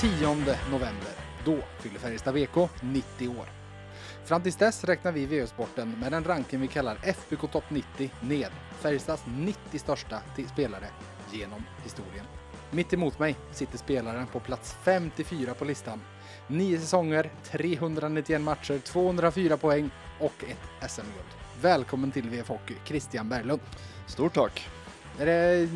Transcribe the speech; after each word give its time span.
10 0.00 0.10
november, 0.70 1.12
då 1.44 1.58
fyller 1.78 1.98
Färjestad 1.98 2.34
VK 2.34 2.70
90 2.80 3.28
år. 3.28 3.46
Fram 4.24 4.42
tills 4.42 4.56
dess 4.56 4.84
räknar 4.84 5.12
vi 5.12 5.26
VO-sporten 5.26 5.90
med 6.00 6.12
den 6.12 6.24
ranken 6.24 6.60
vi 6.60 6.68
kallar 6.68 6.98
FBK 7.02 7.52
Topp 7.52 7.64
90 7.68 8.10
ned 8.20 8.50
Färjestads 8.80 9.22
90 9.38 9.78
största 9.78 10.20
spelare 10.52 10.86
genom 11.32 11.62
historien. 11.84 12.26
Mitt 12.70 12.92
emot 12.92 13.18
mig 13.18 13.36
sitter 13.52 13.78
spelaren 13.78 14.26
på 14.26 14.40
plats 14.40 14.76
54 14.82 15.54
på 15.54 15.64
listan. 15.64 16.00
Nio 16.46 16.78
säsonger, 16.80 17.32
391 17.44 18.40
matcher, 18.40 18.78
204 18.78 19.56
poäng 19.56 19.90
och 20.20 20.44
ett 20.48 20.90
SM-guld. 20.90 21.60
Välkommen 21.60 22.10
till 22.12 22.30
VF 22.30 22.48
Hockey, 22.48 22.74
Christian 22.84 23.28
Berglund. 23.28 23.60
Stort 24.06 24.34
tack. 24.34 24.68
Är 25.18 25.26
det, 25.26 25.68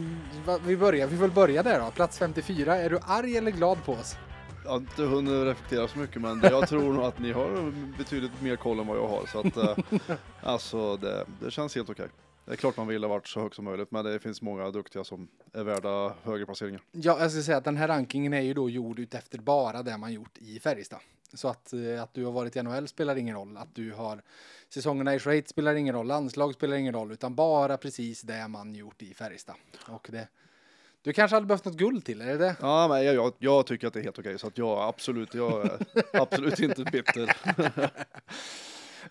va- 0.47 0.59
vi, 0.67 0.77
börjar, 0.77 1.07
vi 1.07 1.17
får 1.17 1.23
väl 1.23 1.31
börja 1.31 1.63
där 1.63 1.81
då, 1.81 1.91
plats 1.91 2.19
54. 2.19 2.77
Är 2.77 2.91
du 2.91 2.99
arg 3.03 3.37
eller 3.37 3.51
glad 3.51 3.85
på 3.85 3.93
oss? 3.93 4.17
Jag 4.65 4.71
har 4.71 4.77
inte 4.77 5.03
hunnit 5.03 5.45
reflektera 5.47 5.89
så 5.89 5.99
mycket 5.99 6.23
men 6.23 6.41
jag 6.43 6.69
tror 6.69 6.93
nog 6.93 7.05
att 7.05 7.19
ni 7.19 7.33
har 7.33 7.73
betydligt 7.99 8.43
mer 8.43 8.57
koll 8.57 8.79
än 8.81 8.87
vad 8.87 8.97
jag 8.97 9.09
har. 9.09 9.27
Så 9.27 9.39
att, 9.41 9.57
eh, 9.57 9.79
alltså 10.43 10.97
det, 10.97 11.25
det 11.41 11.51
känns 11.51 11.75
helt 11.75 11.91
okej. 11.91 12.09
Det 12.45 12.53
är 12.53 12.57
klart 12.57 12.77
man 12.77 12.87
vill 12.87 13.05
ha 13.05 13.09
varit 13.09 13.29
så 13.29 13.41
högt 13.41 13.55
som 13.57 13.65
möjligt 13.65 13.91
men 13.91 14.05
det 14.05 14.19
finns 14.19 14.43
många 14.43 14.71
duktiga 14.71 15.05
som 15.05 15.29
är 15.53 15.65
värda 15.65 16.15
högre 16.23 16.47
placeringar. 16.47 16.81
Ja, 16.93 17.17
jag 17.21 17.31
ska 17.33 17.43
säga 17.43 17.57
att 17.57 17.65
den 17.65 17.77
här 17.77 17.89
rankingen 17.89 18.33
är 18.33 18.41
ju 18.41 18.55
då 18.55 18.71
gjord 18.71 18.99
utefter 18.99 19.39
bara 19.39 19.83
det 19.83 19.97
man 19.99 20.13
gjort 20.13 20.39
i 20.39 20.61
Färjestad. 20.61 20.99
Så 21.35 21.49
att, 21.49 21.73
eh, 21.73 22.03
att 22.03 22.15
du 22.15 22.25
har 22.25 22.33
varit 22.33 22.57
i 22.57 22.63
NHL 22.63 22.89
spelar 22.89 23.17
ingen 23.17 23.37
roll. 23.37 23.57
Att 23.57 23.75
du 23.75 23.93
har 23.93 24.23
säsongerna 24.75 25.15
i 25.15 25.19
Schweiz 25.19 25.49
spelar 25.49 25.75
ingen 25.75 25.95
roll. 25.95 26.07
Landslag 26.07 26.55
spelar 26.55 26.77
ingen 26.77 26.95
roll. 26.95 27.13
Utan 27.13 27.35
bara 27.35 27.77
precis 27.77 28.23
det 28.23 28.49
man 28.49 28.75
gjort 28.75 29.03
i 29.03 29.15
Färjestad. 29.15 29.57
Och 29.89 30.09
det, 30.13 30.29
du 31.03 31.13
kanske 31.13 31.37
hade 31.37 31.47
behövt 31.47 31.65
något 31.65 31.77
guld 31.77 32.05
till, 32.05 32.21
är 32.21 32.27
det 32.27 32.39
det? 32.39 32.57
Ja 32.61 32.89
men 32.89 33.05
jag, 33.05 33.15
jag, 33.15 33.33
jag 33.39 33.67
tycker 33.67 33.87
att 33.87 33.93
det 33.93 34.01
är 34.01 34.05
helt 34.05 34.19
okej 34.19 34.39
så 34.39 34.47
att 34.47 34.59
jag 34.59 34.79
absolut, 34.79 35.35
jag 35.35 35.65
är 35.65 35.79
absolut 36.13 36.61
inte 36.61 36.85
bitter. 36.85 37.37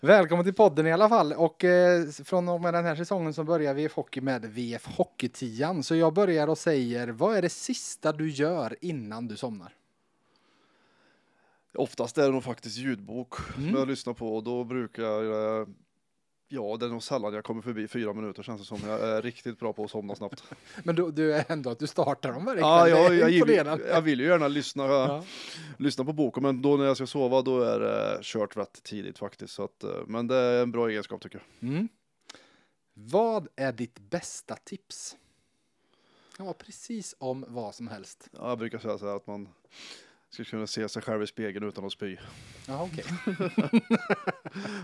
Välkommen 0.00 0.44
till 0.44 0.54
podden 0.54 0.86
i 0.86 0.92
alla 0.92 1.08
fall. 1.08 1.32
Och 1.32 1.64
eh, 1.64 2.06
från 2.08 2.48
och 2.48 2.60
med 2.60 2.74
den 2.74 2.84
här 2.84 2.94
säsongen 2.94 3.34
så 3.34 3.44
börjar 3.44 3.74
VF 3.74 3.94
Hockey 3.94 4.20
med 4.20 4.44
VF 4.44 4.86
Hockey-tian. 4.86 5.82
Så 5.82 5.96
jag 5.96 6.14
börjar 6.14 6.48
och 6.48 6.58
säger, 6.58 7.08
vad 7.08 7.36
är 7.36 7.42
det 7.42 7.48
sista 7.48 8.12
du 8.12 8.30
gör 8.30 8.76
innan 8.80 9.28
du 9.28 9.36
somnar? 9.36 9.72
Oftast 11.74 12.18
är 12.18 12.22
det 12.22 12.30
nog 12.32 12.44
faktiskt 12.44 12.76
ljudbok 12.76 13.34
Mm. 13.56 13.70
som 13.70 13.78
jag 13.78 13.88
lyssnar 13.88 14.14
på 14.14 14.36
och 14.36 14.42
då 14.44 14.64
brukar 14.64 15.02
jag, 15.02 15.68
ja 16.48 16.76
det 16.80 16.86
är 16.86 16.90
nog 16.90 17.02
sällan 17.02 17.34
jag 17.34 17.44
kommer 17.44 17.62
förbi 17.62 17.88
fyra 17.88 18.12
minuter 18.12 18.42
känns 18.42 18.60
det 18.60 18.66
som. 18.66 18.78
Jag 18.88 19.00
är 19.00 19.22
riktigt 19.22 19.58
bra 19.58 19.72
på 19.72 19.84
att 19.84 19.90
somna 19.90 20.14
snabbt. 20.14 20.44
Men 20.84 20.94
du, 20.96 21.10
du 21.10 21.34
är 21.34 21.44
ändå 21.48 21.70
att 21.70 21.78
du 21.78 21.86
startar 21.86 22.32
dem 22.32 22.44
varje 22.44 22.60
Ja, 22.60 22.80
kväll. 22.84 22.90
jag, 22.92 23.10
Det 23.46 23.56
är 23.58 23.64
jag, 23.64 23.80
jag 23.88 24.02
vill 24.02 24.20
ju 24.20 24.26
gärna 24.26 24.48
lyssna, 24.48 24.84
Ja. 24.86 25.24
lyssna 25.78 26.04
på 26.04 26.12
boken, 26.12 26.42
men 26.42 26.62
då 26.62 26.76
när 26.76 26.84
jag 26.84 26.96
ska 26.96 27.06
sova 27.06 27.42
då 27.42 27.60
är 27.62 27.80
det 27.80 28.18
kört 28.22 28.56
rätt 28.56 28.82
tidigt 28.82 29.18
faktiskt. 29.18 29.54
Så 29.54 29.64
att, 29.64 29.84
eh, 29.84 29.90
men 30.06 30.26
det 30.26 30.36
är 30.36 30.62
en 30.62 30.72
bra 30.72 30.88
egenskap 30.88 31.22
tycker 31.22 31.42
jag. 31.60 31.68
Mm. 31.70 31.88
Vad 32.94 33.48
är 33.56 33.72
ditt 33.72 33.98
bästa 33.98 34.56
tips? 34.64 35.16
Ja, 36.38 36.52
precis 36.52 37.14
om 37.18 37.44
vad 37.48 37.74
som 37.74 37.88
helst. 37.88 38.28
Ja, 38.32 38.48
Jag 38.48 38.58
brukar 38.58 38.78
säga 38.78 38.98
så 38.98 39.06
här 39.08 39.16
att 39.16 39.26
man 39.26 39.48
ska 40.30 40.44
kunna 40.44 40.66
se 40.66 40.88
sig 40.88 41.02
själv 41.02 41.22
i 41.22 41.26
spegeln 41.26 41.68
utan 41.68 41.84
att 41.84 41.92
spy. 41.92 42.16
Ja, 42.68 42.82
okej. 42.82 43.04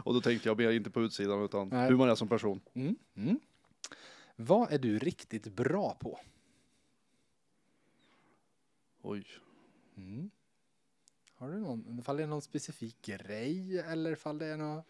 Och 0.04 0.14
då 0.14 0.20
tänkte 0.20 0.48
jag 0.48 0.58
mer 0.58 0.70
inte 0.70 0.90
på 0.90 1.02
utsidan 1.02 1.44
utan 1.44 1.68
Nej. 1.68 1.88
hur 1.88 1.96
man 1.96 2.08
är 2.10 2.14
som 2.14 2.28
person. 2.28 2.60
Mm. 2.74 2.96
Mm. 3.14 3.40
Vad 4.36 4.72
är 4.72 4.78
du 4.78 4.98
riktigt 4.98 5.46
bra 5.46 5.94
på? 6.00 6.20
Oj. 9.02 9.26
Mm. 9.96 10.30
Har 11.34 11.48
du 11.48 11.58
någon, 11.58 12.02
fall 12.02 12.16
det 12.16 12.22
är 12.22 12.26
någon 12.26 12.42
specifik 12.42 13.02
grej 13.02 13.78
eller 13.78 14.14
fall 14.14 14.38
det 14.38 14.46
är 14.46 14.56
något? 14.56 14.84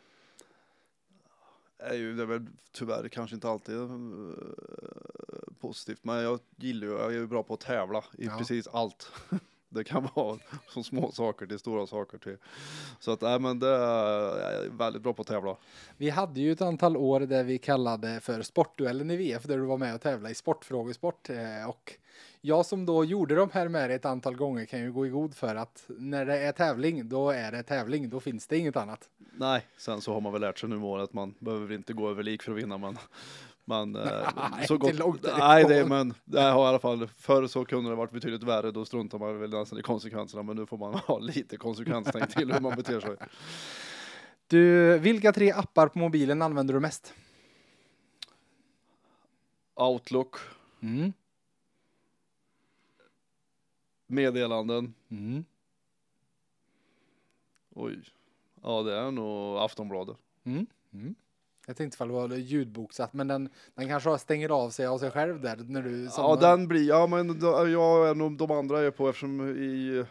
Är 1.79 1.95
ju 1.95 2.17
det 2.17 2.23
är 2.23 2.27
väl 2.27 2.47
tyvärr 2.73 3.09
kanske 3.09 3.35
inte 3.35 3.49
alltid 3.49 3.77
eh, 3.77 3.89
positivt, 5.61 6.05
men 6.05 6.17
jag 6.17 6.41
gillar 6.57 6.87
ju, 6.87 6.93
jag 6.93 7.07
är 7.07 7.11
ju 7.19 7.27
bra 7.27 7.43
på 7.43 7.55
att 7.55 7.61
tävla 7.61 8.05
i 8.19 8.25
Ja. 8.25 8.39
precis 8.39 8.67
allt. 8.69 9.13
Det 9.69 9.85
kan 9.85 10.09
vara 10.15 10.39
från 10.69 10.85
små 10.85 11.13
saker 11.13 11.47
till 11.47 11.59
stora 11.59 11.87
saker 11.87 12.19
till. 12.19 12.37
Så 13.01 13.13
att, 13.13 13.21
nej 13.21 13.41
men 13.41 13.59
det 13.59 13.69
är, 13.69 14.69
väldigt 14.69 15.03
bra 15.03 15.13
på 15.13 15.23
att 15.23 15.29
tävla. 15.29 15.57
Vi 15.97 16.11
hade 16.11 16.41
ju 16.41 16.53
ett 16.53 16.61
antal 16.61 16.97
år 16.97 17.21
där 17.21 17.45
vi 17.45 17.59
kallade 17.59 18.21
för 18.21 18.43
sportduellen 18.43 19.11
i 19.11 19.17
VF 19.17 19.43
där 19.43 19.59
du 19.59 19.65
var 19.65 19.79
med 19.79 19.95
och 19.95 20.01
tävlade 20.01 20.33
i 20.33 20.35
sportfrågesport 20.35 21.31
eh, 21.31 21.69
och 21.69 21.93
jag 22.41 22.67
som 22.67 22.87
då 22.87 23.05
gjorde 23.05 23.35
de 23.35 23.51
här 23.53 23.69
med 23.69 23.91
dig 23.91 23.97
ett 23.97 24.05
antal 24.05 24.37
gånger 24.37 24.65
kan 24.65 24.81
ju 24.81 24.93
gå 24.93 25.07
i 25.07 25.09
god 25.09 25.35
för 25.35 25.55
att 25.55 25.85
när 25.89 26.27
det 26.27 26.39
är 26.39 26.53
tävling 26.53 27.09
då 27.09 27.31
är 27.31 27.53
det 27.53 27.63
tävling, 27.63 28.11
då 28.11 28.21
finns 28.21 28.47
det 28.47 28.59
inget 28.59 28.77
annat. 28.77 29.09
Nej, 29.33 29.67
sen 29.77 30.01
så 30.01 30.13
har 30.13 30.21
man 30.21 30.33
väl 30.33 30.41
lärt 30.41 30.59
sig 30.59 30.69
nu 30.69 30.77
åren 30.77 31.05
att 31.05 31.13
man 31.13 31.35
behöver 31.39 31.73
inte 31.73 31.93
gå 31.93 32.11
över 32.11 32.23
lik 32.23 32.43
för 32.43 32.53
att 32.53 32.59
vinna 32.59 32.79
men 32.79 32.99
men 33.69 33.97
eh, 33.97 34.03
Nej, 34.53 34.67
så 34.67 34.75
inte 34.75 34.87
gott, 34.87 34.99
långt 34.99 35.23
nej 35.39 35.65
det, 35.65 35.87
men 35.87 36.15
det 36.25 36.41
har 36.41 36.65
i 36.65 36.69
alla 36.69 36.79
fall 36.79 37.09
förr 37.17 37.47
så 37.47 37.65
kunde 37.65 37.91
det 37.91 37.97
varit 37.97 38.11
betydligt 38.11 38.43
värre 38.43 38.71
då 38.71 38.85
struntar 38.85 39.19
man 39.19 39.41
väl 39.41 39.51
nästan 39.51 39.79
i 39.79 39.83
konsekvenserna 39.83 40.43
men 40.43 40.57
nu 40.57 40.67
får 40.67 40.79
man 40.79 40.95
ha 41.07 41.19
lite 41.19 41.57
konsekvenstänk 41.57 42.35
till 42.35 42.53
hur 42.53 42.61
man 42.61 42.77
beter 42.77 43.01
sig. 43.01 43.17
Du, 44.47 44.99
vilka 44.99 45.33
tre 45.33 45.53
appar 45.53 45.89
på 45.89 45.99
mobilen 45.99 46.43
använder 46.43 46.75
du 46.75 46.81
mest? 46.81 47.15
Outlook, 49.75 50.37
Mm. 50.81 51.13
meddelanden, 54.07 54.95
Mm. 55.09 55.45
oj, 57.75 58.03
ja 58.63 58.83
det 58.83 58.95
är 58.95 59.11
nog 59.11 59.57
Aftonbladet. 59.59 60.17
Mm. 60.45 60.67
Jag 61.69 61.77
tänkte 61.77 61.97
ifall 61.97 62.09
det 62.09 62.15
var 62.15 62.29
ljudboksatt, 62.37 63.13
men 63.13 63.29
den, 63.29 63.49
den 63.75 63.89
kanske 63.89 64.19
stänger 64.19 64.49
av 64.49 64.71
sig 64.71 64.87
av 64.87 64.99
sig 64.99 65.11
själv 65.11 65.41
där 65.41 65.57
när 65.57 65.83
du 65.83 66.05
Ja 66.05 66.11
somnar. 66.11 66.41
den 66.41 66.69
blir, 66.69 66.89
ja 66.89 67.07
men 67.07 67.41
jag 67.73 68.09
är 68.09 68.15
nog 68.15 68.37
de 68.37 68.51
andra 68.51 68.81
är 68.81 68.91
på 68.91 69.09
eftersom 69.09 69.49
i 69.57 70.05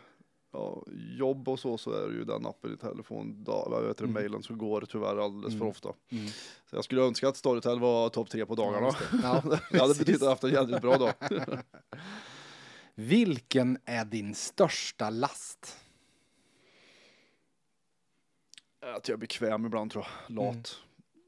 ja, 0.52 0.84
jobb 1.20 1.50
och 1.50 1.60
så 1.60 1.78
så 1.78 1.92
är 1.92 2.08
det 2.08 2.14
ju 2.14 2.24
den 2.24 2.46
appen 2.46 2.74
i 2.74 2.78
telefon, 2.78 3.44
da, 3.44 3.64
heter 3.88 3.94
det, 3.98 4.04
Mm. 4.04 4.14
mailen 4.14 4.44
så 4.44 4.54
går 4.56 4.82
tyvärr 4.90 5.18
alldeles 5.26 5.54
för 5.54 5.56
Mm. 5.62 5.68
ofta. 5.68 5.90
Mm. 6.10 6.28
Så 6.70 6.76
jag 6.76 6.84
skulle 6.84 7.02
önska 7.02 7.28
att 7.28 7.38
Storytel 7.38 7.80
var 7.80 8.10
topp 8.10 8.30
tre 8.30 8.46
på 8.46 8.56
dagarna. 8.56 8.90
Ja, 9.24 9.42
det. 9.44 9.60
Ja, 9.72 9.80
hade 9.82 9.94
betytt 9.96 10.16
att 10.16 10.22
jag 10.22 10.30
haft 10.30 10.44
en 10.44 10.50
jävligt 10.54 10.82
bra 10.82 10.98
dag. 10.98 11.14
Vilken 12.96 13.78
är 13.86 14.06
din 14.06 14.36
största 14.36 15.10
last? 15.10 15.78
Att 18.96 19.08
jag 19.08 19.16
är 19.16 19.20
bekväm 19.20 19.66
ibland 19.66 19.92
tror 19.92 20.06
jag, 20.28 20.36
lat. 20.36 20.46
Mm. 20.54 20.64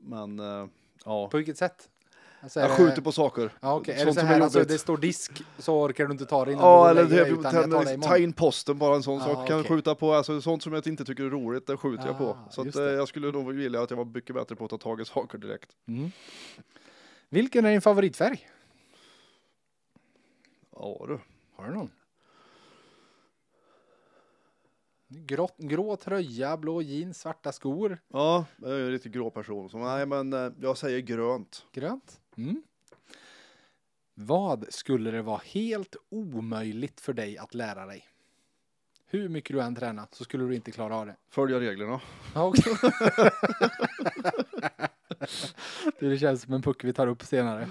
Men 0.08 0.40
eh, 0.40 0.68
ja, 1.06 1.28
På 1.30 1.38
vilket 1.38 1.58
sätt? 1.58 1.90
Alltså, 2.42 2.60
jag 2.60 2.72
skjuter 2.72 3.02
på 3.02 3.12
saker. 3.12 3.54
Ja, 3.60 3.76
okej. 3.76 4.02
Är 4.02 4.06
det 4.06 4.14
så 4.14 4.20
här, 4.20 4.38
är 4.38 4.42
alltså, 4.42 4.64
det 4.64 4.78
står 4.78 4.98
disk 4.98 5.44
så 5.58 5.82
orkar 5.82 6.06
du 6.06 6.12
inte 6.12 6.26
ta 6.26 6.46
det 6.46 6.52
innan 6.52 6.64
Ja, 6.66 6.90
eller 6.90 7.04
lägger 7.04 7.26
det 7.36 7.44
ta 7.44 7.64
imorgon. 7.94 8.22
in 8.24 8.34
posten 8.34 8.78
bara 8.78 8.96
en 8.96 9.04
sån 9.04 9.22
Ah, 9.22 9.26
sak. 9.26 9.48
Kan 9.48 9.60
okej. 9.60 9.70
skjuta 9.70 9.96
på, 9.96 10.14
alltså 10.14 10.42
sånt 10.42 10.64
som 10.64 10.74
jag 10.74 10.88
inte 10.88 11.06
tycker 11.06 11.24
är 11.24 11.30
roligt, 11.30 11.68
det 11.68 11.78
skjuter 11.78 12.08
jag 12.08 12.18
på. 12.18 12.30
Ah, 12.30 12.50
Så 12.52 12.62
att, 12.62 12.76
eh, 12.76 12.84
jag 12.84 13.08
skulle 13.08 13.32
nog 13.32 13.54
vilja 13.54 13.82
att 13.82 13.90
jag 13.90 13.98
var 13.98 14.06
mycket 14.06 14.36
bättre 14.36 14.56
på 14.56 14.64
att 14.66 14.70
ta 14.70 14.78
tag 14.78 15.02
i 15.02 15.06
saker 15.06 15.38
direkt. 15.38 15.70
Mm. 15.88 16.12
Vilken 17.30 17.66
är 17.66 17.72
din 17.72 17.82
favoritfärg? 17.82 18.48
Ja 20.76 21.06
du. 21.08 21.20
Har 21.56 21.68
du 21.70 21.74
någon? 21.76 21.92
Grå, 25.10 25.50
grå 25.58 25.96
tröja, 25.96 26.58
blå 26.58 26.82
jeans, 26.82 27.20
svarta 27.20 27.52
skor, 27.52 27.98
Ja, 28.08 28.46
jag 28.58 28.72
är 28.72 28.80
en 28.80 28.92
riktigt 28.92 29.12
grå 29.12 29.30
person. 29.30 29.70
Så 29.70 29.78
nej, 29.78 30.06
men 30.06 30.34
eh, 30.34 30.52
jag 30.62 30.78
säger 30.78 31.00
grönt. 31.00 31.66
grönt. 31.72 32.20
Mm. 32.38 32.64
Vad 34.14 34.66
skulle 34.70 35.12
det 35.12 35.22
vara 35.22 35.42
helt 35.46 35.96
omöjligt 36.10 37.02
för 37.02 37.14
dig 37.14 37.38
att 37.38 37.54
lära 37.54 37.86
dig? 37.86 38.06
Hur 39.10 39.30
mycket 39.30 39.56
du 39.56 39.62
än 39.62 39.76
tränar 39.76 40.08
så 40.12 40.24
skulle 40.24 40.44
du 40.44 40.56
inte 40.56 40.72
klara 40.72 40.96
av 40.96 41.06
det. 41.06 41.16
Följa 41.30 41.60
reglerna. 41.60 42.02
Du, 46.00 46.10
det 46.10 46.18
känns 46.18 46.42
som 46.42 46.54
en 46.54 46.62
puck 46.62 46.84
vi 46.84 46.94
tar 46.94 47.08
upp 47.08 47.24
senare. 47.24 47.68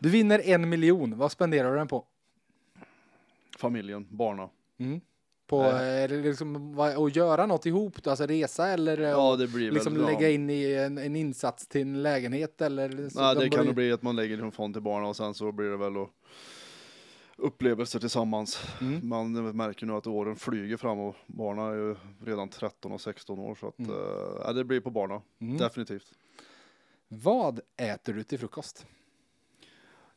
Du 0.00 0.08
vinner 0.10 0.38
en 0.44 0.68
miljon. 0.68 1.18
Vad 1.18 1.32
spenderar 1.32 1.70
du 1.72 1.76
den 1.78 1.88
på? 1.88 2.04
Familjen, 3.58 4.06
barna. 4.10 4.48
Mm. 4.78 5.00
På 5.48 5.62
Nej. 5.62 6.08
det 6.08 6.16
liksom, 6.16 6.78
att 6.78 7.16
göra 7.16 7.46
något 7.46 7.66
ihop, 7.66 8.06
alltså 8.06 8.26
resa 8.26 8.68
eller 8.68 9.00
eh, 9.00 9.08
Ja, 9.08 9.36
det 9.36 9.46
blir 9.48 9.70
liksom 9.70 9.96
lägga 9.96 10.30
in 10.30 10.50
i 10.50 10.72
en, 10.74 10.98
en 10.98 11.16
insats 11.16 11.66
till 11.66 11.80
en 11.80 12.02
lägenhet 12.02 12.60
eller? 12.62 13.08
så 13.08 13.20
Nej, 13.20 13.34
de 13.34 13.40
det 13.40 13.48
kan 13.48 13.50
börjar- 13.50 13.64
nog 13.64 13.74
bli 13.74 13.92
att 13.92 14.02
man 14.02 14.16
lägger 14.16 14.38
en 14.42 14.52
fond 14.52 14.74
till 14.74 14.82
barnen 14.82 15.08
och 15.08 15.16
sen 15.16 15.34
så 15.34 15.52
blir 15.52 15.66
det 15.70 15.76
väl 15.76 15.96
att 15.96 16.08
upplevelser 17.36 17.98
tillsammans. 18.00 18.62
Mm. 18.80 19.08
Man 19.08 19.56
märker 19.56 19.86
nu 19.86 19.92
att 19.92 20.06
åren 20.06 20.36
flyger 20.36 20.76
fram 20.76 20.98
och 20.98 21.16
barnen 21.26 21.64
är 21.64 21.74
ju 21.74 21.96
redan 22.24 22.48
13 22.48 22.92
och 22.92 23.00
16 23.00 23.38
år 23.38 23.54
så 23.54 23.68
att 23.68 23.78
Mm. 23.78 23.90
eh, 23.90 23.96
ja, 24.44 24.52
det 24.52 24.64
blir 24.64 24.80
på 24.80 24.90
barnen. 24.90 25.20
Mm. 25.40 25.56
Definitivt. 25.56 26.12
Vad 27.08 27.60
äter 27.76 28.12
du 28.12 28.22
till 28.22 28.38
frukost? 28.38 28.86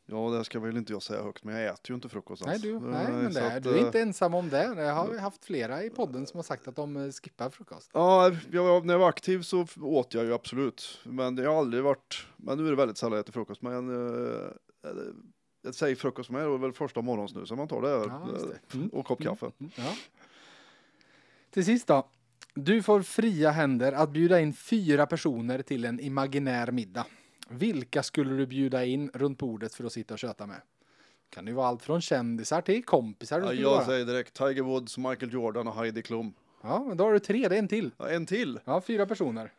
Ja, 0.06 0.30
det 0.30 0.44
ska 0.44 0.60
väl 0.60 0.76
inte 0.76 0.92
jag 0.92 1.02
säga 1.02 1.22
högt, 1.22 1.44
men 1.44 1.54
jag 1.56 1.64
äter 1.74 1.90
ju 1.90 1.94
inte 1.94 2.08
frukost 2.08 2.44
Nej, 2.44 2.52
alls. 2.54 2.62
du, 2.62 2.74
Eh, 2.74 2.80
nej 2.80 3.12
men 3.12 3.32
det, 3.32 3.40
är- 3.40 3.56
att, 3.56 3.62
du 3.62 3.70
är 3.70 3.76
eh, 3.78 3.86
inte 3.86 4.00
ensam 4.00 4.34
om 4.34 4.48
det. 4.48 4.64
Jag 4.76 4.94
har 4.94 5.18
haft 5.18 5.44
flera 5.44 5.82
i 5.84 5.90
podden 5.90 6.26
som 6.26 6.38
har 6.38 6.42
sagt 6.42 6.68
att 6.68 6.76
de 6.76 6.96
eh, 6.96 7.10
skippar 7.10 7.50
frukost. 7.50 7.90
Ja, 7.94 8.32
jag, 8.52 8.86
när 8.86 8.94
jag 8.94 8.98
var 8.98 9.08
aktiv 9.08 9.42
så 9.42 9.66
åt 9.80 10.14
jag 10.14 10.24
ju 10.24 10.34
absolut. 10.34 10.98
Men 11.04 11.36
jag 11.36 11.50
har 11.50 11.58
aldrig 11.58 11.82
varit, 11.82 12.26
men 12.36 12.58
nu 12.58 12.66
är 12.66 12.70
det 12.70 12.76
väldigt 12.76 12.98
sällan 12.98 13.12
jag 13.12 13.20
äter 13.20 13.32
frukost. 13.32 13.62
Men 13.62 13.88
eh, 13.88 14.50
jag 15.62 15.74
säger 15.74 15.96
frukost 15.96 16.30
mig, 16.30 16.42
det 16.42 16.54
är 16.54 16.58
väl 16.58 16.72
första 16.72 17.02
morgonsnusen 17.02 17.56
man 17.56 17.68
tar 17.68 17.82
det. 17.82 17.90
Ja, 17.90 18.28
det. 18.70 18.74
Mm. 18.76 18.88
Och 18.88 19.06
kopp 19.06 19.22
kaffe. 19.22 19.50
Ja. 19.58 19.92
Till 21.50 21.64
sist 21.64 21.86
då. 21.86 22.08
Du 22.54 22.82
får 22.82 23.02
fria 23.02 23.50
händer 23.50 23.92
att 23.92 24.10
bjuda 24.10 24.40
in 24.40 24.52
fyra 24.52 25.06
personer 25.06 25.62
till 25.62 25.84
en 25.84 26.00
imaginär 26.00 26.70
middag. 26.72 27.06
Vilka 27.52 28.02
skulle 28.02 28.36
du 28.36 28.46
bjuda 28.46 28.84
in 28.84 29.10
runt 29.14 29.38
bordet 29.38 29.74
för 29.74 29.84
att 29.84 29.92
sitta 29.92 30.14
och 30.14 30.18
köta 30.18 30.46
med? 30.46 30.60
Kan 31.30 31.44
det 31.44 31.52
vara 31.52 31.66
allt 31.66 31.82
från 31.82 32.00
kändisar 32.00 32.60
till 32.60 32.84
kompisar? 32.84 33.40
Ja, 33.40 33.52
jag 33.52 33.70
vara. 33.70 33.84
säger 33.84 34.06
direkt 34.06 34.34
Tiger 34.34 34.62
Woods, 34.62 34.98
Michael 34.98 35.32
Jordan 35.32 35.68
och 35.68 35.74
Heidi 35.74 36.02
Klum. 36.02 36.34
Ja, 36.62 36.84
men 36.88 36.96
då 36.96 37.04
har 37.04 37.12
du 37.12 37.18
tre, 37.18 37.48
det 37.48 37.54
är 37.54 37.58
en 37.58 37.68
till. 37.68 37.90
Ja, 37.96 38.08
en 38.08 38.26
till. 38.26 38.60
Ja, 38.64 38.80
fyra 38.80 39.06
personer. 39.06 39.52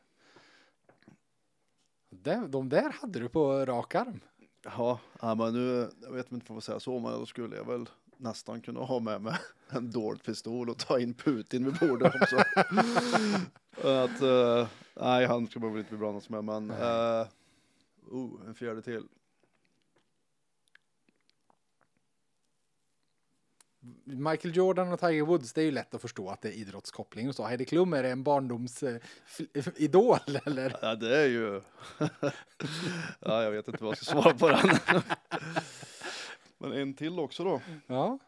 Det, 2.09 2.47
de 2.47 2.69
där 2.69 2.89
hade 3.01 3.19
du 3.19 3.29
på 3.29 3.65
rak 3.65 3.95
arm. 3.95 4.19
Ja, 4.63 4.99
men 5.21 5.53
nu, 5.53 5.89
jag 6.01 6.11
vet 6.11 6.31
inte 6.31 6.45
vad 6.49 6.55
jag 6.55 6.63
säga 6.63 6.79
så, 6.79 6.99
men 6.99 7.11
då 7.11 7.25
skulle 7.25 7.55
jag 7.55 7.67
väl 7.67 7.89
nästan 8.17 8.61
kunna 8.61 8.79
ha 8.79 8.99
med 8.99 9.21
mig 9.21 9.35
en 9.69 9.91
dold 9.91 10.23
pistol 10.23 10.69
och 10.69 10.77
ta 10.77 10.99
in 10.99 11.13
Putin 11.13 11.65
vid 11.65 11.89
bordet 11.89 12.15
också. 12.21 12.35
att, 13.87 14.21
eh, 14.21 14.67
nej, 14.93 15.25
han 15.25 15.47
ska 15.47 15.59
man 15.59 15.71
väl 15.71 15.79
inte 15.79 15.89
bli 15.89 15.97
blandad 15.97 16.23
med, 16.27 16.43
men 16.43 16.71
uh, 16.71 17.27
oh, 18.09 18.47
en 18.47 18.55
fjärde 18.55 18.81
till. 18.81 19.07
Michael 24.03 24.55
Jordan 24.55 24.91
och 24.91 24.99
Tiger 24.99 25.23
Woods, 25.23 25.53
det 25.53 25.61
är 25.61 25.65
ju 25.65 25.71
lätt 25.71 25.93
att 25.93 26.01
förstå 26.01 26.29
att 26.29 26.41
det 26.41 26.47
är 26.47 26.51
idrottskoppling 26.51 27.29
och 27.29 27.35
så. 27.35 27.43
Heidi 27.43 27.65
Klum, 27.65 27.93
är 27.93 28.03
det 28.03 28.09
en 28.09 28.23
barndomsidol 28.23 30.17
eller? 30.45 30.77
Ja, 30.81 30.95
det 30.95 31.17
är 31.17 31.27
ju... 31.27 31.61
ja, 33.19 33.43
jag 33.43 33.51
vet 33.51 33.67
inte 33.67 33.83
vad 33.83 33.91
jag 33.91 33.97
ska 33.97 34.11
svara 34.11 34.33
på 34.33 34.49
den. 34.49 34.69
men 36.57 36.71
en 36.71 36.93
till 36.93 37.19
också 37.19 37.43
då. 37.43 37.61
Ja. 37.87 38.19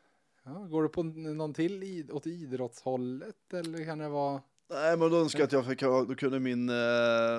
ja. 0.44 0.52
Går 0.54 0.84
du 0.84 0.90
på 0.90 1.04
någon 1.04 1.54
till 1.54 2.10
åt 2.12 2.28
idrottshållet 2.28 3.54
eller 3.54 3.86
kan 3.86 3.98
det 3.98 4.10
vara? 4.10 4.42
Nej, 4.70 4.98
men 4.98 5.12
då 5.12 5.18
önskar 5.18 5.40
jag 5.40 5.46
att 5.48 5.52
jag 5.52 5.66
fick 5.66 5.82
ha, 5.82 6.04
då 6.04 6.16
kunde 6.16 6.40
min 6.40 6.70
eh, 6.70 6.76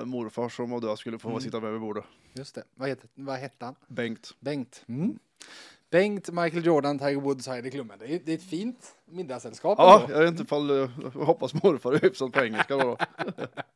morfar 0.04 0.48
som 0.48 0.70
var 0.70 0.80
död 0.80 0.98
skulle 0.98 1.18
få 1.18 1.28
Mm. 1.28 1.40
sitta 1.40 1.60
med 1.60 1.72
vid 1.72 1.80
bordet. 1.80 2.04
Just 2.34 2.54
det. 2.54 2.62
Vad, 2.74 2.88
heter, 2.88 3.08
vad 3.14 3.36
hette 3.36 3.64
han? 3.64 3.74
Bengt. 3.88 4.34
Bengt. 4.40 4.84
Mm. 4.88 5.18
Bengt, 5.90 6.28
Michael 6.30 6.66
Jordan, 6.66 6.98
Tiger 6.98 7.20
Woods, 7.20 7.46
Heidi 7.48 7.70
Klum. 7.70 7.92
Det 7.98 8.14
är, 8.14 8.20
det 8.24 8.32
är 8.32 8.36
ett 8.36 8.50
fint 8.50 8.94
middagssällskap. 9.04 9.78
Ja, 9.78 10.00
ändå. 10.02 10.14
jag 10.14 10.20
vet 10.20 10.28
inte 10.30 10.42
ifall, 10.42 10.70
eh, 10.70 10.90
jag 11.02 11.10
hoppas 11.24 11.62
morfar 11.62 11.92
är 11.92 11.98
hyfsat 12.00 12.32
på 12.32 12.40
engelska 12.44 12.76
då. 12.76 12.96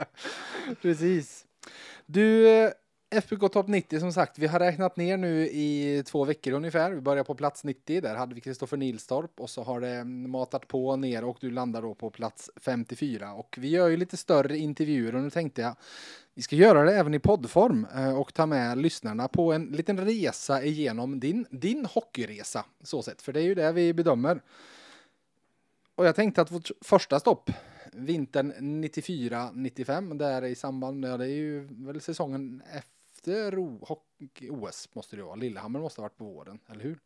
Precis. 0.82 1.44
Du, 2.06 2.48
eh, 2.48 2.70
FBK 3.12 3.52
Topp 3.52 3.68
90 3.68 4.00
som 4.00 4.12
sagt, 4.12 4.38
vi 4.38 4.46
har 4.46 4.58
räknat 4.58 4.96
ner 4.96 5.16
nu 5.16 5.46
i 5.46 6.02
två 6.06 6.24
veckor 6.24 6.52
ungefär. 6.52 6.90
Vi 6.90 7.00
börjar 7.00 7.24
på 7.24 7.34
plats 7.34 7.64
90, 7.64 8.00
där 8.00 8.14
hade 8.14 8.34
vi 8.34 8.40
Kristoffer 8.40 8.76
Nilstorp 8.76 9.40
och 9.40 9.50
så 9.50 9.62
har 9.62 9.80
det 9.80 10.04
matat 10.04 10.68
på 10.68 10.96
ner 10.96 11.24
och 11.24 11.38
du 11.40 11.50
landar 11.50 11.82
då 11.82 11.94
på 11.94 12.10
plats 12.10 12.50
54. 12.56 13.32
Och 13.32 13.56
vi 13.60 13.68
gör 13.68 13.88
ju 13.88 13.96
lite 13.96 14.16
större 14.16 14.58
intervjuer 14.58 15.14
och 15.14 15.22
nu 15.22 15.30
tänkte 15.30 15.62
jag 15.62 15.76
vi 16.34 16.42
ska 16.42 16.56
göra 16.56 16.82
det 16.82 16.92
även 16.92 17.14
i 17.14 17.18
poddform 17.18 17.86
eh, 17.94 18.18
och 18.18 18.34
ta 18.34 18.46
med 18.46 18.78
lyssnarna 18.78 19.28
på 19.28 19.52
en 19.52 19.64
liten 19.64 20.00
resa 20.00 20.62
igenom 20.62 21.20
din, 21.20 21.46
din 21.50 21.86
hockeyresa 21.86 22.64
så 22.82 23.02
sett, 23.02 23.22
för 23.22 23.32
det 23.32 23.40
är 23.40 23.44
ju 23.44 23.54
det 23.54 23.72
vi 23.72 23.92
bedömer. 23.92 24.42
Och 25.94 26.06
jag 26.06 26.16
tänkte 26.16 26.42
att 26.42 26.50
vårt 26.50 26.70
första 26.80 27.20
stopp 27.20 27.50
vintern 27.92 28.52
94-95 28.84 30.18
där 30.18 30.44
i 30.44 30.54
samband 30.54 31.00
med, 31.00 31.18
det 31.18 31.24
är 31.24 31.36
ju 31.36 31.68
väl 31.70 32.00
säsongen 32.00 32.62
efter 33.20 33.58
OS 34.50 34.88
måste 34.92 35.16
det 35.16 35.22
vara. 35.22 35.34
Lillehammer 35.34 35.80
måste 35.80 36.00
ha 36.00 36.04
varit 36.04 36.16
på 36.16 36.24
våren, 36.24 36.58
eller 36.68 36.84
hur? 36.84 36.98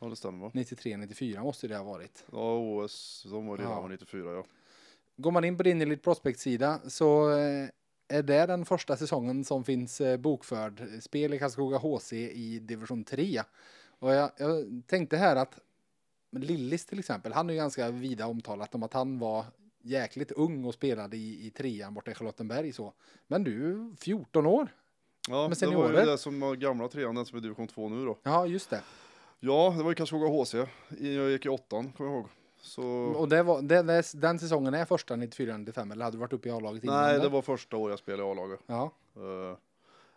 Ja, 0.00 0.06
det 0.06 0.16
stämmer 0.16 0.46
va? 0.46 0.50
93-94 0.54 1.42
måste 1.42 1.68
det 1.68 1.76
ha 1.76 1.84
varit. 1.84 2.24
Ja, 2.32 2.58
OS, 2.58 3.26
de 3.30 3.46
var 3.46 3.58
redan 3.58 3.72
Ja. 3.72 3.88
94 3.88 4.32
ja. 4.32 4.44
Går 5.16 5.30
man 5.30 5.44
in 5.44 5.56
på 5.56 5.62
din 5.62 5.80
Elite 5.80 6.02
Prospect-sida 6.02 6.80
så 6.86 7.30
eh, 7.30 7.68
är 8.08 8.22
det 8.22 8.46
den 8.46 8.64
första 8.64 8.96
säsongen 8.96 9.44
som 9.44 9.64
finns 9.64 10.00
eh, 10.00 10.16
bokförd. 10.16 10.82
Spel 11.00 11.34
i 11.34 11.38
Karlskoga 11.38 11.78
HC 11.78 12.12
i 12.12 12.58
division 12.58 13.04
3. 13.04 13.42
Och 13.98 14.12
jag, 14.12 14.30
jag 14.36 14.82
tänkte 14.86 15.16
här 15.16 15.36
att 15.36 15.58
Lillis 16.32 16.86
till 16.86 16.98
exempel, 16.98 17.32
han 17.32 17.48
är 17.50 17.54
ju 17.54 17.58
ganska 17.58 17.90
vida 17.90 18.26
omtalat 18.26 18.74
om 18.74 18.82
att 18.82 18.92
han 18.92 19.18
var 19.18 19.44
jäkligt 19.82 20.32
ung 20.32 20.64
och 20.64 20.74
spelade 20.74 21.16
i, 21.16 21.46
i 21.46 21.50
trean 21.50 21.94
borta 21.94 22.10
i 22.10 22.14
Charlottenberg 22.14 22.72
så. 22.72 22.92
Men 23.26 23.44
du, 23.44 23.90
14 24.00 24.46
år? 24.46 24.68
Ja, 25.30 25.48
Men 25.48 25.70
det 25.70 25.76
var 25.76 25.90
ju 25.90 25.96
det 26.06 26.18
som 26.18 26.40
var 26.40 26.54
gamla 26.54 26.88
trean, 26.88 27.14
den 27.14 27.26
som 27.26 27.38
är 27.38 27.42
division 27.42 27.66
2 27.68 27.88
nu 27.88 28.04
då. 28.04 28.18
Ja, 28.22 28.46
just 28.46 28.70
det. 28.70 28.82
Ja, 29.40 29.74
det 29.76 29.82
var 29.82 29.90
ju 29.90 29.94
Karlskoga 29.94 30.26
HC. 30.28 30.54
Jag 31.00 31.30
gick 31.30 31.46
i 31.46 31.48
åttan, 31.48 31.92
kommer 31.92 32.10
jag 32.10 32.18
ihåg. 32.18 32.28
Så... 32.62 32.82
Och 32.92 33.28
det 33.28 33.42
var, 33.42 33.62
det, 33.62 33.82
det, 33.82 34.02
den 34.14 34.38
säsongen 34.38 34.74
är 34.74 34.84
första 34.84 35.14
94-95 35.16 35.92
eller 35.92 36.04
hade 36.04 36.16
du 36.16 36.20
varit 36.20 36.32
uppe 36.32 36.48
i 36.48 36.52
A-laget 36.52 36.84
innan? 36.84 37.02
Nej, 37.02 37.20
det 37.20 37.28
var 37.28 37.42
första 37.42 37.76
året 37.76 37.92
jag 37.92 37.98
spelade 37.98 38.22
i 38.28 38.30
A-laget. 38.32 38.60
Ja, 38.66 38.92
Eh, 39.16 39.56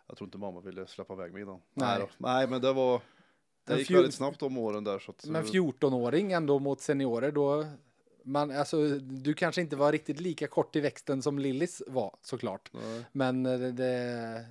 jag 0.06 0.16
tror 0.16 0.26
inte 0.26 0.38
mamma 0.38 0.60
ville 0.60 0.86
släppa 0.86 1.14
iväg 1.14 1.32
mig 1.32 1.42
innan. 1.42 1.60
Nej. 1.74 2.08
Nej, 2.18 2.46
men 2.48 2.60
det 2.60 2.72
var... 2.72 3.00
Det 3.66 3.78
gick 3.78 3.88
fjol- 3.90 3.94
väldigt 3.94 4.14
snabbt 4.14 4.40
de 4.40 4.58
åren 4.58 4.84
där. 4.84 4.98
Så 4.98 5.10
att, 5.10 5.26
men 5.26 5.44
14-åring 5.44 6.32
ändå 6.32 6.58
mot 6.58 6.80
seniorer 6.80 7.32
då 7.32 7.64
man, 8.22 8.50
alltså, 8.50 8.88
du 8.98 9.34
kanske 9.34 9.60
inte 9.60 9.76
var 9.76 9.92
riktigt 9.92 10.20
lika 10.20 10.46
kort 10.46 10.76
i 10.76 10.80
växten 10.80 11.22
som 11.22 11.38
Lillis 11.38 11.82
var 11.86 12.16
såklart. 12.22 12.70
Nej. 12.72 13.04
Men 13.12 13.46
eh, 13.46 13.58
det, 13.58 14.44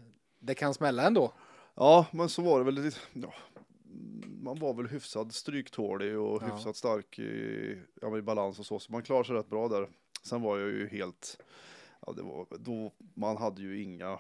det 0.44 0.56
kan 0.56 0.74
smälla 0.74 1.08
ändå. 1.08 1.34
Ja, 1.76 2.06
men 2.12 2.30
så 2.30 2.42
var 2.42 2.60
det 2.60 2.66
väl 2.66 2.74
lite... 2.76 2.98
Ja, 3.14 3.34
man 4.42 4.60
var 4.60 4.74
väl 4.74 4.88
hyfsad 4.88 5.34
stryktålig 5.34 6.20
och 6.20 6.44
Ja. 6.44 6.56
hyfsat 6.56 6.76
stark 6.76 7.20
i, 7.20 7.78
ja, 8.02 8.18
i 8.18 8.22
balans 8.22 8.60
och 8.60 8.66
så. 8.66 8.80
Så 8.80 8.92
man 8.92 9.04
klarade 9.04 9.26
sig 9.28 9.36
rätt 9.36 9.50
bra 9.50 9.68
där. 9.68 9.88
Sen 10.24 10.42
var 10.42 10.58
jag 10.58 10.70
ju 10.70 10.88
helt... 10.88 11.38
Ja, 12.06 12.14
det 12.14 12.22
var, 12.22 12.48
då, 12.60 12.92
man 13.14 13.38
hade 13.38 13.62
ju 13.62 13.84
inga... 13.84 14.20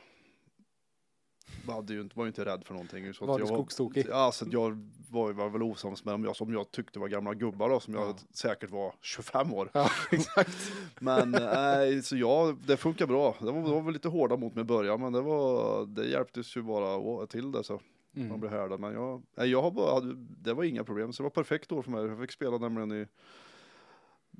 Man 1.65 1.75
hade 1.75 1.93
ju 1.93 2.01
inte, 2.01 2.17
var 2.17 2.25
ju 2.25 2.27
inte 2.27 2.45
rädd 2.45 2.63
för 2.65 2.73
någonting. 2.73 3.13
Så 3.13 3.25
Var 3.25 3.37
du 3.37 3.41
jag 3.41 3.47
skogstokig? 3.47 4.05
Ja, 4.09 4.31
så 4.31 4.45
jag 4.51 4.89
var, 5.11 5.31
var 5.33 5.49
väl 5.49 5.63
osams 5.63 6.05
med 6.05 6.13
dem 6.13 6.23
jag, 6.23 6.35
som 6.35 6.53
jag 6.53 6.71
tyckte 6.71 6.99
var 6.99 7.07
gamla 7.07 7.33
gubbar 7.33 7.69
då, 7.69 7.79
som 7.79 7.93
jag 7.93 8.03
Ja. 8.09 8.15
säkert 8.33 8.69
var 8.71 8.93
25 9.01 9.53
år. 9.53 9.69
Ja, 9.73 9.89
exakt. 10.11 10.57
Men 10.99 11.31
nej, 11.31 12.03
så 12.03 12.15
ja, 12.17 12.55
det 12.67 12.77
funkar 12.77 13.07
bra. 13.07 13.35
Det 13.39 13.45
var, 13.51 13.61
det 13.61 13.69
var 13.69 13.81
väl 13.81 13.93
lite 13.93 14.07
hårda 14.09 14.37
mot 14.37 14.55
mig 14.55 14.61
i 14.61 14.65
början, 14.65 15.01
men 15.01 15.13
det 15.13 15.21
var, 15.21 15.85
det 15.85 16.05
hjälptes 16.05 16.57
ju 16.57 16.61
bara 16.61 17.25
till 17.27 17.51
det 17.51 17.63
så 17.63 17.79
man 18.15 18.25
Mm. 18.25 18.39
blev 18.39 18.51
härdad. 18.51 18.79
Men 18.79 18.93
jag, 18.93 19.21
jag 19.35 19.61
har 19.61 19.71
bara, 19.71 19.93
hade- 19.93 20.15
det 20.17 20.53
var 20.53 20.63
inga 20.63 20.83
problem, 20.83 21.13
så 21.13 21.23
det 21.23 21.25
var 21.25 21.29
perfekt 21.29 21.71
år 21.71 21.81
för 21.81 21.91
mig. 21.91 22.05
Jag 22.05 22.19
fick 22.19 22.31
spela 22.31 22.57
nämligen 22.57 22.91
i 22.91 23.05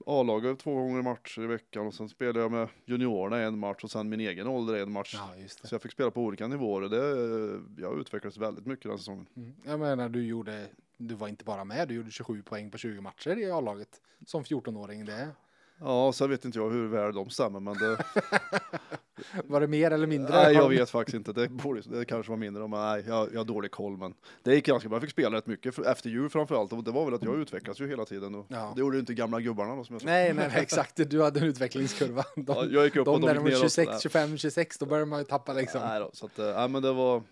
A-laget 0.06 0.60
två 0.60 0.76
gånger 0.76 1.02
matcher 1.02 1.42
i 1.42 1.48
veckan 1.48 1.88
och 1.88 1.94
sen 1.94 2.10
spelade 2.10 2.40
jag 2.40 2.52
med 2.52 2.70
juniorerna 2.86 3.38
en 3.38 3.60
match 3.60 3.84
och 3.84 3.92
sen 3.92 4.10
min 4.10 4.20
egen 4.20 4.48
ålder 4.48 4.74
en 4.76 4.92
match. 4.92 5.16
Ja. 5.18 5.48
Så 5.48 5.76
jag 5.76 5.82
fick 5.82 5.92
spela 5.92 6.12
på 6.12 6.22
olika 6.22 6.48
nivåer 6.48 6.82
och 6.82 6.90
det, 6.90 7.82
jag 7.82 8.00
utvecklades 8.00 8.38
väldigt 8.38 8.66
mycket 8.66 8.86
den 8.86 8.98
säsongen. 8.98 9.26
Mm. 9.36 9.54
Jag 9.66 9.80
menar, 9.80 10.10
du 10.10 10.26
gjorde, 10.26 10.68
du 10.98 11.16
var 11.16 11.28
inte 11.28 11.46
bara 11.46 11.64
med, 11.64 11.88
du 11.88 11.96
gjorde 11.96 12.12
27 12.12 12.42
poäng 12.42 12.72
på 12.72 12.78
20 12.78 13.02
matcher 13.02 13.38
i 13.38 13.52
A-laget 13.52 14.02
som 14.26 14.44
14-åring. 14.44 15.06
Det. 15.06 15.30
Ja, 15.80 16.14
så 16.14 16.28
vet 16.28 16.46
inte 16.46 16.60
jag 16.60 16.70
hur 16.70 16.88
väl 16.88 17.14
de 17.16 17.30
stämmer, 17.30 17.60
men 17.60 17.74
det, 17.74 17.98
Var 19.46 19.62
det 19.62 19.68
mer 19.68 19.92
eller 19.92 20.08
mindre? 20.08 20.36
nej, 20.36 20.54
jag 20.56 20.70
vet 20.70 20.90
faktiskt 20.90 21.16
inte. 21.16 21.34
Det, 21.34 21.50
borde, 21.50 21.82
det 21.82 22.06
kanske 22.06 22.30
var 22.32 22.38
mindre, 22.38 22.68
men 22.68 22.80
nej, 22.80 23.04
jag, 23.08 23.34
jag 23.34 23.40
har 23.40 23.46
dålig 23.46 23.72
koll. 23.72 23.98
Men 23.98 24.14
det 24.44 24.56
gick 24.56 24.66
ganska 24.66 24.90
bra. 24.90 24.96
Jag 24.96 25.02
fick 25.02 25.12
spela 25.12 25.38
rätt 25.38 25.48
mycket 25.48 25.76
för, 25.76 25.92
efter 25.92 26.10
jul 26.10 26.30
framförallt. 26.30 26.74
Och 26.74 26.84
det 26.84 26.92
var 26.92 27.06
väl 27.06 27.14
att 27.14 27.24
jag 27.24 27.36
utvecklades 27.40 27.80
ju 27.82 27.88
hela 27.88 28.06
tiden. 28.06 28.36
Och 28.36 28.46
Ja. 28.50 28.72
Det 28.76 28.80
gjorde 28.80 28.96
ju 28.96 29.00
inte 29.00 29.14
gamla 29.14 29.40
gubbarna 29.40 29.76
då, 29.76 29.84
som 29.84 29.94
jag 29.96 30.02
sa. 30.02 30.06
Nej, 30.06 30.34
nej, 30.34 30.48
nej, 30.54 30.62
exakt. 30.62 31.10
Du 31.10 31.22
hade 31.24 31.40
en 31.40 31.46
utvecklingskurva. 31.46 32.24
De, 32.36 32.44
Ja, 32.48 32.66
jag 32.70 32.84
gick 32.86 32.96
upp 32.96 33.08
och 33.08 33.14
de 33.14 33.22
de 33.22 33.28
när 33.28 33.34
de 33.36 33.40
var 33.44 33.50
ner. 33.50 33.56
och- 33.56 33.62
26, 33.62 33.90
nej. 33.92 34.00
25, 34.02 34.38
26, 34.38 34.78
då 34.78 34.86
börjar 34.86 35.06
man 35.06 35.20
ju 35.20 35.26
tappa 35.26 35.54
liksom. 35.54 35.82
Nej 35.82 36.00
då, 36.00 36.10
så 36.14 36.26
att, 36.26 36.40
eh, 36.40 36.46
nej, 36.46 36.70
men 36.70 36.82
det 36.82 36.94
var, 36.94 37.24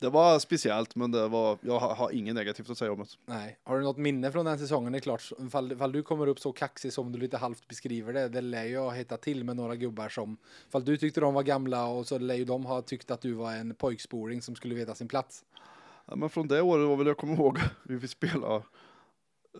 det 0.00 0.10
var 0.10 0.38
speciellt, 0.38 0.96
men 0.96 1.10
det 1.10 1.28
var, 1.28 1.58
jag 1.60 1.78
har, 1.78 1.94
har 1.94 2.10
inget 2.10 2.34
negativt 2.34 2.70
att 2.70 2.78
säga 2.78 2.92
om 2.92 2.98
det. 2.98 3.06
Nej. 3.26 3.58
Har 3.64 3.78
du 3.78 3.84
något 3.84 3.96
minne 3.96 4.32
från 4.32 4.44
den 4.44 4.58
säsongen? 4.58 4.92
Det 4.92 4.98
är 4.98 5.00
klart, 5.00 5.32
fall, 5.50 5.76
fall 5.76 5.92
du 5.92 6.02
kommer 6.02 6.26
upp 6.26 6.40
så 6.40 6.52
kaxig 6.52 6.92
som 6.92 7.12
du 7.12 7.18
lite 7.18 7.36
halvt 7.36 7.68
beskriver 7.68 8.12
det, 8.12 8.28
det 8.28 8.40
lär 8.40 8.64
ju 8.64 8.78
ha 8.78 8.90
hittat 8.90 9.22
till 9.22 9.44
med 9.44 9.56
några 9.56 9.76
gubbar 9.76 10.08
som, 10.08 10.36
fall 10.68 10.84
du 10.84 10.96
tyckte 10.96 11.20
de 11.20 11.34
var 11.34 11.42
gamla 11.42 11.86
och 11.86 12.06
så 12.06 12.18
lär 12.18 12.34
ju 12.34 12.44
de 12.44 12.66
ha 12.66 12.82
tyckt 12.82 13.10
att 13.10 13.20
du 13.20 13.32
var 13.32 13.52
en 13.52 13.74
pojksporing 13.74 14.42
som 14.42 14.54
skulle 14.56 14.74
veta 14.74 14.94
sin 14.94 15.08
plats. 15.08 15.44
Ja, 16.06 16.16
men 16.16 16.30
från 16.30 16.48
det 16.48 16.62
året 16.62 16.88
var 16.88 16.96
väl, 16.96 17.06
jag 17.06 17.16
kommer 17.16 17.34
ihåg, 17.34 17.58
vi 17.82 18.00
fick 18.00 18.10
spela 18.10 18.62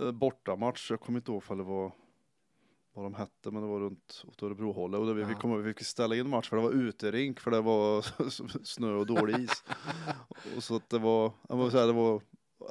eh, 0.00 0.10
bortamatch, 0.12 0.90
jag 0.90 1.00
kommer 1.00 1.18
inte 1.18 1.32
ihåg 1.32 1.42
ifall 1.42 1.58
det 1.58 1.64
var 1.64 1.92
vad 2.92 3.04
de 3.04 3.14
hette, 3.14 3.50
men 3.50 3.62
det 3.62 3.68
var 3.68 3.80
runt 3.80 4.24
åt 4.28 4.42
Örebrohållet 4.42 5.00
och 5.00 5.06
då 5.06 5.12
vi, 5.12 5.22
vi, 5.24 5.32
Ja. 5.32 5.38
kom, 5.38 5.62
vi 5.62 5.74
fick 5.74 5.86
ställa 5.86 6.16
in 6.16 6.28
match 6.28 6.48
för 6.48 6.56
det 6.56 6.62
var 6.62 6.70
uterink 6.72 7.40
för 7.40 7.50
det 7.50 7.60
var 7.60 8.06
snö 8.64 8.92
och 8.92 9.06
dålig 9.06 9.38
is. 9.38 9.64
och 10.56 10.62
så 10.64 10.76
att 10.76 10.90
det 10.90 10.98
var, 10.98 11.32
jag 11.48 11.58
måste 11.58 11.72
säga, 11.72 11.86
det 11.86 11.92
var 11.92 12.20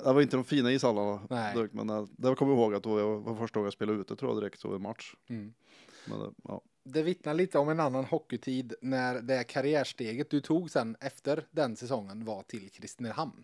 det 0.03 0.13
var 0.13 0.21
inte 0.21 0.37
de 0.37 0.43
fina 0.43 0.71
ishallarna 0.71 1.51
direkt, 1.53 1.73
men 1.73 1.89
eh, 1.89 2.05
det 2.17 2.35
kommer 2.35 2.51
jag 2.53 2.61
ihåg 2.61 2.75
att 2.75 2.83
då 2.83 2.99
jag 2.99 3.19
var 3.19 3.35
första 3.35 3.59
gången 3.59 3.65
jag 3.65 3.73
spelade 3.73 3.99
ute 4.01 4.15
tror 4.15 4.31
jag 4.31 4.41
direkt 4.41 4.59
så 4.59 4.75
i 4.75 4.79
match. 4.79 5.13
Mm. 5.29 5.53
Men, 6.07 6.21
eh, 6.21 6.27
ja. 6.43 6.61
Det 6.83 7.01
vittnar 7.03 7.33
lite 7.33 7.59
om 7.59 7.69
en 7.69 7.79
annan 7.79 8.05
hockeytid 8.05 8.73
när 8.81 9.21
det 9.21 9.43
karriärsteget 9.43 10.29
du 10.29 10.41
tog 10.41 10.71
sen 10.71 10.95
efter 10.99 11.47
den 11.51 11.75
säsongen 11.75 12.25
var 12.25 12.43
till 12.43 12.69
Kristinehamn. 12.71 13.43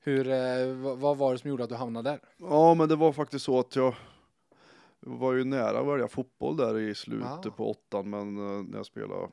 Hur, 0.00 0.28
eh, 0.28 0.66
vad 0.96 1.16
var 1.16 1.32
det 1.32 1.38
som 1.38 1.50
gjorde 1.50 1.64
att 1.64 1.70
du 1.70 1.76
hamnade 1.76 2.10
där? 2.10 2.20
ja, 2.36 2.74
men 2.74 2.88
det 2.88 2.96
var 2.96 3.12
faktiskt 3.12 3.44
så 3.44 3.58
att 3.58 3.76
jag 3.76 3.94
var 5.00 5.32
ju 5.32 5.44
nära 5.44 5.80
att 5.80 5.86
välja 5.86 6.08
fotboll 6.08 6.56
där 6.56 6.78
i 6.78 6.94
slutet 6.94 7.46
Ah. 7.46 7.50
på 7.56 7.70
åttan, 7.70 8.10
men 8.10 8.36
eh, 8.36 8.62
när 8.64 8.76
jag 8.78 8.86
spelade 8.86 9.22
eh, 9.22 9.28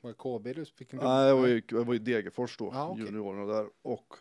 Var 0.00 0.08
det 0.10 0.14
KB 0.14 0.54
du 0.56 0.64
fick 0.64 0.92
en 0.92 0.98
Nej, 1.02 1.28
jag 1.28 1.36
var 1.36 1.48
i, 1.48 1.62
jag 1.68 1.84
var 1.84 1.94
i 1.94 1.98
Degerfors 1.98 2.56
då, 2.58 2.70
Ja, 2.74 2.88
okej. 2.88 3.04
juniorerna 3.04 3.44
där. 3.52 3.66
Och 3.82 4.14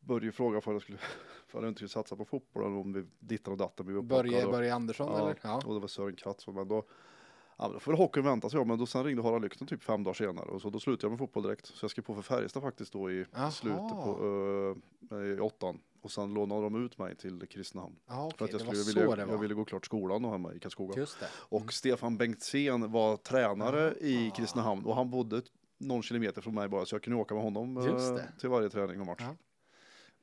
började 0.00 0.32
fråga 0.32 0.60
för 0.60 0.72
jag 0.72 0.82
skulle, 0.82 0.98
för 1.46 1.60
jag 1.62 1.68
inte 1.68 1.78
skulle 1.78 1.88
satsa 1.88 2.16
på 2.16 2.24
fotboll 2.24 2.64
eller 2.66 2.76
om 2.76 2.92
vi 2.92 3.04
dittan 3.18 3.52
och 3.52 3.58
datten 3.58 3.86
blev 3.86 4.02
Börje, 4.02 4.20
upplockade. 4.30 4.52
Börje 4.52 4.74
Andersson 4.74 5.08
Ja. 5.12 5.18
eller? 5.18 5.38
Ja. 5.42 5.62
Och 5.66 5.74
det 5.74 5.80
var 5.80 5.88
Sören 5.88 6.16
Katz. 6.16 6.46
Men 6.46 6.68
då, 6.68 6.84
ja, 7.58 7.68
då 7.72 7.78
får 7.78 7.92
väl 7.92 7.98
hockeyn 8.00 8.24
vänta 8.24 8.50
sig 8.50 8.60
om. 8.60 8.68
Men 8.68 8.78
då 8.78 8.86
sen 8.86 9.04
ringde 9.04 9.22
Harald 9.22 9.42
Lyckner 9.42 9.66
typ 9.68 9.82
fem 9.82 10.02
dagar 10.04 10.14
senare. 10.14 10.46
Och 10.46 10.62
så 10.62 10.70
då 10.70 10.80
slutade 10.80 11.04
jag 11.04 11.10
med 11.10 11.18
fotboll 11.18 11.42
direkt. 11.42 11.66
Så 11.66 11.84
jag 11.84 11.90
skrev 11.90 12.02
på 12.02 12.14
för 12.14 12.22
Färjestad 12.22 12.62
faktiskt 12.62 12.92
då 12.92 13.10
i 13.10 13.24
Jaha. 13.34 13.50
slutet 13.50 13.88
på 13.88 14.18
uh, 15.10 15.36
i 15.36 15.40
åttan. 15.40 15.80
Och 16.06 16.12
sen 16.12 16.34
lånade 16.34 16.62
de 16.62 16.84
ut 16.84 16.98
mig 16.98 17.16
till 17.16 17.46
Kristinehamn. 17.46 17.96
Ja, 18.06 18.14
För 18.14 18.44
okej, 18.44 18.44
att 18.44 18.66
jag, 18.66 18.76
skulle, 18.76 19.06
ville, 19.06 19.32
jag 19.32 19.38
ville 19.38 19.54
gå 19.54 19.64
klart 19.64 19.86
skolan 19.86 20.22
då 20.22 20.30
hemma 20.30 20.54
i 20.54 20.58
Karlskoga. 20.58 20.94
Det. 20.94 21.06
Och 21.32 21.60
Mm. 21.60 21.68
Stefan 21.70 22.16
Bengtzén 22.16 22.92
var 22.92 23.16
tränare 23.16 23.94
i 24.00 24.28
Ah. 24.28 24.34
Kristinehamn 24.36 24.84
och 24.84 24.96
han 24.96 25.10
bodde 25.10 25.42
någon 25.78 26.02
kilometer 26.02 26.40
från 26.42 26.54
mig 26.54 26.68
bara 26.68 26.86
så 26.86 26.94
jag 26.94 27.02
kunde 27.02 27.20
åka 27.20 27.34
med 27.34 27.42
honom 27.44 27.76
eh, 27.76 28.16
till 28.40 28.48
varje 28.48 28.70
träning 28.70 29.00
och 29.00 29.06
match. 29.06 29.20
Ja. 29.22 29.36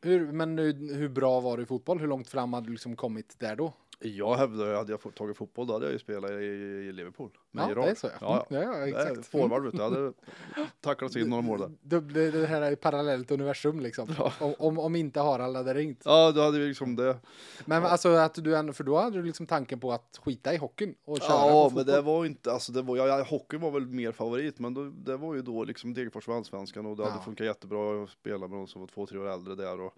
Hur, 0.02 0.32
men 0.32 0.58
hur, 0.58 0.96
hur 0.96 1.10
bra 1.10 1.40
var 1.40 1.58
du 1.58 1.64
i 1.64 1.66
fotboll? 1.66 2.00
Hur 2.00 2.08
långt 2.08 2.28
fram 2.28 2.54
hade 2.54 2.68
du 2.68 2.72
liksom 2.72 2.96
kommit 2.96 3.40
där 3.40 3.56
då? 3.56 3.74
Jag 4.04 4.36
hävdar, 4.36 4.74
hade 4.76 4.92
jag 4.92 5.16
tagit 5.16 5.38
fotboll 5.38 5.68
då 5.68 5.74
hade 5.74 5.86
jag 5.86 5.94
ju 5.94 6.00
spelat 6.00 6.32
i, 6.32 6.92
Liverpool. 6.94 7.30
Med 7.52 7.64
Ja, 7.64 7.70
Gerard. 7.70 7.86
det 7.86 7.92
är 7.92 7.96
så 7.96 8.10
ja. 8.22 8.46
Ja, 8.50 8.64
ja, 8.64 8.78
ja 8.78 8.88
exakt. 8.88 9.28
Forward 9.28 9.64
vet 9.64 9.72
du, 9.72 9.78
jag 9.78 9.90
hade 9.90 10.14
tacklat 10.82 11.16
in 11.16 11.30
några 11.30 11.42
mål 11.42 11.60
där. 11.60 11.72
Det, 12.00 12.32
det, 12.32 12.48
här 12.48 12.62
är 12.62 12.76
parallellt 12.76 13.32
universum 13.32 13.80
liksom. 13.80 14.08
Ja. 14.18 14.34
Om, 14.40 14.54
om, 14.58 14.80
om 14.80 14.96
inte 14.96 15.20
Harald 15.20 15.56
hade 15.58 15.74
ringt. 15.74 16.02
Ja, 16.06 16.32
då 16.32 16.42
hade 16.42 16.60
vi 16.60 16.68
liksom 16.68 16.96
det. 16.96 17.18
Men 17.66 17.84
alltså 17.86 18.10
att 18.10 18.36
du 18.36 18.56
ändå, 18.56 18.74
för 18.74 18.84
då 18.84 18.98
hade 18.98 19.18
du 19.18 19.24
liksom 19.24 19.46
tanken 19.46 19.80
på 19.80 19.92
att 19.92 20.20
skita 20.24 20.54
i 20.54 20.58
hockeyn 20.58 20.96
och 21.06 21.18
köra 21.18 21.28
Ja, 21.30 21.72
men 21.76 21.86
det 21.86 22.02
var 22.02 22.26
inte, 22.26 22.52
alltså 22.52 22.72
det 22.72 22.82
var, 22.82 22.98
ja, 22.98 23.08
ja, 23.08 23.24
hockey 23.24 23.58
var 23.58 23.72
väl 23.72 23.88
mer 23.88 24.12
favorit, 24.12 24.60
men 24.60 24.74
då, 24.74 24.84
det 24.84 25.18
var 25.18 25.36
ju 25.36 25.42
då 25.42 25.64
liksom 25.64 25.94
Degerfors 25.94 26.28
var 26.28 26.36
allsvenskan 26.38 26.86
och 26.86 26.98
det 26.98 27.04
Ja. 27.04 27.10
hade 27.10 27.24
funkat 27.24 27.48
jättebra 27.48 28.04
att 28.04 28.10
spela 28.10 28.48
med 28.48 28.58
de 28.58 28.68
som 28.68 28.82
var 28.82 28.88
två, 28.88 29.06
tre 29.06 29.18
år 29.20 29.28
äldre 29.34 29.56
där 29.56 29.82
och, 29.82 29.94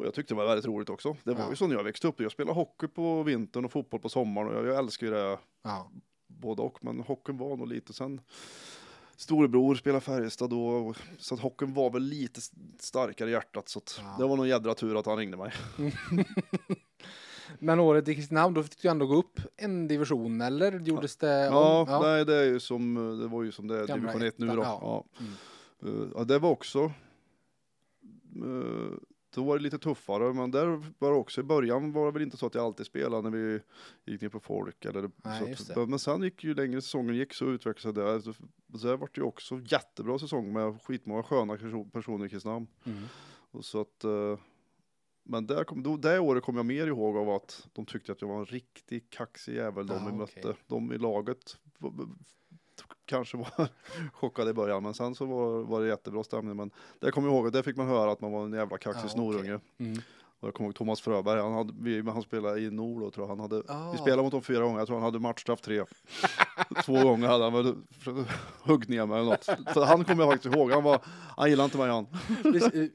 och 0.00 0.06
jag 0.06 0.14
tyckte 0.14 0.34
det 0.34 0.38
var 0.38 0.46
väldigt 0.46 0.66
roligt 0.66 0.90
också. 0.90 1.16
Det 1.24 1.34
var 1.34 1.40
Ja. 1.40 1.50
ju 1.50 1.56
så 1.56 1.66
när 1.66 1.76
jag 1.76 1.84
växte 1.84 2.08
upp, 2.08 2.20
jag 2.20 2.32
spelade 2.32 2.54
hockey 2.54 2.86
på 2.86 3.22
vintern 3.22 3.64
och 3.64 3.72
fotboll 3.72 4.00
på 4.00 4.08
sommaren 4.08 4.48
och 4.48 4.54
jag, 4.54 4.66
jag 4.66 4.78
älskar 4.78 5.06
ju 5.06 5.12
det 5.12 5.38
Ja. 5.62 5.90
både 6.26 6.62
och, 6.62 6.84
men 6.84 7.00
hockeyn 7.00 7.38
var 7.38 7.56
nog 7.56 7.68
lite 7.68 7.92
sen 7.92 8.20
Storebror 9.16 9.74
spelade 9.74 10.00
Färjestad 10.00 10.50
då, 10.50 10.94
så 11.18 11.34
att 11.34 11.40
hockeyn 11.40 11.74
var 11.74 11.90
väl 11.90 12.02
lite 12.02 12.40
starkare 12.78 13.28
i 13.28 13.32
hjärtat 13.32 13.68
så 13.68 13.80
Ja. 13.98 14.16
det 14.18 14.26
var 14.26 14.36
nog 14.36 14.46
jädra 14.46 14.74
tur 14.74 14.98
att 14.98 15.06
han 15.06 15.16
ringde 15.16 15.36
mig. 15.36 15.52
Men 17.58 17.80
året 17.80 18.08
i 18.08 18.14
Kristinehamn, 18.14 18.54
då 18.54 18.62
fick 18.62 18.82
du 18.82 18.88
ändå 18.88 19.06
gå 19.06 19.14
upp 19.14 19.40
en 19.56 19.88
division 19.88 20.40
eller 20.40 20.80
gjordes 20.80 21.16
det 21.16 21.44
Ja, 21.44 21.80
om? 21.80 21.88
Ja. 21.88 22.02
nej 22.02 22.24
det 22.24 22.34
är 22.36 22.44
ju 22.44 22.60
som, 22.60 22.94
det 23.20 23.26
var 23.28 23.42
ju 23.42 23.52
som 23.52 23.68
det 23.68 23.78
är 23.78 23.86
division 23.86 24.22
1 24.22 24.38
nu 24.38 24.46
då. 24.46 24.52
Ja. 24.62 24.78
ja. 24.82 25.04
Mm. 25.20 26.02
Eh, 26.02 26.08
ja, 26.16 26.24
det 26.24 26.38
var 26.38 26.50
också, 26.50 26.92
eh, 28.44 28.96
då 29.34 29.44
var 29.44 29.56
det 29.56 29.62
lite 29.62 29.78
tuffare, 29.78 30.32
men 30.34 30.50
där 30.50 30.66
var 30.98 31.10
det 31.10 31.16
också 31.16 31.40
i 31.40 31.44
början 31.44 31.92
var 31.92 32.06
det 32.06 32.12
väl 32.12 32.22
inte 32.22 32.36
så 32.36 32.46
att 32.46 32.54
jag 32.54 32.64
alltid 32.64 32.86
spelade 32.86 33.30
när 33.30 33.36
vi 33.38 33.60
gick 34.12 34.20
ner 34.22 34.28
på 34.28 34.40
folk. 34.40 34.84
Eller, 34.84 35.10
Nej, 35.16 35.56
så 35.56 35.72
det. 35.80 35.86
men 35.86 35.98
sen 35.98 36.22
gick 36.22 36.44
ju 36.44 36.54
längre 36.54 36.82
säsongen 36.82 37.14
gick 37.16 37.34
så 37.34 37.44
utvecklades 37.44 37.94
det 37.96 38.02
där. 38.04 38.20
Så, 38.20 38.32
så 38.78 38.86
det 38.86 38.96
vart 38.96 39.18
ju 39.18 39.22
också 39.22 39.60
jättebra 39.64 40.18
säsong 40.18 40.52
med 40.52 40.82
skitmånga 40.82 41.22
sköna 41.22 41.56
perso- 41.56 41.90
personer 41.90 42.26
i 42.26 42.28
Kristinehamn. 42.28 42.66
Mm. 42.84 43.02
Och 43.50 43.64
så 43.64 43.80
att, 43.80 44.04
eh, 44.04 44.38
men 45.24 45.46
där 45.46 45.64
kom, 45.64 45.82
då, 45.82 45.96
det 45.96 46.18
året 46.18 46.42
kom 46.44 46.56
jag 46.56 46.66
mer 46.66 46.86
ihåg 46.86 47.16
av 47.16 47.30
att 47.30 47.68
de 47.72 47.86
tyckte 47.86 48.12
att 48.12 48.20
jag 48.20 48.28
var 48.28 48.38
en 48.38 48.44
riktig 48.44 49.10
kaxig 49.10 49.54
jävel 49.54 49.86
de 49.86 49.94
Ja, 49.94 50.00
vi 50.00 50.22
okej. 50.24 50.42
mötte. 50.44 50.56
De 50.66 50.92
i 50.92 50.98
laget 50.98 51.58
kanske 53.10 53.36
var 53.36 53.68
chockade 54.12 54.50
i 54.50 54.54
början 54.54 54.82
men 54.82 54.94
sen 54.94 55.14
så 55.14 55.24
var, 55.26 55.62
var 55.62 55.80
det 55.80 55.88
jättebra 55.88 56.24
stämning. 56.24 56.56
Men 56.56 56.70
det 57.00 57.10
kommer 57.10 57.28
jag 57.28 57.34
ihåg 57.34 57.46
att 57.46 57.52
där 57.52 57.62
fick 57.62 57.76
man 57.76 57.88
höra 57.88 58.12
att 58.12 58.20
man 58.20 58.32
var 58.32 58.44
en 58.44 58.52
jävla 58.52 58.78
kaxig 58.78 59.04
Ja, 59.04 59.08
snorunge. 59.08 59.60
Mm. 59.78 59.98
Och 60.40 60.46
jag 60.48 60.54
kommer 60.54 60.68
ihåg 60.68 60.74
Thomas 60.74 61.00
Fröberg, 61.00 61.40
han, 61.40 61.52
hade, 61.52 61.72
vi, 61.80 62.02
han 62.10 62.22
spelade 62.22 62.60
i 62.60 62.70
Nord 62.70 63.02
då 63.02 63.10
tror 63.10 63.24
jag. 63.28 63.36
Han 63.36 63.40
hade, 63.40 63.62
Ah. 63.68 63.92
Vi 63.92 63.98
spelade 63.98 64.22
mot 64.22 64.32
dem 64.32 64.42
fyra 64.42 64.60
gånger, 64.64 64.78
jag 64.78 64.86
tror 64.86 64.96
han 64.96 65.04
hade 65.04 65.18
matchstraff 65.18 65.60
tre. 65.60 65.84
Två 66.84 66.92
gånger 67.04 67.28
hade 67.28 67.44
han 67.44 67.52
väl 67.52 67.74
huggt 68.62 68.88
ner 68.88 69.06
mig 69.06 69.20
eller 69.20 69.30
något. 69.30 69.44
Så 69.74 69.84
han 69.84 70.04
kommer 70.04 70.22
jag 70.24 70.32
faktiskt 70.32 70.54
ihåg, 70.54 70.70
han, 70.72 70.82
var, 70.82 71.00
han 71.36 71.50
gillade 71.50 71.64
inte 71.64 71.78
mig 71.78 71.88
han. 71.90 72.06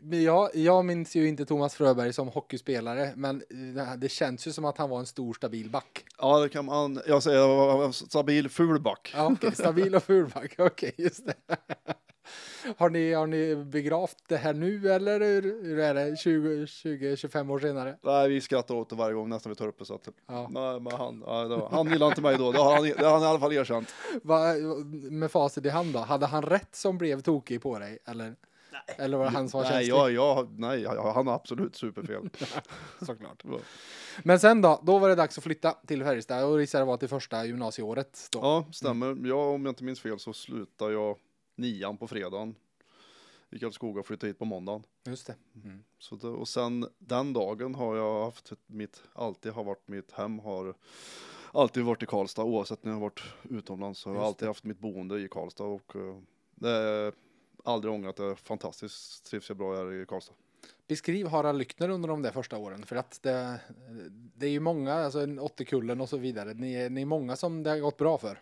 Men 0.01 0.23
Jag, 0.23 0.49
jag 0.55 0.85
minns 0.85 1.15
ju 1.15 1.27
inte 1.27 1.45
Thomas 1.45 1.75
Fröberg 1.75 2.13
som 2.13 2.27
hockeyspelare, 2.27 3.13
men 3.15 3.43
eh, 3.77 3.93
det 3.97 4.09
känns 4.09 4.47
ju 4.47 4.51
som 4.51 4.65
att 4.65 4.77
han 4.77 4.89
var 4.89 4.99
en 4.99 5.05
stor 5.05 5.33
stabil 5.33 5.69
back. 5.69 6.05
Ja, 6.19 6.39
det 6.39 6.49
kan 6.49 6.65
man. 6.65 6.99
Jag 7.07 7.23
säger 7.23 7.91
stabil 7.91 8.49
fulback. 8.49 9.13
Ja, 9.15 9.25
okej, 9.31 9.55
stabil 9.55 9.95
och 9.95 10.03
ful 10.03 10.27
back, 10.33 10.55
okej, 10.57 10.93
just 10.97 11.25
det. 11.25 11.33
Har 12.77 12.89
ni, 12.89 13.13
har 13.13 13.27
ni 13.27 13.55
begravt 13.55 14.17
det 14.27 14.37
här 14.37 14.53
nu 14.53 14.91
eller 14.91 15.19
hur, 15.19 15.41
hur 15.63 15.79
är 15.79 15.93
det 15.93 16.11
20-25 16.11 17.51
år 17.51 17.59
senare? 17.59 17.97
Nej, 18.01 18.29
vi 18.29 18.41
skrattar 18.41 18.75
åt 18.75 18.89
det 18.89 18.95
varje 18.95 19.15
gång 19.15 19.29
nästan 19.29 19.49
vi 19.49 19.55
tar 19.55 19.67
upp 19.67 19.79
det. 19.79 19.85
Så 19.85 19.95
att, 19.95 20.07
Ja. 20.27 20.47
nej, 20.51 20.79
men 20.79 20.93
han, 20.93 21.23
ja, 21.27 21.43
det 21.43 21.55
var, 21.55 21.69
han 21.69 21.87
gillade 21.87 22.09
inte 22.11 22.21
mig 22.21 22.37
då. 22.37 22.51
Det 22.51 22.57
har 22.59 22.73
han, 22.75 22.83
det 22.83 23.05
har 23.05 23.13
han 23.13 23.23
i 23.23 23.25
alla 23.25 23.39
fall 23.39 23.53
erkänt. 23.53 23.93
Va, 24.23 24.53
med 25.11 25.31
facit 25.31 25.65
i 25.65 25.69
hand 25.69 25.93
då, 25.93 25.99
hade 25.99 26.25
han 26.25 26.41
rätt 26.43 26.75
som 26.75 26.97
blev 26.97 27.21
tokig 27.21 27.61
på 27.61 27.79
dig? 27.79 27.97
Eller, 28.05 28.35
eller 28.97 29.17
var 29.17 29.25
det 29.25 29.31
han 29.31 29.49
som 29.49 29.57
var 29.57 29.63
nej, 29.63 29.73
känslig? 29.73 29.95
jag, 29.95 30.11
jag, 30.11 30.59
nej, 30.59 30.85
han 31.13 31.27
har 31.27 31.35
absolut 31.35 31.75
superfel. 31.75 32.29
Såklart. 33.05 33.43
Ja. 33.43 33.57
Men 34.23 34.39
sen 34.39 34.61
då, 34.61 34.79
då 34.83 34.99
var 34.99 35.09
det 35.09 35.15
dags 35.15 35.37
att 35.37 35.43
flytta 35.43 35.71
till 35.87 36.03
Färjestad 36.03 36.43
och 36.43 36.61
gissar 36.61 36.79
det 36.79 36.85
var 36.85 36.97
till 36.97 37.09
första 37.09 37.45
gymnasieåret 37.45 38.27
då. 38.31 38.39
Ja, 38.39 38.65
stämmer. 38.73 39.27
Jag, 39.27 39.39
om 39.39 39.65
jag 39.65 39.71
inte 39.71 39.83
minns 39.83 39.99
fel 39.99 40.19
så 40.19 40.33
slutar 40.33 40.89
jag 40.89 41.17
nian 41.55 41.97
på 41.97 42.07
fredagen. 42.07 42.55
I 43.49 43.59
Karlskoga 43.59 43.99
och 43.99 44.07
flyttade 44.07 44.27
hit 44.27 44.39
på 44.39 44.45
måndagen. 44.45 44.83
Just 45.05 45.27
det. 45.27 45.35
Mm. 45.63 45.83
Så 45.99 46.15
det, 46.15 46.27
och 46.27 46.47
sen 46.47 46.87
den 46.97 47.33
dagen 47.33 47.75
har 47.75 47.95
jag 47.95 48.25
haft 48.25 48.51
mitt, 48.65 49.03
alltid 49.13 49.51
har 49.51 49.63
varit 49.63 49.87
mitt 49.87 50.11
hem 50.11 50.39
har 50.39 50.75
alltid 51.51 51.83
varit 51.83 52.03
i 52.03 52.05
Karlstad 52.05 52.43
oavsett 52.43 52.83
när 52.83 52.91
jag 52.91 52.95
har 52.95 53.01
varit 53.01 53.23
utomlands. 53.43 53.99
Så 53.99 54.09
har 54.09 54.15
jag 54.15 54.21
Just 54.21 54.27
alltid 54.27 54.47
haft 54.47 54.63
mitt 54.63 54.79
boende 54.79 55.19
i 55.19 55.27
Karlstad 55.27 55.63
och 55.63 55.95
eh, 55.95 56.17
det 56.55 56.69
är 56.69 57.13
aldrig 57.63 57.93
ångrat 57.93 58.15
det. 58.15 58.25
är 58.25 58.35
Fantastiskt 58.35 59.25
trivs 59.25 59.49
jag 59.49 59.57
bra 59.57 59.75
här 59.75 60.01
i 60.01 60.05
Karlstad. 60.05 60.33
Beskriv 60.87 61.27
Harald 61.27 61.57
Lyckner 61.57 61.89
under 61.89 62.09
de 62.09 62.21
där 62.21 62.31
första 62.31 62.57
åren, 62.57 62.83
för 62.83 62.95
att 62.95 63.19
det, 63.21 63.59
det 64.35 64.45
är 64.45 64.49
ju 64.49 64.59
många, 64.59 64.93
alltså 64.93 65.19
en 65.19 65.39
80-kullen 65.39 66.01
och 66.01 66.09
så 66.09 66.17
vidare, 66.17 66.53
ni 66.53 66.73
är, 66.73 66.89
ni 66.89 67.01
är 67.01 67.05
många 67.05 67.35
som 67.35 67.63
det 67.63 67.69
har 67.69 67.77
gått 67.77 67.97
bra 67.97 68.17
för. 68.17 68.41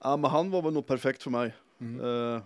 Ja, 0.00 0.16
men 0.16 0.30
han 0.30 0.50
var 0.50 0.62
väl 0.62 0.72
nog 0.72 0.86
perfekt 0.86 1.22
för 1.22 1.30
mig. 1.30 1.54
Mm. 1.82 2.00
Eh, 2.00 2.42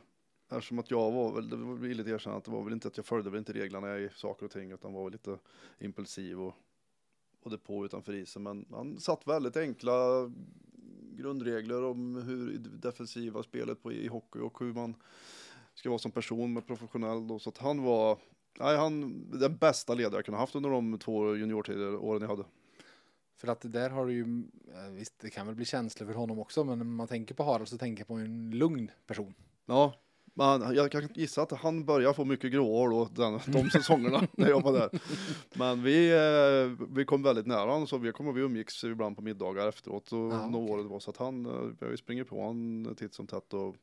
eftersom 0.50 0.78
att 0.78 0.90
jag 0.90 1.12
var 1.12 1.32
väl, 1.32 1.48
det 1.48 1.56
var 1.56 1.74
villigt 1.74 1.98
lite 1.98 2.10
erkänna 2.10 2.36
att 2.36 2.44
det 2.44 2.50
var 2.50 2.62
väl 2.62 2.72
inte 2.72 2.88
att 2.88 2.96
jag 2.96 3.06
följde 3.06 3.30
väl 3.30 3.38
inte 3.38 3.52
reglerna 3.52 3.98
i 3.98 4.08
saker 4.14 4.46
och 4.46 4.52
ting 4.52 4.70
utan 4.70 4.92
var 4.92 5.04
väl 5.04 5.12
lite 5.12 5.38
impulsiv 5.78 6.40
och, 6.40 6.54
och 7.42 7.50
det 7.50 7.58
på 7.58 7.84
utanför 7.84 8.12
isen. 8.12 8.42
Men 8.42 8.66
han 8.70 8.98
satt 9.00 9.26
väldigt 9.26 9.56
enkla 9.56 9.94
grundregler 11.16 11.84
om 11.84 12.16
hur 12.16 12.58
defensiva 12.58 13.42
spelet 13.42 13.82
på, 13.82 13.92
i 13.92 14.08
hockey 14.08 14.38
och 14.38 14.60
hur 14.60 14.72
man 14.72 14.94
ska 15.74 15.88
vara 15.88 15.98
som 15.98 16.10
person 16.10 16.52
med 16.52 16.66
professionell. 16.66 17.28
Då. 17.28 17.38
Så 17.38 17.50
att 17.50 17.58
han 17.58 17.82
var 17.82 18.18
nej, 18.58 18.76
han, 18.76 19.24
den 19.30 19.56
bästa 19.56 19.94
ledare 19.94 20.14
jag 20.14 20.24
kunde 20.24 20.38
haft 20.38 20.54
under 20.54 20.70
de 20.70 20.98
två 20.98 21.36
juniortider, 21.36 21.96
åren 21.96 22.22
jag 22.22 22.28
hade. 22.28 22.44
För 23.36 23.48
att 23.48 23.72
där 23.72 23.90
har 23.90 24.06
du 24.06 24.12
ju, 24.12 24.44
eh, 24.74 24.90
visst 24.92 25.18
det 25.18 25.30
kan 25.30 25.46
väl 25.46 25.54
bli 25.56 25.64
känslor 25.64 26.06
för 26.06 26.14
honom 26.14 26.38
också, 26.38 26.64
men 26.64 26.78
när 26.78 26.84
man 26.84 27.08
tänker 27.08 27.34
på 27.34 27.42
Harald 27.44 27.68
så 27.68 27.78
tänker 27.78 28.04
man 28.08 28.18
på 28.18 28.24
en 28.24 28.50
lugn 28.50 28.90
person. 29.06 29.34
Ja, 29.66 29.94
men 30.38 30.74
jag 30.74 30.92
kan 30.92 31.08
gissa 31.14 31.42
att 31.42 31.52
han 31.52 31.84
börjar 31.84 32.12
få 32.12 32.24
mycket 32.24 32.52
gråhår 32.52 32.90
då, 32.90 33.04
den, 33.04 33.40
de 33.46 33.70
säsongerna 33.72 34.28
när 34.32 34.48
jag 34.48 34.62
var 34.62 34.72
där. 34.72 34.90
Men 35.54 35.82
vi, 35.82 36.10
eh, 36.12 36.86
vi 36.90 37.04
kom 37.04 37.22
väldigt 37.22 37.46
nära 37.46 37.70
honom, 37.70 37.86
så 37.86 37.98
vi, 37.98 38.12
kom, 38.12 38.34
vi 38.34 38.40
umgicks 38.40 38.84
ibland 38.84 39.16
på 39.16 39.22
middagar 39.22 39.68
efteråt 39.68 40.12
och 40.12 40.18
Ja, 40.18 40.46
några 40.46 40.64
okej. 40.64 40.72
år 40.74 40.78
det 40.78 40.88
var 40.88 41.00
så 41.00 41.10
att 41.10 41.16
han, 41.16 41.46
eh, 41.46 41.88
vi 41.88 41.96
springer 41.96 42.24
på 42.24 42.46
han 42.46 42.94
titt 42.98 43.14
som 43.14 43.26
tätt 43.26 43.54
och 43.54 43.76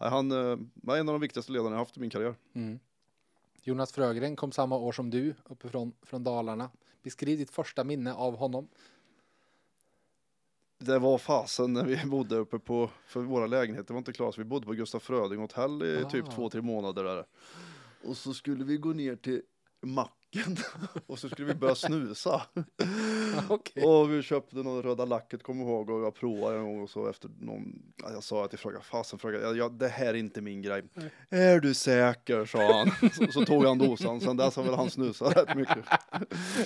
nej, 0.00 0.10
han 0.10 0.30
eh, 0.32 0.58
var 0.74 0.96
en 0.96 1.08
av 1.08 1.14
de 1.14 1.20
viktigaste 1.20 1.52
ledarna 1.52 1.70
jag 1.70 1.78
haft 1.78 1.96
i 1.96 2.00
min 2.00 2.10
karriär. 2.10 2.34
Mm. 2.52 2.78
Jonas 3.62 3.92
Frögren 3.92 4.36
kom 4.36 4.52
samma 4.52 4.76
år 4.76 4.92
som 4.92 5.10
du, 5.10 5.34
uppifrån 5.48 5.92
från 6.02 6.24
Dalarna. 6.24 6.70
Beskriv 7.02 7.38
ditt 7.38 7.50
första 7.50 7.84
minne 7.84 8.14
av 8.14 8.36
honom. 8.36 8.68
Det 10.82 10.98
var 10.98 11.18
fasen 11.18 11.72
när 11.72 11.84
vi 11.84 11.96
bodde 12.06 12.36
uppe 12.36 12.58
på, 12.58 12.90
för 13.06 13.20
våra 13.20 13.46
lägenheter 13.46 13.94
var 13.94 13.98
inte 13.98 14.12
klara, 14.12 14.32
så 14.32 14.40
vi 14.40 14.44
bodde 14.44 14.66
på 14.66 14.72
Gustaf 14.72 15.02
Fröding 15.02 15.40
hotell 15.40 15.82
i 15.82 16.04
typ 16.10 16.24
Ah. 16.28 16.30
två, 16.30 16.50
tre 16.50 16.62
månader 16.62 17.04
där. 17.04 17.24
Och 18.04 18.16
så 18.16 18.34
skulle 18.34 18.64
vi 18.64 18.76
gå 18.76 18.88
ner 18.88 19.16
till 19.16 19.42
macken 20.34 20.56
och 21.06 21.18
så 21.18 21.28
skulle 21.28 21.48
vi 21.48 21.54
börja 21.54 21.74
snusa. 21.74 22.42
Okej. 23.48 23.84
Och 23.84 24.12
vi 24.12 24.22
köpte 24.22 24.56
någon 24.56 24.82
röda 24.82 25.04
lacket, 25.04 25.42
kommer 25.42 25.64
jag 25.64 25.70
ihåg, 25.70 25.90
och 25.90 26.00
jag 26.04 26.14
provade 26.14 26.58
en 26.58 26.64
gång 26.64 26.82
och 26.82 26.90
så 26.90 27.08
efter 27.10 27.30
någon, 27.40 27.82
ja, 28.02 28.12
jag 28.12 28.22
sa 28.22 28.44
att 28.44 28.52
jag 28.52 28.60
frågade, 28.60 28.84
fasen 28.84 29.18
frågade, 29.18 29.44
jag, 29.44 29.56
ja, 29.56 29.68
det 29.68 29.88
här 29.88 30.06
är 30.06 30.14
inte 30.14 30.40
min 30.40 30.62
grej. 30.62 30.82
Nej. 30.94 31.10
Är 31.30 31.60
du 31.60 31.74
säker, 31.74 32.44
sa 32.44 32.78
han. 32.78 33.10
Så, 33.12 33.32
så 33.32 33.44
tog 33.44 33.64
han 33.64 33.78
dosan, 33.78 34.20
sen 34.20 34.36
dess 34.36 34.56
har 34.56 34.62
väl 34.62 34.74
han 34.74 34.90
snusat 34.90 35.36
rätt 35.36 35.56
mycket. 35.56 35.78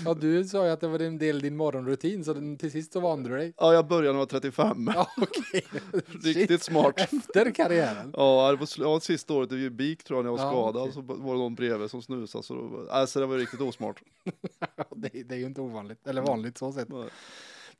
Ja, 0.05 0.15
du 0.15 0.45
sa 0.45 0.67
ju 0.67 0.71
att 0.73 0.81
det 0.81 0.89
var 0.89 0.99
en 0.99 1.19
del 1.19 1.41
din 1.41 1.57
morgonrutin, 1.57 2.25
så 2.25 2.35
den- 2.35 2.59
till 2.59 2.71
sist 2.71 2.93
så 2.93 3.01
vande 3.01 3.29
du 3.29 3.37
dig. 3.37 3.55
Ja, 3.57 3.75
jag 3.75 3.87
började 3.87 4.07
när 4.13 4.15
jag 4.15 4.19
var 4.19 4.27
35. 4.27 4.91
Ja, 4.95 5.07
okej. 5.17 5.65
Riktigt 6.23 6.49
Shit. 6.49 6.63
smart. 6.63 6.95
Efter 7.01 7.51
karriären. 7.51 8.11
Ja, 8.17 8.51
det 8.51 8.57
var 8.57 8.69
ja, 8.95 9.01
sista 9.01 9.35
året 9.35 9.53
i 9.53 9.71
BIK 9.71 10.05
tror 10.05 10.19
jag 10.19 10.25
när 10.25 10.31
jag 10.31 10.37
var 10.39 10.45
Ja, 10.45 10.51
skadad 10.51 10.83
okej. 10.83 10.93
så 10.95 11.01
var 11.01 11.33
det 11.35 11.39
någon 11.41 11.55
bredvid 11.55 11.91
som 11.91 12.03
snusade. 12.03 12.45
Så, 12.45 12.87
alltså, 12.91 13.21
det 13.21 13.27
var 13.27 13.37
riktigt 13.39 13.54
osmart. 13.61 14.03
Ja, 14.77 14.85
det, 14.97 15.09
det 15.23 15.35
är 15.35 15.39
ju 15.39 15.47
inte 15.47 15.61
ovanligt, 15.61 16.07
eller 16.07 16.23
vanligt 16.23 16.59
så 16.59 16.73
sett. 16.73 16.89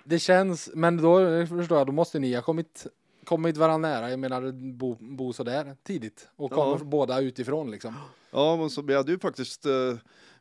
Det 0.05 0.19
känns, 0.19 0.71
men 0.75 0.97
då 0.97 1.47
förstår 1.47 1.79
jag, 1.79 1.87
då 1.87 1.93
måste 1.93 2.19
ni 2.19 2.35
ha 2.35 2.43
kommit, 2.43 2.87
kommit 3.25 3.57
varandra 3.57 3.89
nära. 3.91 4.11
Jag 4.11 4.19
menar, 4.19 4.53
bo, 4.73 4.97
bo 5.01 5.33
sådär 5.33 5.77
tidigt 5.83 6.29
och 6.37 6.53
Ja. 6.53 6.57
kommer 6.57 6.85
båda 6.85 7.21
utifrån 7.21 7.71
liksom. 7.71 7.95
Ja, 8.31 8.57
men 8.57 8.71
så 8.71 8.83
vi 8.83 8.95
hade 8.95 9.13
ju 9.13 9.19
faktiskt, 9.19 9.67
eh, 9.67 9.73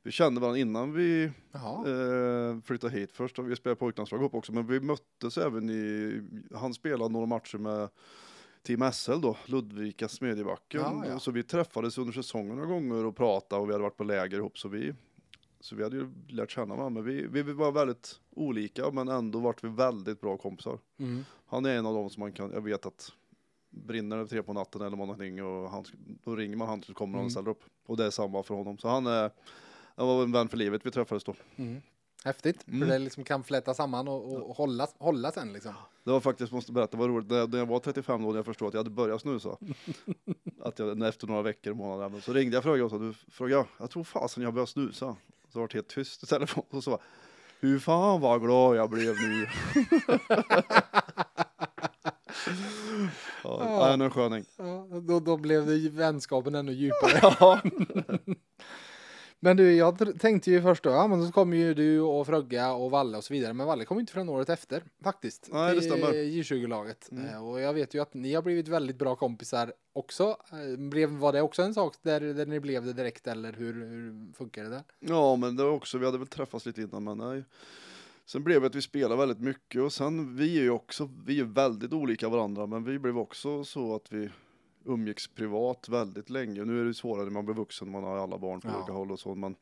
vi 0.04 0.12
kände 0.12 0.42
varandra 0.42 0.60
innan 0.60 0.94
vi 0.94 1.24
eh, 1.54 2.62
flyttade 2.66 2.94
hit. 2.94 3.12
Först 3.14 3.40
vi 3.40 3.56
spelat 3.56 3.80
pojklandslag 3.80 4.22
ihop 4.22 4.34
också, 4.36 4.52
men 4.54 4.68
vi 4.68 4.80
möttes 4.80 5.38
även 5.38 5.70
i, 5.70 6.22
han 6.56 6.74
spelade 6.74 7.14
några 7.14 7.26
matcher 7.26 7.58
med 7.58 7.90
Team 8.64 8.92
SL 8.94 9.22
då, 9.22 9.38
Ludvika 9.46 10.08
Smedjebacken. 10.08 10.82
Ja, 10.82 11.06
ja. 11.10 11.20
Så 11.20 11.32
vi 11.32 11.44
träffades 11.44 11.98
under 11.98 12.14
säsongen 12.14 12.56
några 12.56 12.70
gånger 12.70 13.06
och 13.06 13.16
pratade 13.18 13.62
och 13.62 13.70
vi 13.70 13.72
hade 13.74 13.84
varit 13.84 13.98
på 13.98 14.04
läger 14.04 14.38
ihop. 14.38 14.58
Så 14.58 14.68
vi, 14.68 14.94
så 15.64 15.76
vi 15.76 15.84
hade 15.84 15.96
ju 15.96 16.10
lärt 16.28 16.52
känna 16.52 16.76
varandra. 16.76 17.02
Men 17.02 17.04
vi, 17.16 17.28
vi 17.44 17.54
var 17.54 17.72
väldigt 17.72 18.20
olika, 18.36 18.92
men 18.92 19.08
ändå 19.08 19.40
vart 19.40 19.64
vi 19.64 19.68
väldigt 19.68 20.22
bra 20.22 20.38
kompisar. 20.38 20.80
Mm. 20.98 21.26
Han 21.48 21.66
är 21.66 21.76
en 21.78 21.86
av 21.86 21.94
dem 21.94 22.10
som 22.10 22.22
man 22.22 22.32
kan, 22.32 22.52
jag 22.52 22.62
vet 22.62 22.86
att 22.86 23.12
brinner 23.70 24.18
det 24.18 24.28
tre 24.28 24.44
på 24.44 24.54
natten 24.54 24.82
eller 24.82 24.98
någonting 24.98 25.44
och 25.44 25.70
han, 25.70 25.86
då 26.24 26.36
ringer 26.36 26.58
man 26.58 26.68
han 26.68 26.84
så 26.84 26.94
kommer 26.94 27.14
Mm. 27.14 27.26
och 27.26 27.32
ställer 27.32 27.50
upp. 27.52 27.64
Och 27.86 27.98
det 27.98 28.06
är 28.06 28.10
samma 28.10 28.44
för 28.44 28.56
honom. 28.56 28.78
Så 28.78 28.88
han 28.88 29.08
är, 29.08 29.32
han 29.96 30.08
var 30.08 30.24
en 30.24 30.32
vän 30.32 30.50
för 30.50 30.58
livet 30.58 30.86
vi 30.86 30.92
träffades 30.92 31.24
då. 31.24 31.36
Mm. 31.56 31.82
Häftigt, 32.26 32.68
Mm. 32.68 32.80
för 32.80 32.88
det 32.88 33.00
liksom 33.00 33.24
kan 33.24 33.44
fläta 33.44 33.74
samman 33.74 34.08
och, 34.08 34.34
och 34.50 34.56
hålla, 34.56 34.88
hålla 34.98 35.32
sen 35.32 35.54
liksom. 35.54 35.74
Det 36.04 36.12
var 36.12 36.20
faktiskt, 36.20 36.52
måste 36.52 36.72
berätta, 36.72 36.98
var 36.98 37.08
roligt, 37.08 37.30
när 37.52 37.58
jag 37.58 37.66
var 37.66 37.80
35 37.80 38.22
då 38.24 38.30
när 38.30 38.36
jag 38.36 38.46
förstod 38.46 38.68
att 38.68 38.74
jag 38.74 38.80
hade 38.80 38.90
börjat 38.90 39.22
snusa. 39.22 39.58
att 40.62 40.80
jag, 40.80 41.08
efter 41.08 41.28
några 41.28 41.42
veckor, 41.42 41.74
månader, 41.74 42.20
så 42.20 42.34
ringde 42.34 42.56
jag 42.56 42.60
och 42.60 42.64
frågade 42.64 42.84
och 42.84 42.92
sa, 42.92 42.98
du 42.98 43.14
frågade, 43.14 43.66
jag 43.80 43.90
tror 43.90 44.04
fasen 44.04 44.44
jag 44.44 44.54
började 44.54 44.72
snusa. 44.72 45.16
Så 45.54 45.60
var 45.60 45.68
det 45.68 45.74
helt 45.74 45.88
tyst 45.88 46.24
i 46.24 46.26
telefon 46.26 46.64
och 46.70 46.84
så 46.84 46.92
var 46.92 47.02
hur 47.60 47.80
fan 47.80 48.22
vad 48.22 48.42
glad 48.42 48.76
jag 48.76 48.90
blev 48.90 49.16
nu. 49.22 49.48
ja, 53.44 53.60
Ja. 53.60 53.60
ja. 53.70 53.94
en 53.94 54.12
sköning. 54.12 54.46
Ja, 54.58 54.88
då, 55.08 55.20
då 55.20 55.38
blev 55.38 55.66
det 55.66 55.90
vänskapen 55.90 56.56
ännu 56.56 56.72
djupare. 56.74 57.62
Men 59.44 59.58
du, 59.58 59.76
jag 59.76 60.20
tänkte 60.20 60.52
ju 60.52 60.62
först 60.62 60.84
då, 60.84 60.90
ja 60.90 61.08
men 61.08 61.26
så 61.26 61.32
kommer 61.32 61.58
ju 61.58 61.74
du 61.74 62.00
och 62.02 62.28
Frögga 62.28 62.74
och 62.74 62.92
Valle 62.92 63.18
och 63.18 63.24
så 63.24 63.34
vidare. 63.34 63.54
Men 63.54 63.68
Valle 63.68 63.86
kom 63.86 64.00
inte 64.00 64.14
förrän 64.14 64.30
året 64.30 64.50
efter 64.50 64.84
faktiskt. 65.04 65.50
Nej, 65.52 65.76
det 65.76 65.82
stämmer. 65.82 66.14
J20-laget. 66.14 67.12
Mm. 67.12 67.26
Eh, 67.26 67.48
Och 67.50 67.62
jag 67.62 67.74
vet 67.74 67.94
ju 67.94 68.02
att 68.02 68.14
ni 68.14 68.34
har 68.34 68.42
blivit 68.42 68.68
väldigt 68.68 68.98
bra 68.98 69.16
kompisar 69.16 69.74
också. 69.94 70.38
Eh, 70.52 70.80
Blev, 70.80 71.10
var 71.10 71.34
det 71.34 71.42
också 71.42 71.62
en 71.62 71.74
sak 71.74 71.96
där, 72.02 72.22
där 72.22 72.46
ni 72.46 72.60
blev 72.60 72.86
det 72.86 72.94
direkt 72.94 73.28
eller 73.28 73.54
hur, 73.54 73.74
hur 73.74 74.34
funkar 74.34 74.64
det 74.64 74.70
där? 74.70 74.84
Ja, 75.00 75.36
men 75.36 75.56
det 75.56 75.64
var 75.64 75.72
också, 75.72 75.98
vi 75.98 76.06
hade 76.06 76.18
väl 76.18 76.28
träffats 76.28 76.66
lite 76.66 76.82
innan, 76.82 77.04
men 77.04 77.18
nej. 77.18 77.44
Sen 78.26 78.44
blev 78.44 78.62
det 78.62 78.68
att 78.68 78.76
vi 78.76 78.82
spelade 78.82 79.16
väldigt 79.16 79.40
mycket 79.40 79.82
och 79.82 79.94
sen, 79.94 80.36
vi 80.36 80.58
är 80.58 80.62
ju 80.62 80.70
också, 80.70 81.10
vi 81.26 81.40
är 81.40 81.44
väldigt 81.44 81.94
olika 81.94 82.30
varandra, 82.30 82.66
men 82.66 82.84
vi 82.84 83.00
blev 83.00 83.18
också 83.18 83.64
så 83.64 83.96
att 83.96 84.12
vi 84.14 84.30
umgicks 84.86 85.28
privat 85.28 85.90
väldigt 85.90 86.30
länge. 86.30 86.66
Nu 86.66 86.82
är 86.82 86.86
det 86.86 86.94
svårare 86.94 87.24
när 87.26 87.32
man 87.32 87.46
blir 87.46 87.56
vuxen, 87.56 87.92
man 87.92 88.04
har 88.04 88.18
alla 88.18 88.38
barn 88.38 88.62
på 88.62 88.68
Ja. 88.68 88.78
olika 88.78 88.92
håll 88.92 89.12
och 89.12 89.20
så, 89.20 89.36
men 89.36 89.56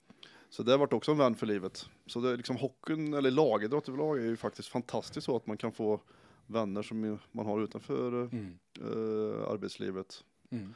så 0.49 0.63
det 0.63 0.71
har 0.71 0.77
varit 0.79 0.93
också 0.93 1.12
en 1.12 1.17
vän 1.17 1.36
för 1.36 1.45
livet. 1.47 1.89
Så 2.05 2.19
det 2.21 2.29
är 2.31 2.38
liksom 2.38 2.55
hockeyn, 2.57 3.13
eller 3.13 3.31
lagidrott 3.31 3.88
överlag 3.89 4.17
är 4.17 4.21
ju 4.25 4.38
faktiskt 4.38 4.69
fantastiskt 4.69 5.25
så 5.25 5.36
att 5.36 5.47
man 5.47 5.57
kan 5.57 5.71
få 5.71 5.99
vänner 6.47 6.81
som 6.84 7.19
man 7.31 7.45
har 7.45 7.62
utanför 7.62 8.12
Mm. 8.23 8.60
eh, 8.81 9.47
arbetslivet 9.51 10.23
Mm. 10.49 10.73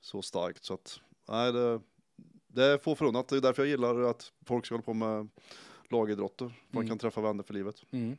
så 0.00 0.22
starkt 0.22 0.64
så 0.64 0.74
att 0.74 1.00
nej 1.28 1.52
det, 1.52 1.80
det 2.46 2.64
är 2.64 2.78
få 2.78 2.94
förunnat. 2.94 3.28
Det 3.28 3.36
är 3.36 3.40
därför 3.40 3.62
jag 3.62 3.70
gillar 3.70 4.00
att 4.00 4.32
folk 4.46 4.66
ska 4.66 4.74
hålla 4.74 4.82
på 4.82 4.94
med 4.94 5.28
lagidrotter. 5.88 6.44
Man 6.70 6.82
Mm. 6.82 6.88
kan 6.88 6.98
träffa 6.98 7.20
vänner 7.20 7.42
för 7.42 7.54
livet. 7.54 7.82
Mm. 7.90 8.16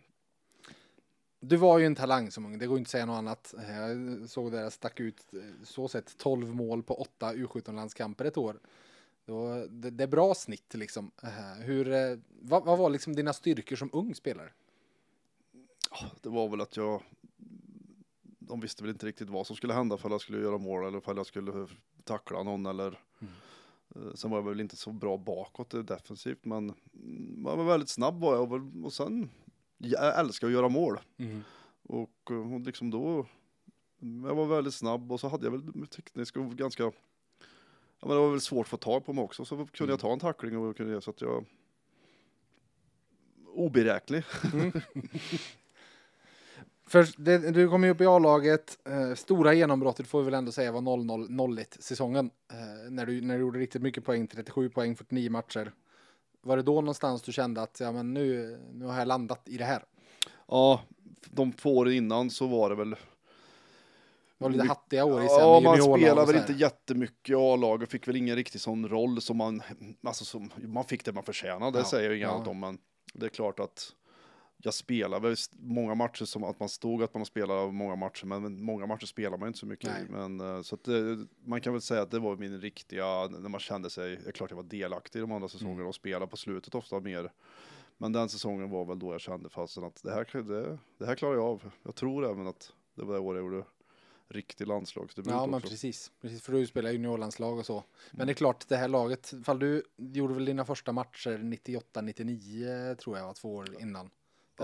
Du 1.43 1.57
var 1.57 1.79
ju 1.79 1.85
en 1.85 1.95
talang 1.95 2.31
som 2.31 2.45
ung, 2.45 2.57
det 2.57 2.67
går 2.67 2.77
inte 2.77 2.87
att 2.87 2.91
säga 2.91 3.05
något 3.05 3.17
annat. 3.17 3.53
Jag 3.67 4.29
såg 4.29 4.51
där 4.51 4.61
jag 4.61 4.73
stack 4.73 4.99
ut 4.99 5.33
eh, 5.33 5.39
så 5.63 5.87
sett 5.87 6.17
12 6.17 6.55
mål 6.55 6.83
på 6.83 6.93
8 6.95 7.33
U17-landskamper 7.33 8.25
ett 8.25 8.37
år. 8.37 8.59
Då, 9.25 9.65
det, 9.69 9.89
det 9.89 10.03
är 10.03 10.07
bra 10.07 10.35
snitt 10.35 10.73
liksom. 10.73 11.11
Eh, 11.23 11.63
Hur, 11.63 11.91
eh, 11.91 12.17
vad, 12.41 12.65
vad 12.65 12.77
var 12.77 12.89
liksom 12.89 13.15
dina 13.15 13.33
styrkor 13.33 13.75
som 13.75 13.89
ung 13.93 14.15
spelare? 14.15 14.49
Det 16.21 16.29
var 16.29 16.49
väl 16.49 16.61
att 16.61 16.77
jag 16.77 17.03
de 18.39 18.59
visste 18.59 18.83
väl 18.83 18.91
inte 18.91 19.05
riktigt 19.05 19.29
vad 19.29 19.47
som 19.47 19.55
skulle 19.55 19.73
hända 19.73 19.97
för 19.97 20.09
jag 20.09 20.21
skulle 20.21 20.41
göra 20.41 20.57
mål 20.57 20.87
eller 20.87 20.99
för 20.99 21.15
jag 21.15 21.25
skulle 21.25 21.67
tackla 22.03 22.43
någon 22.43 22.65
eller 22.65 22.99
Mm. 23.21 24.15
Sen 24.15 24.31
var 24.31 24.37
jag 24.37 24.49
väl 24.49 24.59
inte 24.59 24.75
så 24.75 24.91
bra 24.91 25.17
bakåt 25.17 25.87
defensivt 25.87 26.45
men 26.45 26.73
jag 27.45 27.57
var 27.57 27.63
väldigt 27.63 27.89
snabb 27.89 28.19
var 28.19 28.35
jag 28.35 28.85
och 28.85 28.93
sen 28.93 29.29
jag 29.83 30.19
älskar 30.19 30.47
att 30.47 30.53
göra 30.53 30.69
mål 30.69 30.99
och, 31.83 32.31
eh, 32.31 32.53
och 32.53 32.59
liksom 32.61 32.89
då 32.91 33.25
jag 33.99 34.35
var 34.35 34.45
väldigt 34.45 34.73
snabb 34.73 35.11
och 35.11 35.19
så 35.19 35.27
hade 35.27 35.45
jag 35.45 35.51
väl 35.51 35.87
teknisk 35.87 36.37
och 36.37 36.57
ganska 36.57 36.83
ja 36.83 36.91
men 38.07 38.09
det 38.09 38.15
var 38.21 38.31
väl 38.31 38.41
svårt 38.41 38.65
att 38.65 38.69
få 38.69 38.77
tag 38.77 39.05
på 39.05 39.13
mig 39.13 39.23
också 39.23 39.45
så 39.45 39.55
kunde 39.55 39.69
Mm. 39.83 39.89
jag 39.89 39.99
ta 39.99 40.13
en 40.13 40.19
tackling 40.19 40.57
och 40.57 40.77
kunde 40.77 41.01
så 41.01 41.11
att 41.11 41.21
jag 41.21 41.45
oberäklig. 43.53 44.23
För 46.87 47.07
det, 47.17 47.51
du 47.51 47.69
kom 47.69 47.83
ju 47.83 47.89
upp 47.89 48.01
i 48.01 48.05
A-laget, 48.05 48.79
eh, 48.85 49.13
stora 49.13 49.53
genombrottet 49.53 50.07
får 50.07 50.19
vi 50.19 50.25
väl 50.25 50.33
ändå 50.33 50.51
säga 50.51 50.71
var 50.71 50.81
0-0-01 50.81 51.81
säsongen. 51.81 52.31
Eh, 52.51 52.91
när, 52.91 53.05
du, 53.05 53.21
när 53.21 53.35
du 53.35 53.41
gjorde 53.41 53.59
riktigt 53.59 53.81
mycket 53.81 54.05
poäng, 54.05 54.27
37 54.27 54.69
poäng, 54.69 54.95
49 54.95 55.29
matcher. 55.31 55.71
Var 56.41 56.57
det 56.57 56.63
då 56.63 56.73
någonstans 56.81 57.21
du 57.21 57.31
kände 57.31 57.61
att 57.61 57.79
ja, 57.79 57.91
men 57.91 58.13
nu, 58.13 58.59
nu 58.73 58.85
har 58.85 58.99
jag 58.99 59.07
landat 59.07 59.41
i 59.45 59.57
det 59.57 59.65
här? 59.65 59.83
Ja, 60.47 60.81
de 61.25 61.51
två 61.53 61.77
åren 61.77 61.93
innan 61.93 62.29
så 62.29 62.47
var 62.47 62.69
det 62.69 62.75
väl 62.75 62.89
Det 62.89 62.97
var 64.37 64.49
lite 64.49 64.67
hattiga 64.67 65.05
år 65.05 65.23
i 65.23 65.27
sen 65.27 65.39
Ja, 65.39 65.59
man 65.59 65.81
spelade 65.81 66.31
väl 66.31 66.41
inte 66.41 66.53
jättemycket 66.53 67.29
i 67.29 67.35
A-laget, 67.35 67.89
fick 67.89 68.07
väl 68.07 68.15
ingen 68.15 68.35
riktig 68.35 68.61
sån 68.61 68.89
roll 68.89 69.21
som 69.21 69.37
man, 69.37 69.61
alltså 70.03 70.25
som, 70.25 70.51
man 70.57 70.83
fick 70.85 71.05
det 71.05 71.11
man 71.11 71.23
förtjänade, 71.23 71.71
det 71.71 71.79
Ja, 71.79 71.85
säger 71.85 72.09
jag 72.09 72.17
inget 72.17 72.27
ja. 72.27 72.35
annat 72.35 72.47
om, 72.47 72.59
men 72.59 72.77
det 73.13 73.25
är 73.25 73.29
klart 73.29 73.59
att 73.59 73.93
jag 74.63 74.73
spelar 74.73 75.19
väl 75.19 75.31
st- 75.33 75.57
många 75.59 75.95
matcher 75.95 76.25
som 76.25 76.43
att 76.43 76.59
man 76.59 76.69
stod 76.69 77.03
att 77.03 77.13
man 77.13 77.25
spelar 77.25 77.71
många 77.71 77.95
matcher, 77.95 78.25
men- 78.25 78.41
men 78.41 78.63
många 78.63 78.85
matcher 78.85 79.05
spelar 79.05 79.37
man 79.37 79.47
inte 79.47 79.59
så 79.59 79.65
mycket. 79.65 79.89
Nej. 79.89 80.27
Men, 80.27 80.55
eh, 80.55 80.61
så 80.61 80.75
att 80.75 80.83
det, 80.83 81.25
man 81.45 81.61
kan 81.61 81.73
väl 81.73 81.81
säga 81.81 82.01
att 82.01 82.11
det 82.11 82.19
var 82.19 82.37
min 82.37 82.61
riktiga, 82.61 83.27
när 83.27 83.49
man 83.49 83.59
kände 83.59 83.89
sig, 83.89 84.15
det 84.17 84.27
är 84.27 84.31
klart 84.31 84.49
jag 84.49 84.57
var 84.57 84.63
delaktig 84.63 85.19
i 85.19 85.21
de 85.21 85.31
andra 85.31 85.47
säsongerna 85.49 85.75
Mm. 85.79 85.87
och 85.87 85.95
spelade 85.95 86.27
på 86.27 86.37
slutet 86.37 86.75
ofta 86.75 86.99
mer. 86.99 87.31
Men 87.97 88.11
den 88.11 88.29
säsongen 88.29 88.69
var 88.69 88.85
väl 88.85 88.99
då 88.99 89.11
jag 89.13 89.21
kände 89.21 89.49
fasen 89.49 89.83
att 89.83 90.03
det 90.03 90.11
här, 90.13 90.43
det, 90.43 90.77
det 90.97 91.05
här 91.05 91.15
klarar 91.15 91.35
jag 91.35 91.43
av. 91.43 91.71
Jag 91.83 91.95
tror 91.95 92.25
även 92.31 92.47
att 92.47 92.73
det 92.95 93.03
var 93.03 93.13
det 93.13 93.19
året 93.19 93.43
jag 93.43 93.53
gjorde 93.53 93.65
riktig 94.29 94.67
landslagsdebut 94.67 95.31
Ja, 95.33 95.45
men 95.45 95.53
också. 95.57 95.69
precis. 95.69 96.11
precis. 96.21 96.41
För 96.41 96.53
du 96.53 96.67
spelar 96.67 96.91
juniorlandslag 96.91 97.59
och 97.59 97.65
så. 97.65 97.73
Men 98.11 98.15
Mm. 98.19 98.27
det 98.27 98.31
är 98.31 98.35
klart, 98.35 98.67
det 98.67 98.77
här 98.77 98.87
laget, 98.87 99.33
fall 99.43 99.59
du 99.59 99.83
gjorde 99.97 100.33
väl 100.33 100.45
dina 100.45 100.65
första 100.65 100.91
matcher 100.91 101.37
98-99 101.37 102.95
tror 102.95 103.17
jag 103.17 103.25
var 103.25 103.33
två 103.33 103.55
år 103.55 103.67
innan. 103.81 104.09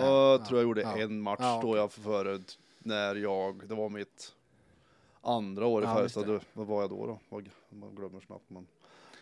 Jag 0.02 0.46
tror 0.46 0.60
jag 0.60 0.68
gjorde 0.68 0.82
en 0.84 1.22
match 1.22 1.38
Ja, 1.42 1.60
då 1.64 1.78
jag 1.78 1.92
förut 1.92 2.60
när 2.80 3.16
jag, 3.16 3.68
det 3.68 3.76
var 3.76 3.90
mitt 3.90 4.34
andra 5.22 5.66
år 5.66 5.82
i 5.84 5.86
Ja, 5.86 5.96
Färjestad, 5.96 6.40
vad 6.54 6.68
var 6.68 6.82
jag 6.82 6.90
då 6.90 7.06
då? 7.06 7.20
Man 7.70 7.96
glömmer 7.96 8.20
snabbt 8.20 8.50
men. 8.50 8.68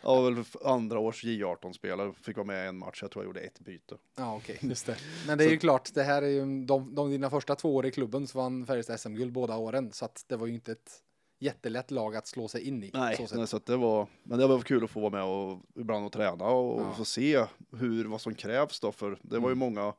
Jag 0.03 0.21
var 0.21 0.31
väl 0.31 0.43
andra 0.63 0.99
års 0.99 1.23
J18-spelare, 1.23 2.13
fick 2.13 2.35
vara 2.37 2.47
med 2.47 2.65
i 2.65 2.67
en 2.67 2.77
match, 2.77 2.99
jag 3.01 3.11
tror 3.11 3.23
jag 3.23 3.29
gjorde 3.29 3.39
ett 3.39 3.59
byte. 3.59 3.95
Ja, 4.15 4.35
okej, 4.35 4.57
just 4.61 4.85
det. 4.85 4.97
Men 5.27 5.37
det 5.37 5.45
är 5.45 5.49
ju 5.49 5.57
klart, 5.57 5.93
det 5.93 6.03
här 6.03 6.21
är 6.21 6.27
ju 6.27 6.65
de, 6.65 6.95
de 6.95 7.09
dina 7.09 7.29
första 7.29 7.55
två 7.55 7.75
år 7.75 7.85
i 7.85 7.91
klubben 7.91 8.27
så 8.27 8.37
vann 8.37 8.65
Färjestad 8.65 8.99
SM-guld 8.99 9.31
båda 9.31 9.57
åren. 9.57 9.91
Så 9.91 10.05
att 10.05 10.25
det 10.27 10.37
var 10.37 10.47
ju 10.47 10.53
inte 10.53 10.71
ett 10.71 11.01
jättelätt 11.39 11.91
lag 11.91 12.15
att 12.15 12.27
slå 12.27 12.47
sig 12.47 12.67
in 12.67 12.83
i. 12.83 12.91
Nej, 12.93 13.27
så 13.27 13.35
nej, 13.37 13.47
så 13.47 13.59
det 13.65 13.77
var, 13.77 14.07
men 14.23 14.39
det 14.39 14.47
var 14.47 14.59
kul 14.59 14.83
att 14.83 14.89
få 14.89 14.99
vara 14.99 15.11
med 15.11 15.23
och 15.23 15.59
ibland 15.75 16.05
och 16.05 16.11
träna 16.11 16.45
och, 16.45 16.81
Ja. 16.81 16.93
få 16.93 17.05
se 17.05 17.45
hur, 17.71 18.05
vad 18.05 18.21
som 18.21 18.35
krävs 18.35 18.79
då, 18.79 18.91
för 18.91 19.17
det 19.21 19.39
var 19.39 19.49
ju 19.49 19.53
Mm. 19.53 19.59
många 19.59 19.93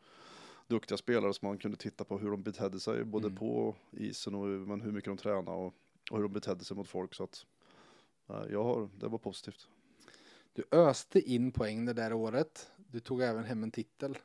duktiga 0.68 0.98
spelare 0.98 1.34
som 1.34 1.48
man 1.48 1.58
kunde 1.58 1.76
titta 1.76 2.04
på 2.04 2.18
hur 2.18 2.30
de 2.30 2.42
betedde 2.42 2.80
sig 2.80 3.04
både 3.04 3.26
Mm. 3.26 3.38
på 3.38 3.76
isen 3.92 4.34
och 4.34 4.46
men 4.46 4.80
hur 4.80 4.92
mycket 4.92 5.10
de 5.10 5.16
tränade 5.16 5.50
och, 5.56 5.74
och 6.10 6.16
hur 6.16 6.22
de 6.22 6.32
betedde 6.32 6.64
sig 6.64 6.76
mot 6.76 6.88
folk 6.88 7.14
så 7.14 7.24
att 7.24 7.46
nej, 8.26 8.48
jag 8.50 8.64
har, 8.64 8.88
det 8.98 9.08
var 9.08 9.18
positivt. 9.18 9.68
Du 10.52 10.64
öste 10.70 11.20
in 11.20 11.52
poäng 11.52 11.84
det 11.84 11.92
där 11.92 12.12
året. 12.12 12.70
Du 12.76 13.00
tog 13.00 13.22
även 13.22 13.44
hem 13.44 13.62
en 13.62 13.70
titel. 13.70 14.18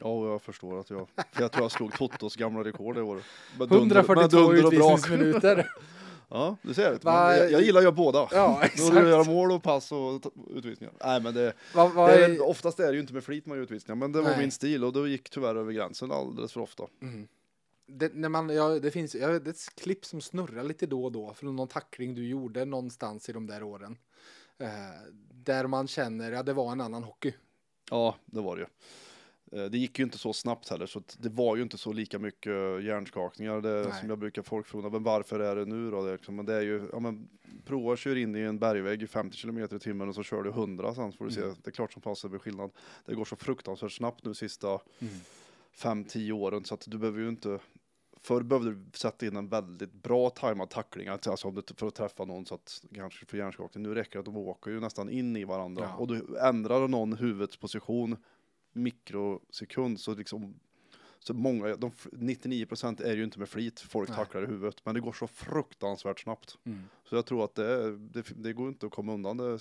Ja, 0.00 0.26
jag 0.28 0.42
förstår 0.42 0.80
att 0.80 0.90
jag, 0.90 1.08
jag 1.38 1.52
tror 1.52 1.64
jag 1.64 1.72
slog 1.72 1.92
Totos 1.92 2.36
gamla 2.36 2.64
rekord 2.64 2.94
det 2.94 3.02
året. 3.02 3.24
Med 3.58 3.68
dunder- 3.68 3.94
med 3.94 4.04
142 4.04 4.36
dunder 4.38 4.64
och 4.64 4.70
brak. 4.70 4.72
utvisningsminuter. 4.72 5.68
Ja, 6.28 6.56
du 6.62 6.74
ser. 6.74 6.92
Va- 6.92 6.98
Man, 7.02 7.36
jag, 7.36 7.50
jag 7.52 7.62
gillar 7.62 7.80
ju 7.82 7.90
båda. 7.92 8.28
ja, 8.32 8.62
du 8.76 8.82
göra 8.82 9.10
exakt. 9.20 9.26
mål 9.30 9.52
och 9.52 9.62
pass 9.62 9.92
och 9.92 10.20
utvisningar. 10.54 10.94
Nej, 11.04 11.20
men 11.20 11.34
det, 11.34 11.52
Vad, 11.74 11.92
vad 11.92 12.10
det 12.10 12.14
är, 12.14 12.22
är, 12.24 12.28
väl- 12.28 12.40
oftast 12.40 12.80
är 12.80 12.86
det 12.86 12.92
ju 12.94 13.00
inte 13.00 13.12
med 13.14 13.24
flit 13.24 13.46
man 13.46 13.56
gör 13.56 13.64
utvisningar, 13.64 13.96
men 13.96 14.12
det 14.12 14.20
var 14.20 14.30
Nej. 14.30 14.38
min 14.38 14.50
stil 14.50 14.84
och 14.84 14.92
då 14.92 15.08
gick 15.08 15.30
tyvärr 15.30 15.54
över 15.56 15.72
gränsen 15.72 16.12
alldeles 16.12 16.52
för 16.52 16.60
ofta. 16.60 16.84
Mm. 17.02 17.28
Det, 17.86 18.14
när 18.14 18.28
man, 18.28 18.48
ja, 18.50 18.68
det 18.68 18.90
finns 18.90 19.14
jag 19.14 19.32
vet, 19.32 19.46
ett 19.48 19.74
klipp 19.76 20.04
som 20.04 20.20
snurrar 20.20 20.62
lite 20.64 20.86
då 20.86 21.04
och 21.04 21.12
då 21.12 21.34
från 21.34 21.56
någon 21.56 21.68
tackling 21.68 22.14
du 22.14 22.28
gjorde 22.28 22.64
någonstans 22.64 23.28
i 23.28 23.32
de 23.32 23.46
där 23.46 23.62
åren. 23.62 23.96
Eh, 24.58 24.68
där 25.32 25.66
man 25.66 25.88
känner, 25.88 26.32
ja 26.32 26.42
det 26.42 26.52
var 26.52 26.72
en 26.72 26.80
annan 26.80 27.02
hockey. 27.04 27.32
Ja, 27.90 28.14
det 28.26 28.40
var 28.40 28.56
det 28.56 28.62
ju. 28.62 28.66
Eh, 29.54 29.64
Det 29.64 29.78
gick 29.78 29.98
ju 29.98 30.04
inte 30.04 30.18
så 30.18 30.32
snabbt 30.32 30.68
heller, 30.68 30.86
så 30.86 31.02
det 31.18 31.28
var 31.28 31.56
ju 31.56 31.62
inte 31.62 31.78
så 31.78 31.92
lika 31.92 32.18
mycket 32.18 32.52
hjärnskakningar. 32.84 33.60
Det, 33.60 33.92
som 34.00 34.08
jag 34.08 34.18
brukar 34.18 34.42
folk 34.42 34.66
fråga, 34.66 34.88
men 34.90 35.02
varför 35.02 35.40
är 35.40 35.56
det 35.56 35.64
nu 35.64 35.90
då? 35.90 36.04
Det, 36.04 36.12
liksom, 36.12 36.36
men 36.36 36.46
det 36.46 36.54
är 36.54 36.60
ju, 36.62 36.88
ja 36.92 36.98
men 37.00 37.28
prova 37.64 37.96
kör 37.96 38.16
in 38.16 38.36
i 38.36 38.40
en 38.40 38.58
bergvägg 38.58 39.02
i 39.02 39.06
50 39.06 39.36
km 39.42 39.58
i 39.58 39.78
timmen 39.78 40.08
och 40.08 40.14
så 40.14 40.22
kör 40.22 40.42
du 40.42 40.50
100 40.50 40.94
sen 40.94 41.12
så 41.12 41.18
får 41.18 41.24
du 41.28 41.38
Mm. 41.40 41.54
se. 41.54 41.60
Det 41.64 41.70
är 41.70 41.72
klart 41.72 41.92
som 41.92 42.02
fasen 42.02 42.28
det 42.28 42.30
blir 42.30 42.40
skillnad. 42.40 42.70
Det 43.06 43.14
går 43.14 43.24
så 43.24 43.36
fruktansvärt 43.36 43.92
snabbt 43.92 44.24
nu 44.24 44.34
sista 44.34 44.68
Mm. 44.68 45.14
5-10 45.76 46.32
åren 46.32 46.64
så 46.64 46.74
att 46.74 46.84
du 46.86 46.98
behöver 46.98 47.20
ju 47.20 47.28
inte 47.28 47.58
Förr 48.20 48.42
behövde 48.42 48.70
du 48.74 48.84
sätta 48.92 49.26
in 49.26 49.36
en 49.36 49.48
väldigt 49.48 49.92
bra 49.92 50.30
tajmad 50.30 50.70
tackling, 50.70 51.08
alltså 51.08 51.48
om 51.48 51.54
du, 51.54 51.62
för 51.76 51.86
att 51.86 51.94
träffa 51.94 52.24
någon 52.24 52.46
så 52.46 52.54
att 52.54 52.84
kanske 52.94 53.26
för 53.26 53.36
hjärnskakning. 53.38 53.82
Nu 53.82 53.94
räcker 53.94 54.12
det 54.12 54.18
att 54.18 54.24
de 54.24 54.36
åker 54.36 54.70
ju 54.70 54.80
nästan 54.80 55.10
in 55.10 55.36
i 55.36 55.44
varandra 55.44 55.84
Ja. 55.84 55.96
och 55.96 56.06
du 56.08 56.38
ändrar 56.38 56.88
någon 56.88 57.12
huvudets 57.12 57.56
position 57.56 58.16
mikrosekund 58.74 60.00
så 60.00 60.14
liksom 60.14 60.54
så 61.24 61.34
många, 61.34 61.76
de, 61.76 61.90
99% 61.90 63.02
är 63.02 63.16
ju 63.16 63.24
inte 63.24 63.38
med 63.38 63.48
flit 63.48 63.80
folk 63.80 64.08
Nej. 64.08 64.18
tacklar 64.18 64.42
i 64.42 64.46
huvudet, 64.46 64.84
men 64.84 64.94
det 64.94 65.00
går 65.00 65.12
så 65.12 65.26
fruktansvärt 65.26 66.20
snabbt. 66.20 66.58
Mm. 66.64 66.82
Så 67.04 67.16
jag 67.16 67.26
tror 67.26 67.44
att 67.44 67.54
det, 67.54 67.96
det, 67.96 68.26
det 68.36 68.52
går 68.52 68.68
inte 68.68 68.86
att 68.86 68.92
komma 68.92 69.12
undan 69.12 69.36
det. 69.36 69.58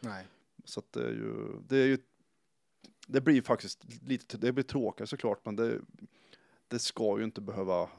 Nej. 0.00 0.26
Så 0.64 0.80
att 0.80 0.92
det 0.92 1.04
är 1.04 1.12
ju, 1.12 1.60
det 1.68 1.76
är 1.76 1.86
ju, 1.86 1.98
det 3.06 3.20
blir 3.20 3.42
faktiskt 3.42 3.84
lite, 4.02 4.38
det 4.38 4.52
blir 4.52 4.64
tråkigt 4.64 5.08
såklart, 5.08 5.44
men 5.44 5.56
det, 5.56 5.80
det 6.68 6.78
ska 6.78 7.18
ju 7.18 7.24
inte 7.24 7.40
behöva, 7.40 7.90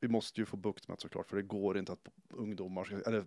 vi 0.00 0.08
måste 0.08 0.40
ju 0.40 0.46
få 0.46 0.56
bukt 0.56 0.88
med 0.88 0.96
det 0.96 1.00
såklart, 1.00 1.28
för 1.28 1.36
det 1.36 1.42
går 1.42 1.78
inte 1.78 1.92
att 1.92 2.08
ungdomar, 2.30 2.84
ska, 2.84 3.00
eller 3.00 3.24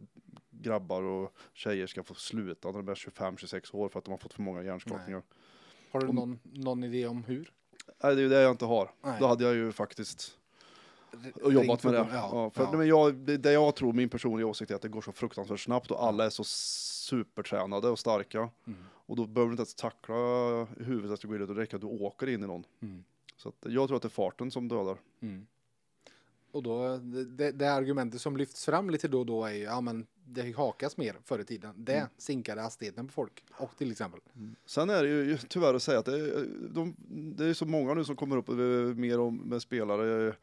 grabbar 0.49 1.03
och 1.03 1.35
tjejer 1.53 1.87
ska 1.87 2.03
få 2.03 2.13
sluta 2.13 2.71
när 2.71 2.77
de 2.77 2.87
är 2.87 2.95
25-26 2.95 3.75
år 3.75 3.89
för 3.89 3.99
att 3.99 4.05
de 4.05 4.11
har 4.11 4.17
fått 4.17 4.33
för 4.33 4.41
många 4.41 4.63
hjärnskakningar. 4.63 5.23
Har 5.95 6.07
du 6.07 6.13
någon, 6.13 6.39
någon 6.43 6.83
idé 6.83 7.07
om 7.07 7.23
hur? 7.23 7.51
Nej, 8.03 8.15
det 8.15 8.21
är 8.21 8.23
ju 8.23 8.29
det 8.29 8.41
jag 8.41 8.51
inte 8.51 8.65
har. 8.65 8.91
Nej. 9.01 9.17
Då 9.19 9.27
hade 9.27 9.43
jag 9.43 9.55
ju 9.55 9.71
faktiskt 9.71 10.37
och 11.43 11.53
jobbat 11.53 11.83
med 11.83 11.93
det. 11.93 12.07
Ja, 12.11 12.29
Ja, 12.31 12.49
för 12.49 12.63
ja. 12.63 12.77
Men 12.77 12.87
jag, 12.87 13.15
det, 13.15 13.51
jag 13.51 13.75
tror, 13.75 13.93
min 13.93 14.09
personliga 14.09 14.47
åsikt 14.47 14.71
är 14.71 14.75
att 14.75 14.81
det 14.81 14.89
går 14.89 15.01
så 15.01 15.11
fruktansvärt 15.11 15.59
snabbt 15.59 15.91
och 15.91 16.03
alla 16.03 16.25
är 16.25 16.29
så 16.29 16.43
supertränade 16.43 17.87
och 17.87 17.99
starka. 17.99 18.37
Mm. 18.67 18.79
Och 18.91 19.15
då 19.15 19.25
behöver 19.25 19.49
du 19.49 19.53
inte 19.53 19.61
ens 19.61 19.75
tackla 19.75 20.15
huvudet 20.79 21.11
att 21.11 21.21
du 21.21 21.27
går 21.27 21.41
in 21.41 21.49
och 21.49 21.55
räcker 21.55 21.75
att 21.75 21.81
du 21.81 21.87
åker 21.87 22.29
in 22.29 22.43
i 22.43 22.47
någon. 22.47 22.63
Mm. 22.81 23.03
Så 23.37 23.49
att 23.49 23.55
jag 23.71 23.87
tror 23.87 23.95
att 23.95 24.01
det 24.01 24.07
är 24.07 24.09
farten 24.09 24.51
som 24.51 24.67
dödar. 24.67 24.97
Mm. 25.21 25.47
Och 26.51 26.63
då, 26.63 26.97
det, 26.97 27.25
det, 27.25 27.51
det 27.51 27.73
argumentet 27.73 28.21
som 28.21 28.37
lyfts 28.37 28.65
fram 28.65 28.89
lite 28.89 29.07
då 29.07 29.19
och 29.19 29.25
då 29.25 29.45
är 29.45 29.53
ju, 29.53 29.63
ja 29.63 29.81
men 29.81 30.05
det 30.25 30.43
fick 30.43 30.55
hakas 30.57 30.97
mer 30.97 31.15
förr 31.23 31.39
i 31.39 31.43
tiden. 31.43 31.73
Det 31.77 31.93
Mm. 31.97 32.07
sinkade 32.17 32.61
hastigheten 32.61 33.07
på 33.07 33.13
folk. 33.13 33.43
Och 33.57 33.77
till 33.77 33.91
exempel. 33.91 34.19
Sen 34.65 34.89
är 34.89 35.03
det 35.03 35.09
ju 35.09 35.37
tyvärr 35.37 35.73
att 35.73 35.83
säga 35.83 35.99
att 35.99 36.05
det 36.05 36.45
de, 36.69 36.95
det 37.37 37.45
är 37.45 37.53
så 37.53 37.65
många 37.65 37.93
nu 37.93 38.03
som 38.05 38.15
kommer 38.15 38.37
upp 38.37 38.49
eh, 38.49 38.55
mer 38.95 39.19
om, 39.19 39.37
med 39.37 39.61
spelare. 39.61 40.33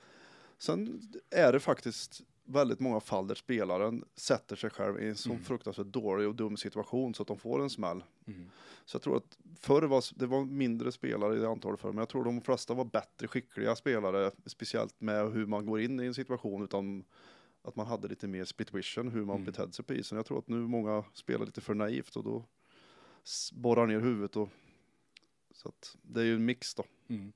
Sen 0.59 1.01
är 1.31 1.53
det 1.53 1.61
faktiskt 1.61 2.23
väldigt 2.45 2.81
många 2.81 3.01
fall 3.01 3.27
där 3.27 3.35
spelaren 3.35 4.05
sätter 4.17 4.57
sig 4.57 4.71
själv 4.71 5.01
i 5.03 5.09
en 5.09 5.17
så 5.17 5.31
Mm. 5.31 5.45
fruktansvärt 5.45 5.87
dålig 5.87 6.29
och 6.29 6.35
dum 6.35 6.57
situation 6.57 7.15
så 7.15 7.23
att 7.23 7.29
de 7.29 7.39
får 7.39 7.63
en 7.63 7.71
smäll. 7.71 8.05
Mm. 8.27 8.45
Så 8.85 8.95
jag 8.97 9.03
tror 9.03 9.17
att 9.17 9.39
förr 9.61 9.83
var 9.83 10.05
det 10.19 10.27
var 10.27 10.45
mindre 10.45 10.93
spelare 10.93 11.37
i 11.39 11.47
antalet 11.47 11.81
förr, 11.81 11.89
men 11.93 11.99
jag 11.99 12.09
tror 12.09 12.25
de 12.25 12.41
flesta 12.41 12.75
var 12.75 12.85
bättre 12.85 13.29
skickliga 13.29 13.77
spelare, 13.77 14.31
speciellt 14.47 15.01
med 15.01 15.33
hur 15.33 15.47
man 15.47 15.67
går 15.67 15.81
in 15.81 16.01
i 16.01 16.07
en 16.07 16.15
situation 16.15 16.65
utan 16.65 17.05
att 17.63 17.77
man 17.77 17.87
hade 17.87 18.09
lite 18.09 18.29
mer 18.29 18.45
split 18.45 18.75
vision 18.75 19.09
hur 19.09 19.25
man 19.25 19.37
Mm. 19.37 19.47
betedde 19.47 19.73
sig 19.73 19.85
på 19.85 19.95
isen. 19.95 20.17
Jag 20.17 20.27
tror 20.27 20.39
att 20.39 20.49
nu 20.49 20.57
många 20.57 21.05
spelar 21.13 21.47
lite 21.47 21.61
för 21.61 21.75
naivt 21.75 22.17
och 22.17 22.25
då 22.25 22.45
borrar 23.53 23.87
ner 23.87 24.01
huvudet 24.01 24.37
och 24.37 24.49
så 25.55 25.69
att 25.69 25.97
det 26.03 26.21
är 26.21 26.25
ju 26.25 26.35
en 26.35 26.45
mix 26.45 26.75
då. 26.75 26.85
Mm. 27.09 27.33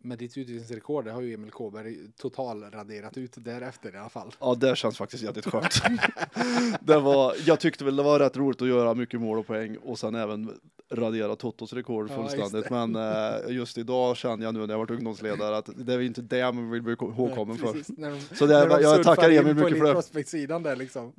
Mm. 0.00 0.08
Med 0.08 0.18
ditt 0.18 0.38
utvisningsrekord 0.38 1.04
det 1.04 1.12
har 1.12 1.20
ju 1.20 1.34
Emil 1.34 1.50
Kåberg 1.50 1.96
totalraderat 2.20 3.16
ut 3.16 3.32
därefter 3.36 3.94
i 3.94 3.98
alla 3.98 4.08
fall. 4.08 4.34
Ja, 4.40 4.54
det 4.54 4.76
känns 4.76 4.98
faktiskt 4.98 5.22
jävligt 5.22 5.46
skönt. 5.46 5.82
det 6.80 6.98
var, 6.98 7.34
jag 7.46 7.60
tyckte 7.60 7.84
väl 7.84 7.96
det 7.96 8.02
var 8.02 8.18
rätt 8.18 8.36
roligt 8.36 8.62
att 8.62 8.68
göra 8.68 8.94
mycket 8.94 9.20
mål 9.20 9.38
och 9.38 9.46
poäng 9.46 9.76
och 9.76 9.98
sen 9.98 10.14
även 10.14 10.50
radera 10.90 11.36
Totos 11.36 11.72
rekord 11.72 12.10
Ja, 12.10 12.14
fullständigt. 12.14 12.54
just 12.54 12.68
det. 12.68 12.86
Men 12.86 12.96
eh, 12.96 13.56
just 13.56 13.78
idag 13.78 14.16
känner 14.16 14.44
jag 14.44 14.54
nu 14.54 14.60
när 14.66 14.74
jag 14.74 14.78
varit 14.78 14.90
ungdomsledare 14.90 15.56
att 15.56 15.68
det 15.76 15.94
är 15.94 16.00
inte 16.00 16.22
det 16.22 16.52
man 16.52 16.70
vill 16.70 16.82
bli 16.82 16.92
ihågkommen 16.92 17.58
för. 17.58 17.72
de, 17.72 18.20
Så 18.36 18.46
det, 18.46 18.66
de 18.66 18.82
jag 18.82 19.02
tackar 19.02 19.30
Emil 19.30 19.54
mycket 19.54 19.78
för 19.78 20.54
det. 20.54 20.58
där 20.58 20.76
liksom. 20.76 21.12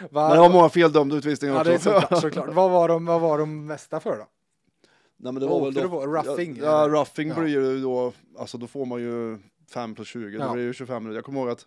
Men 0.00 0.08
Va, 0.10 0.34
det 0.34 0.40
var 0.40 0.50
många 0.50 0.68
feldömda 0.68 1.16
utvisningar 1.16 1.54
ja, 1.54 1.64
det 1.64 1.70
är 1.70 1.74
också. 1.74 2.00
såklart, 2.00 2.20
såklart. 2.20 2.48
Vad 2.54 2.70
var 2.70 2.88
de, 2.88 3.06
vad 3.06 3.20
var 3.20 3.38
de 3.38 3.66
mesta 3.66 4.00
för 4.00 4.16
då? 4.16 4.26
Nej, 5.16 5.32
men 5.32 5.40
det 5.42 5.46
var 5.46 5.64
väl 5.64 5.74
då, 5.74 5.80
du 5.82 5.88
på? 5.88 6.06
Roughing, 6.06 6.56
Ja, 6.56 6.64
ja 6.64 6.88
roughing 6.88 7.28
Ja. 7.28 7.34
blir 7.34 7.48
ju 7.48 7.80
då, 7.80 8.12
alltså 8.38 8.58
då 8.58 8.66
får 8.66 8.86
man 8.86 9.00
ju 9.00 9.38
5 9.68 9.94
plus 9.94 10.08
20, 10.08 10.38
Ja. 10.38 10.46
det 10.46 10.52
blir 10.52 10.64
ju 10.64 10.72
25 10.72 11.02
minuter. 11.02 11.16
Jag 11.18 11.24
kommer 11.24 11.40
ihåg 11.40 11.48
att, 11.50 11.66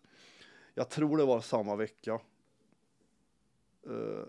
jag 0.75 0.89
tror 0.89 1.17
det 1.17 1.25
var 1.25 1.41
samma 1.41 1.75
vecka. 1.75 2.19
Uh, 3.87 4.23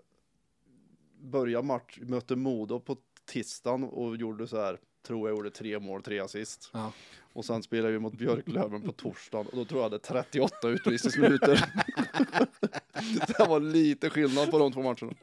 börja 1.19 1.61
match, 1.61 1.99
mötte 2.01 2.35
Modo 2.35 2.79
på 2.79 2.97
tisdagen 3.25 3.83
och 3.83 4.15
gjorde 4.17 4.47
så 4.47 4.57
här, 4.57 4.79
tror 5.07 5.29
jag 5.29 5.37
gjorde 5.37 5.49
tre 5.49 5.79
mål, 5.79 6.03
tre 6.03 6.19
assist. 6.19 6.69
Ja. 6.73 6.91
Och 7.33 7.45
sen 7.45 7.63
spelade 7.63 7.93
vi 7.93 7.99
mot 7.99 8.13
Björklöven 8.13 8.81
på 8.81 8.91
torsdagen 8.91 9.47
och 9.47 9.57
då 9.57 9.65
tror 9.65 9.79
jag 9.79 9.83
hade 9.83 9.99
38 9.99 10.69
utvisningsminuter. 10.69 11.65
det 13.27 13.45
var 13.49 13.59
lite 13.59 14.09
skillnad 14.09 14.51
på 14.51 14.59
de 14.59 14.73
två 14.73 14.81
matcherna. 14.81 15.13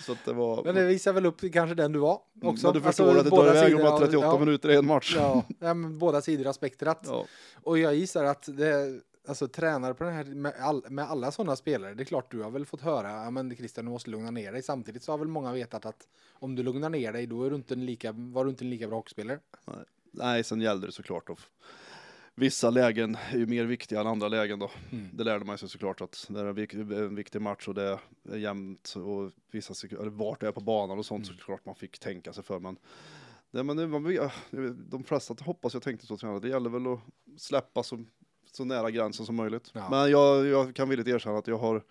Så 0.00 0.16
det 0.24 0.32
var... 0.32 0.64
Men 0.64 0.74
det 0.74 0.84
visar 0.84 1.12
väl 1.12 1.26
upp 1.26 1.40
kanske 1.52 1.74
den 1.74 1.92
du 1.92 1.98
var 1.98 2.20
också. 2.42 2.66
Men 2.66 2.74
du 2.74 2.80
förstår 2.80 3.04
Alltså, 3.04 3.18
att 3.18 3.24
det 3.24 3.30
tar 3.30 3.56
iväg 3.56 3.76
om 3.76 3.86
av- 3.86 3.98
38 3.98 4.26
ja, 4.26 4.38
minuter 4.38 4.70
i 4.70 4.74
en 4.76 4.86
match. 4.86 5.14
Ja, 5.16 5.44
ja 5.58 5.74
men 5.74 5.98
båda 5.98 6.20
sidor 6.22 6.46
av 6.46 6.52
spektrat. 6.52 7.04
Ja. 7.06 7.26
Och 7.62 7.78
jag 7.78 7.94
gissar 7.94 8.24
att 8.24 8.48
det, 8.56 9.00
alltså 9.28 9.48
tränare 9.48 9.94
på 9.94 10.04
den 10.04 10.12
här, 10.12 10.24
med, 10.24 10.52
all, 10.58 10.84
med 10.90 11.04
alla 11.04 11.32
sådana 11.32 11.56
spelare, 11.56 11.94
det 11.94 12.02
är 12.02 12.04
klart 12.04 12.30
du 12.30 12.42
har 12.42 12.50
väl 12.50 12.66
fått 12.66 12.80
höra, 12.80 13.10
ja 13.10 13.30
men 13.30 13.56
Christian 13.56 13.84
du 13.84 13.90
måste 13.90 14.10
lugna 14.10 14.30
ner 14.30 14.52
dig. 14.52 14.62
Samtidigt 14.62 15.02
så 15.02 15.12
har 15.12 15.18
väl 15.18 15.28
många 15.28 15.52
vetat 15.52 15.86
att 15.86 16.08
om 16.32 16.54
du 16.54 16.62
lugnar 16.62 16.90
ner 16.90 17.12
dig 17.12 17.26
då 17.26 17.44
är 17.44 17.50
du 17.50 17.56
inte 17.56 17.74
en 17.74 17.86
lika, 17.86 18.12
var 18.12 18.44
du 18.44 18.50
inte 18.50 18.64
en 18.64 18.70
lika 18.70 18.88
bra 18.88 18.96
hockeyspelare. 18.96 19.40
Nej, 20.10 20.44
sen 20.44 20.60
gällde 20.60 20.86
det 20.86 20.92
såklart 20.92 21.30
att 21.30 21.38
vissa 22.34 22.70
lägen 22.70 23.16
är 23.32 23.38
ju 23.38 23.46
mer 23.46 23.64
viktiga 23.64 24.00
än 24.00 24.06
andra 24.06 24.28
lägen 24.28 24.58
då. 24.58 24.70
Mm. 24.92 25.08
Det 25.12 25.24
lärde 25.24 25.44
man 25.44 25.58
sig 25.58 25.68
såklart 25.68 26.00
att 26.00 26.26
det 26.28 26.40
är 26.40 26.44
en, 26.44 26.54
vik 26.54 26.74
en 26.74 27.14
viktig 27.14 27.42
match 27.42 27.68
och 27.68 27.74
det 27.74 27.98
är 28.30 28.36
jämnt 28.36 28.94
och 28.96 29.32
vissa 29.50 29.74
sek- 29.74 30.00
eller 30.00 30.10
vart 30.10 30.40
det 30.40 30.48
är 30.48 30.52
på 30.52 30.60
banan 30.60 30.98
och 30.98 31.06
sånt 31.06 31.26
Mm. 31.26 31.38
såklart 31.38 31.64
man 31.64 31.74
fick 31.74 31.98
tänka 31.98 32.32
sig 32.32 32.44
för. 32.44 32.58
Men, 32.58 32.76
det, 33.50 33.62
men 33.62 33.76
det, 33.76 33.86
man, 33.86 34.30
de 34.90 35.04
flesta 35.04 35.34
hoppas 35.44 35.74
jag 35.74 35.82
tänkte 35.82 36.06
så 36.06 36.16
tränare. 36.16 36.40
Det 36.40 36.48
gäller 36.48 36.70
väl 36.70 36.86
att 36.92 37.00
släppa 37.40 37.82
så, 37.82 38.04
så 38.58 38.64
nära 38.64 38.90
gränsen 38.90 39.26
som 39.26 39.34
möjligt. 39.36 39.70
Ja. 39.72 39.90
Men 39.90 40.10
jag, 40.10 40.46
jag 40.46 40.74
kan 40.74 40.88
villigt 40.88 41.08
erkänna 41.08 41.38
att 41.38 41.46
jag 41.46 41.58
har 41.58 41.82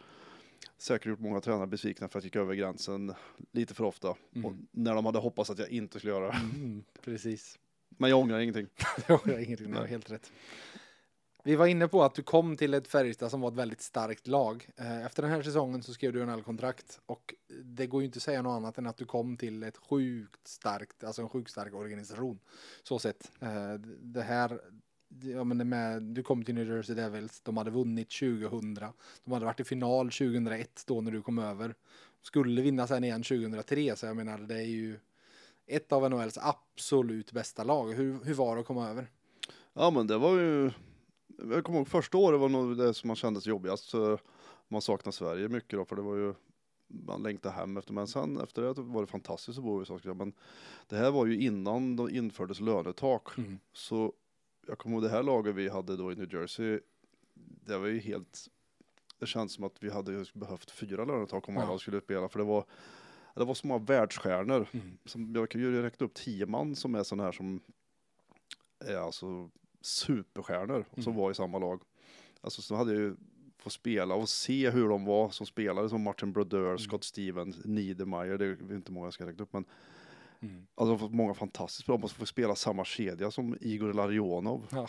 säkert 0.77 1.05
gjort 1.07 1.19
många 1.19 1.41
tränare 1.41 1.67
besvikna 1.67 2.07
för 2.07 2.19
att 2.19 2.23
jag 2.23 2.27
gick 2.27 2.35
över 2.35 2.55
gränsen 2.55 3.13
lite 3.51 3.73
för 3.73 3.83
ofta. 3.83 4.15
Mm. 4.35 4.45
Och 4.45 4.53
när 4.71 4.95
de 4.95 5.05
hade 5.05 5.19
hoppats 5.19 5.49
att 5.49 5.59
jag 5.59 5.69
inte 5.69 5.99
skulle 5.99 6.13
göra 6.13 6.27
det. 6.27 6.37
Mm, 6.55 6.83
precis. 7.01 7.59
Men 7.89 8.09
jag 8.09 8.19
ångrar 8.19 8.39
ingenting. 8.39 8.67
Jag 9.07 9.17
har 9.17 9.39
ingenting, 9.39 9.71
det 9.71 9.79
var 9.79 9.85
helt 9.85 10.11
rätt. 10.11 10.31
Vi 11.43 11.55
var 11.55 11.67
inne 11.67 11.87
på 11.87 12.03
att 12.03 12.15
du 12.15 12.23
kom 12.23 12.57
till 12.57 12.73
ett 12.73 12.87
Färjestad 12.87 13.31
som 13.31 13.41
var 13.41 13.49
ett 13.49 13.55
väldigt 13.57 13.81
starkt 13.81 14.27
lag. 14.27 14.69
Eh, 14.77 15.05
Efter 15.05 15.23
den 15.23 15.31
här 15.31 15.41
säsongen 15.41 15.83
så 15.83 15.93
skrev 15.93 16.13
du 16.13 16.23
en 16.23 16.43
kontrakt 16.43 16.99
och 17.05 17.33
det 17.63 17.87
går 17.87 18.01
ju 18.01 18.05
inte 18.05 18.17
att 18.17 18.23
säga 18.23 18.41
något 18.41 18.57
annat 18.57 18.77
än 18.77 18.87
att 18.87 18.97
du 18.97 19.05
kom 19.05 19.37
till 19.37 19.63
ett 19.63 19.77
sjukt 19.77 20.47
starkt, 20.47 21.03
alltså 21.03 21.21
en 21.21 21.29
sjukt 21.29 21.51
stark 21.51 21.73
organisation. 21.73 22.39
Så 22.83 22.99
sett. 22.99 23.31
Eh, 23.39 23.73
Det 23.99 24.21
här, 24.21 24.61
ja 25.09 25.43
men 25.43 25.69
med, 25.69 26.03
du 26.03 26.23
kom 26.23 26.43
till 26.43 26.55
New 26.55 26.67
Jersey 26.67 26.95
Devils, 26.95 27.41
de 27.41 27.57
hade 27.57 27.71
vunnit 27.71 28.09
2000, 28.09 28.73
de 29.23 29.33
hade 29.33 29.45
varit 29.45 29.59
i 29.59 29.63
final 29.63 30.05
2001 30.05 30.83
då 30.87 31.01
när 31.01 31.11
du 31.11 31.21
kom 31.21 31.39
över. 31.39 31.75
Skulle 32.21 32.61
vinna 32.61 32.87
sen 32.87 33.03
igen 33.03 33.23
2003, 33.23 33.95
så 33.95 34.05
jag 34.05 34.15
menar 34.15 34.37
det 34.37 34.55
är 34.55 34.67
ju 34.67 34.99
ett 35.67 35.91
av 35.91 36.09
NHLs 36.09 36.37
absolut 36.37 37.31
bästa 37.31 37.63
lag. 37.63 37.93
Hur, 37.93 38.23
hur 38.23 38.33
var 38.33 38.55
det 38.55 38.61
att 38.61 38.67
komma 38.67 38.89
över? 38.89 39.07
Ja 39.73 39.91
men 39.91 40.07
det 40.07 40.17
var 40.17 40.37
ju, 40.37 40.71
jag 41.37 41.63
kommer 41.63 41.79
ihåg 41.79 41.87
första 41.87 42.17
året 42.17 42.39
var 42.39 42.49
nog 42.49 42.77
det 42.77 42.93
som 42.93 43.07
man 43.07 43.15
kändes 43.15 43.47
jobbigast. 43.47 43.93
Man 44.67 44.81
saknar 44.81 45.11
Sverige 45.11 45.49
mycket 45.49 45.79
då, 45.79 45.85
för 45.85 45.95
det 45.95 46.01
var 46.01 46.15
ju, 46.15 46.33
man 46.87 47.23
längtade 47.23 47.55
hem 47.55 47.77
efter, 47.77 47.93
men 47.93 48.07
sen 48.07 48.37
efter 48.37 48.61
det 48.61 48.73
var 48.81 49.01
det 49.01 49.07
fantastiskt 49.07 49.57
att 49.57 49.63
bo 49.63 49.77
i 49.77 49.79
USA. 49.79 49.99
Men 50.03 50.33
det 50.87 50.95
här 50.95 51.11
var 51.11 51.25
ju 51.25 51.39
innan 51.39 51.95
det 51.95 52.11
infördes 52.11 52.59
lönetak. 52.59 53.37
Mm. 53.37 53.59
Så 53.73 54.13
jag 54.67 54.77
kommer 54.77 54.95
ihåg 54.95 55.03
det 55.03 55.09
här 55.09 55.23
laget 55.23 55.55
vi 55.55 55.69
hade 55.69 55.97
då 55.97 56.11
i 56.11 56.15
New 56.15 56.33
Jersey, 56.33 56.79
det 57.65 57.77
var 57.77 57.87
ju 57.87 57.99
helt, 57.99 58.47
det 59.19 59.25
känns 59.25 59.53
som 59.53 59.63
att 59.63 59.83
vi 59.83 59.89
hade 59.89 60.25
behövt 60.33 60.71
fyra 60.71 61.05
lönetak 61.05 61.47
om 61.49 61.55
Ja. 61.55 61.61
alla 61.63 61.79
skulle 61.79 62.01
spela, 62.01 62.29
för 62.29 62.39
det 62.39 62.45
var 62.45 62.65
det 63.35 63.43
var 63.45 63.53
så 63.53 63.67
många 63.67 63.83
världsstjärnor. 63.85 64.67
Mm. 64.71 64.97
Som, 65.05 65.35
jag 65.35 65.49
kan 65.49 65.61
ju 65.61 65.81
räkna 65.81 66.05
upp 66.05 66.13
tio 66.13 66.45
man 66.45 66.75
som 66.75 66.95
är 66.95 67.03
sådana 67.03 67.23
här 67.23 67.31
som 67.31 67.59
är 68.79 68.95
alltså 68.97 69.49
superstjärnor 69.81 70.85
som 70.93 71.03
Mm. 71.03 71.15
var 71.15 71.31
i 71.31 71.33
samma 71.33 71.59
lag. 71.59 71.81
Alltså 72.41 72.61
så 72.61 72.75
hade 72.75 72.93
jag 72.93 73.01
ju 73.01 73.15
fått 73.57 73.73
spela 73.73 74.15
och 74.15 74.29
se 74.29 74.69
hur 74.69 74.89
de 74.89 75.05
var 75.05 75.29
som 75.29 75.45
spelare 75.45 75.89
som 75.89 76.01
Martin 76.01 76.31
Brodeur, 76.33 76.65
Mm. 76.65 76.77
Scott 76.79 77.03
Stevens, 77.03 77.65
Niedermeyer, 77.65 78.37
det 78.37 78.45
är 78.45 78.73
inte 78.75 78.91
många 78.91 79.05
jag 79.05 79.13
ska 79.13 79.25
räkna 79.27 79.43
upp 79.43 79.53
men 79.53 79.65
Mm. 80.41 80.67
alltså 80.75 80.85
de 80.85 80.89
har 80.91 80.97
fått 80.97 81.13
många 81.13 81.33
fantastiskt 81.33 81.85
bra, 81.85 81.97
man 81.97 82.09
får 82.09 82.25
spela 82.25 82.55
samma 82.55 82.85
kedja 82.85 83.31
som 83.31 83.57
Igor 83.61 83.93
Larionov. 83.93 84.67
Ja. 84.69 84.87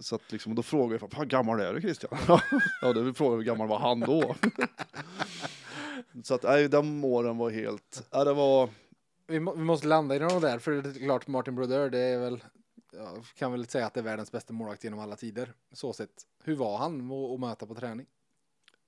Så 0.00 0.14
att 0.14 0.32
liksom, 0.32 0.54
då 0.54 0.62
frågar 0.62 0.98
jag, 1.00 1.18
hur 1.18 1.24
gammal 1.24 1.60
är 1.60 1.74
du 1.74 1.80
Christian? 1.80 2.18
ja, 2.82 2.92
det 2.92 3.02
vill 3.02 3.14
fråga 3.14 3.36
hur 3.36 3.42
gammal 3.42 3.68
var 3.68 3.78
han 3.78 4.00
då? 4.00 4.34
så 6.22 6.34
att, 6.34 6.42
nej, 6.42 6.68
de 6.68 7.04
åren 7.04 7.38
var 7.38 7.50
helt, 7.50 8.06
ja, 8.10 8.24
det 8.24 8.32
var, 8.32 8.68
vi, 9.26 9.40
må, 9.40 9.54
vi 9.54 9.64
måste 9.64 9.86
landa 9.86 10.16
i 10.16 10.18
något 10.18 10.42
där, 10.42 10.58
för 10.58 10.70
det 10.70 10.88
är 10.88 11.04
klart 11.04 11.26
Martin 11.26 11.54
Brodeur, 11.54 11.90
det 11.90 11.98
är 11.98 12.18
väl, 12.18 12.44
jag 12.92 13.24
kan 13.34 13.52
väl 13.52 13.66
säga 13.66 13.86
att 13.86 13.94
det 13.94 14.00
är 14.00 14.04
världens 14.04 14.32
bästa 14.32 14.52
målvakt 14.52 14.84
genom 14.84 14.98
alla 14.98 15.16
tider. 15.16 15.52
Så 15.72 15.92
sett. 15.92 16.10
Hur 16.44 16.56
var 16.56 16.78
han 16.78 17.12
att 17.12 17.40
möta 17.40 17.66
på 17.66 17.74
träning? 17.74 18.06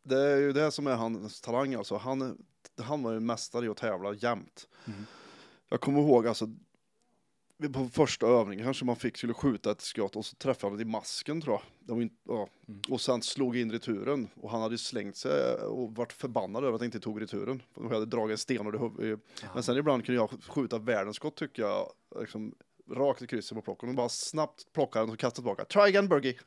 det 0.02 0.16
är 0.16 0.36
ju 0.36 0.52
det 0.52 0.70
som 0.70 0.86
är 0.86 0.94
hans 0.94 1.40
talang 1.40 1.74
alltså. 1.74 1.96
Han, 1.96 2.44
han 2.82 3.02
var 3.02 3.12
ju 3.12 3.20
mästare 3.20 3.66
i 3.66 3.68
att 3.68 3.76
tävla 3.76 4.14
jämt. 4.14 4.68
Mm. 4.84 5.06
Jag 5.70 5.80
kommer 5.80 6.00
ihåg 6.00 6.26
alltså, 6.26 6.48
på 7.72 7.88
första 7.88 8.26
övningen 8.26 8.64
kanske 8.64 8.84
man 8.84 8.96
fick, 8.96 9.16
skulle 9.16 9.34
skjuta 9.34 9.70
ett 9.70 9.80
skott 9.80 10.16
och 10.16 10.24
så 10.24 10.36
träffade 10.36 10.70
han 10.70 10.76
det 10.76 10.82
i 10.82 10.84
masken 10.84 11.40
tror 11.40 11.60
jag. 11.86 12.02
Inte, 12.02 12.14
ja. 12.28 12.48
Mm. 12.68 12.80
Och 12.88 13.00
sen 13.00 13.22
slog 13.22 13.56
in 13.56 13.72
returen 13.72 14.28
och 14.34 14.50
han 14.50 14.62
hade 14.62 14.78
slängt 14.78 15.16
sig 15.16 15.54
och 15.54 15.94
varit 15.94 16.12
förbannad 16.12 16.64
över 16.64 16.74
att 16.74 16.80
jag 16.80 16.86
inte 16.86 17.00
tog 17.00 17.22
returen. 17.22 17.62
För 17.74 17.82
Jag 17.82 17.90
hade 17.90 18.06
dragit 18.06 18.32
en 18.32 18.38
sten 18.38 18.66
och 18.66 18.72
det, 18.72 19.18
Men 19.54 19.62
sen 19.62 19.76
ibland 19.76 20.04
kunde 20.04 20.20
jag 20.20 20.30
skjuta 20.48 20.78
världens 20.78 21.16
skott 21.16 21.36
tycker 21.36 21.62
jag, 21.62 21.92
liksom, 22.20 22.54
rakt 22.90 23.22
i 23.22 23.26
krysset 23.26 23.56
på 23.56 23.62
plocken 23.62 23.88
och 23.88 23.94
bara 23.94 24.08
snabbt 24.08 24.72
plocka 24.72 25.00
den 25.00 25.10
och 25.10 25.18
kasta 25.18 25.34
tillbaka. 25.34 25.64
Try 25.64 25.80
again 25.82 26.08
Bergie! 26.08 26.38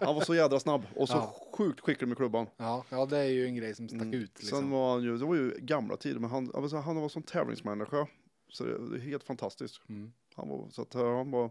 han 0.00 0.14
var 0.14 0.20
så 0.24 0.34
jädra 0.34 0.60
snabb 0.60 0.86
och 0.96 1.08
så 1.08 1.14
Ja. 1.14 1.36
sjukt 1.52 1.80
skicklig 1.80 2.08
med 2.08 2.16
klubban. 2.16 2.46
Ja, 2.56 2.84
ja, 2.88 3.06
det 3.06 3.18
är 3.18 3.24
ju 3.24 3.46
en 3.46 3.54
grej 3.54 3.74
som 3.74 3.88
stack 3.88 4.00
Mm. 4.02 4.14
ut. 4.14 4.38
Liksom. 4.38 4.58
Sen 4.58 4.70
var 4.70 4.92
han 4.92 5.02
ju, 5.02 5.18
det 5.18 5.24
var 5.24 5.34
ju 5.34 5.54
gamla 5.58 5.96
tider, 5.96 6.20
men 6.20 6.30
han, 6.30 6.50
alltså, 6.54 6.76
han 6.76 6.96
var 6.96 7.08
som 7.08 7.22
tävlingsmänniska. 7.22 8.06
Så 8.48 8.64
det 8.64 8.96
är 8.96 8.98
helt 9.00 9.24
fantastiskt. 9.24 9.80
Mm. 9.88 10.12
Han 10.34 10.48
var, 10.48 10.68
så 10.70 10.82
att, 10.82 10.94
eh, 10.94 11.16
han 11.16 11.30
var, 11.30 11.42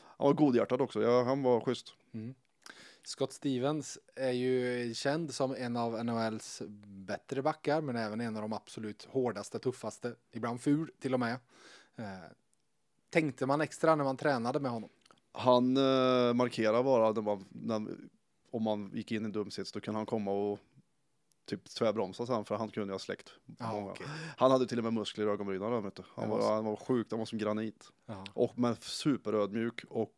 han 0.00 0.26
var 0.26 0.32
godhjärtad 0.32 0.80
också, 0.80 1.02
ja, 1.02 1.22
han 1.22 1.42
var 1.42 1.60
schysst. 1.60 1.94
Scott 3.04 3.32
Stevens 3.32 3.98
är 4.16 4.30
ju 4.32 4.94
känd 4.94 5.34
som 5.34 5.54
en 5.54 5.76
av 5.76 6.04
NHLs 6.04 6.62
bättre 6.86 7.42
backar, 7.42 7.80
men 7.80 7.96
även 7.96 8.20
en 8.20 8.36
av 8.36 8.42
de 8.42 8.52
absolut 8.52 9.04
hårdaste, 9.10 9.58
tuffaste, 9.58 10.14
ibland 10.32 10.60
ful 10.60 10.90
till 11.00 11.14
och 11.14 11.20
med. 11.20 11.36
Tänkte 13.10 13.46
man 13.46 13.60
extra 13.60 13.94
när 13.94 14.04
man 14.04 14.16
tränade 14.16 14.60
med 14.60 14.70
honom? 14.70 14.90
Han 15.32 15.76
eh, 15.76 16.34
markerade 16.34 16.84
bara 16.84 17.12
när 17.12 17.22
man, 17.22 17.44
när, 17.48 17.96
om 18.50 18.62
man 18.62 18.90
gick 18.94 19.12
in 19.12 19.22
i 19.22 19.24
en 19.24 19.32
dum 19.32 19.50
sits, 19.50 19.72
då 19.72 19.80
kunde 19.80 19.98
han 19.98 20.06
komma 20.06 20.30
och 20.30 20.58
typ 21.46 21.64
tvärbromsa 21.64 22.26
sen, 22.26 22.44
för 22.44 22.56
han 22.56 22.68
kunde 22.68 22.94
ha 22.94 22.98
släckt. 22.98 23.32
Många. 23.46 23.90
okej. 23.90 24.06
Han 24.36 24.50
hade 24.50 24.66
till 24.66 24.78
och 24.78 24.84
med 24.84 24.92
muskler 24.92 25.26
i 25.26 25.28
ögonbrynen. 25.28 25.92
Han, 26.14 26.28
var, 26.28 26.54
han 26.54 26.64
var 26.64 26.76
sjukt, 26.76 27.10
han 27.10 27.18
var 27.18 27.26
som 27.26 27.38
granit. 27.38 27.88
Och 28.32 28.58
men 28.58 28.76
superödmjuk 28.76 29.84
och 29.88 30.14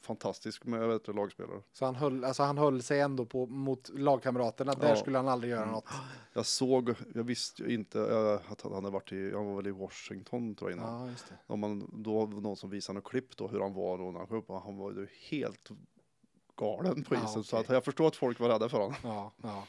fantastisk 0.00 0.64
med 0.64 1.00
du, 1.04 1.12
lagspelare. 1.12 1.62
Så 1.72 1.84
han 1.84 1.94
höll, 1.94 2.24
alltså 2.24 2.42
han 2.42 2.58
höll 2.58 2.82
sig 2.82 3.00
ändå 3.00 3.26
på, 3.26 3.46
mot 3.46 3.90
lagkamraterna. 3.94 4.72
Där 4.72 4.88
Ja. 4.88 4.96
skulle 4.96 5.18
han 5.18 5.28
aldrig 5.28 5.50
göra 5.50 5.70
något. 5.70 5.84
Jag 6.32 6.46
såg, 6.46 6.94
jag 7.14 7.24
visste 7.24 7.62
ju 7.62 7.74
inte 7.74 8.00
eh, 8.00 8.52
att 8.52 8.62
han 8.62 8.72
hade 8.72 8.90
varit 8.90 9.12
i, 9.12 9.32
han 9.34 9.46
var 9.46 9.56
väl 9.56 9.66
i 9.66 9.70
Washington 9.70 10.54
tror 10.54 10.70
jag 10.70 10.78
innan. 10.78 11.00
Ja, 11.00 11.10
just 11.10 11.28
det. 11.28 11.34
Om 11.46 11.60
man, 11.60 11.90
då 11.92 12.26
var 12.26 12.40
någon 12.40 12.56
som 12.56 12.70
visade 12.70 12.94
något 12.98 13.04
klipp 13.10 13.36
då 13.36 13.48
hur 13.48 13.60
han 13.60 13.74
var 13.74 13.98
då 13.98 14.10
när 14.10 14.18
han 14.18 14.42
och 14.46 14.62
han 14.62 14.76
var 14.76 14.90
ju 14.92 15.06
helt 15.30 15.70
galen 16.56 17.02
på 17.04 17.14
Ja, 17.14 17.24
isen. 17.24 17.44
Så 17.44 17.56
att 17.56 17.68
jag 17.68 17.84
förstår 17.84 18.06
att 18.06 18.16
folk 18.16 18.40
var 18.40 18.48
rädda 18.48 18.68
för 18.68 18.78
honom. 18.78 18.94
Ja, 19.02 19.32
ja. 19.42 19.66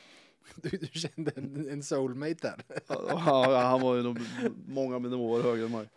Du, 0.55 0.69
du 0.69 0.87
kände 0.87 1.31
en, 1.35 1.69
en 1.69 1.83
soulmate 1.83 2.33
där. 2.41 2.81
Ja, 2.87 3.61
han 3.65 3.81
var 3.81 3.95
ju 3.95 4.03
nog 4.03 4.19
många 4.67 4.99
nivåer 4.99 5.43
högre 5.43 5.65
än 5.65 5.71
mig. 5.71 5.89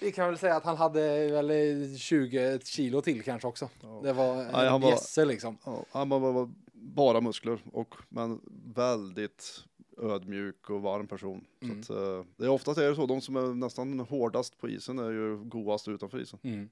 Vi 0.00 0.12
kan 0.12 0.28
väl 0.28 0.38
säga 0.38 0.56
att 0.56 0.64
han 0.64 0.76
hade 0.76 1.28
väl 1.30 1.50
eh, 1.50 1.96
20 1.96 2.58
kilo 2.64 3.00
till 3.02 3.22
kanske 3.22 3.48
också. 3.48 3.68
Ja. 3.82 4.00
Det 4.04 4.12
var 4.12 4.36
Nej, 4.36 4.46
en 4.46 4.54
han 4.54 4.80
var- 4.80 4.90
bjässe 4.90 5.24
liksom. 5.24 5.58
Ja, 5.64 5.84
han 5.90 6.08
var, 6.08 6.20
var 6.20 6.50
bara 6.72 7.20
muskler 7.20 7.58
och 7.72 7.94
men 8.08 8.40
väldigt 8.74 9.64
ödmjuk 10.02 10.70
och 10.70 10.82
varm 10.82 11.06
person. 11.06 11.44
Mm. 11.62 11.82
Så 11.82 11.92
att, 11.92 11.98
eh, 11.98 12.24
det 12.36 12.44
är 12.44 12.48
oftast 12.48 12.78
är 12.78 12.88
det 12.88 12.94
så, 12.96 13.06
de 13.06 13.20
som 13.20 13.36
är 13.36 13.54
nästan 13.54 14.00
hårdast 14.00 14.58
på 14.58 14.68
isen 14.68 14.98
är 14.98 15.10
ju 15.10 15.36
godast 15.44 15.88
utanför 15.88 16.20
isen. 16.22 16.38
Mm. 16.42 16.68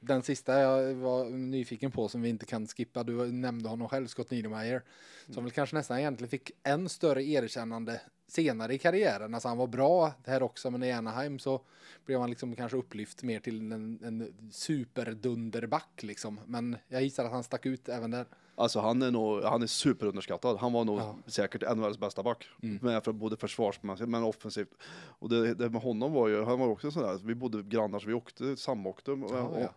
Den 0.00 0.22
sista 0.22 0.58
jag 0.60 0.94
var 0.94 1.24
nyfiken 1.30 1.90
på 1.90 2.08
som 2.08 2.22
vi 2.22 2.28
inte 2.28 2.46
kan 2.46 2.66
skippa, 2.66 3.02
du 3.02 3.32
nämnde 3.32 3.68
honom 3.68 3.88
själv, 3.88 4.06
Scott 4.06 4.30
Niedermayer, 4.30 4.82
som 5.30 5.44
väl 5.44 5.52
kanske 5.52 5.76
nästan 5.76 5.98
egentligen 5.98 6.30
fick 6.30 6.50
än 6.62 6.88
större 6.88 7.24
erkännande 7.24 8.00
senare 8.32 8.74
i 8.74 8.78
karriären. 8.78 9.34
Alltså 9.34 9.48
han 9.48 9.58
var 9.58 9.66
bra 9.66 10.12
här 10.26 10.42
också, 10.42 10.70
men 10.70 10.82
i 10.82 10.92
Anaheim 10.92 11.38
så 11.38 11.60
blev 12.06 12.20
han 12.20 12.30
liksom 12.30 12.56
kanske 12.56 12.76
upplyft 12.78 13.22
mer 13.22 13.40
till 13.40 13.72
en, 13.72 13.98
en 14.04 14.34
superdunderback 14.52 16.02
liksom. 16.02 16.40
Men 16.46 16.76
jag 16.88 17.02
gissar 17.02 17.24
att 17.24 17.32
han 17.32 17.42
stack 17.42 17.66
ut 17.66 17.88
även 17.88 18.10
där. 18.10 18.26
Alltså 18.54 18.80
han 18.80 19.02
är 19.02 19.10
nog, 19.10 19.42
han 19.42 19.62
är 19.62 19.66
superunderskattad. 19.66 20.56
Han 20.58 20.72
var 20.72 20.84
nog 20.84 20.98
Ja. 20.98 21.16
säkert 21.26 21.76
NHLs 21.76 21.98
bästa 21.98 22.22
back. 22.22 22.48
Mm. 22.62 22.78
Med 22.82 23.04
för 23.04 23.12
både 23.12 23.36
försvarsmässigt 23.36 24.08
men 24.08 24.22
offensivt. 24.22 24.74
Och 25.18 25.28
det, 25.28 25.54
det 25.54 25.70
med 25.70 25.82
honom 25.82 26.12
var 26.12 26.28
ju, 26.28 26.44
han 26.44 26.58
var 26.58 26.68
också 26.68 26.90
sådär, 26.90 27.20
vi 27.24 27.34
bodde 27.34 27.62
grannar 27.62 27.98
så 27.98 28.06
vi 28.06 28.14
åkte, 28.14 28.56
samåkte. 28.56 29.10
Och, 29.10 29.30
Ja, 29.30 29.60
ja. 29.60 29.68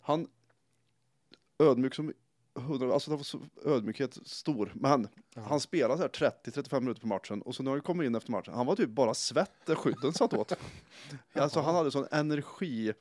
Han, 0.00 0.26
ödmjuk 1.58 1.94
som 1.94 2.12
hundra, 2.54 2.92
alltså 2.92 3.10
det 3.10 3.16
var 3.16 3.24
så, 3.24 3.38
ödmjukhet 3.64 4.18
stor. 4.24 4.72
Men 4.74 5.08
Ja. 5.34 5.42
han 5.42 5.60
spelade 5.60 5.96
så 5.96 6.02
här 6.02 6.32
30-35 6.44 6.80
minuter 6.80 7.00
på 7.00 7.06
matchen 7.06 7.42
och 7.42 7.54
så 7.54 7.62
när 7.62 7.70
han 7.70 7.80
kommer 7.80 8.04
in 8.04 8.14
efter 8.14 8.30
matchen, 8.30 8.54
han 8.54 8.66
var 8.66 8.76
typ 8.76 8.90
bara 8.90 9.14
svett 9.14 9.52
där 9.66 9.74
skydden 9.74 10.12
satt 10.12 10.32
åt. 10.34 10.52
alltså 11.32 11.60
han 11.60 11.74
hade 11.74 11.90
sån 11.90 12.06
energi, 12.10 12.92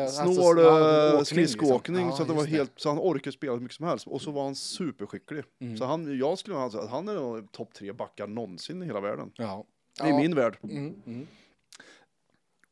alltså, 0.00 0.34
snål 0.34 0.58
ja, 0.58 1.08
åkning, 1.12 1.24
skridskoåkning 1.24 1.96
liksom. 1.96 2.10
Ja, 2.10 2.16
så 2.16 2.22
att 2.22 2.28
det 2.28 2.34
var 2.34 2.44
helt, 2.44 2.72
så 2.76 2.88
han 2.88 2.98
orkade 2.98 3.32
spela 3.32 3.52
hur 3.52 3.60
mycket 3.60 3.76
som 3.76 3.86
helst. 3.86 4.06
Och 4.06 4.22
så 4.22 4.30
var 4.30 4.44
han 4.44 4.54
superskicklig. 4.54 5.44
Mm. 5.58 5.76
Så 5.76 5.84
han, 5.84 6.18
jag 6.18 6.38
skulle 6.38 6.56
sagt 6.56 6.74
att 6.74 6.90
han 6.90 7.08
är 7.08 7.46
topp 7.46 7.74
tre 7.74 7.92
backar 7.92 8.26
någonsin 8.26 8.82
i 8.82 8.86
hela 8.86 9.00
världen. 9.00 9.30
Ja. 9.36 9.64
I 10.04 10.12
min 10.12 10.34
värld. 10.34 10.58
Mm, 10.62 11.02
mm. 11.06 11.26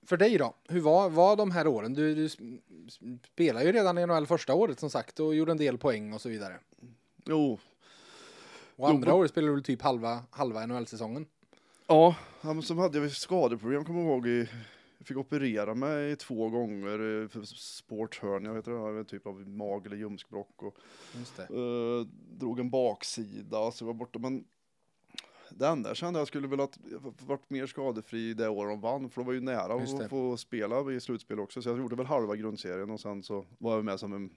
För 0.06 0.16
dig 0.16 0.38
då? 0.38 0.54
Hur 0.68 0.80
var, 0.80 1.10
var 1.10 1.36
de 1.36 1.50
här 1.50 1.66
åren? 1.66 1.94
Du, 1.94 2.14
du 2.14 2.26
sp- 2.26 2.58
spelar 3.32 3.62
ju 3.62 3.72
redan 3.72 3.98
i 3.98 4.06
NHL 4.06 4.26
första 4.26 4.54
året 4.54 4.80
som 4.80 4.90
sagt 4.90 5.20
och 5.20 5.34
gjorde 5.34 5.52
en 5.52 5.58
del 5.58 5.78
poäng 5.78 6.12
och 6.12 6.20
så 6.20 6.28
vidare. 6.28 6.58
Jo, 7.24 7.58
Och 8.76 8.88
andra 8.88 9.10
Jo, 9.10 9.16
året 9.16 9.30
spelade 9.30 9.54
du 9.56 9.60
typ 9.62 9.82
halva, 9.82 10.22
halva 10.30 10.66
NHL-säsongen. 10.66 11.26
ja, 11.86 12.16
ja, 12.42 12.52
men 12.52 12.62
så 12.62 12.74
hade 12.74 12.98
jag 12.98 13.10
skadeproblem, 13.12 13.84
kommer 13.84 14.00
jag 14.00 14.08
ihåg. 14.10 14.26
I, 14.26 14.48
jag 14.98 15.06
fick 15.06 15.16
operera 15.16 15.74
mig 15.74 16.16
två 16.16 16.48
gånger 16.48 17.22
eh, 17.22 17.28
för 17.28 17.42
sporthörnia, 17.44 18.52
vet 18.52 18.64
du, 18.64 18.70
det, 18.92 18.98
en 18.98 19.04
typ 19.04 19.26
av 19.26 19.48
mag 19.48 19.86
eller 19.86 19.96
ljumskbråck. 19.96 20.62
Och, 20.62 20.76
Just 21.18 21.36
det. 21.36 21.42
eh, 21.42 22.06
drog 22.38 22.60
en 22.60 22.70
baksida, 22.70 23.70
så 23.70 23.82
jag 23.82 23.86
var 23.86 23.94
borta. 23.94 24.18
Men 24.18 24.44
enda 25.60 25.90
jag 25.90 25.96
kände 25.96 26.20
jag 26.20 26.28
skulle 26.28 26.62
att 26.62 26.78
jag 26.90 27.14
varit 27.26 27.50
mer 27.50 27.66
skadefri 27.66 28.34
det 28.34 28.48
året 28.48 28.72
de 28.72 28.80
vann, 28.80 29.10
för 29.10 29.20
det 29.20 29.26
var 29.26 29.32
ju 29.32 29.40
nära 29.40 29.74
att 29.74 30.10
få 30.10 30.36
spela 30.36 30.92
i 30.92 31.00
slutspel 31.00 31.40
också. 31.40 31.62
Så 31.62 31.68
jag 31.68 31.78
gjorde 31.78 31.96
väl 31.96 32.06
halva 32.06 32.36
grundserien 32.36 32.90
och 32.90 33.00
sen 33.00 33.22
så 33.22 33.46
var 33.58 33.74
jag 33.74 33.84
med 33.84 34.00
som 34.00 34.12
en 34.12 34.30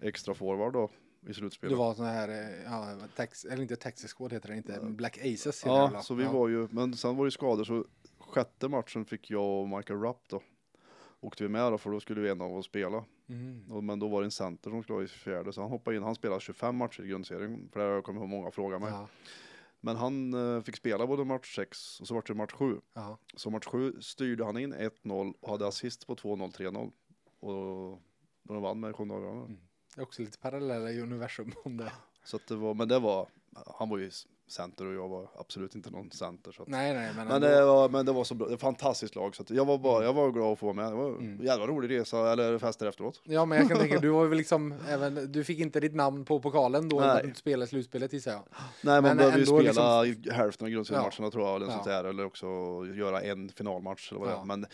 extra 0.00 0.34
forward 0.34 0.72
då 0.72 0.90
i 1.28 1.34
slutspelet. 1.34 1.72
Du 1.72 1.76
var 1.78 1.94
sån 1.94 2.06
här, 2.06 2.28
eh, 2.28 2.64
ja, 2.64 2.96
tax, 3.16 3.44
eller 3.44 3.62
inte 3.62 3.76
Texas 3.76 4.12
Squad 4.12 4.32
heter 4.32 4.48
det 4.48 4.56
inte, 4.56 4.80
Black 4.82 5.18
Aces 5.18 5.62
Ja, 5.66 5.90
väl, 5.92 6.02
så 6.02 6.14
vi 6.14 6.24
ja. 6.24 6.32
var 6.32 6.48
ju, 6.48 6.68
men 6.70 6.94
sen 6.94 7.16
var 7.16 7.24
det 7.24 7.30
skador 7.30 7.64
så 7.64 7.84
sjätte 8.18 8.68
matchen 8.68 9.04
fick 9.04 9.30
jag 9.30 9.60
och 9.60 9.68
Michael 9.68 10.00
Rapp 10.00 10.22
då. 10.28 10.42
Åkte 11.20 11.42
vi 11.42 11.48
med 11.48 11.72
då 11.72 11.78
för 11.78 11.90
då 11.90 12.00
skulle 12.00 12.20
vi 12.20 12.28
en 12.28 12.40
av 12.40 12.56
oss 12.56 12.66
spela. 12.66 13.04
Mm. 13.28 13.72
Och, 13.72 13.84
men 13.84 13.98
då 13.98 14.08
var 14.08 14.20
det 14.20 14.26
en 14.26 14.30
center 14.30 14.70
som 14.70 14.82
skulle 14.82 14.94
vara 14.94 15.04
i 15.04 15.08
fjärde 15.08 15.52
så 15.52 15.60
han 15.60 15.70
hoppade 15.70 15.96
in, 15.96 16.02
han 16.02 16.14
spelade 16.14 16.40
25 16.40 16.76
matcher 16.76 17.02
i 17.02 17.08
grundserien. 17.08 17.68
För 17.72 17.80
det 17.80 17.86
har 17.86 17.92
jag 17.92 18.04
kommit 18.04 18.20
ihåg 18.20 18.28
många 18.28 18.50
fråga 18.50 18.78
mig. 18.78 18.90
Ja. 18.90 19.08
Men 19.86 19.96
han 19.96 20.34
eh, 20.34 20.62
fick 20.62 20.76
spela 20.76 21.06
både 21.06 21.24
match 21.24 21.56
6 21.56 22.00
och 22.00 22.06
så 22.08 22.14
vart 22.14 22.26
det 22.26 22.34
match 22.34 22.52
7. 22.52 22.80
Ja. 22.94 23.18
Så 23.36 23.50
match 23.50 23.66
7 23.66 24.00
styrde 24.00 24.44
han 24.44 24.58
in 24.58 24.74
1-0 24.74 25.34
och 25.40 25.50
hade 25.50 25.66
assist 25.66 26.06
på 26.06 26.14
2-0, 26.14 26.52
3-0. 26.56 26.92
Och 27.40 28.02
de 28.42 28.62
vann 28.62 28.80
med 28.80 28.94
Kondogarna. 28.94 29.40
Mm. 29.40 29.58
Det 29.94 30.00
är 30.00 30.02
också 30.02 30.22
lite 30.22 30.38
paralleller 30.38 30.88
i 30.88 31.00
universum 31.00 31.52
om 31.64 31.76
det. 31.76 31.92
Så 32.24 32.36
att 32.36 32.46
det 32.46 32.56
var, 32.56 32.74
men 32.74 32.88
det 32.88 32.98
var, 32.98 33.28
han 33.78 33.88
var 33.88 33.98
ju 33.98 34.10
center 34.48 34.86
och 34.86 34.94
jag 34.94 35.08
var 35.08 35.28
absolut 35.38 35.74
inte 35.74 35.90
någon 35.90 36.10
center. 36.10 36.52
Så 36.52 36.62
att, 36.62 36.68
Nej, 36.68 36.94
nej, 36.94 37.12
men, 37.16 37.28
men, 37.28 37.40
det 37.40 37.64
var, 37.64 37.88
men 37.88 38.06
det 38.06 38.12
var 38.12 38.24
så 38.24 38.34
bra, 38.34 38.48
det 38.48 38.54
ett 38.54 38.60
fantastiskt 38.60 39.14
lag. 39.14 39.36
Så 39.36 39.44
jag 39.48 39.64
var 39.64 39.78
bara, 39.78 40.04
jag 40.04 40.12
var 40.12 40.30
glad 40.30 40.52
att 40.52 40.58
få 40.58 40.66
vara 40.66 40.74
med. 40.76 40.92
Det 40.92 40.96
var 40.96 41.08
Mm. 41.08 41.40
en 41.40 41.46
jävla 41.46 41.66
rolig 41.66 41.90
resa, 42.00 42.32
eller 42.32 42.58
fester 42.58 42.86
efteråt. 42.86 43.20
Ja, 43.24 43.44
men 43.44 43.58
jag 43.58 43.68
kan 43.68 43.78
tänka, 43.78 43.98
du 44.00 44.08
var 44.10 44.26
väl 44.26 44.38
liksom, 44.38 44.74
även, 44.88 45.32
du 45.32 45.44
fick 45.44 45.58
inte 45.58 45.80
ditt 45.80 45.94
namn 45.94 46.24
på 46.24 46.40
pokalen 46.40 46.88
då, 46.88 47.00
när 47.00 47.22
du 47.22 47.34
spelade 47.34 47.66
slutspelet 47.66 48.12
gissar 48.12 48.30
jag. 48.32 48.42
Nej, 48.50 48.62
man 48.82 49.02
Men 49.02 49.16
behöver 49.16 49.38
ju 49.38 49.46
spela 49.46 50.06
i 50.06 50.30
hälften 50.32 50.64
av 50.66 50.70
grundseriematcherna 50.70 51.26
Ja. 51.26 51.30
tror 51.30 51.46
jag, 51.46 51.56
eller 51.56 51.66
Ja. 51.66 51.72
sånt 51.72 51.84
där, 51.84 52.04
eller 52.04 52.24
också 52.24 52.46
göra 52.94 53.20
en 53.20 53.48
finalmatch 53.48 54.10
eller 54.12 54.20
vad 54.20 54.28
det 54.28 54.34
Ja. 54.34 54.40
är. 54.40 54.44
Men 54.44 54.66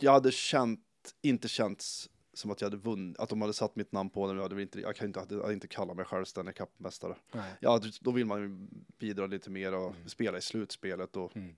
jag 0.00 0.12
hade 0.12 0.30
känt, 0.30 0.80
inte 1.22 1.48
känts 1.48 2.08
som 2.38 2.50
att 2.50 2.60
jag 2.60 2.66
hade 2.66 2.76
vunnit, 2.82 3.18
att 3.18 3.28
de 3.28 3.40
hade 3.40 3.52
satt 3.52 3.76
mitt 3.76 3.92
namn 3.92 4.10
på 4.10 4.26
den. 4.26 4.36
Jag, 4.36 4.42
hade 4.42 4.62
inte, 4.62 4.80
jag 4.80 4.96
kan 4.96 5.06
inte, 5.06 5.26
jag 5.30 5.52
inte 5.52 5.66
kalla 5.68 5.94
mig 5.94 6.04
själv 6.04 6.24
Stanley 6.24 6.54
Cup-mästare. 6.54 7.14
Ja, 7.60 7.80
då 8.00 8.10
vill 8.10 8.26
man 8.26 8.40
ju 8.42 8.66
bidra 8.98 9.26
lite 9.26 9.50
mer 9.50 9.74
och 9.74 9.94
spela 10.06 10.38
i 10.38 10.40
slutspelet 10.40 11.16
och 11.16 11.36
Mm. 11.36 11.54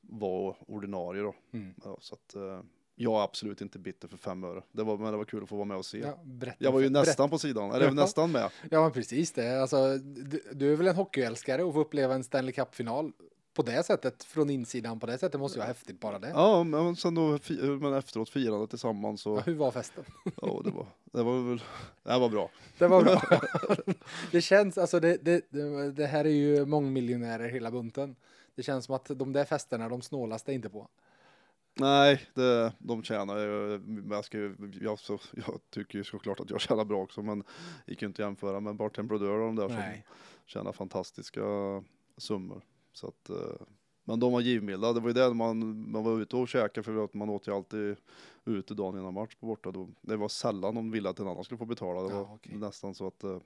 vara 0.00 0.54
ordinarie 0.66 1.22
då. 1.22 1.34
Mm. 1.52 1.74
Ja, 1.84 1.98
så 2.00 2.14
att, 2.14 2.34
eh, 2.34 2.60
jag 2.94 3.20
är 3.20 3.24
absolut 3.24 3.60
inte 3.60 3.78
bitter 3.78 4.08
för 4.08 4.16
fem 4.16 4.44
öre. 4.44 4.62
Det 4.72 4.82
var, 4.82 4.98
men 4.98 5.10
det 5.12 5.16
var 5.16 5.24
kul 5.24 5.42
att 5.42 5.48
få 5.48 5.56
vara 5.56 5.64
med 5.64 5.76
och 5.76 5.86
se. 5.86 5.98
Ja, 5.98 6.18
berätta, 6.24 6.56
Jag 6.60 6.72
var 6.72 6.80
ju 6.80 6.90
berätta. 6.90 7.08
nästan 7.10 7.30
på 7.30 7.38
sidan, 7.38 7.70
eller 7.70 7.86
Ja. 7.86 7.92
nästan 7.92 8.32
med. 8.32 8.50
Ja, 8.70 8.82
men 8.82 8.92
precis 8.92 9.32
det. 9.32 9.60
Alltså, 9.62 9.98
du, 9.98 10.42
du 10.52 10.72
är 10.72 10.76
väl 10.76 10.86
en 10.86 10.96
hockeyälskare 10.96 11.62
och 11.64 11.74
få 11.74 11.80
uppleva 11.80 12.14
en 12.14 12.24
Stanley 12.24 12.52
Cup-final 12.52 13.12
på 13.56 13.62
det 13.62 13.82
sättet, 13.82 14.24
från 14.24 14.50
insidan 14.50 15.00
på 15.00 15.06
det 15.06 15.18
sättet 15.18 15.40
måste 15.40 15.56
ju 15.56 15.60
vara 15.60 15.68
häftigt 15.68 16.00
bara 16.00 16.18
det. 16.18 16.28
Ja, 16.28 16.64
men 16.64 16.96
sen 16.96 17.14
då, 17.14 17.38
men 17.80 17.94
efteråt 17.94 18.30
firande 18.30 18.66
tillsammans 18.66 19.20
så, 19.20 19.36
Ja, 19.36 19.42
hur 19.46 19.54
var 19.54 19.70
festen? 19.70 20.04
ja, 20.42 20.60
det 20.64 20.70
var, 20.70 20.86
det 21.04 21.22
var 21.22 21.48
väl, 21.48 21.62
det 22.02 22.18
var 22.18 22.28
bra. 22.28 22.50
Det 22.78 22.88
var 22.88 23.02
bra. 23.02 23.22
det 24.32 24.40
känns, 24.40 24.78
alltså 24.78 25.00
det, 25.00 25.16
det, 25.24 25.44
det, 25.96 26.06
här 26.06 26.24
är 26.24 26.30
ju 26.30 26.66
mångmiljonärer 26.66 27.48
hela 27.48 27.70
bunten. 27.70 28.16
Det 28.54 28.62
känns 28.62 28.84
som 28.84 28.94
att 28.94 29.10
de 29.14 29.32
där 29.32 29.44
festerna, 29.44 29.88
de 29.88 30.02
snålaste 30.02 30.52
inte 30.52 30.68
på. 30.68 30.88
Nej, 31.74 32.22
det, 32.34 32.72
de 32.78 33.02
tjänar 33.02 33.38
ju, 33.38 33.80
jag, 34.10 34.24
ska, 34.24 34.38
jag, 34.80 34.98
så, 34.98 35.18
jag 35.32 35.60
tycker 35.70 35.98
ju 35.98 36.04
såklart 36.04 36.40
att 36.40 36.50
jag 36.50 36.60
tjänar 36.60 36.84
bra 36.84 37.02
också, 37.02 37.22
men 37.22 37.44
gick 37.86 38.02
ju 38.02 38.08
inte 38.08 38.22
att 38.22 38.26
jämföra 38.26 38.60
med 38.60 38.76
Barten 38.76 39.06
Brodeur 39.06 39.38
och 39.38 39.46
de 39.46 39.56
där 39.56 39.68
Nej. 39.68 40.04
som 40.06 40.16
tjänar 40.46 40.72
fantastiska 40.72 41.42
summor. 42.16 42.62
Så 42.96 43.06
att, 43.08 43.30
eh, 43.30 43.66
men 44.04 44.20
de 44.20 44.32
var 44.32 44.40
givmilda, 44.40 44.92
det 44.92 45.00
var 45.00 45.08
ju 45.08 45.12
det 45.12 45.34
man, 45.34 45.90
man 45.90 46.04
var 46.04 46.20
ute 46.20 46.36
och 46.36 46.48
käkade 46.48 46.82
för 46.84 47.04
att 47.04 47.14
man 47.14 47.28
åt 47.30 47.48
ju 47.48 47.52
alltid 47.54 47.96
ute 48.44 48.74
dagen 48.74 48.98
innan 49.00 49.14
match 49.14 49.34
på 49.34 49.46
borta. 49.46 49.70
Då, 49.70 49.88
det 50.00 50.16
var 50.16 50.28
sällan 50.28 50.74
de 50.74 50.90
ville 50.90 51.08
att 51.08 51.18
en 51.20 51.28
annan 51.28 51.44
skulle 51.44 51.58
få 51.58 51.64
betala. 51.64 52.02
Det 52.02 52.14
Ja, 52.14 52.24
var 52.24 52.34
okej. 52.34 52.56
nästan 52.56 52.94
så 52.94 53.06
att 53.06 53.24
eh, 53.24 53.38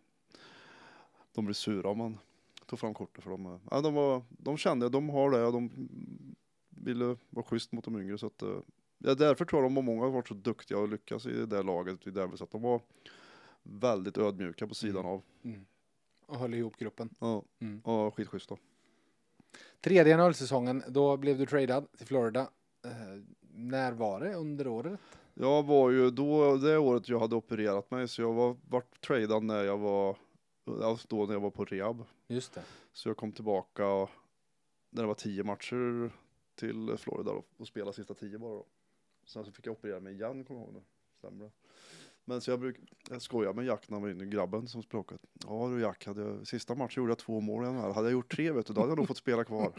de 1.34 1.44
blev 1.44 1.54
sura 1.54 1.90
om 1.90 1.98
man 1.98 2.18
tog 2.66 2.78
fram 2.78 2.94
kortet 2.94 3.24
för 3.24 3.30
dem. 3.30 3.46
eh, 3.46 3.56
Ja, 3.70 3.80
de, 3.80 3.94
var, 3.94 4.22
de 4.28 4.56
kände, 4.56 4.88
de 4.88 5.08
har 5.08 5.30
det 5.30 5.44
och 5.46 5.52
de 5.52 5.70
ville 6.70 7.16
vara 7.30 7.44
schysst 7.46 7.72
mot 7.72 7.84
de 7.84 8.00
yngre. 8.00 8.18
Så 8.18 8.26
att, 8.26 8.42
ja, 8.98 9.14
därför 9.14 9.44
tror 9.44 9.62
jag 9.62 9.72
de 9.74 9.84
många 9.84 10.02
har 10.02 10.10
varit 10.10 10.28
så 10.28 10.34
duktiga 10.34 10.78
och 10.78 10.88
lyckas 10.88 11.26
i 11.26 11.46
det 11.46 11.62
laget 11.62 12.06
i 12.06 12.10
Devils. 12.10 12.42
Att 12.42 12.50
de 12.50 12.62
var 12.62 12.80
väldigt 13.62 14.18
ödmjuka 14.18 14.66
på 14.66 14.74
sidan 14.74 15.06
av. 15.06 15.22
Mm. 15.42 15.66
Och 16.26 16.36
höll 16.36 16.54
ihop 16.54 16.76
gruppen. 16.76 17.14
Ja, 17.18 17.42
Mm. 17.58 17.80
och 17.80 18.14
skitschyssta. 18.14 18.56
Tredje 19.80 20.16
NHL-säsongen, 20.16 20.82
då 20.88 21.16
blev 21.16 21.38
du 21.38 21.46
tradad 21.46 21.92
till 21.98 22.06
Florida. 22.06 22.40
Eh, 22.84 22.90
när 23.40 23.92
var 23.92 24.20
det 24.20 24.34
under 24.34 24.66
året? 24.66 25.00
Jag 25.34 25.62
var 25.62 25.90
ju 25.90 26.10
då, 26.10 26.56
det 26.56 26.78
året 26.78 27.08
jag 27.08 27.20
hade 27.20 27.36
opererat 27.36 27.90
mig, 27.90 28.08
så 28.08 28.22
jag 28.22 28.32
var 28.32 28.56
vart 28.68 29.00
tradad 29.00 29.42
när 29.42 29.64
jag 29.64 29.78
var, 29.78 30.16
alltså 30.82 31.06
då 31.10 31.26
när 31.26 31.32
jag 31.32 31.40
var 31.40 31.50
på 31.50 31.64
rehab. 31.64 32.04
Just 32.26 32.54
det. 32.54 32.62
Så 32.92 33.08
jag 33.08 33.16
kom 33.16 33.32
tillbaka 33.32 33.82
när 34.90 35.02
det 35.02 35.06
var 35.06 35.14
tio 35.14 35.44
matcher 35.44 36.12
till 36.54 36.96
Florida 36.98 37.32
då, 37.32 37.44
och 37.56 37.66
spela 37.66 37.92
sista 37.92 38.14
tio 38.14 38.38
bara 38.38 38.54
då. 38.54 38.66
Sen 39.26 39.44
så 39.44 39.52
fick 39.52 39.66
jag 39.66 39.72
operera 39.72 40.00
mig 40.00 40.12
igen, 40.12 40.44
kommer 40.44 40.60
jag 40.60 40.66
ihåg 40.66 40.74
nu. 40.74 40.82
Stämmer 41.18 41.44
det? 41.44 41.50
Men 42.24 42.40
så 42.40 42.50
jag, 42.50 42.60
bruk, 42.60 42.76
jag 43.10 43.22
skojar 43.22 43.52
med 43.52 43.64
Jack 43.64 43.88
när 43.88 43.94
han 43.96 44.02
var 44.02 44.10
inne, 44.10 44.24
grabben 44.26 44.68
som 44.68 44.82
språket. 44.82 45.20
Ja 45.46 45.68
du 45.68 45.80
Jack, 45.80 46.06
hade 46.06 46.22
jag, 46.22 46.46
sista 46.46 46.74
matchen 46.74 47.02
gjorde 47.02 47.10
jag 47.10 47.18
två 47.18 47.40
mål 47.40 47.62
i 47.64 47.66
den 47.66 47.76
här. 47.76 47.92
Hade 47.92 48.06
jag 48.06 48.12
gjort 48.12 48.32
tre 48.34 48.52
vet 48.52 48.66
du, 48.66 48.72
då 48.72 48.80
hade 48.80 48.90
jag 48.90 48.98
nog 48.98 49.08
fått 49.08 49.16
spela 49.16 49.44
kvar. 49.44 49.72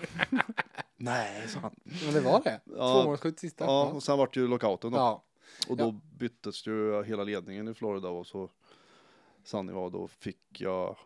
Nej, 0.98 1.48
sa 1.48 1.60
han. 1.60 1.76
Men 2.06 2.14
det 2.14 2.22
var 2.22 2.42
det? 2.44 2.62
Ja. 2.66 3.02
Tvåmålsskytt 3.02 3.40
sista? 3.40 3.66
Ja, 3.66 3.92
och 3.92 4.04
sen 4.04 4.18
vart 4.18 4.34
det 4.34 4.40
ju 4.40 4.48
lockouten 4.48 4.92
då. 4.92 4.98
ja. 4.98 5.24
Och 5.70 5.78
då 5.78 5.84
Ja. 5.84 6.00
byttes 6.18 6.68
ju 6.68 7.04
hela 7.04 7.24
ledningen 7.24 7.68
i 7.68 7.74
Florida 7.74 8.10
och 8.10 8.28
så 8.28 8.50
sanning 9.44 9.76
var 9.76 9.90
då 9.90 10.08
fick 10.08 10.62
jag 10.62 10.98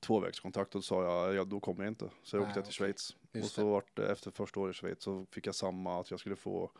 tvåvägskontakt 0.00 0.74
och 0.74 0.78
då 0.80 0.82
sa 0.82 1.04
jag, 1.04 1.34
ja 1.34 1.44
då 1.44 1.60
kommer 1.60 1.84
jag 1.84 1.90
inte. 1.90 2.10
Så 2.22 2.36
jag 2.36 2.40
Nej, 2.40 2.48
åkte 2.48 2.62
till 2.62 2.68
okej. 2.68 2.72
Schweiz. 2.72 3.16
Just 3.32 3.44
och 3.44 3.50
så 3.50 3.70
vart 3.70 3.96
det 3.96 4.12
efter 4.12 4.30
första 4.30 4.60
året 4.60 4.76
i 4.76 4.78
Schweiz 4.78 5.02
så 5.02 5.26
fick 5.30 5.46
jag 5.46 5.54
samma 5.54 6.00
att 6.00 6.10
jag 6.10 6.20
skulle 6.20 6.36
få 6.36 6.70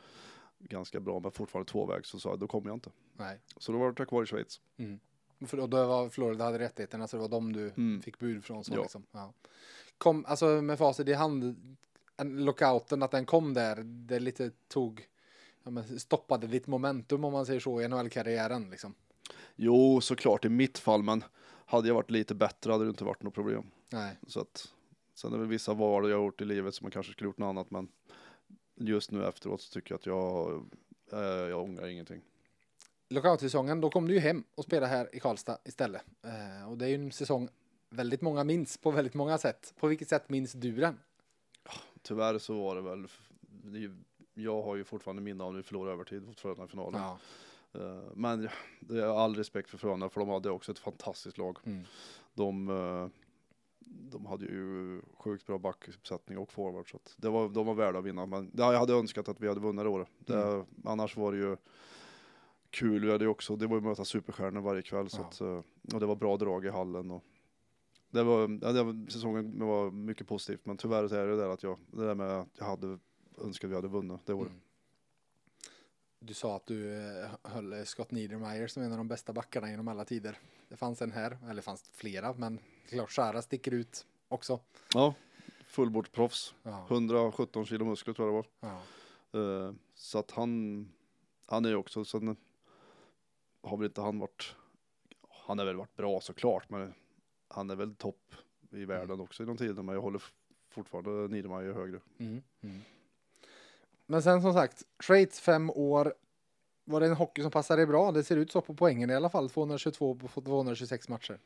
ganska 0.59 1.01
bra 1.01 1.21
men 1.21 1.31
fortfarande 1.31 1.71
tvåväg 1.73 2.07
så 2.07 2.19
sa 2.21 2.29
jag 2.29 2.39
då 2.39 2.47
kommer 2.47 2.69
jag 2.71 2.77
inte. 2.77 2.91
Nej. 3.17 3.39
Så 3.57 3.73
då 3.73 3.79
var 3.79 3.95
jag 3.97 4.09
kvar 4.09 4.23
i 4.23 4.27
Schweiz. 4.27 4.61
Mm. 4.77 5.01
För 5.47 5.57
då, 5.57 5.67
då 5.67 5.87
var 5.87 6.09
Florida 6.09 6.45
hade 6.45 6.59
rättigheterna 6.59 7.09
så 7.09 7.17
det 7.17 7.21
var 7.23 7.29
de 7.29 7.53
du 7.53 7.73
Mm. 7.77 8.03
fick 8.03 8.19
bud 8.19 8.45
från. 8.45 8.65
Så 8.65 8.75
Ja. 8.75 8.83
liksom. 8.83 9.03
ja. 9.13 9.33
Kom, 9.99 10.25
alltså 10.29 10.47
med 10.47 10.79
facit 10.79 11.09
i 11.09 11.13
hand, 11.13 11.57
en 12.17 12.45
lockouten, 12.45 13.03
att 13.03 13.11
den 13.11 13.27
kom 13.27 13.55
där, 13.55 13.77
det 13.85 14.19
lite 14.19 14.51
tog, 14.69 15.07
ja, 15.63 15.71
men 15.71 16.01
stoppade 16.01 16.47
ditt 16.47 16.67
momentum 16.67 17.25
om 17.25 17.33
man 17.33 17.47
säger 17.47 17.61
så 17.61 17.81
i 17.81 17.89
NHL-karriären 17.89 18.71
liksom. 18.71 18.95
Jo 19.57 20.01
såklart 20.01 20.45
i 20.45 20.49
mitt 20.49 20.79
fall 20.79 21.03
men 21.03 21.25
hade 21.67 21.89
jag 21.89 21.95
varit 21.95 22.11
lite 22.11 22.35
bättre 22.35 22.73
hade 22.73 22.85
det 22.85 22.89
inte 22.91 23.05
varit 23.05 23.23
något 23.23 23.35
problem. 23.35 23.65
Nej. 23.93 24.17
Så 24.27 24.41
att 24.41 24.73
sen 25.15 25.33
är 25.33 25.39
det 25.39 25.47
vissa 25.47 25.75
val 25.75 26.11
jag 26.11 26.17
har 26.17 26.25
gjort 26.25 26.41
i 26.41 26.45
livet 26.45 26.75
som 26.75 26.85
man 26.85 26.91
kanske 26.91 27.13
skulle 27.13 27.29
gjort 27.29 27.39
något 27.39 27.49
annat 27.49 27.71
men 27.71 27.89
just 28.77 29.11
nu 29.11 29.27
efteråt 29.27 29.61
så 29.61 29.73
tycker 29.73 29.93
jag 29.93 29.99
att 29.99 30.07
jag, 30.07 30.55
eh, 31.13 31.19
jag 31.49 31.63
ångrar 31.63 31.87
ingenting. 31.87 32.21
Lockout-säsongen, 33.09 33.81
då 33.81 33.91
kom 33.91 34.09
du 34.09 34.15
ju 34.15 34.21
hem 34.21 34.45
och 34.55 34.65
spelade 34.65 34.87
här 34.87 35.15
i 35.17 35.21
Karlstad 35.21 35.59
istället. 35.65 36.03
Eh, 36.25 36.71
och 36.71 36.79
det 36.79 36.85
är 36.85 36.89
ju 36.89 36.95
en 36.95 37.13
säsong 37.13 37.49
väldigt 37.91 38.21
många 38.21 38.45
minns 38.45 38.77
på 38.79 38.91
väldigt 38.91 39.15
många 39.15 39.39
sätt. 39.39 39.75
På 39.81 39.87
vilket 39.87 40.09
sätt 40.09 40.29
minns 40.29 40.53
du 40.53 40.73
den? 40.77 40.99
Tyvärr 42.03 42.39
så 42.39 42.55
var 42.63 42.75
det 42.75 42.83
väl, 42.83 43.07
det 43.41 43.79
är 43.79 43.81
ju- 43.83 43.97
jag 44.35 44.63
har 44.63 44.77
ju 44.77 44.85
fortfarande 44.85 45.23
minne 45.23 45.45
av 45.45 45.53
när 45.53 45.57
vi 45.57 45.63
förlorade 45.63 45.93
övertid 45.93 46.27
mot 46.27 46.41
Frölunda 46.41 46.65
i 46.65 46.69
finalen. 46.69 47.01
Ja. 47.01 47.19
Eh, 47.81 48.03
Men 48.15 48.49
det 48.81 49.01
är 49.03 49.25
all 49.25 49.37
respekt 49.37 49.71
för 49.71 49.79
Frölunda 49.79 50.09
för 50.09 50.21
de 50.21 50.29
hade 50.29 50.51
också 50.51 50.73
ett 50.73 50.79
fantastiskt 50.79 51.39
lag. 51.39 51.59
Mm. 51.65 51.85
De, 52.35 52.69
eh, 52.69 53.09
de 53.89 54.27
hade 54.27 54.45
ju 54.45 55.01
sjukt 55.19 55.47
bra 55.47 55.59
backuppsättning 55.59 56.39
och 56.39 56.53
forward 56.53 56.91
så 56.91 56.97
att 56.97 57.15
det 57.17 57.29
var, 57.29 57.49
de 57.49 57.67
var 57.67 57.75
värda 57.75 57.99
att 57.99 58.05
vinna. 58.05 58.27
Men 58.27 58.51
det, 58.53 58.63
jag 58.63 58.79
hade 58.79 58.93
önskat 58.93 59.29
att 59.29 59.41
vi 59.41 59.49
hade 59.49 59.61
vunnit 59.61 59.87
året. 59.87 60.09
Mm. 60.29 60.65
Annars 60.85 61.17
var 61.17 61.33
det 61.33 61.39
ju 61.39 61.57
kul, 62.71 63.05
vi 63.05 63.13
hade 63.13 63.25
ju 63.25 63.31
också, 63.31 63.57
det 63.57 63.67
var 63.67 63.77
ju 63.77 63.83
möta 63.83 64.05
superstjärnor 64.05 64.61
varje 64.61 64.83
kväll 64.83 65.09
så 65.11 65.21
Ja. 65.21 65.27
att, 65.27 65.41
eh, 65.41 65.95
och 65.95 66.01
det 66.01 66.07
var 66.07 66.17
bra 66.17 66.37
drag 66.37 66.65
i 66.65 66.69
hallen. 66.69 67.11
Och, 67.11 67.25
det 68.11 68.23
var, 68.23 68.59
ja, 68.63 68.73
det 68.73 68.83
var, 68.83 69.11
säsongen 69.11 69.67
var 69.67 69.91
mycket 69.91 70.27
positivt 70.29 70.67
men 70.67 70.77
tyvärr 70.77 71.09
så 71.09 71.15
är 71.15 71.27
det 71.27 71.37
där 71.37 71.49
att 71.49 71.63
jag, 71.63 71.79
det 71.91 72.07
där 72.07 72.15
med 72.15 72.31
att 72.31 72.49
jag 72.59 72.67
hade 72.67 72.99
önskat 73.45 73.69
att 73.69 73.71
vi 73.71 73.75
hade 73.75 73.89
vunnit 73.89 74.27
det 74.27 74.35
året. 74.35 74.49
Mm. 74.51 74.61
Du 76.27 76.35
sa 76.35 76.57
att 76.57 76.67
du 76.67 76.95
eh, 77.23 77.31
höll 77.43 77.87
Scott 77.87 78.11
Niedermayer 78.11 78.67
som 78.67 78.83
en 78.83 78.93
av 78.93 78.99
de 78.99 79.09
bästa 79.09 79.33
backarna 79.33 79.71
genom 79.71 79.89
alla 79.89 80.05
tider. 80.05 80.39
Det 80.69 80.77
fanns 80.77 81.03
en 81.03 81.13
här, 81.13 81.39
eller 81.45 81.55
det 81.55 81.63
fanns 81.63 81.91
flera, 81.93 82.33
men 82.33 82.59
klart 82.89 83.11
Shara 83.11 83.43
sticker 83.43 83.71
ut 83.75 84.07
också. 84.29 84.61
Ja, 84.95 85.15
fullbordsproffs. 85.67 86.55
Ja. 86.63 86.87
117 86.91 87.67
kilo 87.67 87.85
muskler 87.85 88.15
tror 88.15 88.35
jag 88.35 88.45
det 88.45 88.49
Ja. 88.69 88.83
var. 89.31 89.67
Eh, 89.67 89.75
så 89.95 90.19
att 90.19 90.31
han, 90.31 90.89
han 91.47 91.65
är 91.65 91.69
ju 91.69 91.77
också, 91.77 92.05
sen 92.05 92.37
har 93.63 93.77
väl 93.77 93.87
inte 93.87 94.01
han 94.01 94.19
varit, 94.19 94.55
han 95.47 95.59
har 95.59 95.67
väl 95.67 95.77
varit 95.77 95.97
bra 95.97 96.21
såklart, 96.21 96.71
men 96.71 96.95
han 97.49 97.71
är 97.71 97.77
väl 97.77 97.95
topp 97.95 98.35
i 98.71 98.85
världen 98.85 99.21
också 99.21 99.43
i 99.43 99.47
de 99.47 99.57
tiderna, 99.57 99.83
men 99.83 99.95
jag 99.95 100.03
håller 100.03 100.23
fortfarande 100.71 101.11
Niedermayer 101.35 101.73
högre. 101.73 102.01
Mm. 102.19 102.43
Mm. 102.61 102.81
Men 104.07 104.23
sen 104.23 104.43
som 104.43 104.53
sagt, 104.53 104.83
Schweiz 105.01 105.41
fem 105.41 105.71
år. 105.71 106.15
Var 106.85 107.01
det 107.01 107.07
en 107.07 107.17
hockey 107.17 107.43
som 107.43 107.51
passade 107.51 107.87
bra? 107.87 108.13
Det 108.13 108.25
ser 108.25 108.37
ut 108.37 108.53
så 108.53 108.61
på 108.61 108.75
poängen 108.75 109.11
i 109.11 109.15
alla 109.15 109.31
fall. 109.31 109.51
222 109.51 110.15
på 110.15 110.41
226 110.41 111.09
matcher. 111.09 111.39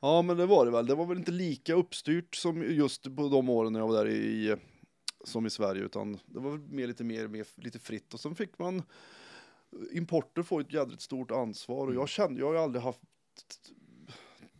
Ja, 0.00 0.22
men 0.22 0.36
det 0.36 0.46
var 0.46 0.64
det 0.64 0.70
väl. 0.70 0.86
Det 0.86 0.94
var 0.94 1.06
väl 1.06 1.18
inte 1.18 1.30
lika 1.30 1.74
uppstyrt 1.74 2.34
som 2.34 2.62
just 2.62 3.16
på 3.16 3.28
de 3.28 3.48
åren 3.48 3.72
när 3.72 3.80
jag 3.80 3.88
var 3.88 4.04
där 4.04 4.08
i, 4.08 4.56
som 5.24 5.46
i 5.46 5.50
Sverige, 5.50 5.82
utan 5.82 6.18
det 6.26 6.40
var 6.40 6.58
mer 6.58 6.86
lite 6.86 7.04
mer, 7.04 7.28
mer 7.28 7.46
lite 7.56 7.78
fritt. 7.78 8.14
Och 8.14 8.20
sen 8.20 8.34
fick 8.34 8.58
man, 8.58 8.82
importer 9.92 10.42
får 10.42 10.60
ett 10.60 10.72
jädrigt 10.72 11.02
stort 11.02 11.30
ansvar 11.30 11.86
och 11.86 11.94
jag 11.94 12.08
kände, 12.08 12.40
jag 12.40 12.46
har 12.46 12.54
ju 12.54 12.60
aldrig 12.60 12.82
haft, 12.82 13.00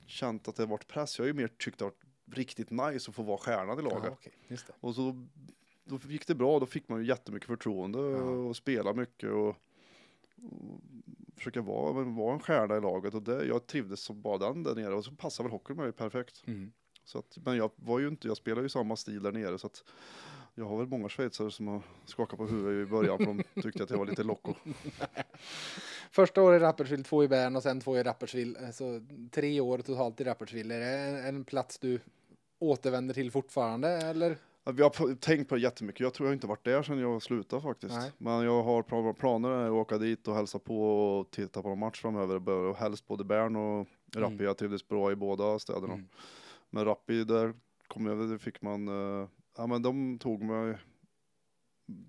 känt 0.06 0.48
att 0.48 0.56
det 0.56 0.66
varit 0.66 0.86
press. 0.86 1.18
Jag 1.18 1.24
har 1.24 1.28
ju 1.28 1.34
mer 1.34 1.48
tyckt 1.48 1.74
att 1.74 1.78
det 1.78 1.84
varit 1.84 2.38
riktigt 2.38 2.70
nice 2.70 3.10
att 3.10 3.14
få 3.14 3.22
vara 3.22 3.38
stjärnan 3.38 3.78
i 3.78 3.82
laget. 3.82 4.12
Just 4.48 4.66
det. 4.66 4.72
Och 4.80 4.94
så 4.94 5.26
då 5.90 5.98
gick 6.08 6.26
det 6.26 6.34
bra, 6.34 6.58
då 6.58 6.66
fick 6.66 6.88
man 6.88 7.00
ju 7.00 7.06
jättemycket 7.06 7.46
förtroende 7.46 7.98
och 7.98 8.56
spela 8.56 8.92
mycket 8.92 9.30
och, 9.30 9.48
och 9.48 9.56
försöka 11.36 11.62
vara, 11.62 12.04
vara 12.04 12.34
en 12.34 12.40
stjärna 12.40 12.76
i 12.76 12.80
laget 12.80 13.14
och 13.14 13.22
det, 13.22 13.44
jag 13.44 13.66
trivdes 13.66 14.00
som 14.00 14.22
bara 14.22 14.38
den 14.38 14.62
där 14.62 14.74
nere 14.74 14.94
och 14.94 15.04
så 15.04 15.12
passar 15.12 15.44
väl 15.44 15.50
hockeyn 15.50 15.76
mig 15.76 15.92
perfekt. 15.92 16.42
Mm. 16.46 16.72
Så 17.04 17.18
att, 17.18 17.38
men 17.44 17.56
jag 17.56 17.70
var 17.76 17.98
ju 17.98 18.08
inte, 18.08 18.28
jag 18.28 18.36
spelar 18.36 18.62
ju 18.62 18.68
samma 18.68 18.96
stil 18.96 19.22
där 19.22 19.32
nere 19.32 19.58
så 19.58 19.66
att 19.66 19.84
jag 20.54 20.64
har 20.64 20.78
väl 20.78 20.86
många 20.86 21.08
schweizare 21.08 21.50
som 21.50 21.68
har 21.68 21.82
skakat 22.04 22.38
på 22.38 22.46
huvudet 22.46 22.88
i 22.88 22.90
början 22.90 23.18
för 23.18 23.26
de 23.26 23.42
tyckte 23.62 23.82
att 23.82 23.90
jag 23.90 23.98
var 23.98 24.06
lite 24.06 24.22
loco. 24.22 24.54
Första 26.10 26.42
året 26.42 26.62
i 26.62 26.64
Rapperswil, 26.64 27.04
två 27.04 27.24
i 27.24 27.28
Bern 27.28 27.56
och 27.56 27.62
sen 27.62 27.80
två 27.80 27.98
i 27.98 28.02
Rapperswil. 28.02 28.56
Så 28.72 29.00
tre 29.30 29.60
år 29.60 29.78
totalt 29.78 30.20
i 30.20 30.24
Rapperswil. 30.24 30.70
Är 30.70 30.80
det 30.80 30.86
en, 30.86 31.26
en 31.26 31.44
plats 31.44 31.78
du 31.78 32.00
återvänder 32.58 33.14
till 33.14 33.30
fortfarande 33.30 33.88
eller? 33.88 34.36
Vi 34.64 34.82
har 34.82 35.14
tänkt 35.14 35.48
på 35.48 35.54
det 35.54 35.60
jättemycket. 35.60 36.00
Jag 36.00 36.14
tror 36.14 36.28
jag 36.28 36.36
inte 36.36 36.46
varit 36.46 36.64
där 36.64 36.82
sedan 36.82 36.98
jag 36.98 37.22
slutade 37.22 37.62
faktiskt. 37.62 37.94
Nej. 37.94 38.12
Men 38.18 38.42
jag 38.44 38.62
har 38.62 38.82
pl- 38.82 39.12
planer 39.12 39.50
att 39.50 39.70
åka 39.72 39.98
dit 39.98 40.28
och 40.28 40.34
hälsa 40.34 40.58
på 40.58 40.82
och 41.18 41.30
titta 41.30 41.62
på 41.62 41.68
någon 41.68 41.78
match 41.78 42.00
framöver. 42.00 42.48
Och 42.50 42.76
helst 42.76 43.06
både 43.06 43.24
Bern 43.24 43.56
och 43.56 43.86
Rappi. 44.16 44.34
Mm. 44.34 44.44
Jag 44.44 44.58
trivdes 44.58 44.88
bra 44.88 45.12
i 45.12 45.16
båda 45.16 45.58
städerna. 45.58 45.94
Mm. 45.94 46.08
Men 46.70 46.84
Rappi, 46.84 47.24
där 47.24 47.54
kom 47.88 48.06
jag, 48.06 48.30
det 48.30 48.38
fick 48.38 48.62
man, 48.62 48.88
eh, 48.88 49.28
ja 49.56 49.66
men 49.66 49.82
de 49.82 50.18
tog 50.18 50.42
mig, 50.42 50.76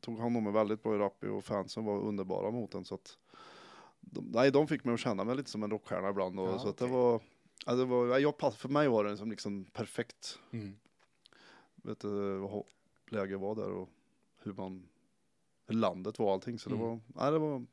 tog 0.01 0.19
hand 0.19 0.37
om 0.37 0.43
mig 0.43 0.53
väldigt 0.53 0.83
bra 0.83 0.95
i 0.95 0.97
Rappi 0.97 1.27
och 1.27 1.43
fansen 1.43 1.85
var 1.85 1.99
underbara 1.99 2.51
mot 2.51 2.73
en 2.73 2.85
så 2.85 2.95
att 2.95 3.17
de, 3.99 4.25
nej, 4.33 4.51
de 4.51 4.67
fick 4.67 4.83
mig 4.83 4.93
att 4.93 4.99
känna 4.99 5.23
mig 5.23 5.35
lite 5.35 5.49
som 5.49 5.63
en 5.63 5.71
rockstjärna 5.71 6.09
ibland 6.09 6.39
och 6.39 6.47
Ja, 6.47 6.59
så 6.59 6.69
att 6.69 6.77
det 6.77 6.87
var, 6.87 7.21
ja, 7.65 7.73
det 7.75 7.85
var, 7.85 8.07
ja, 8.07 8.19
jag 8.19 8.53
för 8.53 8.69
mig 8.69 8.87
var 8.87 9.15
som 9.15 9.29
liksom 9.29 9.65
perfekt 9.65 10.39
Mm. 10.51 10.75
Vet 11.81 11.99
du, 11.99 12.37
vad 12.37 12.51
ho- 12.51 12.65
läge 13.09 13.37
var 13.37 13.55
där 13.55 13.71
och 13.71 13.89
hur 14.43 14.53
man, 14.53 14.87
hur 15.67 15.75
landet 15.75 16.19
var 16.19 16.25
och 16.25 16.31
allting. 16.33 16.59
Så 16.59 16.69
det 16.69 16.75
Mm. 16.75 16.87
var, 16.87 16.99
nej, 17.07 17.31
det 17.31 17.39
var 17.39 17.65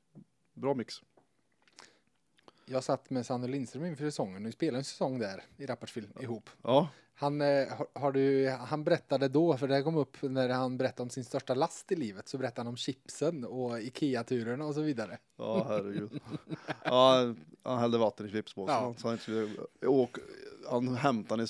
bra 0.55 0.75
mix. 0.75 0.95
Jag 2.67 2.85
satt 2.85 3.11
med 3.11 3.27
Sander 3.27 3.49
Lindström 3.49 3.85
inför 3.85 4.05
säsongen 4.05 4.45
vi 4.45 4.53
spelade 4.53 4.79
en 4.79 4.85
säsong 4.85 5.19
där 5.19 5.45
i 5.57 5.67
Rapperswil 5.67 6.09
ihop. 6.21 6.51
Ja, 6.63 6.89
Han, 7.15 7.41
eh, 7.41 7.69
har, 7.69 7.87
har 7.93 8.13
du, 8.13 8.49
han 8.51 8.85
berättade 8.85 9.29
då, 9.29 9.57
för 9.57 9.69
det 9.69 9.83
kom 9.83 9.97
upp 9.97 10.17
när 10.23 10.49
han 10.49 10.79
berättade 10.79 11.03
om 11.03 11.11
sin 11.11 11.25
största 11.25 11.55
last 11.55 11.93
i 11.93 11.97
livet, 11.97 12.29
så 12.29 12.39
berättade 12.39 12.61
han 12.61 12.67
om 12.67 12.77
chipsen 12.77 13.45
och 13.45 13.81
Ikea-turerna 13.81 14.65
och 14.67 14.75
så 14.75 14.81
vidare. 14.81 15.19
ja 15.37 15.65
herregud. 15.69 16.21
ja, 16.85 17.35
han 17.63 17.79
hällde 17.79 17.99
vatten 17.99 18.27
i 18.27 18.31
chipspåsen. 18.31 18.75
Ja. 18.75 18.95
Så 18.99 19.07
han, 19.09 19.13
inte 19.15 19.23
skulle, 19.23 19.49
och 19.89 20.19
han 20.71 20.89
hämtade 20.97 21.41
en 21.41 21.45
i 21.45 21.49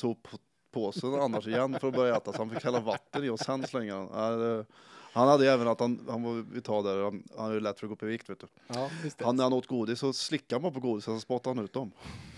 soppåsen 0.69 1.15
annars 1.15 1.47
igen 1.47 1.81
för 1.81 1.89
att 1.89 1.95
börja 1.95 2.17
äta. 2.17 2.33
Så 2.33 2.39
han 2.39 2.51
fick 2.51 2.65
hälla 2.65 2.81
vatten 2.81 3.25
i 3.25 3.29
och 3.29 3.39
sen 3.39 3.67
slänga 3.67 3.97
den. 3.97 4.67
Han 5.13 5.29
hade 5.29 5.53
även 5.53 5.69
att 5.69 5.81
han, 5.81 6.07
han 6.09 6.23
var, 6.23 6.45
vi 6.53 6.61
tar 6.61 6.83
där, 6.83 7.05
han, 7.05 7.23
han 7.37 7.53
är 7.53 7.61
lätt 7.61 7.81
för 7.81 7.87
att 7.87 7.89
gå 7.89 7.95
upp 7.95 8.03
i 8.03 8.07
vikt 8.07 8.31
vet 8.31 8.41
du. 8.41 8.47
Ja, 8.67 8.91
det. 9.03 9.25
Han, 9.25 9.37
när 9.37 9.45
han 9.45 9.53
åt 9.53 9.67
godis 9.67 9.99
så 9.99 10.13
slickade 10.13 10.55
han 10.55 10.63
bara 10.63 10.81
på 10.81 10.89
godis 10.89 11.09
och 11.09 11.15
så 11.15 11.21
spottade 11.21 11.57
han 11.57 11.65
ut 11.65 11.73
dem. 11.73 11.93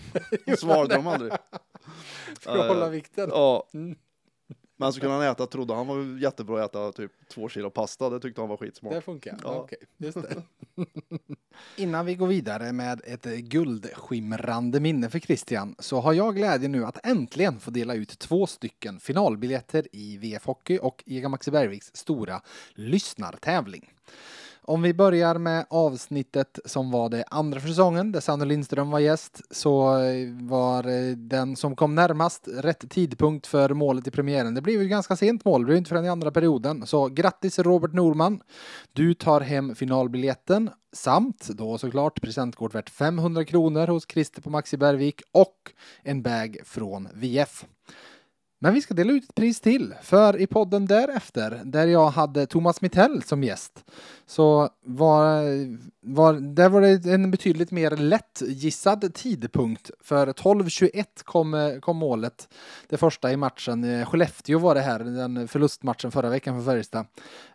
Svalde 0.57 0.95
dem 0.95 1.07
aldrig. 1.07 1.33
för 2.39 2.57
att 2.57 2.67
hålla 2.67 2.89
vikten. 2.89 3.29
Ja. 3.29 3.67
Mm. 3.73 3.95
Men 4.81 4.93
så 4.93 4.99
kunde 4.99 5.15
han 5.15 5.25
äta, 5.25 5.47
trodde 5.47 5.73
han 5.73 5.87
var 5.87 6.21
jättebra 6.21 6.63
att 6.63 6.69
äta 6.69 6.91
typ 6.91 7.11
två 7.27 7.49
kilo 7.49 7.69
pasta. 7.69 8.09
Det 8.09 8.19
tyckte 8.19 8.41
han 8.41 8.49
var 8.49 8.57
skitsmart. 8.57 8.93
Det 8.93 9.01
funkar. 9.01 9.37
Ja. 9.43 9.55
Okej, 9.55 9.77
just 9.97 10.17
det. 10.21 10.43
Innan 11.75 12.05
vi 12.05 12.15
går 12.15 12.27
vidare 12.27 12.73
med 12.73 13.01
ett 13.03 13.25
eh, 13.25 13.33
guldskimrande 13.33 14.79
minne 14.79 15.09
för 15.09 15.19
Christian 15.19 15.75
så 15.79 15.99
har 15.99 16.13
jag 16.13 16.35
glädjen 16.35 16.71
nu 16.71 16.85
att 16.85 17.05
äntligen 17.05 17.59
få 17.59 17.71
dela 17.71 17.93
ut 17.93 18.19
två 18.19 18.47
stycken 18.47 18.99
finalbiljetter 18.99 19.87
i 19.91 20.17
VF 20.17 20.45
Hockey 20.45 20.77
och 20.77 21.03
ICA 21.05 21.29
Maxi 21.29 21.51
Bergviks 21.51 21.91
stora 21.93 22.41
lyssnartävling. 22.73 23.93
Om 24.65 24.81
vi 24.81 24.93
börjar 24.93 25.37
med 25.37 25.65
avsnittet 25.69 26.59
som 26.65 26.91
var 26.91 27.09
det 27.09 27.23
andra 27.27 27.59
för 27.59 27.67
säsongen 27.67 28.11
där 28.11 28.19
Sanne 28.19 28.45
Lindström 28.45 28.91
var 28.91 28.99
gäst 28.99 29.41
så 29.51 29.97
eh, 30.03 30.27
var 30.41 30.87
eh, 30.87 31.15
den 31.15 31.55
som 31.55 31.75
kom 31.75 31.95
närmast 31.95 32.47
rätt 32.47 32.89
tidpunkt 32.89 33.47
för 33.47 33.69
målet 33.69 34.07
i 34.07 34.11
premiären. 34.11 34.53
Det 34.53 34.61
blev 34.61 34.81
ju 34.81 34.87
ganska 34.87 35.15
sent 35.15 35.45
mål, 35.45 35.61
det 35.61 35.65
blev 35.65 35.77
inte 35.77 35.89
förrän 35.89 36.05
i 36.05 36.09
andra 36.09 36.31
perioden. 36.31 36.87
Så 36.87 37.07
grattis 37.07 37.59
Robert 37.59 37.93
Norman! 37.93 38.41
Du 38.93 39.13
tar 39.13 39.41
hem 39.41 39.75
finalbiljetten 39.75 40.69
samt 40.93 41.47
då 41.47 41.77
såklart 41.77 42.21
presentkort 42.21 42.75
värt 42.75 42.89
500 42.89 43.45
kronor 43.45 43.87
hos 43.87 44.07
Christer 44.07 44.41
på 44.41 44.49
Maxi 44.49 44.77
Bergvik 44.77 45.21
och 45.31 45.71
en 46.03 46.21
bag 46.21 46.57
från 46.65 47.07
VF. 47.13 47.65
Men 48.63 48.73
vi 48.73 48.81
ska 48.81 48.93
dela 48.93 49.11
ut 49.11 49.23
ett 49.23 49.35
pris 49.35 49.61
till, 49.61 49.93
för 50.01 50.41
i 50.41 50.47
podden 50.47 50.85
därefter, 50.85 51.61
där 51.65 51.87
jag 51.87 52.09
hade 52.09 52.45
Thomas 52.45 52.81
Mittell 52.81 53.23
som 53.23 53.43
gäst, 53.43 53.85
så 54.25 54.69
var, 54.85 55.43
var, 56.01 56.33
där 56.33 56.69
var 56.69 56.81
det 56.81 57.13
en 57.13 57.31
betydligt 57.31 57.71
mer 57.71 57.91
lättgissad 57.91 59.13
tidpunkt. 59.13 59.91
För 60.01 60.27
12.21 60.27 61.05
kom, 61.23 61.79
kom 61.81 61.97
målet, 61.97 62.49
det 62.89 62.97
första 62.97 63.31
i 63.31 63.37
matchen. 63.37 64.05
Skellefteå 64.05 64.59
var 64.59 64.75
det 64.75 64.81
här, 64.81 64.99
den 64.99 65.47
förlustmatchen 65.47 66.11
förra 66.11 66.29
veckan 66.29 66.57
för 66.57 66.71
Färjestad. 66.71 67.05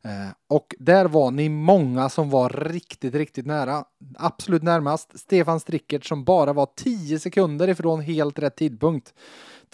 Eh, 0.02 0.28
och 0.48 0.74
där 0.78 1.04
var 1.04 1.30
ni 1.30 1.48
många 1.48 2.08
som 2.08 2.30
var 2.30 2.50
riktigt, 2.50 3.14
riktigt 3.14 3.46
nära. 3.46 3.84
Absolut 4.18 4.62
närmast 4.62 5.18
Stefan 5.18 5.60
Strickert 5.60 6.04
som 6.04 6.24
bara 6.24 6.52
var 6.52 6.68
10 6.76 7.18
sekunder 7.18 7.68
ifrån 7.68 8.00
helt 8.00 8.38
rätt 8.38 8.56
tidpunkt. 8.56 9.14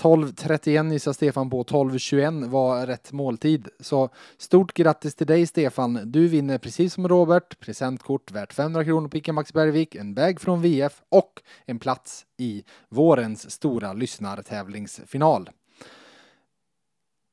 12.31 0.00 0.92
gissar 0.92 1.12
Stefan 1.12 1.50
på, 1.50 1.64
12.21 1.64 2.48
var 2.48 2.86
rätt 2.86 3.12
måltid. 3.12 3.68
Så 3.80 4.08
stort 4.38 4.74
grattis 4.74 5.14
till 5.14 5.26
dig 5.26 5.46
Stefan. 5.46 6.00
Du 6.04 6.28
vinner 6.28 6.58
precis 6.58 6.94
som 6.94 7.08
Robert 7.08 7.60
presentkort 7.60 8.30
värt 8.30 8.52
500 8.52 8.84
kronor 8.84 9.08
på 9.08 9.16
Ica 9.16 9.32
Max 9.32 9.52
Bergvik, 9.52 9.94
en 9.94 10.14
bag 10.14 10.40
från 10.40 10.62
VF 10.62 11.02
och 11.08 11.42
en 11.66 11.78
plats 11.78 12.26
i 12.38 12.64
vårens 12.88 13.50
stora 13.50 13.92
lyssnartävlingsfinal. 13.92 15.50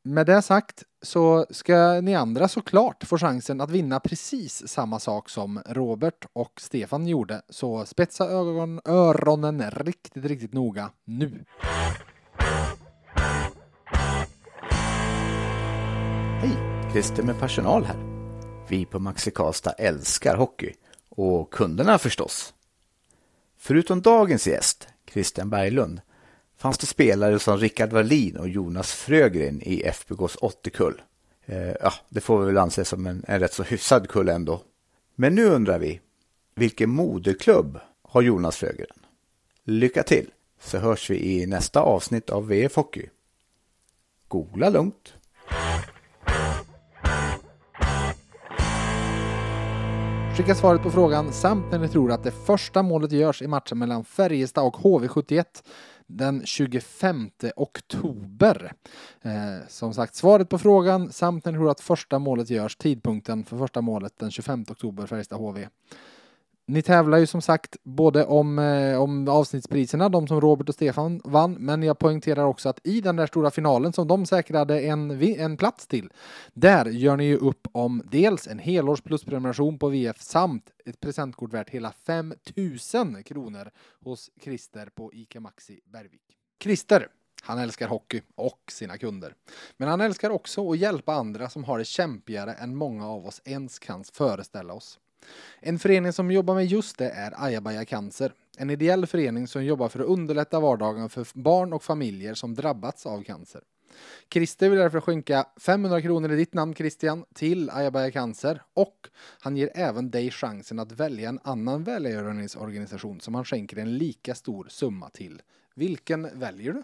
Med 0.04 0.26
det 0.26 0.42
sagt 0.42 0.84
så 1.02 1.46
ska 1.50 2.02
ni 2.02 2.16
andra 2.16 2.48
såklart 2.48 3.04
få 3.04 3.18
chansen 3.18 3.62
att 3.62 3.72
vinna 3.72 4.00
precis 4.00 4.68
samma 4.68 5.00
sak 5.00 5.30
som 5.30 5.62
Robert 5.66 6.26
och 6.34 6.62
Stefan 6.62 7.08
gjorde. 7.08 7.42
Så 7.50 7.86
spetsa 7.86 8.30
ögon, 8.30 8.82
öronen 8.86 9.72
riktigt, 9.72 10.26
riktigt 10.26 10.54
noga 10.54 10.90
nu. 11.06 11.46
Christer 16.92 17.24
med 17.24 17.40
personal 17.40 17.84
här. 17.84 17.98
Vi 18.70 18.86
på 18.86 19.00
Maxi 19.00 19.32
Karlstad 19.32 19.72
älskar 19.72 20.36
hockey. 20.36 20.74
Och 21.10 21.54
kunderna 21.54 21.98
förstås. 21.98 22.54
Förutom 23.58 24.02
dagens 24.02 24.48
gäst, 24.48 24.88
Christian 25.12 25.50
Berglund, 25.50 26.02
fanns 26.58 26.78
det 26.78 26.86
spelare 26.86 27.40
som 27.40 27.58
Rickard 27.58 27.94
Wallin 27.94 28.38
och 28.38 28.50
Jonas 28.50 28.92
Frögren 28.92 29.62
i 29.62 29.82
FBKs 29.82 30.38
80-kull. 30.38 31.02
Eh, 31.46 31.72
ja, 31.82 31.94
det 32.10 32.22
får 32.22 32.40
vi 32.40 32.46
väl 32.46 32.58
anse 32.58 32.86
som 32.86 33.08
en, 33.08 33.24
en 33.28 33.40
rätt 33.40 33.54
så 33.54 33.64
hyfsad 33.64 34.10
kull 34.10 34.30
ändå. 34.30 34.62
Men 35.16 35.36
nu 35.36 35.46
undrar 35.46 35.80
vi, 35.80 36.00
vilken 36.56 36.90
moderklubb 36.90 37.80
har 38.02 38.22
Jonas 38.22 38.58
Frögren? 38.58 39.06
Lycka 39.64 40.04
till, 40.04 40.30
så 40.62 40.78
hörs 40.78 41.10
vi 41.10 41.42
i 41.42 41.46
nästa 41.46 41.82
avsnitt 41.82 42.30
av 42.30 42.48
VF 42.48 42.76
Hockey. 42.76 43.10
Googla 44.28 44.70
lugnt! 44.70 45.14
Skicka 50.40 50.56
svaret 50.56 50.82
på 50.82 50.92
frågan 50.92 51.34
samt 51.34 51.72
när 51.72 51.80
ni 51.80 51.88
tror 51.88 52.12
att 52.12 52.24
det 52.24 52.32
första 52.32 52.84
målet 52.84 53.12
görs 53.12 53.42
i 53.42 53.48
matchen 53.48 53.78
mellan 53.78 54.04
Färjestad 54.04 54.66
och 54.66 54.76
HV71 54.76 55.46
den 56.08 56.46
25 56.46 57.30
oktober. 57.56 58.74
Eh, 59.22 59.68
som 59.68 59.94
sagt, 59.94 60.16
svaret 60.16 60.50
på 60.50 60.58
frågan 60.58 61.12
samt 61.12 61.46
när 61.46 61.52
ni 61.52 61.58
tror 61.58 61.72
att 61.72 61.82
första 61.82 62.20
målet 62.20 62.50
görs, 62.50 62.76
tidpunkten 62.76 63.44
för 63.44 63.58
första 63.58 63.82
målet 63.82 64.14
den 64.20 64.32
25 64.32 64.66
oktober, 64.70 65.06
Färjestad-HV. 65.08 65.68
Ni 66.70 66.82
tävlar 66.82 67.18
ju 67.18 67.26
som 67.26 67.42
sagt 67.42 67.78
både 67.84 68.26
om, 68.26 68.60
eh, 68.60 69.02
om 69.02 69.28
avsnittspriserna, 69.28 70.10
de 70.10 70.28
som 70.28 70.42
Robert 70.42 70.70
och 70.70 70.76
Stefan 70.76 71.22
vann, 71.24 71.54
men 71.54 71.84
jag 71.84 72.00
poängterar 72.00 72.44
också 72.44 72.70
att 72.70 72.80
i 72.84 73.02
den 73.02 73.16
där 73.16 73.28
stora 73.28 73.52
finalen 73.52 73.94
som 73.94 74.08
de 74.08 74.26
säkrade 74.26 74.82
en, 74.82 75.22
en 75.22 75.58
plats 75.58 75.88
till, 75.88 76.10
där 76.54 76.86
gör 76.86 77.18
ni 77.18 77.24
ju 77.24 77.38
upp 77.38 77.68
om 77.72 78.02
dels 78.12 78.48
en 78.48 78.60
helårs 78.60 79.02
plusprenumeration 79.02 79.80
på 79.80 79.90
VF 79.90 80.22
samt 80.22 80.72
ett 80.86 81.00
presentkort 81.00 81.54
värt 81.54 81.70
hela 81.70 81.92
5000 81.92 83.24
kronor 83.24 83.72
hos 84.04 84.32
Christer 84.44 84.90
på 84.96 85.14
ICA 85.14 85.40
Maxi 85.40 85.80
Bergvik. 85.86 86.38
Christer, 86.64 87.08
han 87.42 87.60
älskar 87.60 87.88
hockey 87.88 88.22
och 88.36 88.62
sina 88.72 88.98
kunder. 88.98 89.36
Men 89.78 89.90
han 89.90 90.02
älskar 90.02 90.30
också 90.30 90.72
att 90.72 90.80
hjälpa 90.80 91.14
andra 91.14 91.50
som 91.50 91.64
har 91.64 91.78
det 91.78 91.86
kämpigare 91.86 92.54
än 92.54 92.76
många 92.76 93.08
av 93.08 93.26
oss 93.26 93.42
ens 93.46 93.80
kan 93.80 94.04
föreställa 94.04 94.74
oss. 94.74 95.00
En 95.60 95.80
förening 95.80 96.14
som 96.14 96.32
jobbar 96.32 96.56
med 96.56 96.66
just 96.66 96.98
det 96.98 97.10
är 97.10 97.44
Ajabaja 97.46 97.86
Cancer. 97.86 98.34
En 98.58 98.70
ideell 98.70 99.06
förening 99.08 99.48
som 99.48 99.66
jobbar 99.66 99.90
för 99.90 100.00
att 100.00 100.06
underlätta 100.06 100.60
vardagen 100.60 101.10
för 101.10 101.28
barn 101.34 101.74
och 101.74 101.84
familjer 101.84 102.34
som 102.34 102.56
drabbats 102.56 103.06
av 103.06 103.24
cancer. 103.24 103.62
Christer 104.34 104.70
vill 104.70 104.80
därför 104.80 105.02
skänka 105.02 105.46
500 105.60 106.02
kronor 106.02 106.32
i 106.32 106.36
ditt 106.36 106.54
namn 106.54 106.76
Christian 106.76 107.26
till 107.34 107.70
Ajabaja 107.70 108.12
Cancer 108.12 108.62
och 108.74 108.96
han 109.42 109.58
ger 109.58 109.72
även 109.76 110.12
dig 110.12 110.32
chansen 110.32 110.80
att 110.80 110.92
välja 110.92 111.30
en 111.30 111.40
annan 111.44 111.84
välgörenhetsorganisation 111.84 113.20
som 113.22 113.36
han 113.36 113.46
skänker 113.46 113.78
en 113.78 113.98
lika 113.98 114.36
stor 114.36 114.68
summa 114.70 115.10
till. 115.10 115.42
Vilken 115.76 116.40
väljer 116.40 116.74
du? 116.74 116.84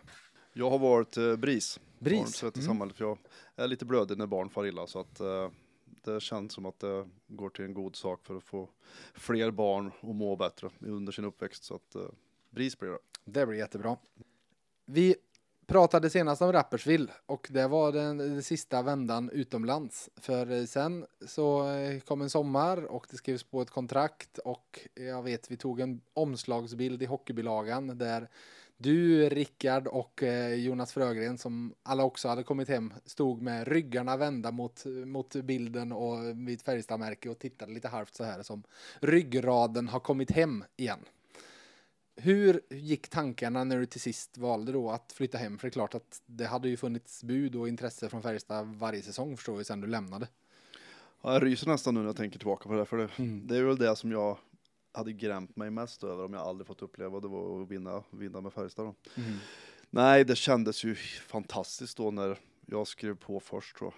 Jag 0.54 0.70
har 0.70 0.80
varit 0.80 1.18
eh, 1.18 1.36
BRIS. 1.36 1.80
BRIS? 2.00 2.20
Barns 2.20 2.44
rätt 2.44 2.58
i 2.58 2.60
Mm. 2.60 2.68
samhället. 2.68 2.96
För 2.96 3.06
jag 3.06 3.18
är 3.56 3.68
lite 3.68 3.86
blödig 3.86 4.18
när 4.18 4.26
barn 4.28 4.50
far 4.50 4.66
illa 4.66 4.88
så 4.88 5.00
att 5.00 5.20
eh, 5.20 5.50
det 6.06 6.22
känns 6.22 6.54
som 6.54 6.66
att 6.66 6.80
det 6.80 7.08
går 7.28 7.50
till 7.50 7.66
en 7.66 7.74
god 7.74 7.96
sak 7.96 8.26
för 8.26 8.38
att 8.38 8.44
få 8.44 8.70
fler 9.14 9.52
barn 9.52 9.92
att 10.02 10.16
må 10.16 10.36
bättre 10.36 10.70
under 10.80 11.12
sin 11.12 11.26
uppväxt. 11.26 11.64
Så 11.64 11.76
att 11.76 11.96
eh, 11.96 12.02
BRIS 12.50 12.80
blir 12.80 12.90
det. 12.90 13.00
Det 13.26 13.46
blir 13.46 13.58
jättebra. 13.58 13.98
Vi 14.86 15.16
pratade 15.68 16.10
senast 16.10 16.42
om 16.42 16.52
Rappersville 16.52 17.12
och 17.26 17.48
det 17.52 17.68
var 17.68 17.92
den, 17.92 18.18
den 18.18 18.44
sista 18.44 18.82
vändan 18.82 19.30
utomlands. 19.30 20.10
För 20.16 20.52
eh, 20.52 20.66
sen 20.66 21.06
så 21.28 21.70
eh, 21.70 22.00
kom 22.00 22.22
en 22.22 22.30
sommar 22.30 22.86
och 22.86 23.08
det 23.12 23.18
skrevs 23.18 23.44
på 23.44 23.62
ett 23.62 23.70
kontrakt 23.70 24.38
och 24.38 24.80
eh, 24.96 25.06
jag 25.06 25.24
vet 25.24 25.52
vi 25.52 25.58
tog 25.58 25.80
en 25.80 26.02
omslagsbild 26.14 27.04
i 27.04 27.06
hockeybilagan 27.06 27.98
där 27.98 28.30
du, 28.78 29.30
Rickard 29.30 29.88
och 29.88 30.24
eh, 30.24 30.54
Jonas 30.54 30.94
Frögren 30.94 31.38
som 31.38 31.74
alla 31.84 32.04
också 32.04 32.28
hade 32.28 32.44
kommit 32.44 32.70
hem 32.70 32.94
stod 33.06 33.42
med 33.42 33.68
ryggarna 33.68 34.18
vända 34.18 34.52
mot, 34.52 34.86
mot 35.06 35.36
bilden 35.36 35.92
och 35.92 36.18
vid 36.48 36.62
Färjestadmärke 36.62 37.30
och 37.30 37.40
tittade 37.40 37.74
lite 37.74 37.88
halvt 37.88 38.16
så 38.16 38.24
här 38.24 38.44
som 38.44 38.64
ryggraden 39.00 39.88
har 39.88 40.00
kommit 40.00 40.32
hem 40.32 40.64
igen. 40.78 41.00
Hur 42.18 42.62
gick 42.70 43.08
tankarna 43.10 43.64
när 43.64 43.78
du 43.80 43.86
till 43.86 44.02
sist 44.02 44.38
valde 44.38 44.72
då 44.72 44.90
att 44.90 45.14
flytta 45.14 45.38
hem? 45.38 45.58
För 45.58 45.68
det 45.68 45.70
är 45.70 45.74
klart 45.74 45.96
att 45.96 46.22
det 46.26 46.46
hade 46.46 46.70
ju 46.70 46.78
funnits 46.78 47.24
bud 47.24 47.56
och 47.56 47.68
intresse 47.68 48.10
från 48.10 48.22
Färjestad 48.22 48.76
varje 48.76 49.02
säsong 49.02 49.38
förstår 49.38 49.58
vi 49.58 49.64
sedan 49.64 49.82
du 49.82 49.88
lämnade. 49.88 50.28
Ja, 51.22 51.34
jag 51.34 51.44
ryser 51.44 51.68
nästan 51.68 51.94
nu 51.94 52.00
när 52.00 52.08
jag 52.08 52.16
tänker 52.16 52.40
tillbaka 52.40 52.70
på 52.70 52.76
det. 52.76 52.86
För 52.86 52.98
det, 52.98 53.10
Mm. 53.18 53.48
det 53.48 53.58
är 53.58 53.64
väl 53.64 53.78
det 53.78 53.96
som 53.96 54.12
jag 54.12 54.38
hade 54.96 55.14
grämt 55.14 55.56
mig 55.56 55.70
mest 55.72 56.04
över 56.04 56.26
om 56.26 56.34
jag 56.34 56.42
aldrig 56.42 56.68
fått 56.68 56.82
uppleva. 56.82 57.20
Det 57.20 57.28
var 57.28 57.62
att 57.62 57.72
vinna, 57.72 58.04
vinna 58.10 58.42
med 58.42 58.54
Färjestad. 58.54 58.86
Då. 58.86 58.96
Nej, 59.90 60.24
det 60.26 60.36
kändes 60.36 60.84
ju 60.84 60.96
fantastiskt 61.28 61.98
då 61.98 62.12
när 62.12 62.38
jag 62.66 62.88
skrev 62.88 63.16
på 63.16 63.40
först. 63.40 63.80
Då. 63.80 63.94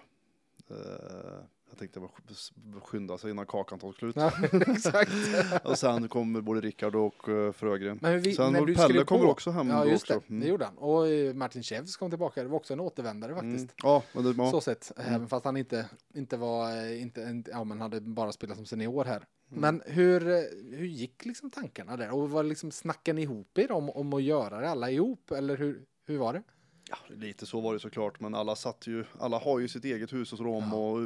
Eh, 0.70 1.40
jag 1.70 1.78
tänkte 1.78 2.00
bara 2.00 2.10
sk- 2.28 2.80
skynda 2.80 3.18
sig 3.18 3.30
innan 3.30 3.46
kakan 3.46 3.78
tar 3.78 3.92
slut. 3.92 4.16
Ja, 4.16 4.32
exakt. 4.52 5.10
Och 5.64 5.78
sen 5.78 6.08
kommer 6.08 6.40
både 6.40 6.60
Rickard 6.60 6.94
och 6.94 7.28
uh, 7.28 7.52
Frögren. 7.52 7.98
Men 8.02 8.20
vi, 8.20 8.34
Sen 8.34 8.52
när 8.52 8.74
Pelle 8.74 9.04
kommer 9.04 9.24
på, 9.24 9.30
också 9.30 9.50
hem 9.50 9.68
Ja, 9.70 9.84
just 9.84 10.02
också. 10.10 10.20
det. 10.26 10.28
Mm. 10.30 10.40
Det 10.42 10.48
gjorde 10.48 10.64
han. 10.64 10.78
Och 10.78 11.08
eh, 11.08 11.34
Martin 11.34 11.62
Chevs 11.62 11.96
kom 11.96 12.10
tillbaka. 12.10 12.42
Det 12.42 12.48
var 12.48 12.56
också 12.56 12.72
en 12.72 12.80
återvändare 12.80 13.34
faktiskt. 13.34 13.64
Mm. 13.64 13.68
Ja, 13.82 14.02
men 14.12 14.24
det, 14.24 14.34
ja. 14.38 14.50
Så 14.50 14.60
sett, 14.60 14.92
Mm. 14.98 15.14
även 15.14 15.28
fast 15.28 15.44
han 15.44 15.56
inte, 15.56 15.86
inte 16.14 16.36
var, 16.36 16.70
eh, 16.76 17.02
inte, 17.02 17.20
inte, 17.22 17.50
ja 17.50 17.64
men 17.64 17.80
hade 17.80 18.00
bara 18.00 18.32
spelat 18.32 18.56
som 18.56 18.66
senior 18.66 19.04
här. 19.04 19.26
Mm. 19.50 19.60
Men 19.60 19.82
hur, 19.86 20.28
eh, 20.28 20.34
hur 20.76 20.86
gick 20.86 21.24
liksom 21.24 21.50
tankarna 21.50 21.96
där? 21.96 22.10
Och 22.14 22.30
var 22.30 22.42
liksom, 22.42 22.70
snackade 22.70 23.16
ni 23.16 23.22
ihop 23.22 23.58
er 23.58 23.72
om, 23.72 23.90
om 23.90 24.12
att 24.12 24.22
göra 24.22 24.60
det 24.60 24.68
alla 24.70 24.90
ihop? 24.90 25.30
Eller 25.30 25.56
hur, 25.56 25.84
hur 26.06 26.18
var 26.18 26.32
det? 26.32 26.42
Ja, 26.90 26.96
lite 27.08 27.46
så 27.46 27.60
var 27.60 27.74
det 27.74 27.80
såklart, 27.80 28.20
men 28.20 28.34
alla 28.34 28.56
satt 28.56 28.86
ju, 28.86 29.04
alla 29.18 29.38
har 29.38 29.58
ju 29.58 29.68
sitt 29.68 29.84
eget 29.84 30.12
hus 30.12 30.30
dem 30.30 30.64
Ja. 30.70 30.76
och 30.76 31.00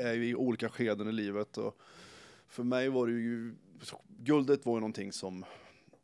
är 0.00 0.14
i 0.14 0.34
olika 0.34 0.68
skeden 0.68 1.08
i 1.08 1.12
livet. 1.12 1.58
Och 1.58 1.78
för 2.48 2.64
mig 2.64 2.88
var 2.88 3.06
det 3.06 3.12
ju, 3.12 3.54
guldet 4.08 4.66
var 4.66 4.74
ju 4.74 4.80
någonting 4.80 5.12
som 5.12 5.44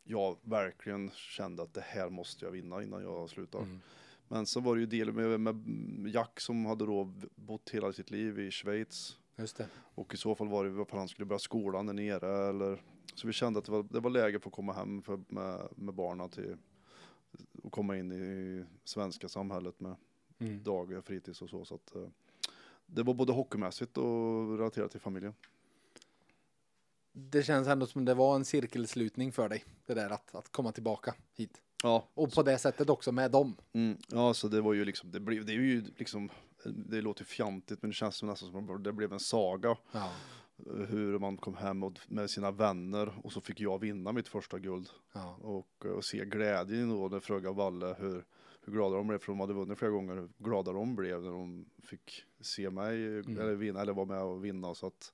jag 0.03 0.37
verkligen 0.41 1.11
kände 1.11 1.63
att 1.63 1.73
det 1.73 1.83
här 1.85 2.09
måste 2.09 2.45
jag 2.45 2.51
vinna 2.51 2.83
innan 2.83 3.03
jag 3.03 3.29
slutar. 3.29 3.59
Mm. 3.59 3.79
Men 4.27 4.45
så 4.45 4.59
var 4.59 4.75
det 4.75 4.79
ju 4.79 4.87
del 4.87 5.11
med, 5.11 5.39
med 5.39 6.13
Jack 6.13 6.39
som 6.39 6.65
hade 6.65 6.85
då 6.85 7.13
bott 7.35 7.69
hela 7.69 7.93
sitt 7.93 8.11
liv 8.11 8.39
i 8.39 8.51
Schweiz. 8.51 9.17
Just 9.35 9.57
det. 9.57 9.67
Och 9.95 10.13
i 10.13 10.17
så 10.17 10.35
fall 10.35 10.47
var 10.47 10.63
det 10.63 10.69
varför 10.69 10.97
han 10.97 11.07
skulle 11.07 11.25
börja 11.25 11.39
skolan 11.39 11.85
där 11.85 11.93
nere 11.93 12.49
eller 12.49 12.81
så 13.15 13.27
vi 13.27 13.33
kände 13.33 13.59
att 13.59 13.65
det 13.65 13.71
var, 13.71 13.83
det 13.83 13.99
var 13.99 14.09
läge 14.09 14.39
för 14.39 14.49
att 14.49 14.53
komma 14.55 14.73
hem 14.73 15.01
för, 15.01 15.19
med, 15.27 15.67
med 15.75 15.93
barnen 15.93 16.29
till 16.29 16.57
och 17.63 17.71
komma 17.71 17.97
in 17.97 18.11
i 18.11 18.65
svenska 18.83 19.29
samhället 19.29 19.79
med 19.79 19.95
Mm. 20.39 20.63
dag, 20.63 21.01
fritids 21.05 21.41
och 21.41 21.49
så. 21.49 21.65
så 21.65 21.75
att, 21.75 21.95
eh, 21.95 22.07
det 22.85 23.03
var 23.03 23.13
både 23.13 23.33
hockeymässigt 23.33 23.97
och 23.97 24.57
relaterat 24.57 24.91
till 24.91 24.99
familjen. 24.99 25.33
Det 27.11 27.43
känns 27.43 27.67
ändå 27.67 27.85
som 27.85 28.05
det 28.05 28.13
var 28.13 28.35
en 28.35 28.45
cirkelslutning 28.45 29.31
för 29.31 29.49
dig. 29.49 29.63
Det 29.85 29.93
där 29.93 30.09
att, 30.09 30.35
att 30.35 30.51
komma 30.51 30.71
tillbaka 30.71 31.15
hit. 31.33 31.61
Ja, 31.83 32.07
Och 32.13 32.31
på 32.33 32.43
det 32.43 32.57
sättet 32.57 32.89
också 32.89 33.11
med 33.11 33.31
dem. 33.31 33.55
mm, 33.73 33.97
ja, 34.07 34.33
så 34.33 34.47
det 34.47 34.61
var 34.61 34.73
ju 34.73 34.85
liksom, 34.85 35.11
det 35.11 35.19
blev, 35.19 35.45
det 35.45 35.53
är 35.53 35.57
ju 35.57 35.83
liksom, 35.97 36.29
det 36.65 37.01
låter 37.01 37.25
fjantigt 37.25 37.81
men 37.81 37.89
det 37.89 37.95
känns 37.95 38.15
som 38.15 38.29
nästan 38.29 38.51
som 38.51 38.69
att 38.75 38.83
det 38.83 38.93
blev 38.93 39.13
en 39.13 39.19
saga. 39.19 39.77
Ja. 39.91 40.11
Eh, 40.67 40.85
Hur 40.85 41.19
man 41.19 41.37
kom 41.37 41.55
hem 41.55 41.83
och, 41.83 41.99
med 42.07 42.29
sina 42.29 42.51
vänner 42.51 43.13
och 43.23 43.31
så 43.31 43.41
fick 43.41 43.59
jag 43.59 43.79
vinna 43.79 44.11
mitt 44.11 44.27
första 44.27 44.59
guld. 44.59 44.89
Ja. 45.13 45.37
Och, 45.41 45.85
eh, 45.85 45.91
och 45.91 46.05
se 46.05 46.25
glädjen 46.25 46.89
då 46.89 47.07
när 47.07 47.19
Fröga 47.19 47.49
och 47.49 47.55
Valle, 47.55 47.95
hur, 47.99 48.25
hur 48.65 48.73
glada 48.73 48.95
de 48.95 49.07
blev, 49.07 49.19
för 49.19 49.27
de 49.31 49.39
hade 49.39 49.53
vunnit 49.53 49.77
flera 49.79 49.91
gånger, 49.91 50.15
hur 50.15 50.29
glada 50.37 50.71
de 50.71 50.95
blev 50.95 51.21
när 51.23 51.31
de 51.31 51.65
fick 51.83 52.23
se 52.41 52.69
mig 52.69 53.07
Mm. 53.07 53.39
eller 53.39 53.55
vinna, 53.55 53.81
eller 53.81 53.93
vara 53.93 54.05
med 54.05 54.21
och 54.21 54.45
vinna. 54.45 54.73
Så 54.75 54.87
att, 54.87 55.13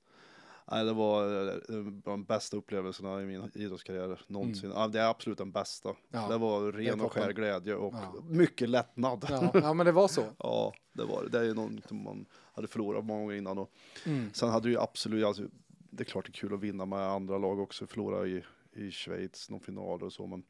nej, 0.70 0.84
det 0.84 0.92
var 0.92 1.48
eh, 1.48 1.76
de 2.04 2.24
bästa 2.24 2.56
upplevelserna 2.56 3.22
i 3.22 3.26
min 3.26 3.50
idrottskarriär 3.54 4.20
någonsin. 4.26 4.70
Ja, 4.74 4.88
det 4.88 5.00
är 5.00 5.08
absolut 5.10 5.38
den 5.38 5.50
bästa. 5.52 5.88
Mm. 5.88 6.00
Ja. 6.10 6.28
Det 6.28 6.38
var 6.38 6.72
ren 6.72 7.00
och 7.00 7.12
skär 7.12 7.32
glädje 7.32 7.74
och 7.74 7.94
Ja. 7.94 8.14
mycket 8.28 8.68
lättnad. 8.68 9.26
Ja. 9.30 9.50
Ja. 9.54 9.60
ja, 9.62 9.74
men 9.74 9.86
det 9.86 9.92
var 9.92 10.08
så. 10.08 10.20
det 10.92 11.04
var 11.04 11.22
det. 11.24 11.28
Det 11.38 11.46
är 11.50 11.88
som 11.88 12.02
man 12.02 12.26
hade 12.60 12.68
förlorat 12.68 13.04
många 13.04 13.20
gånger 13.20 13.34
innan. 13.36 13.58
Och 13.58 13.72
Mm. 14.06 14.30
sen 14.32 14.48
hade 14.50 14.68
ju 14.68 14.78
absolut, 14.80 15.24
alltså, 15.24 15.42
det 15.90 16.02
är 16.02 16.04
klart 16.04 16.26
det 16.26 16.30
är 16.30 16.32
kul 16.32 16.54
att 16.54 16.60
vinna 16.60 16.84
med 16.86 16.98
andra 16.98 17.38
lag 17.38 17.58
också, 17.60 17.86
förlora 17.86 18.26
i, 18.26 18.44
i 18.72 18.90
Schweiz, 18.90 19.50
någon 19.50 19.60
finaler 19.60 20.06
och 20.06 20.12
så, 20.12 20.26
men 20.26 20.42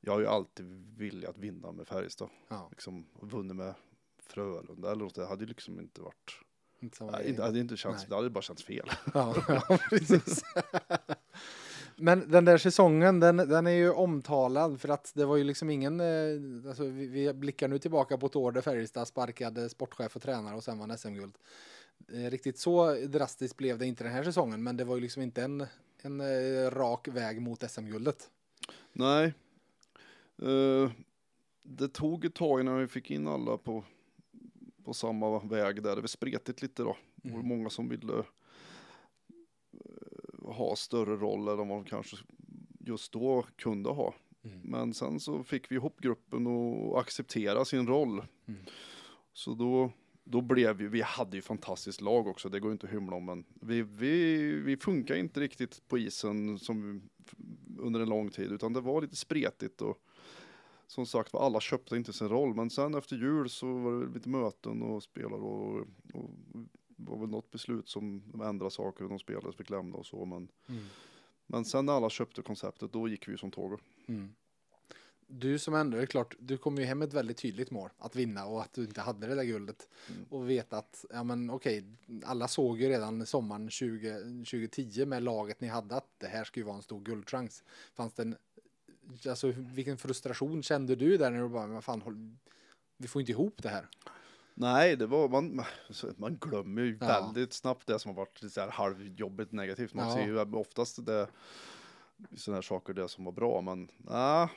jag 0.00 0.12
har 0.12 0.20
ju 0.20 0.26
alltid 0.26 0.66
velat 0.96 1.38
vinna 1.38 1.72
med 1.72 1.86
Färjestad. 1.88 2.28
Ja. 2.48 2.68
Liksom, 2.70 3.06
och 3.14 3.30
vunnit 3.30 3.56
med 3.56 3.74
Frölunda 4.18 4.92
eller 4.92 5.04
något, 5.04 5.14
det 5.14 5.26
hade 5.26 5.42
ju 5.44 5.48
liksom 5.48 5.80
inte 5.80 6.00
varit, 6.00 6.32
Inte 6.80 7.32
det 7.36 7.42
hade 7.42 7.60
inte 7.60 7.76
känts, 7.76 7.98
Nej. 8.02 8.06
det 8.08 8.16
hade 8.16 8.30
bara 8.30 8.42
känts 8.42 8.62
fel. 8.62 8.90
Ja, 9.14 9.34
ja 9.48 9.78
precis. 9.90 10.42
Men 12.00 12.30
den 12.30 12.44
där 12.44 12.58
säsongen, 12.58 13.20
den, 13.20 13.36
den 13.36 13.66
är 13.66 13.70
ju 13.70 13.90
omtalad 13.90 14.80
för 14.80 14.88
att 14.88 15.12
det 15.14 15.24
var 15.24 15.36
ju 15.36 15.44
liksom 15.44 15.70
ingen, 15.70 16.00
eh, 16.00 16.68
alltså 16.68 16.84
vi, 16.84 17.06
vi 17.06 17.32
blickar 17.34 17.68
nu 17.68 17.78
tillbaka 17.78 18.18
på 18.18 18.26
ett 18.26 18.36
år 18.36 18.52
där 18.52 18.60
Färjestad 18.60 19.08
sparkade 19.08 19.68
sportchef 19.68 20.16
och 20.16 20.22
tränare 20.22 20.56
och 20.56 20.64
sen 20.64 20.78
vann 20.78 20.98
SM-guld. 20.98 21.34
Eh, 22.12 22.30
Riktigt 22.30 22.58
så 22.58 22.94
drastiskt 22.94 23.56
blev 23.56 23.78
det 23.78 23.86
inte 23.86 24.04
den 24.04 24.12
här 24.12 24.24
säsongen, 24.24 24.62
men 24.62 24.76
det 24.76 24.84
var 24.84 24.94
ju 24.96 25.00
liksom 25.02 25.22
inte 25.22 25.42
en, 25.42 25.66
en 26.02 26.20
eh, 26.20 26.70
rak 26.70 27.08
väg 27.08 27.40
mot 27.40 27.70
SM-guldet. 27.70 28.30
Nej, 28.92 29.34
det 31.62 31.88
tog 31.88 32.24
ett 32.24 32.34
tag 32.34 32.60
innan 32.60 32.78
vi 32.78 32.86
fick 32.86 33.10
in 33.10 33.28
alla 33.28 33.56
på, 33.56 33.84
på 34.84 34.94
samma 34.94 35.38
väg 35.38 35.82
där, 35.82 35.94
det 35.96 36.00
var 36.00 36.08
spretigt 36.08 36.62
lite 36.62 36.82
då. 36.82 36.96
Det 37.16 37.28
var 37.30 37.36
Mm. 37.38 37.48
många 37.48 37.70
som 37.70 37.88
ville 37.88 38.24
ha 40.52 40.76
större 40.76 41.16
roll 41.16 41.48
än 41.48 41.56
vad 41.56 41.68
de 41.68 41.84
kanske 41.84 42.16
just 42.80 43.12
då 43.12 43.44
kunde 43.56 43.90
ha. 43.90 44.14
Mm. 44.44 44.60
Men 44.62 44.94
sen 44.94 45.20
så 45.20 45.44
fick 45.44 45.70
vi 45.70 45.74
ihop 45.74 46.00
gruppen 46.00 46.46
och 46.46 47.00
acceptera 47.00 47.64
sin 47.64 47.86
roll. 47.86 48.22
Mm. 48.46 48.60
Så 49.32 49.54
då, 49.54 49.92
då 50.24 50.40
blev 50.40 50.76
vi, 50.76 50.86
vi 50.86 51.02
hade 51.02 51.36
ju 51.36 51.42
fantastiskt 51.42 52.00
lag 52.00 52.26
också, 52.26 52.48
det 52.48 52.60
går 52.60 52.72
inte 52.72 52.86
att 52.86 52.92
hymla 52.92 53.16
om, 53.16 53.24
men 53.24 53.44
vi, 53.60 53.82
vi, 53.82 54.36
vi 54.60 54.76
funkar 54.76 55.14
inte 55.14 55.40
riktigt 55.40 55.88
på 55.88 55.98
isen 55.98 56.58
som 56.58 57.02
under 57.78 58.00
en 58.00 58.08
lång 58.08 58.30
tid, 58.30 58.52
utan 58.52 58.72
det 58.72 58.80
var 58.80 59.02
lite 59.02 59.16
spretigt 59.16 59.82
och 59.82 59.98
som 60.86 61.06
sagt 61.06 61.32
var 61.32 61.46
alla 61.46 61.60
köpte 61.60 61.96
inte 61.96 62.12
sin 62.12 62.28
roll, 62.28 62.54
men 62.54 62.70
sen 62.70 62.94
efter 62.94 63.16
jul 63.16 63.48
så 63.48 63.66
var 63.66 63.92
det 63.92 64.14
lite 64.14 64.28
möten 64.28 64.82
och 64.82 65.02
spelare 65.02 65.40
och, 65.40 65.86
och 66.14 66.30
var 66.98 67.18
väl 67.18 67.28
något 67.28 67.50
beslut 67.50 67.88
som 67.88 68.22
de 68.32 68.40
ändrade 68.40 68.70
saker 68.70 69.04
och 69.04 69.10
de 69.10 69.18
spelare 69.18 69.52
fick 69.52 69.70
lämna 69.70 69.96
och 69.96 70.06
så, 70.06 70.24
men, 70.24 70.48
Mm. 70.66 70.84
men 71.46 71.64
sen 71.64 71.86
när 71.86 71.92
alla 71.92 72.10
köpte 72.10 72.42
konceptet, 72.42 72.92
då 72.92 73.08
gick 73.08 73.28
vi 73.28 73.32
ju 73.32 73.38
som 73.38 73.50
tåg. 73.50 73.80
Mm. 74.06 74.34
Du 75.30 75.58
som 75.58 75.74
ändå, 75.74 75.98
är 75.98 76.06
klart, 76.06 76.36
du 76.38 76.58
kom 76.58 76.76
ju 76.78 76.84
hem 76.84 76.98
med 76.98 77.08
ett 77.08 77.14
väldigt 77.14 77.36
tydligt 77.36 77.70
mål 77.70 77.90
att 77.98 78.16
vinna 78.16 78.46
och 78.46 78.62
att 78.62 78.72
du 78.72 78.84
inte 78.84 79.00
hade 79.00 79.26
det 79.26 79.34
där 79.34 79.44
guldet. 79.44 79.88
Mm. 80.08 80.24
Och 80.30 80.50
veta 80.50 80.78
att, 80.78 81.04
ja 81.10 81.24
men 81.24 81.50
okej, 81.50 81.84
alla 82.24 82.48
såg 82.48 82.80
ju 82.80 82.88
redan 82.88 83.26
sommaren 83.26 83.70
20, 83.70 84.12
2010 84.44 85.06
med 85.06 85.22
laget 85.22 85.60
ni 85.60 85.68
hade 85.68 85.96
att 85.96 86.08
det 86.18 86.26
här 86.26 86.44
ska 86.44 86.60
ju 86.60 86.64
vara 86.64 86.76
en 86.76 86.82
stor 86.82 87.00
guldchans. 87.00 87.64
Fanns 87.94 88.12
det 88.12 88.22
en, 88.22 88.36
alltså 89.28 89.52
vilken 89.56 89.96
frustration 89.96 90.62
kände 90.62 90.96
du 90.96 91.16
där 91.16 91.30
när 91.30 91.42
du 91.42 91.48
bara, 91.48 91.66
vad 91.66 91.84
fan, 91.84 92.02
håll, 92.02 92.36
vi 92.96 93.08
får 93.08 93.22
inte 93.22 93.32
ihop 93.32 93.62
det 93.62 93.68
här. 93.68 93.88
Nej, 94.60 94.96
det 94.96 95.06
var, 95.06 95.28
man, 95.28 95.62
alltså, 95.88 96.12
man 96.16 96.36
glömmer 96.36 96.82
ju 96.82 96.98
Ja. 97.00 97.06
väldigt 97.06 97.52
snabbt 97.52 97.86
det 97.86 97.98
som 97.98 98.08
har 98.08 98.16
varit 98.16 98.52
så 98.52 98.60
här 98.60 98.68
halvjobbigt 98.70 99.52
negativt. 99.52 99.94
Man 99.94 100.08
Ja. 100.08 100.14
ser 100.14 100.26
ju 100.26 100.38
oftast 100.40 101.06
det, 101.06 101.28
sådana 102.36 102.56
här 102.56 102.62
saker, 102.62 102.92
det 102.94 103.08
som 103.08 103.24
var 103.24 103.32
bra, 103.32 103.60
men 103.60 103.88
nej, 103.98 104.48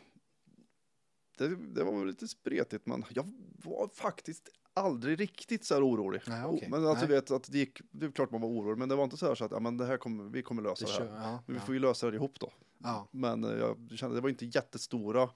det, 1.38 1.56
det 1.56 1.84
var 1.84 2.06
lite 2.06 2.28
spretigt, 2.28 2.86
men 2.86 3.04
jag 3.10 3.32
var 3.64 3.88
faktiskt 3.88 4.50
aldrig 4.74 5.20
riktigt 5.20 5.66
så 5.66 5.74
här 5.74 5.88
orolig. 5.88 6.22
Nej, 6.28 6.46
okej. 6.46 6.68
Men 6.70 6.82
du 6.82 6.94
Nej. 6.94 7.08
vet 7.08 7.32
att 7.32 7.52
det 7.52 7.58
gick, 7.58 7.82
det 7.92 8.06
är 8.06 8.12
klart 8.12 8.32
man 8.32 8.42
var 8.42 8.50
orolig, 8.50 8.78
men 8.78 8.90
det 8.90 8.96
var 8.96 9.04
inte 9.04 9.18
så 9.18 9.28
här 9.28 9.36
så 9.36 9.46
att 9.46 9.52
ja, 9.52 9.60
men 9.60 9.78
det 9.78 9.86
här 9.86 9.98
kommer, 9.98 10.24
vi 10.24 10.42
kommer 10.42 10.62
lösa 10.62 10.86
Det 10.86 10.92
det, 10.92 10.96
kör, 10.98 11.12
här. 11.18 11.24
ja, 11.32 11.44
Men 11.46 11.54
vi 11.56 11.60
ja. 11.60 11.66
får 11.66 11.74
ju 11.74 11.80
lösa 11.80 12.12
det 12.12 12.16
ihop 12.16 12.40
då. 12.40 12.52
Ja. 12.78 13.08
Men 13.12 13.44
eh, 13.44 13.52
jag 13.52 13.90
kände 13.96 14.16
det 14.16 14.22
var 14.22 14.30
inte 14.30 14.46
jättestora 14.46 15.30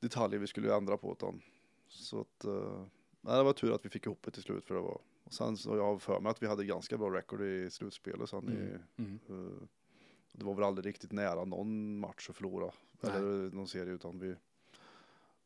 detaljer 0.00 0.38
vi 0.40 0.46
skulle 0.46 0.74
ändra 0.76 0.96
på 0.96 1.12
utan 1.12 1.42
så 1.88 2.20
att 2.20 2.44
eh, 2.44 2.84
nej, 3.20 3.36
det 3.36 3.42
var 3.42 3.52
tur 3.52 3.72
att 3.74 3.84
vi 3.84 3.88
fick 3.90 4.06
ihop 4.06 4.22
det 4.22 4.30
till 4.30 4.42
slut 4.42 4.66
för 4.66 4.74
det 4.74 4.80
var 4.80 5.00
och 5.24 5.32
sen 5.34 5.56
så 5.56 5.76
jag 5.76 5.84
har 5.84 5.98
för 5.98 6.20
mig 6.20 6.30
att 6.30 6.42
vi 6.42 6.46
hade 6.46 6.64
ganska 6.64 6.98
bra 6.98 7.10
record 7.10 7.42
i 7.42 7.70
slutspelet 7.70 8.28
sen 8.28 8.48
i, 8.48 8.78
Mm. 9.02 9.18
eh, 9.28 9.62
det 10.32 10.44
var 10.44 10.54
väl 10.54 10.64
aldrig 10.64 10.86
riktigt 10.86 11.12
nära 11.12 11.44
någon 11.44 11.98
match 11.98 12.30
att 12.30 12.36
förlora 12.36 12.72
Nej. 13.00 13.12
eller 13.16 13.50
någon 13.50 13.68
serie 13.68 13.92
utan 13.94 14.18
vi 14.18 14.34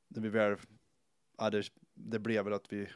när 0.08 0.22
vi 0.22 0.28
väl 0.28 0.56
ja, 1.38 1.50
det, 1.50 1.62
det 1.94 2.18
blev 2.18 2.44
väl 2.44 2.52
att 2.52 2.72
vi 2.72 2.88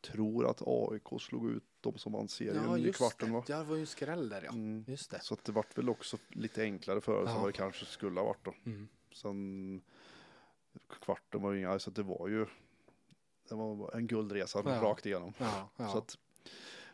tror 0.00 0.50
att 0.50 0.62
AIK 0.66 1.20
slog 1.20 1.50
ut 1.50 1.64
de 1.80 1.98
som 1.98 2.12
vann 2.12 2.28
serien 2.28 2.64
Ja, 2.66 2.78
i 2.78 2.92
kvarten 2.92 3.32
va? 3.32 3.44
Ja, 3.48 3.58
det 3.58 3.64
var 3.64 3.74
ju 3.76 3.80
en 3.80 3.86
skräll 3.86 4.28
där 4.28 4.42
ja. 4.42 4.52
Mm. 4.52 4.84
Just 4.88 5.10
det. 5.10 5.20
Så 5.22 5.36
det 5.42 5.52
vart 5.52 5.78
väl 5.78 5.88
också 5.88 6.18
lite 6.28 6.62
enklare 6.62 7.00
för 7.00 7.22
oss 7.22 7.28
Ja. 7.28 7.34
än 7.34 7.40
vad 7.40 7.48
det 7.48 7.56
kanske 7.56 7.84
skulle 7.86 8.20
ha 8.20 8.26
varit 8.26 8.44
då. 8.44 8.54
Mm. 8.66 8.88
Sen 9.12 9.80
kvarten 10.88 11.42
var 11.42 11.52
ju 11.52 11.58
inga, 11.58 11.78
så 11.78 11.90
att 11.90 11.96
det 11.96 12.02
var 12.02 12.28
ju 12.28 12.46
det 13.50 13.54
var 13.56 13.96
en 13.96 14.06
guldresa 14.06 14.62
Ja. 14.64 14.70
rakt 14.70 15.06
igenom. 15.06 15.32
Ja, 15.38 15.70
ja. 15.76 15.88
Så 15.88 15.98
att, 15.98 16.18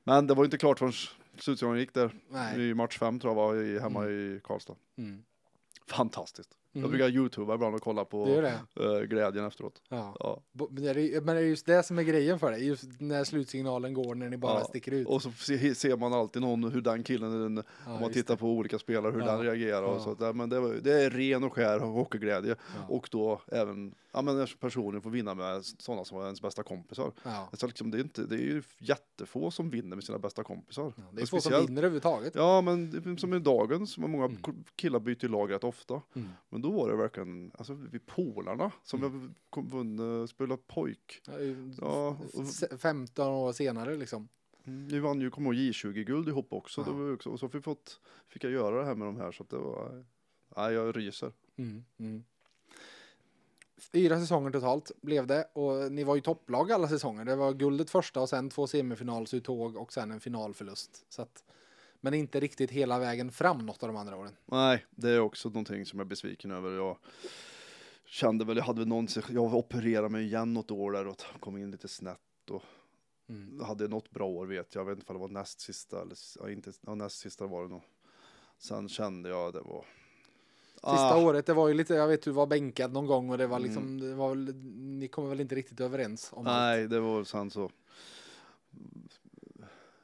men 0.04 0.26
det 0.26 0.34
var 0.34 0.44
inte 0.44 0.58
klart 0.58 0.78
förrän 0.78 0.92
slutsäsongen 1.38 1.78
gick 1.78 1.94
där. 1.94 2.10
Nej. 2.28 2.60
I 2.70 2.74
match 2.74 2.98
fem 2.98 3.20
tror 3.20 3.30
jag 3.30 3.34
var 3.36 3.54
i, 3.62 3.78
hemma 3.78 4.06
i 4.06 4.40
Karlstad. 4.44 4.74
Mm. 4.98 5.22
Fantastiskt. 5.86 6.50
Jag 6.72 6.80
Mm. 6.80 6.90
brukar 6.90 7.08
youtuba 7.08 7.54
ibland 7.54 7.74
och 7.74 7.80
kolla 7.82 8.04
på 8.04 8.26
Det 8.26 8.40
det. 8.40 8.84
eh, 8.84 9.00
glädjen 9.02 9.44
efteråt. 9.44 9.82
Ja. 9.88 10.16
Ja. 10.20 10.40
Men 10.70 10.82
det 10.84 10.90
är 10.90 11.20
men 11.20 11.36
det 11.36 11.42
är 11.42 11.46
just 11.46 11.66
det 11.66 11.82
som 11.82 11.98
är 11.98 12.02
grejen 12.02 12.38
för 12.38 12.50
dig, 12.50 12.66
just 12.66 12.84
när 13.00 13.24
slutsignalen 13.24 13.94
går 13.94 14.14
när 14.14 14.28
ni 14.30 14.36
bara 14.36 14.58
Ja. 14.58 14.64
sticker 14.64 14.92
ut. 14.92 15.06
Och 15.06 15.22
så 15.22 15.32
se, 15.32 15.74
ser 15.74 15.96
man 15.96 16.12
alltid 16.12 16.42
någon, 16.42 16.64
hur 16.72 16.80
den 16.80 17.02
killen, 17.02 17.40
den, 17.54 17.64
om 17.86 18.00
man 18.00 18.12
tittar 18.12 18.34
det. 18.34 18.38
på 18.40 18.46
olika 18.46 18.78
spelare, 18.78 19.12
hur 19.12 19.20
den 19.20 19.42
reagerar 19.42 19.82
och 19.82 20.00
så. 20.02 20.32
Men 20.32 20.48
det, 20.48 20.56
är 21.04 21.10
ren 21.10 21.44
och 21.44 21.52
skär 21.52 21.78
hockeyglädje. 21.78 22.56
Och 22.88 23.08
då 23.10 23.40
även, 23.52 23.94
ja 24.16 24.22
men 24.22 24.36
när 24.36 24.46
får 25.00 25.10
vinna 25.10 25.34
med 25.34 25.64
sådana 25.64 26.04
som 26.04 26.18
var 26.18 26.24
ens 26.24 26.42
bästa 26.42 26.62
kompisar. 26.62 27.12
Ja. 27.22 27.30
Alltså 27.50 27.66
liksom, 27.66 27.90
det, 27.90 27.98
är 27.98 28.02
inte, 28.02 28.22
det 28.26 28.34
är 28.36 28.40
ju 28.40 28.62
jättefå 28.78 29.50
som 29.50 29.70
vinner 29.70 29.96
med 29.96 30.04
sina 30.04 30.18
bästa 30.18 30.44
kompisar. 30.44 30.92
Ja, 30.96 31.02
det 31.12 31.22
är 31.22 31.26
få 31.26 31.40
som 31.40 31.52
vinner 31.66 31.82
överhuvudtaget. 31.82 32.34
Ja, 32.34 32.60
men 32.60 33.18
som 33.18 33.34
i 33.34 33.38
dagens, 33.38 33.98
många 33.98 34.24
Mm. 34.24 34.64
killar 34.76 34.98
byter 35.00 35.28
lag 35.28 35.50
rätt 35.52 35.64
ofta. 35.64 36.02
Mm. 36.14 36.28
Men 36.48 36.62
då 36.62 36.70
var 36.70 36.90
det 36.90 36.96
verkligen, 36.96 37.50
alltså 37.58 37.74
vi 37.74 37.98
polarna 37.98 38.72
som 38.82 39.02
Mm. 39.04 39.34
kom, 39.50 39.68
vunnit, 39.68 40.30
spelat 40.30 40.66
pojk. 40.66 41.20
Ja, 41.80 42.08
och- 42.34 42.42
s- 42.42 42.64
15 42.78 43.26
år 43.28 43.52
senare 43.52 43.96
liksom. 43.96 44.28
Vi 44.64 44.98
vann 44.98 45.20
ju, 45.20 45.30
kommer 45.30 45.52
ihåg, 45.54 45.54
J20-guld 45.74 46.28
ihop 46.28 46.52
också. 46.52 46.80
Ja. 46.80 46.84
Det 46.92 46.98
var 46.98 47.12
också. 47.12 47.30
Och 47.30 47.40
så 47.40 47.48
fick, 47.48 47.64
fått, 47.64 48.00
fick 48.28 48.44
jag 48.44 48.52
göra 48.52 48.78
det 48.80 48.84
här 48.84 48.94
med 48.94 49.06
de 49.08 49.16
här 49.16 49.32
så 49.32 49.42
att 49.42 49.50
det 49.50 49.56
var, 49.58 50.04
nej 50.56 50.72
jag 50.74 50.96
ryser. 50.96 51.32
Mm. 51.56 51.84
Mm. 51.98 52.24
Fyra 53.78 54.20
säsonger 54.20 54.50
totalt 54.50 54.90
blev 55.02 55.26
det 55.26 55.48
och 55.52 55.92
ni 55.92 56.04
var 56.04 56.14
ju 56.14 56.20
topplag 56.20 56.72
alla 56.72 56.88
säsonger. 56.88 57.24
Det 57.24 57.36
var 57.36 57.52
guldet 57.52 57.90
första 57.90 58.20
och 58.20 58.28
sen 58.28 58.50
två 58.50 58.66
semifinalsuttåg 58.66 59.76
och 59.76 59.92
sen 59.92 60.10
en 60.10 60.20
finalförlust. 60.20 61.06
Så 61.08 61.22
att, 61.22 61.44
men 62.00 62.14
inte 62.14 62.40
riktigt 62.40 62.70
hela 62.70 62.98
vägen 62.98 63.30
fram 63.30 63.58
något 63.58 63.82
av 63.82 63.88
de 63.88 63.96
andra 63.96 64.16
åren. 64.16 64.36
Nej, 64.44 64.86
det 64.90 65.10
är 65.10 65.20
också 65.20 65.48
någonting 65.48 65.86
som 65.86 65.98
jag 65.98 66.04
är 66.04 66.08
besviken 66.08 66.50
över. 66.50 66.70
Jag 66.70 66.98
kände 68.06 68.44
väl, 68.44 68.56
jag 68.56 68.64
hade 68.64 68.78
väl 68.78 68.88
någon, 68.88 69.08
jag 69.28 69.54
opererade 69.54 70.08
mig 70.08 70.24
igen 70.24 70.54
något 70.54 70.70
år 70.70 70.92
där 70.92 71.06
och 71.06 71.22
kom 71.40 71.56
in 71.56 71.70
lite 71.70 71.88
snett. 71.88 72.20
Mm. 73.28 73.56
Jag 73.58 73.66
hade 73.66 73.88
något 73.88 74.10
bra 74.10 74.26
år 74.26 74.46
vet 74.46 74.74
jag, 74.74 74.80
jag 74.80 74.86
vet 74.86 74.98
inte 74.98 75.12
om 75.12 75.18
det 75.18 75.20
var 75.20 75.40
näst 75.40 75.60
sista 75.60 76.02
eller 76.02 76.16
ja, 76.40 76.50
inte, 76.50 76.72
ja, 76.80 76.94
näst 76.94 77.18
sista 77.18 77.46
var 77.46 77.62
det 77.62 77.68
nog. 77.68 77.82
Sen 78.58 78.88
kände 78.88 79.28
jag 79.28 79.52
det 79.52 79.60
var. 79.60 79.84
Sista 80.76 81.14
Ah, 81.14 81.24
året, 81.24 81.46
det 81.46 81.54
var 81.54 81.68
ju 81.68 81.74
lite, 81.74 81.94
jag 81.94 82.08
vet 82.08 82.22
du 82.22 82.30
var 82.30 82.46
bänkad 82.46 82.92
någon 82.92 83.06
gång 83.06 83.30
och 83.30 83.38
det 83.38 83.46
var 83.46 83.56
Mm. 83.56 83.66
liksom, 83.68 84.00
det 84.00 84.14
var 84.14 84.28
väl, 84.28 84.54
ni 84.76 85.08
kommer 85.08 85.28
väl 85.28 85.40
inte 85.40 85.54
riktigt 85.54 85.80
överens 85.80 86.30
om 86.32 86.38
allt. 86.46 86.46
Nej, 86.56 86.88
det 86.88 87.00
var 87.00 87.24
sen 87.24 87.50
så. 87.50 87.70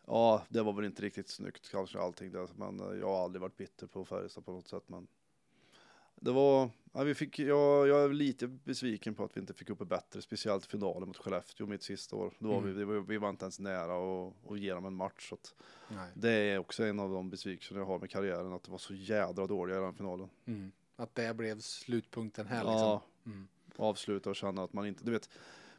Ja, 0.07 0.43
det 0.49 0.63
var 0.63 0.73
väl 0.73 0.85
inte 0.85 1.03
riktigt 1.03 1.29
snyggt 1.29 1.71
kanske 1.71 1.99
allting 1.99 2.33
där, 2.33 2.49
men 2.57 2.99
jag 3.01 3.07
har 3.07 3.25
aldrig 3.25 3.41
varit 3.43 3.57
bitter 3.57 3.87
på 3.87 4.05
Färjestad 4.05 4.45
på 4.45 4.53
något 4.53 4.69
sätt. 4.69 4.83
Men 4.87 5.07
det 6.25 6.33
var, 6.33 6.71
ja, 6.93 7.03
vi 7.03 7.15
fick, 7.15 7.39
jag, 7.39 7.89
jag 7.89 8.05
är 8.05 8.09
lite 8.09 8.47
besviken 8.49 9.15
på 9.15 9.25
att 9.25 9.37
vi 9.37 9.41
inte 9.41 9.55
fick 9.55 9.71
upp 9.71 9.79
det 9.79 9.85
bättre, 9.85 10.23
speciellt 10.23 10.67
finalen 10.67 11.09
mot 11.09 11.17
Skellefteå 11.17 11.67
mitt 11.67 11.83
sista 11.83 12.17
år. 12.17 12.35
Då 12.39 12.49
var 12.49 12.59
Mm. 12.59 12.77
vi, 12.77 12.85
var, 12.85 12.95
vi 13.01 13.19
var 13.19 13.31
inte 13.31 13.45
ens 13.45 13.61
nära 13.61 14.27
att, 14.27 14.51
att 14.51 14.59
ge 14.59 14.75
dem 14.75 14.85
en 14.85 14.95
match. 14.95 15.29
Så 15.29 15.35
att 15.35 15.55
det 16.15 16.31
är 16.33 16.59
också 16.59 16.85
en 16.85 17.01
av 17.01 17.11
de 17.11 17.31
besvikelser 17.31 17.77
jag 17.77 17.85
har 17.85 17.99
med 17.99 18.11
karriären, 18.11 18.53
att 18.53 18.63
det 18.63 18.71
var 18.71 18.79
så 18.79 18.95
jädra 18.95 19.47
dåliga 19.47 19.77
i 19.79 19.81
den 19.81 19.95
finalen. 19.95 20.29
Mm. 20.45 20.73
Att 20.97 21.15
det 21.15 21.35
blev 21.37 21.61
slutpunkten 21.61 22.47
här 22.47 22.65
liksom. 22.65 22.79
Ja, 22.79 23.03
Mm. 23.27 23.49
avsluta 23.77 24.31
och 24.31 24.37
känna 24.37 24.65
att 24.65 24.73
man 24.73 24.87
inte, 24.87 25.05
du 25.05 25.11
vet, 25.11 25.29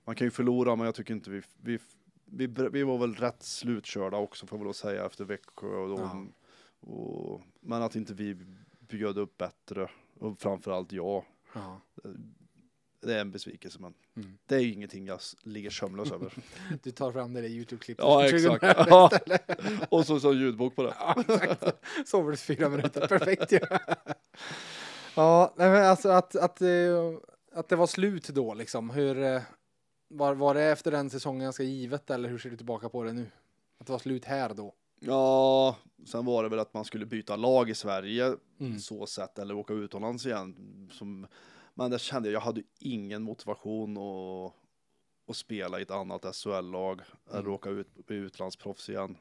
man 0.06 0.16
kan 0.16 0.28
ju 0.28 0.32
förlora 0.32 0.76
men 0.76 0.86
jag 0.86 0.96
tycker 0.96 1.14
inte 1.14 1.30
vi, 1.30 1.42
vi, 1.62 1.80
vi, 2.26 2.48
vi 2.48 2.84
var 2.84 2.98
väl 2.98 3.16
rätt 3.16 3.44
slutkörda 3.44 4.18
också 4.18 4.46
får 4.48 4.60
jag 4.60 4.66
väl 4.66 4.74
säga 4.74 5.06
efter 5.06 5.26
Växjö 5.26 5.68
och, 5.68 5.90
de, 5.90 6.34
och 6.80 7.42
men 7.60 7.82
att 7.82 7.96
inte 7.96 8.14
vi 8.14 8.38
bjöd 8.80 9.18
upp 9.18 9.38
bättre 9.38 9.90
och 10.24 10.40
framförallt 10.40 10.92
jag. 10.92 11.26
Ja. 11.54 11.82
Det 13.02 13.14
är 13.16 13.22
en 13.22 13.32
besvikelse 13.32 13.80
men 13.80 13.94
Mm. 14.16 14.38
det 14.46 14.56
är 14.56 14.60
ju 14.60 14.74
ingenting 14.74 15.06
jag 15.06 15.20
ligger 15.44 15.70
sömnlös 15.70 16.12
över. 16.12 16.34
Du 16.84 16.92
tar 16.92 17.12
fram 17.12 17.34
det 17.34 17.42
där 17.42 17.50
Youtube-klippet. 17.50 18.04
Ja 18.06 18.20
från 18.20 18.30
2000 18.30 18.56
exakt. 18.56 18.90
Ja. 18.90 19.10
och 19.90 20.06
så 20.06 20.20
så 20.20 20.34
ljudbok 20.34 20.76
på 20.76 20.84
det. 20.84 20.94
Ja, 21.00 21.16
exakt. 21.28 21.64
Sover 22.06 22.32
du 22.32 22.38
fyra 22.38 22.70
minuter, 22.70 23.08
perfekt 23.08 23.52
ju. 23.52 23.60
Ja, 25.16 25.54
nej, 25.58 25.70
men 25.70 25.86
alltså 25.86 26.10
att, 26.10 26.36
att, 26.36 26.62
eh, 26.62 26.68
att 27.54 27.70
det 27.70 27.76
var 27.76 27.88
slut 27.88 28.28
då 28.28 28.54
liksom. 28.54 28.90
Hur, 28.90 29.24
eh, 29.24 29.42
var, 30.08 30.34
var 30.34 30.54
det 30.54 30.64
efter 30.64 30.92
den 30.92 31.10
säsongen 31.10 31.44
ganska 31.44 31.64
givet 31.64 32.10
eller 32.10 32.30
hur 32.30 32.38
ser 32.38 32.50
du 32.50 32.58
tillbaka 32.58 32.90
på 32.90 33.04
det 33.04 33.14
nu? 33.14 33.26
Att 33.80 33.86
det 33.86 33.92
var 33.92 34.00
slut 34.00 34.26
här 34.26 34.54
då? 34.54 34.74
Ja, 35.00 35.76
sen 36.06 36.26
var 36.26 36.44
det 36.44 36.50
väl 36.50 36.60
att 36.60 36.74
man 36.74 36.86
skulle 36.86 37.06
byta 37.06 37.36
lag 37.36 37.70
i 37.70 37.76
Sverige 37.76 38.36
Mm. 38.60 38.80
så 38.80 39.06
sätt 39.06 39.40
eller 39.40 39.56
åka 39.56 39.74
utomlands 39.74 40.26
igen. 40.26 40.90
Som, 40.92 41.28
men 41.74 41.92
det 41.92 42.00
kände 42.00 42.30
jag, 42.30 42.36
jag 42.36 42.42
hade 42.46 42.62
ingen 42.80 43.24
motivation 43.24 43.98
att, 43.98 44.54
att 45.30 45.36
spela 45.36 45.80
i 45.80 45.82
ett 45.82 45.92
annat 45.92 46.36
SHL-lag 46.36 47.02
eller 47.30 47.40
Mm. 47.40 47.52
åka 47.54 47.70
ut 47.70 48.06
bli 48.08 48.16
utlandsproffs 48.18 48.90
igen. 48.90 49.18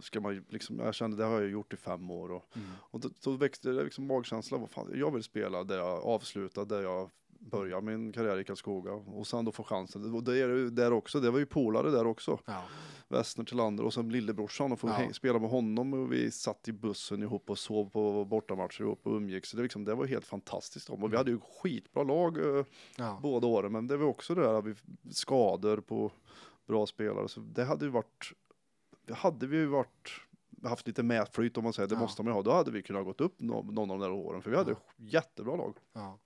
Ska 0.00 0.20
man, 0.20 0.44
liksom, 0.48 0.78
jag 0.78 0.94
kände 0.94 1.16
det 1.16 1.24
har 1.24 1.40
jag 1.40 1.50
gjort 1.50 1.72
i 1.72 1.76
fem 1.76 2.10
år 2.10 2.30
och, 2.32 2.44
Mm. 2.56 2.68
och 2.78 3.00
då, 3.00 3.08
då 3.22 3.30
växte 3.30 3.68
det 3.70 3.82
liksom 3.84 4.06
magkänslan. 4.06 4.60
Vad 4.60 4.70
fan, 4.70 4.90
jag 4.94 5.10
vill 5.10 5.22
spela 5.22 5.64
där 5.64 5.78
jag 5.78 6.04
avslutade, 6.04 6.74
där 6.76 6.82
jag 6.82 7.10
började 7.50 7.82
min 7.86 8.12
karriär 8.12 8.38
i 8.38 8.44
Karlskoga 8.44 8.92
och 8.92 9.26
sen 9.26 9.44
då 9.44 9.52
få 9.52 9.64
chansen. 9.64 10.14
Och 10.14 10.22
det 10.24 10.38
är 10.38 10.48
där 10.70 10.92
också, 10.92 11.20
det 11.20 11.30
var 11.30 11.38
ju 11.38 11.46
polare 11.46 11.90
där 11.90 12.06
också. 12.06 12.38
Ja. 12.44 12.62
Westner 13.08 13.44
till 13.44 13.56
Lander 13.56 13.84
och 13.84 13.94
sen 13.94 14.08
lillebrorsan 14.08 14.72
och 14.72 14.80
få 14.80 14.88
Ja. 14.88 15.12
spela 15.12 15.38
med 15.38 15.50
honom 15.50 15.94
och 15.94 16.12
vi 16.12 16.30
satt 16.30 16.68
i 16.68 16.72
bussen 16.72 17.22
ihop 17.22 17.50
och 17.50 17.58
sov 17.58 17.90
på 17.90 18.24
bortamatcher 18.24 18.80
ihop 18.82 19.06
och 19.06 19.12
umgicks. 19.16 19.48
Så 19.48 19.56
det, 19.56 19.62
liksom, 19.62 19.84
det 19.84 19.94
var 19.94 20.06
helt 20.06 20.26
fantastiskt. 20.26 20.90
Och 20.90 20.98
vi 21.00 21.04
Mm. 21.06 21.16
hade 21.16 21.30
ju 21.30 21.38
skitbra 21.62 22.02
lag 22.02 22.38
eh, 22.58 22.64
Ja. 22.96 23.18
båda 23.22 23.46
åren 23.46 23.72
men 23.72 23.86
det 23.86 23.96
var 23.96 24.06
också 24.06 24.34
det 24.34 24.40
där 24.42 24.54
att 24.54 24.64
vi 24.64 24.74
skador 25.10 25.76
på 25.76 26.12
bra 26.66 26.86
spelare. 26.86 27.28
Så 27.28 27.40
det 27.40 27.64
hade 27.64 27.84
ju 27.84 27.90
varit, 27.90 28.32
det 29.06 29.14
hade 29.14 29.46
vi 29.46 29.56
ju 29.56 29.66
varit 29.66 30.10
haft 30.64 30.86
lite 30.86 31.02
mätflyt 31.02 31.56
om 31.56 31.64
man 31.64 31.72
säger, 31.72 31.88
det 31.88 31.94
Ja. 31.94 32.00
måste 32.00 32.22
man 32.22 32.30
ju 32.30 32.34
ha. 32.34 32.42
Då 32.42 32.52
hade 32.52 32.70
vi 32.70 32.82
kunnat 32.82 33.04
gått 33.04 33.20
upp 33.20 33.34
nå- 33.38 33.62
någon 33.62 33.90
av 33.90 33.98
de 33.98 34.00
där 34.04 34.10
åren 34.12 34.42
för 34.42 34.50
vi 34.50 34.56
hade 34.56 34.70
Ja. 34.70 34.76
jättebra 34.96 35.56
lag. 35.56 35.76
Ja. 35.92 36.18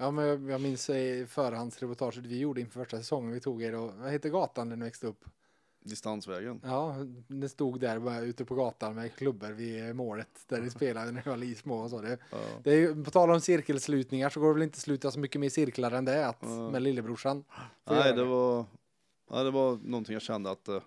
Ja, 0.00 0.10
men 0.10 0.24
jag, 0.26 0.50
jag 0.50 0.60
minns 0.60 0.90
i 0.90 1.26
förhandsreportaget 1.28 2.26
vi 2.26 2.38
gjorde 2.38 2.60
inför 2.60 2.80
första 2.80 2.96
säsongen. 2.98 3.32
Vi 3.32 3.40
tog 3.40 3.62
er 3.62 3.74
och, 3.74 3.92
vad 3.94 4.12
heter 4.12 4.28
gatan 4.28 4.68
där 4.68 4.76
ni 4.76 4.84
växte 4.84 5.06
upp? 5.06 5.24
Distansvägen. 5.82 6.60
Ja, 6.64 6.96
ni 7.26 7.48
stod 7.48 7.80
där 7.80 7.98
bara 7.98 8.20
ute 8.20 8.44
på 8.44 8.54
gatan 8.54 8.94
med 8.94 9.14
klubbor 9.14 9.50
vid 9.50 9.96
målet 9.96 10.28
där 10.48 10.60
ni 10.60 10.70
spelade 10.70 11.12
när 11.12 11.36
ni 11.36 11.46
var 11.48 11.54
små 11.54 11.76
och 11.80 11.90
så. 11.90 12.00
Det, 12.00 12.18
Ja. 12.30 12.38
det 12.64 12.70
är 12.74 13.04
på 13.04 13.10
tal 13.10 13.30
om 13.30 13.40
cirkelslutningar 13.40 14.28
så 14.30 14.40
går 14.40 14.48
det 14.48 14.54
väl 14.54 14.62
inte 14.62 14.74
att 14.76 14.80
sluta 14.82 15.10
så 15.10 15.18
mycket 15.18 15.40
mer 15.40 15.48
cirklar 15.48 15.90
än 15.90 16.04
det 16.04 16.26
att, 16.26 16.36
Ja. 16.40 16.70
med 16.70 16.82
lillebrorsan. 16.82 17.44
får 17.86 17.94
Nej, 17.94 18.12
det 18.16 18.24
var, 18.24 18.64
ja, 19.30 19.42
det 19.42 19.50
var 19.50 19.78
någonting 19.84 20.12
jag 20.12 20.22
kände 20.22 20.50
att 20.50 20.68
uh, 20.68 20.80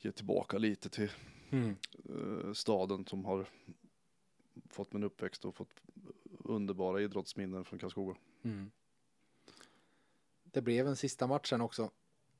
ge 0.00 0.12
tillbaka 0.12 0.58
lite 0.58 0.88
till 0.88 1.10
Mm. 1.50 1.76
eh, 2.08 2.52
staden 2.52 3.06
som 3.06 3.24
har 3.24 3.46
fått 4.70 4.92
min 4.92 5.04
uppväxt 5.04 5.44
och 5.44 5.54
fått 5.54 5.80
underbara 6.48 7.00
idrottsminnen 7.00 7.64
från 7.64 7.78
Karlskoga. 7.78 8.16
Mm. 8.42 8.70
Det 10.44 10.62
blev 10.62 10.86
en 10.86 10.96
sista 10.96 11.26
matchen 11.26 11.60
också. 11.60 11.90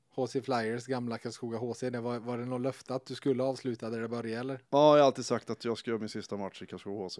HC 0.09 0.31
Flyers, 0.43 0.85
gamla 0.85 1.17
Karlskoga 1.17 1.57
HC. 1.57 1.79
Det 1.79 1.99
var, 1.99 2.19
var 2.19 2.37
det 2.37 2.45
något 2.45 2.61
löfte 2.61 2.95
att 2.95 3.05
du 3.05 3.15
skulle 3.15 3.43
avsluta 3.43 3.89
där 3.89 3.99
det 4.01 4.07
började 4.07 4.39
eller? 4.39 4.61
Ja, 4.69 4.97
jag 4.97 5.03
har 5.03 5.07
alltid 5.07 5.25
sagt 5.25 5.49
att 5.49 5.65
jag 5.65 5.77
ska 5.77 5.91
göra 5.91 5.99
min 5.99 6.09
sista 6.09 6.37
match 6.37 6.61
i 6.61 6.65
Karlskoga 6.65 7.05
HC. 7.05 7.19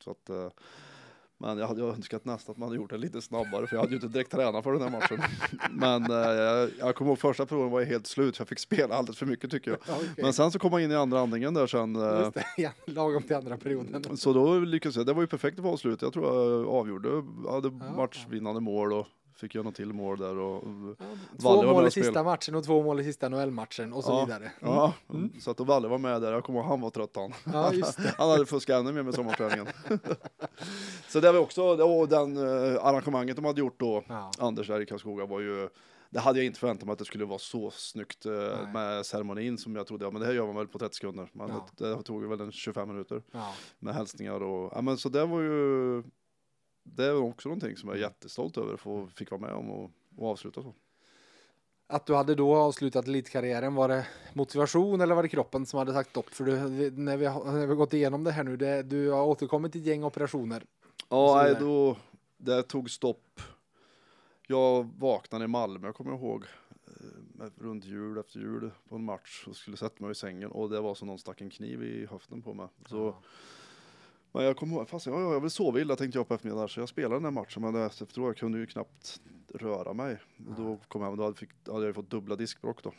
Så 0.00 0.10
att, 0.10 0.30
eh, 0.30 0.50
Men 1.38 1.58
jag 1.58 1.66
hade 1.68 1.80
ju 1.80 1.88
önskat 1.88 2.24
nästan 2.24 2.52
att 2.52 2.58
man 2.58 2.68
hade 2.68 2.76
gjort 2.76 2.90
det 2.90 2.96
lite 2.96 3.22
snabbare 3.22 3.66
för 3.66 3.76
jag 3.76 3.80
hade 3.80 3.90
ju 3.90 3.96
inte 3.96 4.08
direkt 4.08 4.30
tränat 4.30 4.64
för 4.64 4.72
den 4.72 4.82
här 4.82 4.90
matchen. 4.90 5.20
Men 5.70 6.10
eh, 6.10 6.16
jag, 6.16 6.70
jag 6.78 6.94
kommer 6.94 7.10
ihåg 7.10 7.18
första 7.18 7.46
proven 7.46 7.70
var 7.70 7.80
ju 7.80 7.86
helt 7.86 8.06
slut, 8.06 8.38
jag 8.38 8.48
fick 8.48 8.58
spela 8.58 8.94
alldeles 8.94 9.18
för 9.18 9.26
mycket 9.26 9.50
tycker 9.50 9.70
jag. 9.70 9.80
Ja, 9.88 9.94
okej. 9.96 10.24
Men 10.24 10.32
sen 10.32 10.52
så 10.52 10.58
kom 10.58 10.72
jag 10.72 10.82
in 10.82 10.90
i 10.92 10.94
andra 10.94 11.20
andningen 11.20 11.54
där 11.54 11.66
sen. 11.66 11.96
eh, 11.96 12.18
Just 12.20 12.34
det, 12.34 12.44
ja, 12.62 12.70
lagom 12.86 13.22
till 13.22 13.36
andra 13.36 13.56
perioden. 13.56 14.16
Så 14.16 14.32
då 14.32 14.58
lyckades 14.58 14.96
jag, 14.96 15.06
det 15.06 15.12
var 15.12 15.20
ju 15.22 15.26
perfekt 15.26 15.58
avslut. 15.60 16.02
Jag 16.02 16.12
tror 16.12 16.26
jag 16.26 16.68
avgjorde, 16.68 17.08
jag 17.44 17.52
hade 17.52 17.68
Ja. 17.68 17.92
matchvinnande 17.96 18.60
mål 18.60 18.92
och 18.92 19.06
fick 19.36 19.54
göra 19.54 19.64
något 19.64 19.74
till 19.74 19.92
mål 19.92 20.18
där 20.18 20.38
och 20.38 20.62
Två 21.40 21.48
Valle 21.48 21.72
mål 21.72 21.86
i 21.86 21.90
sista 21.90 22.22
matchen 22.24 22.54
och 22.54 22.64
två 22.64 22.82
mål 22.82 23.00
i 23.00 23.04
sista 23.04 23.28
NHL-matchen 23.28 23.92
och 23.92 24.04
så 24.04 24.10
Ja. 24.12 24.24
vidare. 24.24 24.52
Ja, 24.60 24.92
så 25.40 25.50
att 25.50 25.56
då 25.56 25.64
Valle 25.64 25.88
var 25.88 25.98
med 25.98 26.22
där, 26.22 26.32
jag 26.32 26.44
kommer 26.44 26.58
ihåg 26.60 26.68
han 26.68 26.80
var 26.80 26.90
trött 26.90 27.16
han. 27.16 27.32
Ja, 27.52 27.72
just 27.72 27.96
det. 27.96 28.14
Han 28.18 28.30
hade 28.30 28.46
fuskat 28.46 28.80
ännu 28.80 28.92
mer 28.92 29.02
med 29.02 29.14
sommarträningen. 29.14 29.66
så 31.08 31.20
det 31.20 31.32
var 31.32 31.40
också, 31.40 31.62
och 31.62 32.08
den 32.08 32.36
eh, 32.36 32.84
arrangemanget 32.84 33.36
de 33.36 33.44
hade 33.44 33.60
gjort 33.60 33.80
då, 33.80 34.04
Ja. 34.08 34.30
Anders 34.38 34.66
där 34.68 34.80
i 34.80 34.86
Karlskoga 34.86 35.26
var 35.26 35.40
ju, 35.40 35.68
det 36.10 36.20
hade 36.20 36.38
jag 36.38 36.46
inte 36.46 36.60
förväntat 36.60 36.86
mig 36.86 36.92
att 36.92 36.98
det 36.98 37.04
skulle 37.04 37.24
vara 37.24 37.38
så 37.38 37.70
snyggt 37.70 38.26
eh, 38.26 38.32
Nej. 38.32 38.72
med 38.72 39.06
ceremonin 39.06 39.58
som 39.58 39.76
jag 39.76 39.86
trodde, 39.86 40.04
ja, 40.04 40.10
men 40.10 40.20
det 40.20 40.26
här 40.26 40.34
gör 40.34 40.46
man 40.46 40.56
väl 40.56 40.68
på 40.68 40.78
30 40.78 40.96
sekunder. 40.96 41.28
Men 41.32 41.48
Ja. 41.48 41.66
det, 41.76 41.88
det 41.96 42.02
tog 42.02 42.24
väl 42.24 42.40
en 42.40 42.52
25 42.52 42.88
minuter 42.88 43.22
Ja. 43.32 43.52
med 43.78 43.94
hälsningar 43.94 44.42
och, 44.42 44.72
ja 44.74 44.80
men 44.82 44.96
så 44.96 45.08
det 45.08 45.26
var 45.26 45.40
ju, 45.40 46.02
det 46.84 47.04
är 47.04 47.16
också 47.16 47.48
någonting 47.48 47.76
som 47.76 47.88
jag 47.88 47.98
är 47.98 48.02
jättestolt 48.02 48.56
över 48.56 48.74
att 48.74 48.80
få, 48.80 49.06
fick 49.06 49.30
vara 49.30 49.40
med 49.40 49.52
om 49.52 49.70
och, 49.70 49.90
och 50.16 50.30
avsluta 50.30 50.62
så. 50.62 50.74
Att 51.86 52.06
du 52.06 52.14
hade 52.14 52.34
då 52.34 52.56
avslutat 52.56 53.08
elitkarriären, 53.08 53.74
var 53.74 53.88
det 53.88 54.06
motivation 54.32 55.00
eller 55.00 55.14
var 55.14 55.22
det 55.22 55.28
kroppen 55.28 55.66
som 55.66 55.78
hade 55.78 55.92
sagt 55.92 56.10
stopp? 56.10 56.28
För 56.28 56.44
du, 56.44 56.52
när, 56.90 57.16
vi 57.16 57.24
när 57.24 57.66
vi 57.66 57.74
gått 57.74 57.92
igenom 57.92 58.24
det 58.24 58.30
här 58.30 58.44
nu, 58.44 58.56
det, 58.56 58.82
du 58.82 59.10
har 59.10 59.24
återkommit 59.24 59.72
till 59.72 59.80
ett 59.80 59.86
gäng 59.86 60.04
operationer. 60.04 60.64
Ja, 61.08 61.42
nej, 61.42 61.56
då, 61.60 61.96
det 62.36 62.62
tog 62.62 62.90
stopp. 62.90 63.40
Jag 64.46 64.90
vaknade 64.98 65.44
i 65.44 65.48
Malmö, 65.48 65.88
jag 65.88 65.94
kommer 65.94 66.12
ihåg, 66.12 66.44
eh, 66.86 67.46
runt 67.58 67.84
jul 67.84 68.18
efter 68.18 68.38
jul 68.40 68.70
på 68.88 68.94
en 68.96 69.04
match 69.04 69.44
och 69.48 69.56
skulle 69.56 69.76
sätta 69.76 70.04
mig 70.04 70.12
i 70.12 70.14
sängen 70.14 70.50
och 70.50 70.70
det 70.70 70.80
var 70.80 70.94
som 70.94 71.08
någon 71.08 71.18
stack 71.18 71.40
en 71.40 71.50
kniv 71.50 71.82
i 71.82 72.06
höften 72.06 72.42
på 72.42 72.54
mig. 72.54 72.68
Så, 72.86 72.96
Ja. 72.96 73.22
Men 74.34 74.44
jag 74.44 74.56
kommer 74.56 74.76
ihåg, 74.76 74.88
fast 74.88 75.06
jag, 75.06 75.20
jag 75.34 75.40
vill 75.40 75.50
sova 75.50 75.80
illa 75.80 75.96
tänkte 75.96 76.18
jag 76.18 76.28
på 76.28 76.34
eftermiddagen 76.34 76.68
så 76.68 76.80
jag 76.80 76.88
spelade 76.88 77.14
den 77.14 77.24
här 77.24 77.30
matchen 77.30 77.62
men 77.62 77.74
efteråt 77.76 78.16
jag 78.16 78.36
kunde 78.36 78.58
ju 78.58 78.66
knappt 78.66 79.20
röra 79.54 79.92
mig. 79.92 80.18
Och 80.48 80.54
då 80.56 80.78
kom 80.88 81.00
jag 81.00 81.06
hem 81.06 81.12
och 81.12 81.16
då 81.16 81.22
hade, 81.24 81.36
fick, 81.36 81.50
hade 81.66 81.86
jag 81.86 81.94
fått 81.94 82.10
dubbla 82.10 82.36
diskbråck 82.36 82.82
då. 82.82 82.92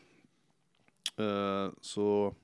Eh, 1.24 1.72
så 1.82 2.36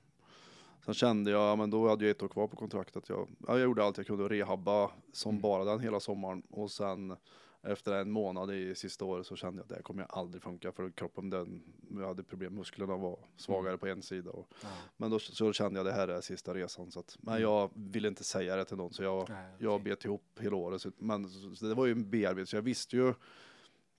sen 0.84 0.94
kände 0.94 1.30
jag, 1.30 1.40
ja, 1.40 1.56
men 1.56 1.70
då 1.70 1.88
hade 1.88 2.04
jag 2.04 2.10
ett 2.10 2.22
år 2.22 2.28
kvar 2.28 2.46
på 2.46 2.56
kontraktet. 2.56 3.08
Jag, 3.08 3.28
ja, 3.46 3.52
jag 3.52 3.60
gjorde 3.60 3.84
allt 3.84 3.96
jag 3.96 4.06
kunde 4.06 4.24
och 4.24 4.30
rehabba 4.30 4.90
som 5.12 5.30
Mm. 5.30 5.42
bara 5.42 5.64
den 5.64 5.80
hela 5.80 6.00
sommaren 6.00 6.42
och 6.50 6.70
sen 6.70 7.16
efter 7.62 7.92
en 7.92 8.10
månad 8.10 8.50
i 8.54 8.74
sista 8.74 9.04
året 9.04 9.26
så 9.26 9.36
kände 9.36 9.58
jag 9.58 9.62
att 9.62 9.68
det 9.68 9.74
här 9.74 9.82
kommer 9.82 10.02
jag 10.02 10.18
aldrig 10.18 10.42
funka 10.42 10.72
för 10.72 10.90
kroppen 10.90 11.30
den, 11.30 11.62
jag 11.90 12.06
hade 12.06 12.22
problem, 12.22 12.54
musklerna 12.54 12.96
var 12.96 13.18
svagare 13.36 13.78
på 13.78 13.86
en 13.86 14.02
sida. 14.02 14.30
Och, 14.30 14.48
Ja. 14.62 14.68
men 14.96 15.10
då 15.10 15.18
så 15.18 15.52
kände 15.52 15.78
jag 15.78 15.86
det 15.86 15.92
här 15.92 16.08
är 16.08 16.20
sista 16.20 16.54
resan 16.54 16.90
så 16.90 17.00
att, 17.00 17.16
men 17.20 17.40
jag 17.40 17.70
ville 17.74 18.08
inte 18.08 18.24
säga 18.24 18.56
det 18.56 18.64
till 18.64 18.76
någon 18.76 18.92
så 18.92 19.02
jag, 19.02 19.28
Nej, 19.30 19.52
jag 19.58 19.82
bet 19.82 20.04
ihop 20.04 20.38
hela 20.40 20.56
året. 20.56 20.82
Så, 20.82 20.90
men 20.98 21.28
så, 21.56 21.66
det 21.66 21.74
var 21.74 21.86
ju 21.86 21.92
en 21.92 22.10
bearbetning 22.10 22.46
så 22.46 22.56
jag 22.56 22.62
visste 22.62 22.96
ju 22.96 23.14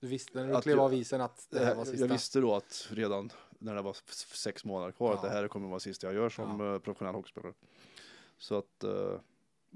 Du 0.00 0.06
visste 0.06 0.38
när 0.40 0.48
du 0.48 0.54
Att 0.54 0.62
klev 0.62 0.80
av 0.80 0.94
isen 0.94 1.20
att 1.20 1.46
det 1.50 1.64
här 1.64 1.74
var 1.74 1.84
sista? 1.84 2.06
jag 2.06 2.12
visste 2.12 2.40
då 2.40 2.54
att 2.54 2.88
redan 2.90 3.30
när 3.58 3.74
det 3.74 3.82
var 3.82 3.96
sex 4.36 4.64
månader 4.64 4.92
kvar 4.92 5.12
att 5.14 5.20
Ja. 5.22 5.28
det 5.28 5.34
här 5.34 5.48
kommer 5.48 5.68
vara 5.68 5.80
sista 5.80 6.06
jag 6.06 6.14
gör 6.14 6.28
som 6.28 6.60
Ja. 6.60 6.74
eh, 6.74 6.78
professionell 6.78 7.14
hockeyspelare. 7.14 7.52
Så 8.38 8.58
att, 8.58 8.84
eh, 8.84 9.20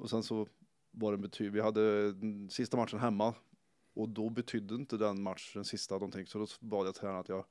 och 0.00 0.10
sen 0.10 0.22
så 0.22 0.46
var 0.90 1.12
det 1.12 1.18
betyg, 1.18 1.52
vi 1.52 1.60
hade 1.60 2.12
den 2.12 2.50
sista 2.50 2.76
matchen 2.76 2.98
hemma 2.98 3.34
och 3.98 4.08
då 4.08 4.30
betydde 4.30 4.74
inte 4.74 4.96
den 4.96 5.22
matchen 5.22 5.64
sista 5.64 5.94
någonting 5.94 6.26
så 6.26 6.38
då 6.38 6.46
bad 6.60 6.86
jag 6.86 6.94
tränaren 6.94 7.20
att 7.20 7.28
jag, 7.28 7.44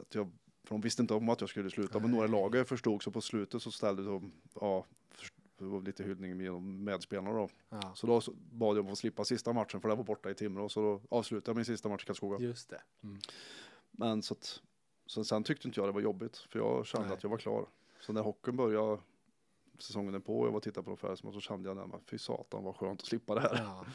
att 0.00 0.14
jag 0.14 0.30
för 0.64 0.74
de 0.74 0.80
visste 0.80 1.02
inte 1.02 1.14
om 1.14 1.28
att 1.28 1.40
jag 1.40 1.50
skulle 1.50 1.70
sluta, 1.70 2.00
men 2.00 2.10
några 2.10 2.24
i 2.24 2.28
laget 2.28 2.68
förstod 2.68 3.02
så 3.02 3.10
på 3.10 3.20
slutet 3.20 3.62
så 3.62 3.70
ställde 3.70 4.04
de, 4.04 4.32
ja, 4.60 4.86
lite 5.84 6.04
hyllning 6.04 6.36
med 6.36 6.62
medspelarna 6.62 7.32
då. 7.32 7.48
Ja. 7.68 7.92
Så 7.94 8.06
då 8.06 8.22
bad 8.50 8.76
jag 8.76 8.86
om 8.86 8.92
att 8.92 8.98
slippa 8.98 9.24
sista 9.24 9.52
matchen 9.52 9.80
för 9.80 9.88
det 9.88 9.94
var 9.94 10.04
borta 10.04 10.30
i 10.30 10.34
Timrå 10.34 10.68
så 10.68 10.80
då 10.80 11.16
avslutade 11.16 11.50
jag 11.50 11.56
min 11.56 11.64
sista 11.64 11.88
match 11.88 12.02
i 12.02 12.06
Karlskoga. 12.06 12.38
Just 12.38 12.70
det. 12.70 12.82
Mm. 13.02 13.18
Men 13.90 14.22
så 14.22 14.34
att, 14.34 14.60
så 15.06 15.24
sen 15.24 15.44
tyckte 15.44 15.68
inte 15.68 15.80
jag 15.80 15.88
det 15.88 15.92
var 15.92 16.00
jobbigt 16.00 16.36
för 16.36 16.58
jag 16.58 16.86
kände 16.86 17.06
Nej. 17.06 17.16
att 17.16 17.22
jag 17.22 17.30
var 17.30 17.38
klar. 17.38 17.66
Så 18.00 18.12
när 18.12 18.22
hockeyn 18.22 18.56
började 18.56 18.98
säsongen 19.78 20.14
är 20.14 20.18
på 20.18 20.40
och 20.40 20.46
jag 20.46 20.50
var 20.50 20.56
och 20.56 20.62
tittade 20.62 20.84
på 20.84 20.90
de 20.90 20.96
färgerna 20.96 21.32
så 21.32 21.40
kände 21.40 21.68
jag 21.68 21.76
nej, 21.76 22.00
fy 22.06 22.18
satan 22.18 22.64
vad 22.64 22.76
skönt 22.76 23.00
att 23.00 23.06
slippa 23.06 23.34
det 23.34 23.40
här. 23.40 23.56
Ja. 23.56 23.84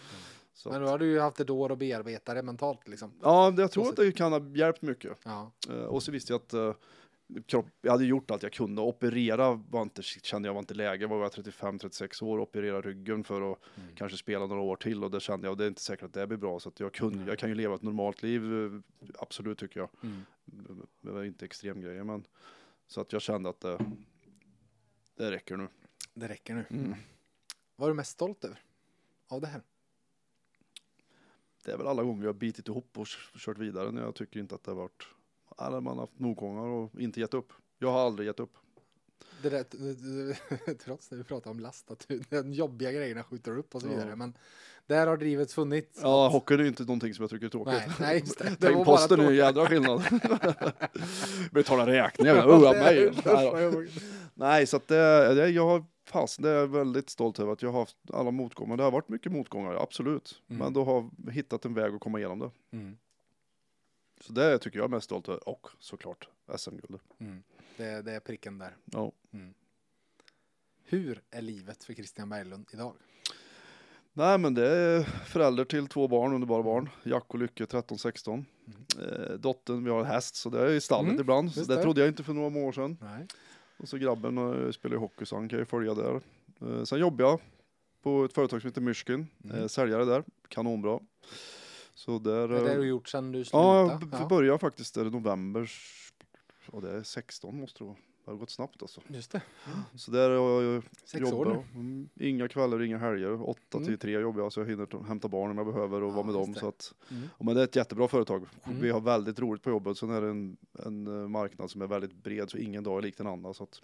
Så, 0.57 0.69
Men 0.71 0.81
då 0.81 0.87
har 0.87 0.97
du 0.99 1.05
ju 1.05 1.19
haft 1.19 1.39
ett 1.39 1.49
år 1.49 1.71
att 1.71 1.77
bearbeta 1.79 2.33
det 2.33 2.43
mentalt 2.43 2.87
liksom. 2.87 3.11
ja, 3.21 3.53
jag 3.57 3.71
tror 3.71 3.89
att 3.89 3.95
det 3.95 4.11
kan 4.11 4.31
ha 4.31 4.47
hjälpt 4.55 4.81
mycket. 4.81 5.17
Ja. 5.23 5.51
Eh, 5.69 5.75
och 5.75 6.03
så 6.03 6.11
visste 6.11 6.33
jag 6.33 6.41
att 6.41 6.53
eh, 6.53 6.73
kropp, 7.45 7.65
jag 7.81 7.91
hade 7.91 8.05
gjort 8.05 8.31
allt 8.31 8.43
jag 8.43 8.53
kunde. 8.53 8.81
Operera 8.81 9.53
var 9.69 9.81
inte, 9.81 10.01
kände 10.01 10.47
jag 10.49 10.53
var 10.53 10.59
inte 10.59 10.73
läge. 10.73 11.07
Var 11.07 11.21
jag 11.21 11.31
35-36 11.31 12.23
år 12.23 12.39
operera 12.39 12.81
ryggen 12.81 13.23
för 13.23 13.51
att 13.51 13.59
Mm. 13.77 13.95
kanske 13.95 14.17
spela 14.17 14.45
några 14.45 14.61
år 14.61 14.75
till 14.75 15.03
och 15.03 15.11
det 15.11 15.19
kände 15.19 15.47
jag 15.47 15.51
och 15.51 15.57
det 15.57 15.63
är 15.63 15.67
inte 15.67 15.81
säkert 15.81 16.03
att 16.05 16.13
det 16.13 16.27
blir 16.27 16.37
bra 16.37 16.59
så 16.59 16.69
att 16.69 16.79
jag, 16.79 16.93
kunde, 16.93 17.17
Nej. 17.17 17.27
jag 17.27 17.39
kan 17.39 17.49
ju 17.49 17.55
leva 17.55 17.75
ett 17.75 17.81
normalt 17.81 18.23
liv, 18.23 18.65
eh, 18.65 18.71
absolut 19.19 19.59
tycker 19.59 19.79
jag. 19.79 19.89
Mm. 20.03 20.21
Det 21.01 21.11
var 21.11 21.23
inte 21.23 21.45
extremgrejer 21.45 22.03
men 22.03 22.27
så 22.87 23.01
att 23.01 23.13
jag 23.13 23.21
kände 23.21 23.49
att 23.49 23.59
det, 23.59 23.79
det 25.15 25.31
räcker 25.31 25.57
nu. 25.57 25.67
Det 26.13 26.27
räcker 26.27 26.53
nu. 26.55 26.65
Mm. 26.69 26.95
Vad 27.75 27.87
är 27.87 27.91
du 27.91 27.95
mest 27.95 28.11
stolt 28.11 28.43
över? 28.43 28.61
Av 29.27 29.41
det 29.41 29.47
här? 29.47 29.61
Det 31.66 31.72
är 31.72 31.78
väl 31.78 31.88
alla 31.88 32.03
gånger 32.03 32.24
jag 32.24 32.30
har 32.34 32.39
bitit 32.39 32.68
ihop 32.68 32.97
och 32.97 33.07
kört 33.38 33.57
vidare 33.57 33.91
när 33.91 34.01
jag 34.01 34.16
tycker 34.16 34.39
inte 34.39 34.55
att 34.55 34.63
det 34.63 34.72
har 34.72 34.76
varit, 34.76 35.03
alla 35.57 35.82
man 35.82 35.93
har 35.93 36.01
haft 36.03 36.20
motgångar 36.20 36.61
och 36.68 36.99
inte 36.99 37.20
gett 37.20 37.34
upp. 37.34 37.53
Jag 37.80 37.91
har 37.91 37.99
aldrig 38.05 38.28
gett 38.28 38.39
upp. 38.39 38.53
Det 39.41 39.49
där, 39.49 40.74
trots 40.84 41.07
det 41.09 41.16
vi 41.16 41.24
pratar 41.24 41.51
om 41.51 41.59
last, 41.59 41.91
att 41.91 42.05
du- 42.07 42.22
de 42.30 42.53
jobbiga 42.53 42.91
grejerna 42.91 43.24
skjuter 43.24 43.57
upp 43.57 43.76
och 43.76 43.82
så 43.82 43.88
Ja. 43.88 43.91
vidare. 43.91 44.16
Men 44.16 44.38
där 44.88 45.07
har 45.07 45.18
drivet 45.18 45.51
funnits. 45.51 45.99
Ja, 46.01 46.26
Att- 46.28 46.32
hockeyn 46.34 46.59
är 46.59 46.63
ju 46.63 46.70
inte 46.70 46.84
någonting 46.84 47.13
som 47.13 47.24
jag 47.24 47.30
tycker 47.30 47.45
är 47.45 47.49
tråkigt. 47.49 47.74
Nej, 47.74 47.89
nej, 47.99 48.20
just 48.20 48.39
det. 48.39 48.55
Det 48.59 48.84
posten 48.86 49.20
är 49.20 49.32
ju 49.32 49.38
jädra 49.38 49.68
skillnad. 49.68 50.01
Betala 51.51 51.88
räkningar, 51.88 52.36
Ja, 52.36 52.72
är 52.72 53.72
mig. 53.72 53.89
Nej, 54.38 54.67
så 54.67 54.77
att 54.77 54.88
det, 54.88 55.49
jag 55.49 55.65
har 55.67 55.86
fasen, 56.05 56.43
det 56.43 56.49
är 56.49 56.55
jag 56.55 56.67
väldigt 56.67 57.09
stolt 57.09 57.39
över 57.39 57.53
att 57.53 57.61
jag 57.61 57.71
har 57.71 57.79
haft 57.79 57.97
alla 58.13 58.31
motgångar. 58.31 58.77
Det 58.77 58.83
har 58.83 58.91
varit 58.91 59.09
mycket 59.09 59.31
motgångar, 59.31 59.75
absolut. 59.75 60.41
Mm. 60.49 60.59
Men 60.59 60.73
då 60.73 60.83
har 60.83 61.31
hittat 61.31 61.65
en 61.65 61.73
väg 61.73 61.93
att 61.93 61.99
komma 62.01 62.19
igenom 62.19 62.39
det. 62.39 62.51
Mm. 62.71 62.97
Så 64.21 64.33
det 64.33 64.57
tycker 64.59 64.79
jag 64.79 64.83
är 64.83 64.89
mest 64.89 65.05
stolt 65.05 65.29
över. 65.29 65.49
Och 65.49 65.67
såklart 65.79 66.29
SM-guldet. 66.57 67.01
Mm. 67.19 67.43
Det, 67.77 68.01
det 68.01 68.11
är 68.11 68.19
pricken 68.19 68.57
där. 68.57 68.75
Ja. 68.86 69.11
Hur 70.83 71.21
är 71.31 71.41
livet 71.41 71.83
för 71.83 71.93
Christian 71.93 72.29
Berglund 72.29 72.69
idag? 72.73 72.93
Nej, 74.13 74.38
men 74.38 74.53
det 74.53 74.67
är 74.69 75.03
förälder 75.03 75.65
till 75.65 75.88
två 75.88 76.07
barn, 76.07 76.33
underbara 76.33 76.63
barn. 76.63 76.89
Jack 77.03 77.33
och 77.33 77.39
Lycke, 77.39 77.65
13-16. 77.65 78.45
Eh, 79.01 79.33
dottern, 79.33 79.83
vi 79.83 79.89
har 79.89 79.99
en 79.99 80.05
häst, 80.05 80.36
så 80.36 80.49
det 80.49 80.59
är 80.61 80.71
i 80.71 80.81
stallet 80.81 81.09
Mm, 81.09 81.21
ibland. 81.21 81.53
Så 81.53 81.59
det 81.63 81.75
det. 81.75 81.81
trodde 81.81 82.01
jag 82.01 82.07
inte 82.07 82.23
för 82.23 82.33
några 82.33 82.59
år 82.59 82.71
sedan. 82.71 82.97
Nej. 83.01 83.27
Och 83.78 83.89
så 83.89 83.97
grabben 83.97 84.38
eh, 84.38 84.71
spelar 84.71 84.95
ju 84.95 84.99
hockey 84.99 85.26
så 85.26 85.36
han 85.36 85.49
kan 85.49 85.59
ju 85.59 85.65
följa 85.65 85.93
där. 85.93 86.21
Eh, 86.61 86.84
sen 86.84 86.99
jobbar 86.99 87.26
jag 87.26 87.39
på 88.01 88.26
ett 88.26 88.34
företag 88.34 88.61
som 88.61 88.67
heter 88.67 88.82
Myrskin, 88.82 89.28
Mm. 89.43 89.57
eh, 89.57 89.67
säljare 89.67 90.05
där, 90.05 90.23
kanonbra. 90.47 90.99
Så 91.93 92.19
där... 92.19 92.47
Det 92.47 92.59
är 92.59 92.63
det 92.63 92.71
eh, 92.73 92.80
du 92.80 92.88
gjort 92.88 93.07
sedan 93.07 93.32
du 93.32 93.39
ja, 93.39 93.43
slutade? 93.45 94.17
jag 94.17 94.21
b- 94.21 94.36
började 94.36 94.59
faktiskt 94.59 94.95
där 94.95 95.05
i 95.05 95.09
november, 95.09 95.71
och 96.67 96.82
det 96.82 96.91
är 96.91 97.03
16 97.03 97.59
måste 97.59 97.80
det 97.80 97.86
vara. 97.88 97.97
Det 98.26 98.32
har 98.32 98.38
gått 98.38 98.49
snabbt 98.49 98.82
alltså. 98.82 99.01
Just 99.07 99.32
det. 99.32 99.41
Så 99.95 100.11
där 100.11 100.30
har 100.30 100.61
jag 100.61 100.84
Sex 101.05 101.32
år 101.34 101.47
jobbat. 101.47 101.65
Mm, 101.73 102.09
Inga 102.15 102.47
kvällar, 102.47 102.82
inga 102.84 102.97
helger. 102.97 103.49
8 103.49 103.59
Mm. 103.78 103.88
till 103.88 103.97
3 103.99 104.11
jobbar 104.11 104.41
jag 104.41 104.53
så 104.53 104.59
jag 104.59 104.67
hinner 104.67 104.86
ta- 104.86 105.01
hämta 105.03 105.28
barn 105.28 105.51
om 105.51 105.57
jag 105.57 105.67
behöver 105.67 106.03
och 106.03 106.13
vara 106.13 106.26
med 106.26 106.36
dem. 106.36 106.53
det. 106.53 106.59
Så 106.59 106.67
att, 106.67 106.93
Mm. 107.11 107.23
och 107.38 107.45
men 107.45 107.55
det 107.55 107.61
är 107.61 107.65
ett 107.65 107.76
jättebra 107.76 108.07
företag. 108.07 108.45
Mm. 108.63 108.82
Vi 108.82 108.89
har 108.91 109.01
väldigt 109.01 109.39
roligt 109.39 109.63
på 109.63 109.69
jobbet. 109.69 109.97
Sen 109.97 110.09
är 110.09 110.21
det 110.21 110.30
en, 110.30 110.57
en 110.86 111.07
eh, 111.07 111.28
marknad 111.28 111.71
som 111.71 111.82
är 111.82 111.88
väldigt 111.88 112.13
bred 112.23 112.49
så 112.49 112.57
ingen 112.57 112.84
dag 112.84 112.97
är 112.97 113.01
lik 113.01 113.17
den 113.17 113.28
andra. 113.28 113.53
Så 113.53 113.63
att, 113.63 113.82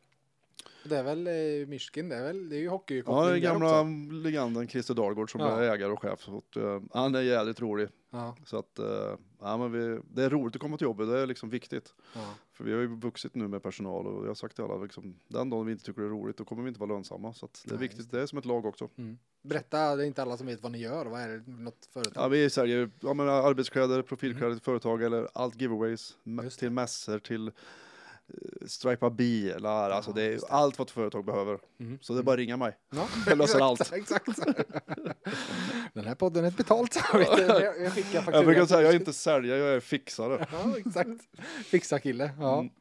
Det 0.84 0.98
är 0.98 1.04
väl 1.04 1.28
eh, 1.28 1.68
Myrskin, 1.68 2.10
det 2.10 2.16
är 2.16 2.24
väl, 2.24 2.50
det 2.50 2.56
är 2.56 2.60
ju 2.60 2.66
ja, 2.66 2.72
hockeykoppling 2.72 3.26
den 3.26 3.34
där 3.34 3.40
gamla 3.40 3.84
legenden 4.24 4.68
Christer 4.68 4.94
Dahlgård 4.94 5.32
som 5.32 5.42
Ja. 5.42 5.62
är 5.62 5.74
ägare 5.74 5.92
och 5.92 6.02
chef. 6.02 6.20
Så 6.22 6.38
att, 6.38 6.56
eh, 6.56 6.80
han 6.94 7.16
är 7.16 7.22
jävligt 7.22 7.62
rolig. 7.62 7.88
Ja, 8.14 8.36
Så 8.46 8.58
att, 8.58 8.80
eh, 8.80 9.16
ja, 9.42 9.58
men 9.58 9.72
vi, 9.72 10.00
det 10.14 10.24
är 10.24 10.30
roligt 10.30 10.56
att 10.56 10.62
komma 10.62 10.78
till 10.78 10.86
jobbet. 10.86 11.08
Det 11.08 11.20
är 11.20 11.28
liksom 11.28 11.50
viktigt. 11.50 11.94
ja. 12.16 12.34
För 12.54 12.64
vi 12.64 12.74
har 12.74 12.80
ju 12.80 12.88
vuxit 13.00 13.36
nu 13.36 13.48
med 13.48 13.64
personal 13.64 14.08
och 14.08 14.24
jag 14.24 14.28
har 14.30 14.36
sagt 14.36 14.56
till 14.56 14.64
alla 14.64 14.78
liksom, 14.84 15.20
den 15.28 15.50
dagen 15.50 15.66
vi 15.66 15.72
inte 15.72 15.84
tycker 15.84 16.02
det 16.02 16.08
är 16.08 16.12
roligt 16.12 16.38
då 16.38 16.46
kommer 16.46 16.64
vi 16.64 16.68
inte 16.68 16.80
vara 16.80 16.90
lönsamma. 16.94 17.34
Så 17.34 17.46
att 17.46 17.62
det 17.66 17.72
är 17.72 17.78
Nej, 17.78 17.88
viktigt. 17.88 18.12
Det 18.12 18.22
är 18.22 18.26
som 18.26 18.38
ett 18.38 18.46
lag 18.46 18.66
också. 18.66 18.90
Mm. 18.98 19.18
Berätta, 19.42 19.96
det 19.96 20.04
är 20.04 20.08
inte 20.08 20.22
alla 20.22 20.38
som 20.38 20.48
vet 20.48 20.62
vad 20.64 20.72
ni 20.72 20.78
gör. 20.82 21.06
Vad 21.06 21.22
är 21.22 21.28
det 21.30 21.52
något 21.52 21.86
företag? 21.94 22.24
Ja, 22.24 22.28
vi 22.28 22.50
säljer 22.50 22.90
ja, 23.00 23.14
men 23.14 23.30
arbetskläder, 23.30 24.02
profilkläder 24.02 24.54
till 24.54 24.64
företag 24.64 25.04
eller 25.04 25.28
allt 25.34 25.62
giveaways. 25.62 26.18
m- 26.26 26.42
Just 26.44 26.60
det. 26.60 26.66
Till 26.66 26.72
mässor, 26.72 27.20
till 27.20 27.52
stripa 28.66 29.10
bilar, 29.10 29.90
alltså 29.90 30.12
det 30.12 30.24
är 30.24 30.32
det. 30.32 30.42
allt 30.50 30.80
vad 30.80 30.88
ett 30.88 30.92
företag 30.92 31.26
behöver. 31.26 31.60
Mm. 31.80 32.00
Så 32.02 32.14
det 32.14 32.20
är 32.20 32.24
bara 32.24 32.34
att 32.34 32.40
ringa 32.40 32.58
mig. 32.58 32.78
Ja, 32.96 33.08
Jag 33.28 33.38
löser 33.38 33.72
exakt, 33.94 33.94
Exakt. 33.94 34.26
Den 35.94 36.06
här 36.06 36.16
podden 36.16 36.44
är 36.44 36.48
ett 36.48 36.58
betalt 36.58 36.94
samarbete. 36.94 37.42
Jag, 37.64 37.82
jag 37.86 37.94
skickar 37.94 38.20
fakturan. 38.20 38.36
Jag 38.36 38.46
brukar 38.46 38.66
säga, 38.66 38.82
jag 38.82 38.92
är 38.92 39.00
inte 39.00 39.14
säljare, 39.14 39.60
jag 39.60 39.76
är 39.76 39.80
fixare. 39.80 40.48
Ja, 40.52 40.78
exakt. 40.78 41.22
Fixa 41.66 42.00
kille. 42.00 42.32
Ja. 42.40 42.60
Mm. 42.60 42.72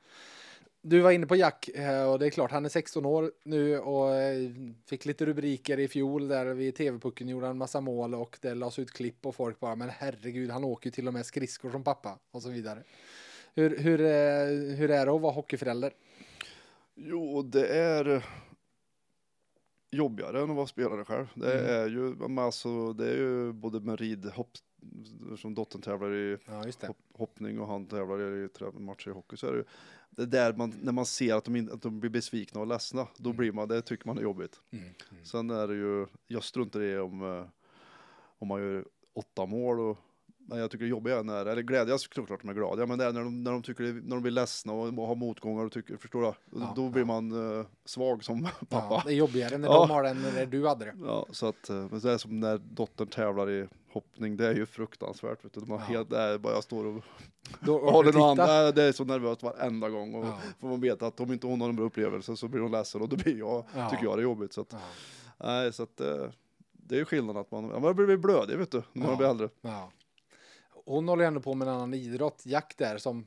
Du 0.83 1.01
var 1.01 1.11
inne 1.11 1.27
på 1.27 1.37
Jack 1.37 1.69
eh, 1.69 2.11
och 2.11 2.19
det 2.19 2.27
är 2.27 2.31
klart 2.31 2.51
han 2.51 2.65
är 2.65 2.69
16 2.69 3.07
år 3.07 3.33
nu 3.45 3.79
och 3.79 4.15
eh, 4.15 4.51
fick 4.89 5.05
lite 5.05 5.27
rubriker 5.27 5.81
i 5.81 5.89
fjol 5.89 6.29
där 6.29 6.47
vid 6.47 6.77
TV-pucken 6.77 7.29
gjorde 7.29 7.47
han 7.47 7.59
massa 7.59 7.81
mål 7.81 8.15
och 8.15 8.39
det 8.41 8.55
lades 8.55 8.79
ut 8.79 8.91
klipp 8.93 9.27
och 9.27 9.35
folk 9.35 9.61
bara 9.61 9.75
men 9.75 9.91
herregud 9.91 10.51
han 10.51 10.65
åker 10.65 10.87
ju 10.87 10.91
till 10.91 11.09
och 11.09 11.15
med 11.15 11.27
skridskor 11.27 11.71
som 11.71 11.85
pappa 11.85 12.19
och 12.31 12.43
så 12.43 12.51
vidare. 12.51 12.83
Hur, 13.55 13.79
hur, 13.79 14.01
eh, 14.01 14.77
hur 14.77 14.91
är 14.91 15.07
det 15.07 15.13
att 15.13 15.21
vara 15.21 15.33
hockeyförälder? 15.33 15.93
Jo, 16.95 17.43
det 17.43 17.67
är 17.69 18.25
jobbigare 19.91 20.43
än 20.43 20.51
att 20.51 20.57
vara 20.57 20.67
spelare 20.67 21.05
själv. 21.05 21.27
Det 21.35 21.59
Mm. 21.59 21.75
är 21.75 21.89
ju, 21.89 22.41
alltså, 22.41 22.93
det 22.93 23.11
är 23.11 23.17
ju 23.17 23.53
både 23.53 23.81
med 23.81 24.01
ridhopp, 24.01 24.51
som 25.39 25.55
dottern 25.55 25.83
tävlar 25.83 26.15
i 26.15 26.39
Ja, 26.47 26.65
hopp, 26.87 26.97
hoppning 27.15 27.61
och 27.61 27.67
han 27.67 27.87
tävlar 27.87 28.21
i 28.21 28.49
matcher 28.81 29.09
i 29.09 29.13
hockey 29.13 29.37
så 29.37 29.47
är 29.47 29.53
det 29.53 29.59
ju 29.59 29.65
det 30.11 30.23
är 30.23 30.27
där 30.27 30.53
man, 30.53 30.75
när 30.83 30.93
man 30.93 31.07
ser 31.07 31.35
att 31.35 31.45
de, 31.45 31.57
in, 31.57 31.71
att 31.73 31.83
de 31.83 32.01
blir 32.01 32.11
besvikna 32.11 32.61
och 32.61 32.67
ledsna, 32.67 33.09
då 33.17 33.33
blir 33.33 33.53
man, 33.53 33.69
det 33.69 33.83
tycker 33.83 34.07
man 34.07 34.19
är 34.19 34.23
jobbigt. 34.23 34.61
Mm. 34.71 34.85
Mm. 34.85 35.25
Sen 35.25 35.51
är 35.51 35.69
det 35.69 35.75
ju, 35.75 36.07
jag 36.27 36.45
struntar 36.45 36.83
i 36.83 36.99
om, 36.99 37.23
eh, 37.23 37.45
om 38.39 38.49
man 38.49 38.61
gör 38.61 38.85
åtta 39.13 39.47
mål 39.47 39.81
och 39.81 39.99
jag 40.59 40.71
tycker 40.71 40.85
det 40.85 40.91
jobbiga 40.91 41.19
är 41.19 41.23
när, 41.23 41.47
eller 41.47 41.63
glädjas 41.63 42.03
såklart 42.03 42.43
de 42.43 42.49
är 42.51 42.55
glada, 42.55 42.87
men 42.87 42.99
det 42.99 43.05
är 43.05 43.13
när 43.13 43.25
de, 43.25 43.45
när 43.45 43.53
de 43.53 43.63
tycker 43.63 43.85
det, 43.85 43.93
när 43.93 44.17
de 44.17 44.23
blir 44.23 44.33
ledsna 44.33 44.73
och 44.73 45.07
har 45.07 45.15
motgångar 45.15 45.65
och 45.65 45.73
tycker, 45.73 45.97
förstår 45.97 46.23
du? 46.23 46.33
Ja, 46.61 46.73
då 46.77 46.89
blir 46.89 47.03
ja. 47.03 47.07
man 47.07 47.59
eh, 47.61 47.67
svag 47.85 48.25
som 48.25 48.43
Ja, 48.61 48.67
pappa. 48.69 49.03
det 49.07 49.13
är 49.13 49.17
jobbigare 49.17 49.59
när 49.59 49.69
Ja. 49.69 49.79
de 49.81 49.91
har 49.91 50.03
den 50.03 50.23
när 50.35 50.47
du 50.47 50.67
hade 50.69 50.85
det. 50.85 50.95
Ja, 51.05 51.27
så 51.31 51.47
att, 51.47 51.71
eh, 51.71 51.77
men 51.91 52.01
det 52.01 52.13
är 52.13 52.19
som 52.19 52.41
när 52.41 52.59
dottern 52.59 53.07
tävlar 53.07 53.51
i 53.51 53.69
hoppning, 53.93 54.37
det 54.37 54.47
är 54.49 54.55
ju 54.55 54.67
fruktansvärt. 54.67 55.45
Vet 55.45 55.53
du. 55.53 55.61
De 55.61 55.71
har 55.71 55.79
Ja. 55.79 55.85
helt, 55.85 56.11
det 56.11 56.19
är 56.19 56.39
bara 56.39 56.53
jag 56.55 56.65
står 56.65 56.85
och 56.87 57.03
Då 57.61 57.91
håller 57.91 58.13
någon 58.19 58.41
annan, 58.41 58.73
det 58.75 58.83
är 58.83 58.93
så 58.93 59.05
nervöst 59.05 59.43
varenda 59.43 59.89
gång. 59.89 60.15
Och 60.15 60.25
Ja. 60.27 60.39
får 60.61 60.69
man 60.69 60.81
veta 60.81 61.07
att 61.07 61.21
om 61.21 61.33
inte 61.33 61.47
hon 61.47 61.61
har 61.61 61.69
en 61.69 61.77
bra 61.77 61.85
upplevelse 61.87 62.37
så 62.37 62.49
blir 62.49 62.61
hon 62.61 62.71
ledsen 62.71 63.03
och 63.03 63.09
då 63.09 63.17
blir 63.17 63.39
jag, 63.39 63.65
Ja. 63.77 63.91
tycker 63.91 64.05
jag 64.05 64.19
det 64.19 64.21
är 64.21 64.25
jobbigt. 64.25 64.53
Så 64.53 64.61
att, 64.61 64.73
Ja, 64.73 64.79
nej, 65.47 65.73
så 65.73 65.83
att, 65.83 66.01
eh, 66.01 66.27
det 66.73 66.95
är 66.95 66.99
ju 66.99 67.05
skillnaden 67.05 67.41
att 67.41 67.51
man, 67.51 67.69
ja, 67.69 67.79
man 67.79 67.97
blir 67.97 68.17
blödig 68.17 68.59
vet 68.59 68.71
du, 68.71 68.83
när 68.93 69.03
man 69.03 69.11
Ja. 69.11 69.17
blir 69.17 69.29
äldre. 69.29 69.49
ja. 69.61 69.91
Hon 70.91 71.09
håller 71.09 71.25
ändå 71.25 71.41
på 71.41 71.55
med 71.55 71.69
en 71.69 71.75
annan 71.75 71.95
idrott, 71.95 72.43
Jack 72.45 72.75
där, 72.77 72.99
som 72.99 73.25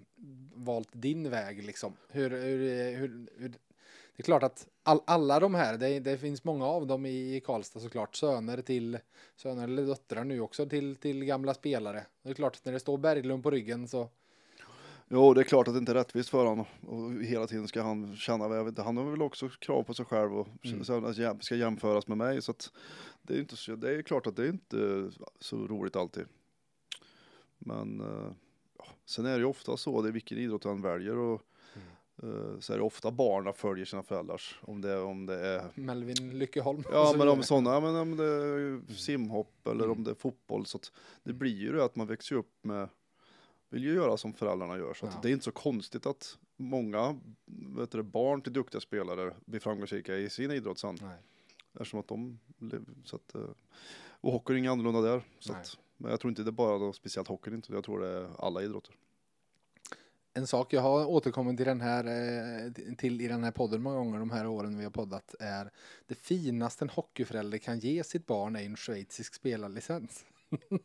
valt 0.53 0.89
din 0.91 1.29
väg 1.29 1.63
liksom. 1.63 1.93
Hur, 2.09 2.29
hur, 2.29 2.91
hur, 2.95 3.27
hur 3.37 3.49
det 3.49 4.21
är 4.21 4.23
klart 4.23 4.43
att 4.43 4.67
all, 4.83 5.01
alla 5.05 5.39
de 5.39 5.55
här, 5.55 5.77
det, 5.77 5.99
det 5.99 6.17
finns 6.17 6.43
många 6.43 6.65
av 6.65 6.87
dem 6.87 7.05
i 7.05 7.41
Karlstad 7.45 7.79
såklart, 7.79 8.15
söner 8.15 8.61
till, 8.61 8.97
söner 9.35 9.63
eller 9.63 9.83
döttrar 9.83 10.23
nu 10.23 10.41
också 10.41 10.65
till, 10.65 10.95
till 10.95 11.25
gamla 11.25 11.53
spelare. 11.53 12.05
Det 12.23 12.29
är 12.29 12.33
klart, 12.33 12.65
när 12.65 12.73
det 12.73 12.79
står 12.79 12.97
Berglund 12.97 13.43
på 13.43 13.51
ryggen 13.51 13.87
så, 13.87 14.09
Jo, 15.07 15.33
det 15.33 15.41
är 15.41 15.45
klart 15.45 15.67
att 15.67 15.73
det 15.73 15.79
inte 15.79 15.91
är 15.91 15.95
rättvist 15.95 16.29
för 16.29 16.45
honom 16.45 16.65
och 16.87 17.23
hela 17.23 17.47
tiden 17.47 17.67
ska 17.67 17.81
han 17.81 18.15
känna, 18.15 18.55
jag 18.55 18.63
vet 18.63 18.77
han 18.77 18.97
har 18.97 19.11
väl 19.11 19.21
också 19.21 19.49
krav 19.49 19.83
på 19.83 19.93
sig 19.93 20.05
själv 20.05 20.37
och 20.37 20.47
Mm. 20.65 21.05
att 21.05 21.45
ska 21.45 21.55
jämföras 21.55 22.07
med 22.07 22.17
mig 22.17 22.41
så 22.41 22.51
att 22.51 22.71
det 23.21 23.33
är 23.33 23.39
inte 23.39 23.55
så, 23.55 23.75
det 23.75 23.95
är 23.95 24.01
klart 24.01 24.27
att 24.27 24.35
det 24.35 24.43
är 24.43 24.49
inte 24.49 25.11
så 25.39 25.67
roligt 25.67 25.95
alltid. 25.95 26.25
Men 27.65 28.01
eh, 28.01 28.31
ja, 28.77 28.85
sen 29.05 29.25
är 29.25 29.31
det 29.31 29.37
ju 29.39 29.45
ofta 29.45 29.77
så, 29.77 30.01
det 30.01 30.07
är 30.07 30.11
vilken 30.13 30.37
idrott 30.37 30.63
han 30.63 30.81
väljer 30.81 31.17
och 31.17 31.41
eh, 32.23 32.59
så 32.59 32.73
är 32.73 32.77
det 32.77 32.83
ofta 32.83 33.11
barnen 33.11 33.53
följer 33.53 33.85
sina 33.85 34.03
föräldrars, 34.03 34.59
om 34.61 34.81
det, 34.81 34.99
om 34.99 35.25
det 35.25 35.39
är 35.47 35.71
Melvin 35.75 36.37
Lyckeholm. 36.39 36.83
Ja 36.91 37.15
men 37.17 37.27
om 37.29 37.43
sådana, 37.43 37.79
men 37.79 37.95
om 37.95 38.17
det 38.17 38.23
är 38.25 38.93
simhopp 38.93 39.67
eller 39.67 39.83
Mm. 39.85 39.97
om 39.97 40.03
det 40.03 40.11
är 40.11 40.15
fotboll 40.15 40.65
så 40.65 40.77
att 40.77 40.91
det 41.23 41.33
blir 41.33 41.55
ju 41.61 41.71
det 41.71 41.83
att 41.85 41.95
man 41.95 42.07
växer 42.07 42.35
upp 42.35 42.51
med 42.61 42.89
vill 43.69 43.83
ju 43.83 43.93
göra 43.93 44.17
som 44.17 44.33
föräldrarna 44.33 44.77
gör 44.77 44.93
så 44.93 45.05
att 45.05 45.13
Ja. 45.13 45.19
det 45.21 45.29
är 45.29 45.33
inte 45.33 45.45
så 45.45 45.51
konstigt 45.51 46.05
att 46.05 46.37
många 46.57 47.19
vet 47.77 47.91
du, 47.91 48.03
barn 48.03 48.41
till 48.41 48.53
duktiga 48.53 48.81
spelare 48.81 49.33
blir 49.45 49.59
framgångsrika 49.59 50.15
i 50.17 50.29
sin 50.29 50.51
idrott 50.51 50.79
sen. 50.79 50.97
Nej. 51.01 51.17
Eftersom 51.73 51.99
att 51.99 52.07
de 52.07 52.39
så 53.05 53.15
att, 53.15 53.35
eh, 53.35 53.41
och 54.21 54.31
hockey 54.31 54.53
är 54.53 54.57
inget 54.57 54.71
annorlunda 54.71 55.01
där. 55.01 55.21
Så 55.39 55.51
Nej. 55.53 55.61
att, 55.61 55.77
men 56.03 56.11
jag 56.11 56.19
tror 56.19 56.29
inte 56.29 56.43
det 56.43 56.49
är 56.49 56.51
bara 56.51 56.77
då, 56.77 56.93
speciellt 56.93 57.27
hockeyn 57.27 57.55
inte, 57.55 57.73
jag 57.73 57.83
tror 57.83 57.99
det 57.99 58.07
är 58.07 58.45
alla 58.45 58.61
idrotter. 58.61 58.95
En 60.33 60.47
sak 60.47 60.73
jag 60.73 60.81
har 60.81 61.05
återkommit 61.05 61.57
till 61.57 61.65
den 61.65 61.81
här 61.81 62.03
eh, 62.05 62.95
till 62.95 63.21
i 63.21 63.27
den 63.27 63.43
här 63.43 63.51
podden 63.51 63.81
många 63.81 63.95
gånger 63.95 64.19
de 64.19 64.31
här 64.31 64.47
åren 64.47 64.77
vi 64.77 64.83
har 64.83 64.91
poddat 64.91 65.35
är 65.39 65.71
det 66.07 66.15
finaste 66.15 66.85
en 66.85 66.89
hockeyförälder 66.89 67.57
kan 67.57 67.79
ge 67.79 68.03
sitt 68.03 68.25
barn 68.25 68.55
är 68.55 68.65
en 68.65 68.75
schweizisk 68.75 69.33
spelarlicens. 69.33 70.25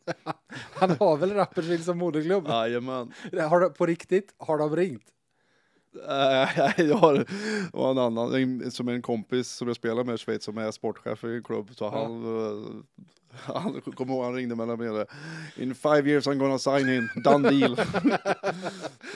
Han 0.53 0.89
har 0.89 1.17
väl 1.17 1.33
Rapperswil 1.33 1.83
som 1.83 1.97
moderklubb? 1.97 2.47
Jajamän. 2.47 3.13
Har 3.31 3.59
de, 3.59 3.73
på 3.73 3.85
riktigt, 3.85 4.33
har 4.37 4.57
de 4.57 4.75
ringt? 4.75 5.13
Nej, 6.07 6.73
jag 6.77 6.95
har 6.95 7.25
en 7.91 7.97
annan, 7.97 8.33
en, 8.35 8.71
som 8.71 8.87
är 8.87 8.93
en 8.93 9.01
kompis 9.01 9.49
som 9.51 9.67
jag 9.67 9.75
spelar 9.77 10.03
med 10.03 10.15
i 10.15 10.17
Schweiz 10.17 10.43
som 10.43 10.57
är 10.57 10.71
sportchef 10.71 11.23
i 11.23 11.27
en 11.35 11.43
klubb. 11.43 11.69
Så 11.75 11.89
han, 11.89 12.23
eh, 12.25 12.67
han 13.53 13.81
kommer 13.81 14.13
ihåg, 14.13 14.23
han 14.23 14.35
ringde 14.35 14.55
mig 14.55 14.67
med 14.77 15.05
In 15.57 15.75
five 15.75 16.09
years 16.09 16.27
I'm 16.27 16.35
gonna 16.37 16.59
sign 16.59 16.87
him, 16.87 17.09
done 17.23 17.49
deal. 17.49 17.77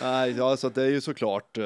Nej, 0.01 0.31
ja, 0.37 0.57
så 0.57 0.69
det 0.69 0.83
är 0.83 0.89
ju 0.89 1.01
såklart 1.01 1.57
eh, 1.57 1.63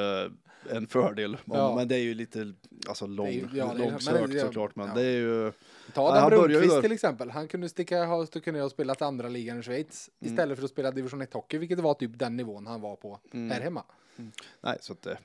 en 0.76 0.88
fördel. 0.88 1.38
Ja. 1.46 1.76
Men 1.76 1.88
det 1.88 1.96
är 1.96 2.00
ju 2.00 2.14
lite 2.14 2.54
alltså, 2.88 3.08
lång, 3.08 3.30
ju- 3.32 3.48
ja, 3.54 3.68
men 3.68 3.78
långsökt 3.78 4.32
det- 4.34 4.40
såklart. 4.40 4.76
Men 4.76 4.88
ja. 4.88 4.94
det 4.94 5.02
är 5.06 5.12
ju, 5.18 5.52
Ta 5.94 6.16
Ja, 6.18 6.30
den 6.30 6.40
Brunqvist 6.40 6.82
till 6.82 6.92
exempel. 6.92 7.30
Han 7.32 7.48
kunde 7.48 7.70
sticka, 7.70 8.06
ha 8.06 8.26
ner 8.46 8.64
och 8.64 8.72
spelat 8.72 9.02
andra 9.02 9.28
ligan 9.30 9.60
i 9.60 9.64
Schweiz 9.64 10.10
Mm. 10.22 10.34
istället 10.34 10.58
för 10.58 10.66
att 10.66 10.72
spela 10.72 10.92
division 10.92 11.22
1 11.22 11.34
hockey, 11.34 11.58
vilket 11.58 11.80
var 11.80 11.94
typ 11.94 12.20
den 12.20 12.38
nivån 12.38 12.68
han 12.68 12.82
var 12.82 12.96
på 12.96 13.20
Mm. 13.34 13.52
här 13.52 13.62
hemma. 13.62 13.84
Nej, 14.62 14.78
så 14.82 14.94
att 14.94 15.02
det, 15.02 15.18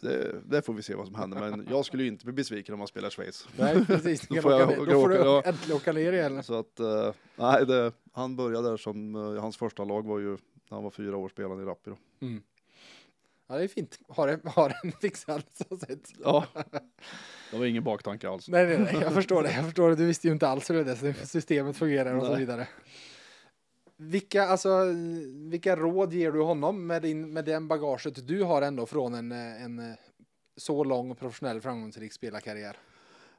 det, 0.00 0.40
det 0.44 0.62
får 0.62 0.72
vi 0.74 0.82
se 0.82 0.94
vad 0.94 1.06
som 1.06 1.14
händer. 1.14 1.50
Men 1.50 1.66
jag 1.70 1.84
skulle 1.84 2.02
ju 2.02 2.08
inte 2.08 2.24
bli 2.24 2.32
besviken 2.32 2.72
om 2.72 2.78
man 2.78 2.88
spelar 2.88 3.10
Schweiz. 3.10 3.48
Nej, 3.56 3.84
precis. 3.86 4.28
Då 4.28 4.42
får 4.42 4.52
jag 4.52 4.68
åka, 4.70 4.80
åka- 4.80 4.92
då 4.92 5.00
får 5.00 5.08
du 5.08 5.14
ja. 5.14 5.42
äntligen 5.44 5.76
åka 5.76 5.92
ner 5.92 6.12
igen. 6.12 6.42
Så 6.42 6.58
att, 6.58 6.80
eh, 6.80 7.12
nej, 7.36 7.66
det, 7.66 7.92
han 8.12 8.36
började 8.36 8.68
där 8.70 8.76
som, 8.76 9.14
eh, 9.14 9.40
hans 9.42 9.56
första 9.56 9.84
lag 9.84 10.06
var 10.06 10.18
ju, 10.18 10.30
när 10.30 10.38
han 10.76 10.84
var 10.84 10.90
fyra 10.90 11.16
år 11.16 11.28
spelade 11.28 11.62
i 11.62 11.64
Rappi 11.64 11.90
då. 11.90 12.26
Mm. 12.26 12.42
Ja, 13.48 13.56
det 13.56 13.64
är 13.64 13.68
fint. 13.68 13.98
Har 14.08 14.28
en, 14.28 14.40
har 14.44 14.74
en 14.84 14.92
fixad 14.92 15.42
så 15.68 15.76
sett. 15.76 16.12
Ja, 16.24 16.46
det 17.50 17.58
var 17.58 17.64
ingen 17.66 17.84
baktanke 17.84 18.28
alls. 18.28 18.48
Nej, 18.48 18.66
nej, 18.66 18.78
nej, 18.78 18.96
jag 19.02 19.14
förstår 19.14 19.42
det. 19.42 19.52
Jag 19.52 19.64
förstår 19.64 19.90
det. 19.90 19.96
Du 19.96 20.06
visste 20.06 20.26
ju 20.26 20.32
inte 20.32 20.48
alls 20.48 20.70
hur 20.70 20.84
det 20.84 21.14
systemet 21.26 21.76
fungerar 21.76 22.14
och 22.14 22.22
så 22.24 22.30
Nej. 22.30 22.38
vidare. 22.40 22.68
Vilka, 23.96 24.42
alltså, 24.46 24.68
vilka 25.50 25.76
råd 25.76 26.12
ger 26.12 26.32
du 26.32 26.40
honom 26.42 26.86
med, 26.86 27.02
din, 27.02 27.32
med 27.32 27.44
den 27.44 27.68
bagaget 27.68 28.26
du 28.28 28.42
har 28.42 28.62
ändå 28.62 28.86
från 28.86 29.14
en, 29.14 29.32
en 29.32 29.96
så 30.56 30.84
lång 30.84 31.10
och 31.10 31.18
professionell 31.18 31.60
framgångsrik 31.60 32.12
spelarkarriär? 32.12 32.76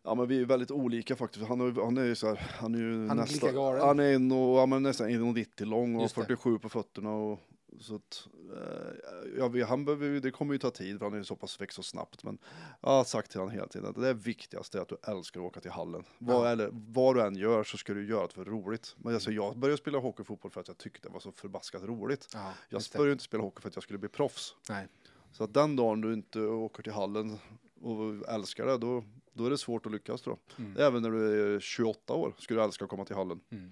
Ja 0.04 0.16
men 0.16 0.28
vi 0.28 0.42
är 0.42 0.46
väldigt 0.46 0.72
olika 0.72 1.16
faktiskt. 1.16 1.46
Han, 1.46 1.62
är- 1.62 1.84
han 1.86 1.98
är 1.98 2.04
ju 2.06 2.16
så 2.16 2.28
här, 2.28 2.38
han 2.60 2.76
är 2.76 2.80
ju 2.80 3.08
Han 3.08 3.18
nästan, 3.18 3.56
han 3.82 4.00
är 4.00 4.34
och, 4.34 4.58
ja, 4.60 4.66
men 4.66 4.84
nästan 4.84 5.10
1,90 5.10 5.66
lång 5.66 5.96
och 5.96 6.02
Just 6.02 6.16
det. 6.16 6.22
47 6.22 6.60
på 6.60 6.70
fötterna 6.70 7.12
och 7.12 7.40
så 7.80 7.96
att, 7.96 8.28
eh, 8.56 9.12
ja, 9.38 9.48
vi, 9.48 9.62
han 9.62 9.86
behöver, 9.86 10.20
det 10.20 10.32
kommer 10.32 10.54
ju 10.54 10.58
ta 10.60 10.72
tid 10.72 10.98
för 10.98 11.06
han 11.06 11.14
är 11.14 11.18
ju 11.18 11.24
så 11.24 11.36
pass 11.36 11.62
växt 11.62 11.76
så 11.76 11.84
snabbt 11.84 12.24
men 12.24 12.38
jag 12.82 12.90
har 12.90 13.04
sagt 13.04 13.32
till 13.32 13.40
honom 13.40 13.54
hela 13.54 13.68
tiden 13.68 13.90
att 13.90 13.96
det 13.96 14.14
viktigaste 14.14 14.78
är 14.78 14.82
att 14.82 14.88
du 14.90 14.98
älskar 15.08 15.40
att 15.40 15.46
åka 15.46 15.60
till 15.60 15.72
hallen. 15.72 16.04
Vad, 16.18 16.36
Ja. 16.48 16.50
eller, 16.52 16.70
vad 16.74 17.16
du 17.16 17.22
än 17.22 17.36
gör 17.36 17.64
så 17.64 17.78
ska 17.78 17.94
du 17.94 18.08
göra 18.10 18.28
det 18.28 18.34
för 18.34 18.46
roligt. 18.46 18.96
Men 18.98 19.14
alltså, 19.14 19.32
jag 19.32 19.58
började 19.58 19.78
spela 19.78 19.98
hockey 19.98 20.22
och 20.24 20.28
fotboll 20.28 20.52
för 20.52 20.62
att 20.62 20.68
jag 20.68 20.78
tyckte 20.78 21.08
det 21.08 21.14
var 21.14 21.20
så 21.20 21.32
förbaskat 21.32 21.84
roligt. 21.84 22.28
Ja, 22.34 22.54
Jag 22.70 22.82
började 22.94 23.12
inte 23.12 23.24
spela 23.24 23.44
hockey 23.44 23.62
för 23.62 23.70
att 23.70 23.76
jag 23.76 23.84
skulle 23.84 24.00
bli 24.00 24.10
proffs. 24.10 24.56
Nej. 24.70 24.88
Så 25.32 25.44
att 25.44 25.54
den 25.54 25.76
dagen 25.76 26.02
du 26.02 26.14
inte 26.14 26.40
åker 26.42 26.84
till 26.84 26.94
hallen 26.94 27.38
och 27.82 28.30
älskar 28.30 28.66
det, 28.66 28.78
då, 28.78 29.04
då 29.38 29.46
är 29.46 29.50
det 29.50 29.58
svårt 29.58 29.86
att 29.86 29.92
lyckas 29.92 30.22
då. 30.22 30.38
Mm. 30.58 30.76
Även 30.80 31.02
när 31.02 31.12
du 31.12 31.56
är 31.56 31.60
28 31.60 32.14
år 32.14 32.34
skulle 32.38 32.60
du 32.60 32.64
älska 32.64 32.84
att 32.84 32.90
komma 32.90 33.06
till 33.06 33.16
hallen. 33.16 33.40
Mm. 33.50 33.72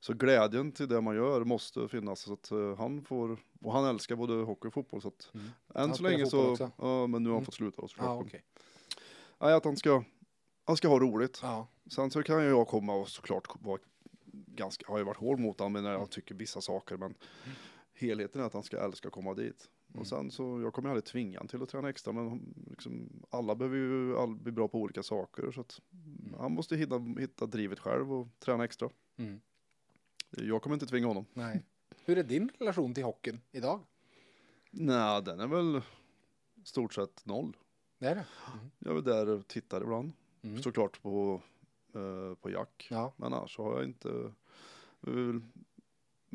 Så 0.00 0.12
glädjen 0.14 0.72
till 0.72 0.88
det 0.88 1.00
man 1.00 1.16
gör 1.16 1.44
måste 1.44 1.88
finnas. 1.88 2.20
Så 2.20 2.32
att 2.32 2.50
eh, 2.50 2.76
han 2.76 3.04
får, 3.04 3.36
och 3.60 3.72
han 3.72 3.84
älskar 3.84 4.16
både 4.16 4.32
hockey 4.34 4.68
och 4.68 4.74
fotboll. 4.74 5.02
Så 5.02 5.08
att 5.08 5.30
Mm. 5.34 5.46
än 5.74 5.94
så 5.94 6.02
länge 6.02 6.26
så, 6.26 6.56
ja 6.78 7.06
men 7.06 7.22
nu 7.22 7.28
har 7.28 7.34
han 7.34 7.38
Mm. 7.38 7.44
fått 7.44 7.54
sluta 7.54 7.82
då 7.82 7.88
såklart. 7.88 8.06
Ja, 8.08 8.20
okej. 8.26 8.42
Nej, 9.38 9.54
att 9.54 9.64
han 9.64 9.76
ska, 9.76 10.04
han 10.64 10.76
ska 10.76 10.88
ha 10.88 10.98
roligt. 10.98 11.40
Ja. 11.42 11.66
Sen 11.90 12.10
så 12.10 12.22
kan 12.22 12.42
ju 12.42 12.48
jag 12.48 12.68
komma 12.68 12.94
och 12.94 13.08
såklart 13.08 13.48
vara 13.60 13.78
ganska, 14.32 14.84
har 14.88 14.98
ju 14.98 15.04
varit 15.04 15.16
hård 15.18 15.38
mot 15.40 15.58
honom 15.60 15.82
när 15.82 15.92
jag 15.92 16.10
tycker 16.10 16.34
vissa 16.34 16.60
saker 16.60 16.96
men 16.96 17.14
helheten 17.94 18.40
är 18.40 18.44
att 18.44 18.52
han 18.52 18.62
ska 18.62 18.84
älska 18.84 19.08
att 19.08 19.14
komma 19.14 19.34
dit. 19.34 19.68
Mm. 19.96 20.00
Och 20.00 20.06
sen 20.06 20.30
så, 20.30 20.60
jag 20.60 20.72
kommer 20.74 20.88
aldrig 20.88 21.04
tvinga 21.04 21.38
honom 21.38 21.48
till 21.48 21.62
att 21.62 21.68
träna 21.68 21.88
extra 21.88 22.12
men 22.12 22.54
liksom, 22.70 23.22
alla 23.30 23.54
behöver 23.54 23.76
ju 23.76 24.16
all, 24.18 24.36
bli 24.36 24.52
bra 24.52 24.68
på 24.68 24.78
olika 24.78 25.02
saker 25.02 25.50
så 25.50 25.60
att 25.60 25.80
han 26.38 26.52
måste 26.52 26.76
hitta, 26.76 26.98
hitta 26.98 27.46
drivet 27.46 27.78
själv 27.78 28.12
och 28.12 28.28
träna 28.38 28.64
extra. 28.64 28.90
Mm. 29.16 29.40
Jag 30.30 30.62
kommer 30.62 30.74
inte 30.76 30.86
tvinga 30.86 31.06
honom. 31.06 31.24
Nej. 31.34 31.62
Hur 32.04 32.18
är 32.18 32.22
din 32.22 32.50
relation 32.58 32.94
till 32.94 33.04
hockeyn 33.04 33.40
idag? 33.52 33.80
Nej, 34.70 35.22
den 35.22 35.40
är 35.40 35.46
väl 35.46 35.82
stort 36.64 36.94
sett 36.94 37.26
noll. 37.26 37.56
Det 37.98 38.06
är 38.06 38.14
det? 38.14 38.26
Jag 38.78 38.96
är 38.96 39.02
där 39.02 39.28
och 39.28 39.48
tittar 39.48 39.82
ibland. 39.82 40.12
Mm. 40.42 40.62
Såklart 40.62 41.02
på, 41.02 41.42
eh, 41.94 42.34
på 42.34 42.50
Jack. 42.50 42.86
Ja. 42.90 43.12
Men 43.16 43.32
annars 43.32 43.56
så 43.56 43.62
har 43.62 43.74
jag 43.76 43.84
inte. 43.84 44.32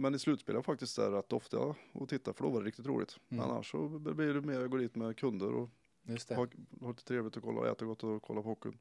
Men 0.01 0.15
i 0.15 0.19
slutspel 0.19 0.55
är 0.55 0.57
jag 0.57 0.65
faktiskt 0.65 0.95
där 0.95 1.11
rätt 1.11 1.33
ofta 1.33 1.75
och 1.93 2.09
tittar 2.09 2.33
för 2.33 2.43
då 2.43 2.49
var 2.49 2.61
det 2.61 2.67
riktigt 2.67 2.85
roligt. 2.85 3.19
Mm. 3.29 3.43
Annars 3.43 3.71
så 3.71 3.87
blir 3.87 4.33
det 4.33 4.41
mer 4.41 4.59
jag 4.59 4.69
går 4.71 4.77
dit 4.79 4.95
med 4.95 5.17
kunder 5.17 5.53
och 5.53 5.69
Just 6.03 6.27
det. 6.27 6.35
har, 6.35 6.49
har 6.81 6.89
lite 6.89 7.03
trevligt 7.03 7.37
att 7.37 7.43
kolla 7.43 7.59
och 7.59 7.67
äter 7.67 7.85
gott 7.85 8.03
och 8.03 8.23
kolla 8.23 8.41
på 8.41 8.49
hockeyn. 8.49 8.77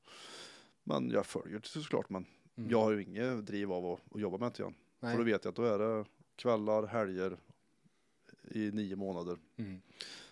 Men 0.83 1.11
jag 1.11 1.27
följer 1.27 1.59
det 1.59 1.67
såklart 1.69 2.11
men 2.11 2.27
Mm. 2.57 2.71
jag 2.71 2.81
har 2.81 2.91
ju 2.91 3.03
inget 3.03 3.47
driv 3.47 3.73
av 3.73 3.87
att, 3.87 4.01
att 4.15 4.21
jobba 4.21 4.39
med 4.39 4.53
det 4.53 4.61
igen. 4.63 4.75
Nej. 5.01 5.13
För 5.13 5.19
då 5.19 5.25
vet 5.25 5.45
jag 5.45 5.51
att 5.51 5.57
då 5.57 5.65
är 5.65 5.79
det 5.79 6.05
kvällar, 6.37 6.87
helger 6.87 7.37
i 8.51 8.71
nio 8.71 8.97
månader. 8.97 9.39
Mm. 9.57 9.81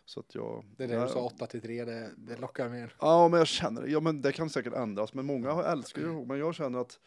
Så 0.05 0.20
att 0.20 0.34
jag... 0.34 0.64
Det 0.76 0.84
är 0.84 0.89
det 0.89 0.95
jag, 0.95 1.09
du 1.09 1.12
sa 1.12 1.20
8 1.20 1.47
till 1.47 1.61
3, 1.61 1.84
det, 1.84 2.11
det 2.16 2.36
lockar 2.36 2.68
mer. 2.68 2.95
Ja, 3.01 3.28
men 3.28 3.39
jag 3.39 3.47
känner 3.47 3.86
Ja, 3.86 4.01
men 4.01 4.22
det 4.22 4.32
kan 4.32 4.51
säkert 4.51 4.72
ändras. 4.72 5.14
Men 5.14 5.26
många 5.26 5.51
älskar 5.64 6.03
ju 6.03 6.26
Men 6.26 6.39
jag 6.39 6.55
känner 6.55 6.78
att 6.78 7.01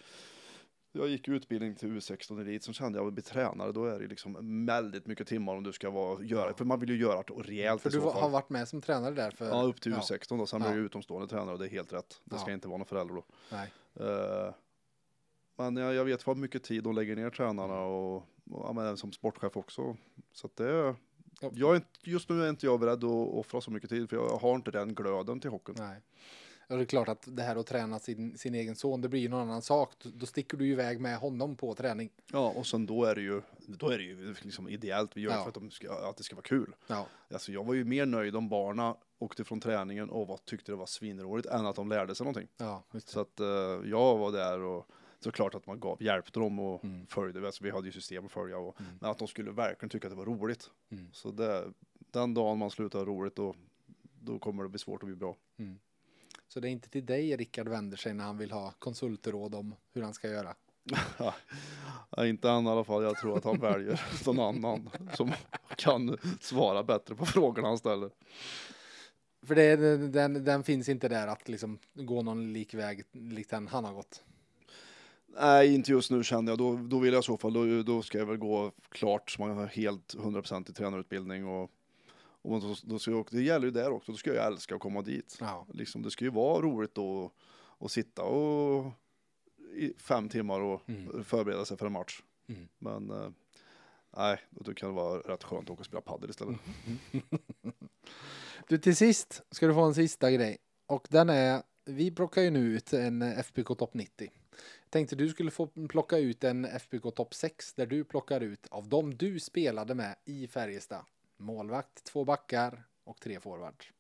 jag 0.92 1.08
gick 1.08 1.28
utbildning 1.28 1.76
till 1.76 1.90
U16 1.90 2.42
Elit, 2.42 2.64
så 2.64 2.74
kände 2.74 3.00
jag 3.00 3.08
att 3.08 3.14
bli 3.14 3.24
tränare, 3.24 3.72
då 3.72 3.86
är 3.86 4.00
det 4.00 4.08
liksom 4.08 4.66
väldigt 4.66 5.08
mycket 5.08 5.28
timmar 5.28 5.56
om 5.56 5.64
du 5.64 5.72
ska 5.72 5.90
vara, 5.90 6.24
göra, 6.24 6.54
för 6.54 6.66
man 6.66 6.80
vill 6.80 6.90
ju 6.90 6.98
göra 6.98 7.24
det 7.28 7.34
rejält 7.34 7.82
För 7.82 7.90
du 7.90 8.00
har 8.00 8.30
varit 8.30 8.50
med 8.50 8.68
som 8.68 8.82
tränare 8.82 9.16
där 9.16 9.32
för... 9.32 9.46
Ja, 9.46 9.62
upp 9.62 9.82
till 9.82 9.92
Ja. 9.92 9.98
U16 10.00 10.38
då, 10.38 10.46
sen 10.46 10.62
Ja. 10.62 10.68
blir 10.68 10.78
jag 10.78 10.86
utomstående 10.86 11.28
tränare 11.28 11.54
och 11.54 11.60
det 11.60 11.66
är 11.66 11.70
helt 11.70 11.94
rätt. 11.94 12.22
Det 12.24 12.38
ska 12.38 12.50
Ja. 12.50 12.54
inte 12.54 12.68
vara 12.68 12.78
någon 12.78 12.88
förälder 12.88 13.16
då. 13.16 13.24
Eh, 14.06 14.54
men 15.58 15.76
jag, 15.76 15.94
jag 15.94 16.06
vet 16.06 16.28
vad 16.28 16.38
mycket 16.38 16.64
tid 16.64 16.84
de 16.84 16.96
lägger 16.96 17.16
ner 17.16 17.30
tränarna 17.30 17.80
och, 17.82 18.16
och 18.16 18.24
ja, 18.68 18.74
men 18.74 18.98
som 18.98 19.12
sportchef 19.12 19.58
också. 19.58 19.98
Så 20.34 20.48
att 20.48 20.56
det, 20.56 20.96
Ja. 21.42 21.50
jag 21.54 21.76
är 21.76 21.82
just 22.04 22.30
nu 22.30 22.44
är 22.44 22.50
inte 22.50 22.66
jag 22.66 22.80
beredd 22.80 23.04
att 23.04 23.34
offra 23.34 23.62
så 23.62 23.72
mycket 23.72 23.90
tid 23.90 24.10
för 24.10 24.18
jag 24.18 24.38
har 24.38 24.56
inte 24.56 24.72
den 24.72 24.96
glöden 24.96 25.40
till 25.40 25.50
hockeyn. 25.50 25.76
Nej. 25.80 25.98
Och 26.72 26.78
det 26.78 26.84
är 26.84 26.86
klart 26.86 27.08
att 27.10 27.28
det 27.36 27.44
här 27.44 27.56
att 27.56 27.68
träna 27.68 28.00
sin, 28.00 28.38
sin 28.38 28.56
egen 28.56 28.76
son, 28.76 29.02
det 29.02 29.10
blir 29.10 29.20
ju 29.20 29.30
någon 29.30 29.42
annan 29.42 29.62
sak. 29.62 29.94
Då- 30.04 30.26
sticker 30.26 30.58
du 30.58 30.68
iväg 30.68 31.00
med 31.00 31.18
honom 31.18 31.56
på 31.56 31.76
träning. 31.76 32.10
Ja, 32.32 32.50
och 32.56 32.68
sen 32.68 32.86
då 32.86 33.04
är 33.04 33.16
det 33.16 33.22
ju, 33.22 33.42
då 33.68 33.90
är 33.90 33.98
det 33.98 34.04
ju 34.04 34.36
liksom 34.42 34.70
ideellt. 34.70 35.18
Vi 35.18 35.22
gör 35.22 35.30
det 35.32 35.36
Ja. 35.38 35.42
för 35.44 35.50
att, 35.50 35.54
de 35.56 35.72
ska, 35.72 35.94
att 36.10 36.18
det 36.18 36.24
ska 36.24 36.36
vara 36.36 36.44
kul. 36.44 36.76
Ja. 36.88 37.08
Alltså 37.34 37.52
jag 37.52 37.64
var 37.64 37.74
ju 37.74 37.84
mer 37.84 38.06
nöjd 38.06 38.36
om 38.36 38.50
barna 38.50 38.96
åkte 39.20 39.44
från 39.44 39.60
träningen 39.60 40.10
och 40.10 40.28
var, 40.28 40.38
tyckte 40.38 40.72
det 40.72 40.76
var 40.76 40.86
svinroligt 40.86 41.48
än 41.48 41.66
att 41.66 41.76
de 41.76 41.90
lärde 41.90 42.16
sig 42.16 42.24
någonting. 42.26 42.48
Ja. 42.58 42.84
Så 43.06 43.20
att 43.20 43.40
eh, 43.40 43.46
jag 43.86 44.18
var 44.18 44.32
där 44.32 44.60
och 44.60 44.88
såklart 45.20 45.56
att 45.56 45.68
man 45.68 45.80
gav, 45.80 46.04
hjälpte 46.04 46.40
dem 46.40 46.60
och 46.60 46.84
Mm. 46.84 47.06
följde. 47.08 47.46
Alltså, 47.46 47.64
vi 47.64 47.72
hade 47.72 47.86
ju 47.88 47.92
system 47.92 48.26
att 48.26 48.32
följa 48.32 48.58
och 48.58 48.80
Mm. 48.82 48.92
men 49.02 49.12
att 49.12 49.18
de 49.18 49.28
skulle 49.28 49.52
verkligen 49.52 49.90
tycka 49.90 50.08
att 50.08 50.12
det 50.14 50.18
var 50.18 50.26
roligt. 50.26 50.70
Mm. 50.92 51.10
Så 51.14 51.32
det, 51.32 51.66
den 52.12 52.34
dagen 52.34 52.58
man 52.58 52.70
slutar 52.72 53.06
roligt 53.06 53.36
då, 53.36 53.56
då 54.22 54.40
kommer 54.40 54.64
det 54.64 54.70
bli 54.70 54.80
svårt 54.80 55.04
att 55.04 55.08
bli 55.08 55.16
bra. 55.16 55.36
Mm. 55.60 55.80
Så 56.54 56.60
det 56.60 56.70
är 56.70 56.72
inte 56.72 56.90
till 56.90 57.06
dig 57.06 57.38
Rickard 57.38 57.68
vänder 57.68 57.98
sig 57.98 58.14
när 58.14 58.24
han 58.24 58.38
vill 58.38 58.52
ha 58.52 58.74
konsultråd 58.80 59.56
om 59.56 59.76
hur 59.94 60.02
han 60.02 60.14
ska 60.14 60.28
göra. 60.28 60.56
Ja, 62.18 62.26
inte 62.26 62.48
han 62.48 62.66
i 62.66 62.70
alla 62.70 62.84
fall. 62.84 63.04
Jag 63.04 63.18
tror 63.18 63.38
att 63.38 63.44
han 63.44 63.60
väljer 63.60 64.02
någon 64.26 64.40
annan 64.40 64.90
som 65.14 65.32
kan 65.76 66.18
svara 66.42 66.84
bättre 66.84 67.16
på 67.16 67.26
frågorna 67.26 67.68
han 67.68 67.78
ställer. 67.78 68.10
För 69.46 69.56
det, 69.56 69.76
den, 70.08 70.44
den 70.44 70.64
finns 70.64 70.90
inte 70.90 71.10
där 71.10 71.28
att 71.28 71.50
liksom 71.50 71.80
gå 71.94 72.22
någon 72.22 72.54
lik 72.54 72.74
väg 72.74 73.04
likt 73.12 73.50
den 73.50 73.68
han 73.68 73.86
har 73.86 73.94
gått. 73.94 74.24
Nej, 75.28 75.76
inte 75.76 75.92
just 75.92 76.12
nu 76.12 76.24
känner 76.24 76.52
jag. 76.52 76.60
Då, 76.60 76.76
då 76.76 77.00
vill 77.00 77.14
jag 77.14 77.22
i 77.22 77.26
så 77.26 77.38
fall, 77.38 77.54
då, 77.54 77.84
då 77.84 78.02
ska 78.02 78.18
jag 78.18 78.26
väl 78.26 78.38
gå 78.38 78.72
klart 78.90 79.32
så 79.32 79.42
man 79.42 79.58
har 79.58 79.68
helt 79.68 80.16
100% 80.16 80.70
i 80.70 80.74
tränarutbildning 80.74 81.48
och, 81.48 81.72
och 82.42 82.62
då, 82.62 82.76
då 82.84 83.00
ska 83.00 83.12
jag, 83.12 83.28
det 83.32 83.42
gäller 83.42 83.66
ju 83.66 83.72
där 83.72 83.92
också, 83.92 84.12
då 84.12 84.18
ska 84.18 84.34
jag 84.34 84.46
älska 84.48 84.76
att 84.76 84.82
komma 84.82 85.02
dit. 85.02 85.38
Ja. 85.40 85.68
Liksom, 85.74 86.02
det 86.02 86.12
ska 86.12 86.26
ju 86.26 86.32
vara 86.32 86.62
roligt 86.62 86.96
då 86.96 87.32
att 87.80 87.92
sitta 87.92 88.24
och 88.24 88.92
i 89.76 89.94
fem 89.98 90.30
timmar 90.30 90.60
och 90.60 90.90
Mm. 90.90 91.24
förbereda 91.24 91.66
sig 91.66 91.78
för 91.78 91.86
en 91.86 91.92
match. 91.92 92.22
Mm. 92.50 92.68
Men 92.80 93.10
eh, 93.10 93.30
nej, 94.18 94.40
då 94.50 94.74
kan 94.74 94.90
det 94.90 94.96
vara 94.96 95.20
rätt 95.20 95.44
skönt 95.44 95.64
att 95.64 95.70
åka 95.70 95.80
och 95.80 95.86
spela 95.86 96.02
padel 96.02 96.30
istället. 96.30 96.60
Du 98.68 98.78
till 98.78 98.96
sist 98.96 99.42
ska 99.52 99.68
du 99.68 99.74
få 99.74 99.82
en 99.82 99.96
sista 99.96 100.32
grej. 100.32 100.58
Och 100.86 101.08
den 101.10 101.30
är, 101.30 101.64
vi 101.86 102.12
plockar 102.12 102.42
ju 102.42 102.50
nu 102.50 102.60
ut 102.60 102.94
en 102.94 103.22
FBK 103.22 103.68
Topp 103.78 103.94
90. 103.94 104.32
Jag 104.84 104.92
tänkte 104.92 105.16
du 105.16 105.30
skulle 105.30 105.52
få 105.52 105.68
plocka 105.68 106.18
ut 106.18 106.44
en 106.44 106.66
FBK 106.66 107.16
Topp 107.16 107.34
6 107.34 107.74
där 107.74 107.86
du 107.86 108.04
plockar 108.04 108.42
ut 108.42 108.68
av 108.72 108.88
dem 108.90 109.18
du 109.18 109.40
spelade 109.40 109.96
med 109.96 110.16
i 110.26 110.48
Färjestad. 110.48 111.06
Målvakt, 111.42 112.04
två 112.04 112.26
backar 112.26 112.84
och 113.04 113.20
tre 113.20 113.40
forwards. 113.40 113.92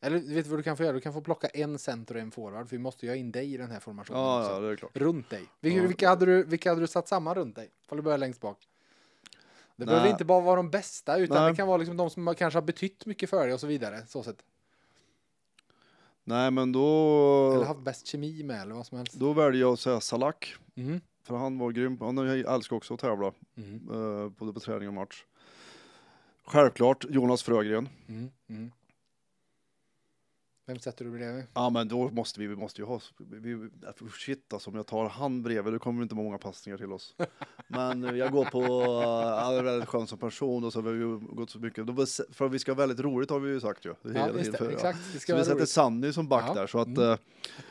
Eller 0.00 0.18
vet 0.18 0.44
du 0.44 0.50
vad 0.50 0.58
du 0.58 0.62
kan 0.62 0.76
få 0.76 0.82
göra? 0.82 0.92
Du 0.92 1.00
kan 1.00 1.12
få 1.12 1.20
plocka 1.20 1.46
en 1.48 1.78
center 1.78 2.14
och 2.14 2.20
en 2.20 2.30
forward 2.30 2.68
för 2.68 2.76
vi 2.76 2.82
måste 2.82 3.06
ju 3.06 3.12
ha 3.12 3.16
in 3.16 3.32
dig 3.32 3.54
i 3.54 3.56
den 3.56 3.70
här 3.70 3.80
formationen 3.80 4.20
Ja, 4.20 4.40
också. 4.40 4.52
ja, 4.52 4.60
det 4.60 4.68
är 4.72 4.76
klart. 4.76 4.96
Runt 4.96 5.30
dig. 5.30 5.42
Vilka, 5.60 5.78
Ja. 5.80 5.86
vilka, 5.86 6.08
hade 6.08 6.26
du, 6.26 6.44
vilka 6.44 6.68
hade 6.70 6.80
du 6.80 6.86
satt 6.86 7.08
samman 7.08 7.34
runt 7.34 7.56
dig? 7.56 7.70
Får 7.88 7.96
du 7.96 8.02
börja 8.02 8.16
längst 8.16 8.40
bak. 8.40 8.68
Det 9.76 9.86
behöver 9.86 10.08
inte 10.10 10.24
bara 10.24 10.40
vara 10.40 10.56
de 10.56 10.70
bästa 10.70 11.16
utan 11.18 11.42
Nej. 11.42 11.50
det 11.52 11.56
kan 11.56 11.68
vara 11.68 11.76
liksom 11.76 11.96
de 11.96 12.10
som 12.10 12.34
kanske 12.34 12.56
har 12.56 12.62
betytt 12.62 13.06
mycket 13.06 13.30
för 13.30 13.44
dig 13.44 13.54
och 13.54 13.60
så 13.60 13.66
vidare. 13.66 14.06
Så 14.06 14.22
sätt. 14.22 14.42
Nej, 16.24 16.50
men 16.50 16.72
då, 16.72 17.52
Eller 17.54 17.64
haft 17.64 17.80
bäst 17.80 18.06
kemi 18.06 18.42
med 18.42 18.62
eller 18.62 18.74
vad 18.74 18.86
som 18.86 18.98
helst. 18.98 19.14
då 19.14 19.32
väljer 19.32 19.60
jag 19.60 19.72
att 19.72 19.80
säga 19.80 20.00
Salak. 20.00 20.54
Mm. 20.74 21.00
För 21.22 21.36
han 21.36 21.58
var 21.58 21.70
grym. 21.70 21.98
Han 22.00 22.18
älskar 22.18 22.76
också 22.76 22.94
att 22.94 23.00
tävla. 23.00 23.32
Mm. 23.56 24.34
både 24.38 24.52
på 24.52 24.60
träning 24.60 24.88
och 24.88 24.94
match. 24.94 25.24
Självklart 26.46 27.04
Jonas 27.08 27.42
Frögren. 27.42 27.88
Mm. 28.08 28.30
Mm. 28.48 28.70
Vem 30.66 30.78
sätter 30.78 31.04
du 31.04 31.10
bredvid? 31.10 31.44
Ja 31.54 31.70
men 31.70 31.88
då 31.88 32.08
måste 32.10 32.40
vi, 32.40 32.46
vi 32.46 32.56
måste 32.56 32.80
ju 32.80 32.86
ha, 32.86 33.00
vi, 33.18 33.54
vi, 33.54 33.68
shit 34.18 34.52
alltså 34.52 34.70
om 34.70 34.76
jag 34.76 34.86
tar 34.86 35.08
han 35.08 35.42
bredvid 35.42 35.72
då 35.72 35.78
kommer 35.78 36.00
det 36.00 36.02
inte 36.02 36.14
många 36.14 36.38
passningar 36.38 36.78
till 36.78 36.92
oss. 36.92 37.14
Men 37.68 38.16
jag 38.16 38.32
går 38.32 38.44
på, 38.44 38.60
han 39.40 39.54
är 39.56 39.62
väldigt 39.62 39.88
skön 39.88 40.06
som 40.06 40.18
person 40.18 40.64
och 40.64 40.72
så 40.72 40.82
har 40.82 40.90
vi 40.90 41.26
gått 41.34 41.50
så 41.50 41.58
mycket, 41.58 41.86
för 42.32 42.48
vi 42.48 42.58
ska 42.58 42.72
ha 42.72 42.76
väldigt 42.76 43.00
roligt 43.00 43.30
har 43.30 43.40
vi 43.40 43.50
ju 43.50 43.60
sagt 43.60 43.84
ju. 43.86 43.88
Ja, 44.02 44.12
tiden 44.12 44.36
det. 44.52 44.58
för-. 44.58 44.70
Exakt. 44.70 44.98
Det 45.06 45.12
Så 45.12 45.18
ska 45.20 45.32
vi 45.32 45.36
vara 45.42 45.44
sätter. 45.44 45.66
Sanny 45.66 46.12
som 46.12 46.28
back 46.28 46.44
Ja. 46.48 46.54
där 46.54 46.66
så 46.66 46.78
att 46.78 46.86
Mm. 46.86 47.10
eh, 47.10 47.16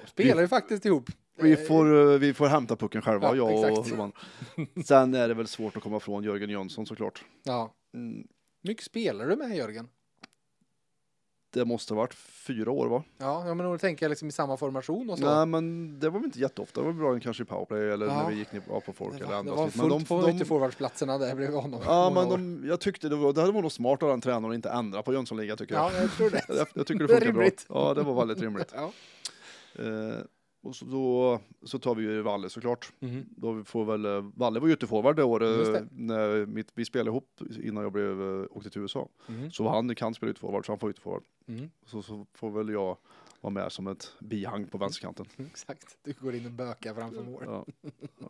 Spelar 0.06 0.42
ju 0.42 0.48
faktiskt 0.48 0.86
ihop. 0.86 1.10
vi, 1.38 1.52
Eh, 1.52 1.60
får, 1.60 2.12
eh, 2.14 2.20
vi 2.20 2.34
får 2.34 2.48
hämta 2.48 2.76
pucken 2.76 3.02
själva, 3.02 3.36
Ja, 3.36 3.52
jag 3.52 3.78
och. 3.80 3.90
Roman. 3.92 4.12
Sen 4.86 5.14
är 5.14 5.28
det 5.28 5.34
väl 5.34 5.48
svårt 5.48 5.78
att 5.78 5.84
komma 5.84 6.00
från 6.00 6.24
Jörgen 6.24 6.50
Jönsson 6.50 6.86
såklart. 6.86 7.26
Ja. 7.44 7.74
Mm, 7.94 8.28
mycket 8.64 8.84
spelar 8.86 9.26
du 9.28 9.36
med 9.36 9.55
Jörgen? 9.57 9.88
det 11.53 11.66
måste 11.66 11.93
ha 11.93 12.01
varit 12.01 12.14
fyra 12.14 12.72
år 12.72 12.88
va? 12.88 13.03
Ja, 13.18 13.47
ja 13.47 13.53
men 13.53 13.66
då 13.66 13.78
tänker 13.78 14.05
jag 14.05 14.09
liksom 14.09 14.28
i 14.28 14.32
samma 14.32 14.57
formation 14.57 15.09
och 15.09 15.20
så. 15.20 15.36
Nej 15.36 15.45
men 15.45 15.99
det 15.99 16.09
var 16.09 16.20
väl 16.20 16.26
inte 16.26 16.39
jätteofta, 16.39 16.82
det 16.82 16.86
var 16.88 16.93
bra 16.93 17.20
kanske 17.20 17.43
i 17.43 17.45
powerplay 17.45 17.89
eller 17.89 18.05
Ja. 18.05 18.24
när 18.24 18.30
vi 18.30 18.36
gick 18.36 18.51
ner 18.51 18.59
på 18.59 18.93
folk 18.93 19.11
det 19.11 19.16
eller 19.18 19.26
var, 19.26 19.32
det 19.34 19.38
andra. 19.39 19.55
var 19.55 19.68
fullt 19.70 20.07
på 20.07 20.22
de, 20.22 20.36
ytterforwardsplatserna 20.36 21.18
där 21.18 21.36
bredvid 21.36 21.59
honom. 21.59 21.82
Ja, 21.86 22.09
men 22.16 22.30
de, 22.30 22.68
jag 22.68 22.80
tyckte 22.80 23.09
det 23.09 23.16
var, 23.16 23.34
det 23.34 23.51
var 23.51 23.61
nog 23.61 23.72
smart 23.72 24.03
av 24.03 24.09
den 24.09 24.22
tränaren 24.22 24.51
att 24.51 24.55
inte 24.55 24.70
ändra 24.70 25.03
på 25.03 25.14
Jönssonligan 25.14 25.57
tycker 25.57 25.76
jag. 25.76 25.93
Ja, 25.93 25.97
jag 26.01 26.11
tror 26.11 26.30
det. 26.30 26.41
Jag, 26.47 26.68
jag 26.74 26.88
tycker 26.88 26.99
det 26.99 27.14
Det 27.14 27.14
funkar 27.20 27.32
bra. 27.32 27.41
rimligt. 27.43 27.66
Ja, 27.70 27.93
det 27.93 28.01
var 28.03 28.14
väldigt 28.26 28.41
rimligt. 28.41 28.74
Ja. 28.76 28.91
Eh, 29.84 30.20
och 30.64 30.76
så, 30.76 30.86
då, 30.86 31.39
så 31.64 31.80
tar 31.80 31.95
vi 31.95 32.03
ju 32.03 32.22
Valle 32.22 32.49
såklart. 32.49 32.93
Mhm. 32.99 33.26
Då 33.30 33.64
får 33.64 33.86
väl, 33.86 34.05
eh, 34.05 34.32
Valle 34.36 34.59
var 34.59 34.68
ju 34.68 34.74
ytterforward 34.74 35.16
det 35.16 35.24
året 35.24 35.84
när 35.91 36.45
mitt, 36.45 36.72
vi 36.74 36.86
spelade 36.86 37.09
ihop 37.09 37.41
innan 37.64 37.84
jag 37.84 37.91
blev, 37.91 38.22
eh, 38.22 38.45
åkte 38.49 38.70
till 38.70 38.82
USA. 38.82 39.09
Mhm. 39.28 39.51
Så 39.51 39.70
han 39.70 39.95
kan 39.95 40.14
spela 40.14 40.32
ytterforward 40.32 40.66
så 40.66 40.72
han 40.72 40.80
får 40.80 40.89
ytterforward. 40.89 41.24
Mm. 41.47 41.72
Så, 41.86 42.01
så 42.01 42.26
får 42.34 42.51
väl 42.51 42.70
jag 42.70 42.97
vara 43.41 43.53
med 43.53 43.72
som 43.72 43.88
ett 43.88 44.14
bihang 44.20 44.68
på 44.68 44.78
vänsterkanten. 44.78 45.26
Exakt, 45.51 45.97
du 46.03 46.14
går 46.14 46.36
in 46.36 46.45
och 46.45 46.51
bökar 46.51 46.93
framför 46.93 47.24
mål. 47.24 47.43
Ja. 47.45 47.66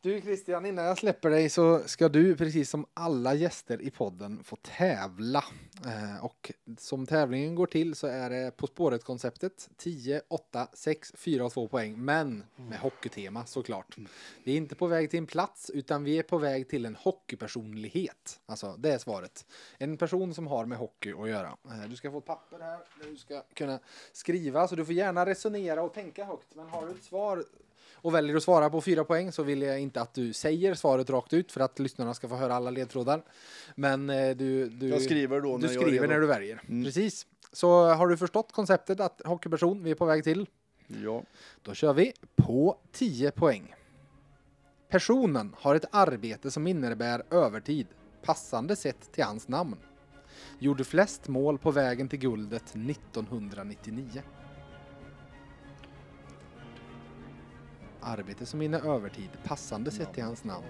Du 0.00 0.20
Christian, 0.20 0.66
innan 0.66 0.84
jag 0.84 0.98
släpper 0.98 1.30
dig 1.30 1.48
så 1.48 1.78
ska 1.78 2.08
du 2.08 2.36
precis 2.36 2.70
som 2.70 2.86
alla 2.94 3.34
gäster 3.34 3.82
i 3.82 3.90
podden 3.90 4.44
få 4.44 4.56
tävla. 4.56 5.44
Eh, 5.86 6.24
och 6.24 6.52
som 6.78 7.06
tävlingen 7.06 7.54
går 7.54 7.66
till 7.66 7.94
så 7.94 8.06
är 8.06 8.30
det 8.30 8.56
På 8.56 8.66
spåret-konceptet 8.66 9.68
10, 9.76 10.22
8, 10.28 10.68
6, 10.72 11.12
4 11.16 11.44
och 11.44 11.52
2 11.52 11.68
poäng. 11.68 12.04
Men 12.04 12.44
med 12.56 12.78
hockeytema 12.78 13.46
såklart. 13.46 13.96
Vi 14.44 14.52
är 14.52 14.56
inte 14.56 14.74
på 14.74 14.86
väg 14.86 15.10
till 15.10 15.18
en 15.18 15.26
plats 15.26 15.70
utan 15.70 16.04
vi 16.04 16.18
är 16.18 16.22
på 16.22 16.38
väg 16.38 16.68
till 16.68 16.86
en 16.86 16.96
hockeypersonlighet. 16.96 18.40
Alltså 18.46 18.76
det 18.78 18.92
är 18.92 18.98
svaret. 18.98 19.46
En 19.78 19.96
person 19.96 20.34
som 20.34 20.46
har 20.46 20.66
med 20.66 20.78
hockey 20.78 21.12
att 21.12 21.28
göra. 21.28 21.56
Eh, 21.64 21.88
du 21.88 21.96
ska 21.96 22.10
få 22.10 22.18
ett 22.18 22.26
papper 22.26 22.58
här 22.58 22.78
där 23.02 23.10
du 23.10 23.16
ska 23.16 23.42
kunna 23.54 23.78
skriva 24.12 24.68
så 24.68 24.76
du 24.76 24.84
får 24.84 24.94
gärna 24.94 25.26
resonera 25.26 25.82
och 25.82 25.94
tänka 25.94 26.24
högt. 26.24 26.54
Men 26.54 26.68
har 26.68 26.86
du 26.86 26.92
ett 26.92 27.04
svar 27.04 27.44
och 28.02 28.14
väljer 28.14 28.36
att 28.36 28.42
svara 28.42 28.70
på 28.70 28.80
fyra 28.80 29.04
poäng 29.04 29.32
så 29.32 29.42
vill 29.42 29.62
jag 29.62 29.80
inte 29.80 30.00
att 30.00 30.14
du 30.14 30.32
säger 30.32 30.74
svaret 30.74 31.10
rakt 31.10 31.32
ut 31.32 31.52
för 31.52 31.60
att 31.60 31.78
lyssnarna 31.78 32.14
ska 32.14 32.28
få 32.28 32.36
höra 32.36 32.54
alla 32.54 32.70
ledtrådar. 32.70 33.22
Men 33.74 34.10
eh, 34.10 34.36
du, 34.36 34.68
du, 34.68 34.88
Jag 34.88 35.02
skriver 35.02 35.40
då 35.40 35.56
du 35.56 35.66
när 35.66 35.74
är 35.74 35.80
skriver 35.80 36.08
när 36.08 36.20
du 36.20 36.26
väljer. 36.26 36.62
Mm. 36.68 36.84
Precis. 36.84 37.26
Så 37.52 37.94
har 37.94 38.08
du 38.08 38.16
förstått 38.16 38.52
konceptet 38.52 39.00
att 39.00 39.20
hockeyperson 39.24 39.82
vi 39.82 39.90
är 39.90 39.94
på 39.94 40.04
väg 40.04 40.24
till? 40.24 40.46
Ja. 40.86 41.22
Då 41.62 41.74
kör 41.74 41.92
vi 41.92 42.12
på 42.36 42.78
10 42.92 43.30
poäng. 43.30 43.74
Personen 44.88 45.54
har 45.58 45.74
ett 45.74 45.84
arbete 45.90 46.50
som 46.50 46.66
innebär 46.66 47.22
övertid, 47.30 47.86
passande 48.22 48.76
sett 48.76 49.12
till 49.12 49.24
hans 49.24 49.48
namn. 49.48 49.76
Gjorde 50.58 50.84
flest 50.84 51.28
mål 51.28 51.58
på 51.58 51.70
vägen 51.70 52.08
till 52.08 52.18
guldet 52.18 52.62
1999. 52.62 54.22
Arbete 58.08 58.46
som 58.46 58.62
inne 58.62 58.78
övertid, 58.78 59.30
passande 59.44 59.90
sett 59.90 60.14
till 60.14 60.24
hans 60.24 60.44
namn. 60.44 60.66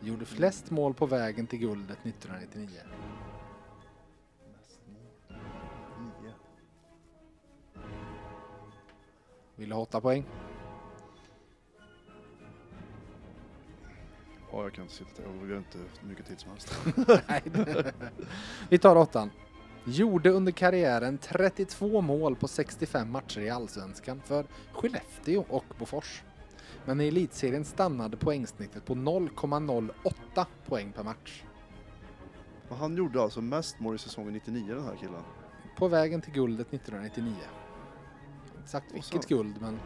Gjorde 0.00 0.24
flest 0.24 0.70
mål 0.70 0.94
på 0.94 1.06
vägen 1.06 1.46
till 1.46 1.58
guldet 1.58 1.98
1999. 2.06 2.68
Mest 4.52 4.80
mål. 4.86 5.38
Nio. 5.98 6.32
Vill 9.56 9.68
du 9.68 9.74
ha 9.74 9.82
åtta 9.82 10.00
poäng? 10.00 10.24
Ja, 14.52 14.62
jag 14.62 14.72
kan 14.72 14.84
inte 14.84 14.94
sitta 14.94 15.22
där. 15.22 15.28
Jag 15.28 15.48
har 15.48 15.56
inte 15.56 15.78
mycket 16.02 16.26
tid 16.26 16.40
som 16.40 16.50
helst. 16.50 16.74
Nej. 17.28 17.42
Vi 18.68 18.78
tar 18.78 18.96
åttan. 18.96 19.30
Gjorde 19.84 20.30
under 20.30 20.52
karriären 20.52 21.18
32 21.18 22.00
mål 22.00 22.36
på 22.36 22.48
65 22.48 23.10
matcher 23.10 23.40
i 23.40 23.50
Allsvenskan 23.50 24.20
för 24.24 24.46
Skellefteå 24.72 25.44
och 25.48 25.64
Bofors. 25.78 26.22
Men 26.84 27.00
i 27.00 27.08
elitserien 27.08 27.64
stannade 27.64 28.16
poängsnittet 28.16 28.84
på 28.84 28.94
0,08 28.94 30.46
poäng 30.66 30.92
per 30.92 31.04
match. 31.04 31.44
Men 32.68 32.78
han 32.78 32.96
gjorde 32.96 33.22
alltså 33.22 33.40
mest 33.40 33.80
mål 33.80 33.94
i 33.94 33.98
säsongen 33.98 34.32
99 34.32 34.74
den 34.74 34.84
här 34.84 34.96
killen. 34.96 35.22
På 35.76 35.88
vägen 35.88 36.20
till 36.20 36.32
guldet 36.32 36.74
1999. 36.74 37.34
Exakt 38.62 38.90
Och 38.90 38.96
vilket 38.96 39.28
guld 39.28 39.60
men... 39.60 39.78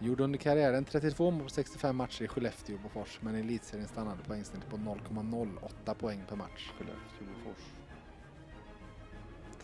Gjorde 0.00 0.24
under 0.24 0.38
karriären 0.38 0.84
32 0.84 1.30
mål 1.30 1.42
på 1.42 1.48
65 1.48 1.96
matcher 1.96 2.22
i 2.22 2.28
Skellefteå 2.28 2.76
och 2.76 2.82
Bofors 2.82 3.18
men 3.22 3.36
i 3.36 3.40
elitserien 3.40 3.88
stannade 3.88 4.22
poängsnittet 4.26 4.70
på 4.70 4.76
0,08 4.76 5.94
poäng 5.94 6.22
per 6.28 6.36
match. 6.36 6.72
Skellefteå, 6.78 7.26
Bofors. 7.44 7.64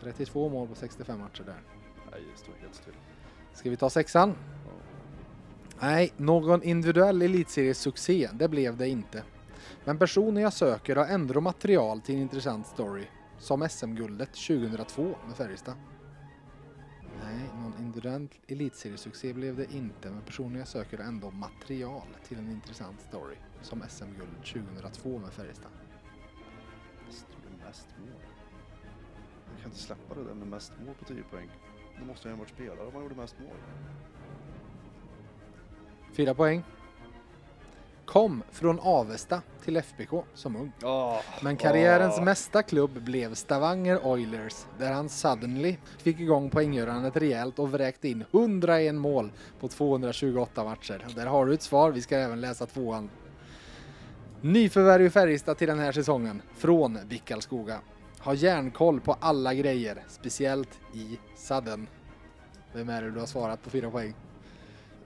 32 0.01 0.49
mål 0.49 0.68
på 0.68 0.75
65 0.75 1.18
matcher 1.18 1.43
där. 1.43 1.62
Nej, 2.11 2.25
det 2.33 2.39
står 2.39 2.55
helt 2.61 2.75
still. 2.75 2.95
Ska 3.55 3.70
vi 3.70 3.76
ta 3.76 3.90
sexan? 3.90 4.34
Nej, 5.80 6.12
någon 6.16 6.62
individuell 6.62 7.22
elitseriesuccé, 7.22 8.30
det 8.32 8.48
blev 8.48 8.76
det 8.76 8.88
inte. 8.88 9.22
Men 9.84 9.98
personen 9.98 10.42
jag 10.42 10.52
söker 10.52 10.96
har 10.96 11.07
ändå 11.07 11.40
material 11.40 12.00
till 12.00 12.14
en 12.14 12.20
intressant 12.20 12.66
story. 12.66 13.05
Som 13.38 13.68
SM-guldet 13.68 14.32
2002 14.32 15.16
med 15.26 15.36
Färjestad. 15.36 15.74
Nej, 17.22 17.50
någon 17.55 17.72
individuell 17.78 18.28
elitseriesuccé 18.46 19.32
blev 19.32 19.57
det 19.57 19.74
inte. 19.74 20.11
Men 20.11 20.22
personen 20.22 20.59
jag 20.59 20.68
söker 20.68 20.98
har 20.98 21.05
ändå 21.05 21.30
material 21.30 22.07
till 22.28 22.38
en 22.38 22.50
intressant 22.50 23.00
story. 23.00 23.36
Som 23.62 23.82
SM-guldet 23.88 24.44
2002 24.52 25.18
med 25.18 25.32
Färjestad. 25.32 25.70
Mest 27.07 27.26
mest 27.66 27.86
mål. 27.98 28.09
Jag 29.50 29.62
kan 29.62 29.70
inte 29.70 29.82
släppa 29.82 30.14
det 30.14 30.24
där 30.24 30.34
med 30.34 30.48
mest 30.48 30.72
mål 30.86 30.94
på 30.94 31.05
10 31.05 31.22
poäng. 31.22 31.50
Då 32.01 32.05
måste 32.07 32.28
jag 32.28 32.34
ha 32.34 32.38
varit 32.38 32.49
spelare 32.51 32.86
om 32.86 32.92
man 32.95 33.03
gjorde 33.03 33.14
mest 33.14 33.36
mål. 33.38 33.57
Fyra 36.16 36.34
poäng. 36.34 36.62
Kom 38.05 38.42
från 38.51 38.80
Avesta 38.80 39.42
till 39.64 39.76
FBK 39.76 40.11
som 40.34 40.57
ung. 40.57 40.72
Ja, 40.80 41.20
Men 41.42 41.57
karriärens 41.57 42.18
Ah. 42.18 42.22
mesta 42.22 42.62
klubb 42.62 43.03
blev 43.03 43.34
Stavanger 43.34 44.07
Oilers 44.07 44.66
där 44.78 44.92
han 44.92 45.09
suddenly 45.09 45.76
fick 45.99 46.20
igång 46.20 46.51
poänggörandet 46.51 47.16
rejält 47.16 47.59
och 47.59 47.70
vräkte 47.72 48.09
in 48.09 48.24
101 48.32 48.95
mål 48.95 49.32
på 49.61 49.68
228 49.68 50.64
matcher. 50.64 51.07
Där 51.16 51.26
har 51.26 51.47
du 51.47 51.55
ett 51.55 51.62
svar, 51.62 51.90
vi 51.90 52.03
ska 52.03 52.16
även 52.16 52.40
läsa 52.40 52.66
tvåan. 52.66 53.11
Nyförvärv 54.40 55.03
i 55.03 55.11
Färjestad 55.11 55.59
till 55.59 55.68
den 55.68 55.78
här 55.78 55.92
säsongen 55.92 56.42
från 56.57 56.99
Bickalskoga. 57.09 57.78
Har 58.25 58.35
järnkoll 58.35 59.01
på 59.01 59.12
alla 59.20 59.55
grejer, 59.55 60.05
speciellt 60.09 60.81
i 60.95 61.18
sudden. 61.37 61.87
Vem 62.72 62.89
är 62.89 63.03
det 63.03 63.11
du 63.11 63.18
har 63.20 63.27
svarat 63.27 63.62
på 63.62 63.70
fyra 63.70 63.91
poäng? 63.91 64.14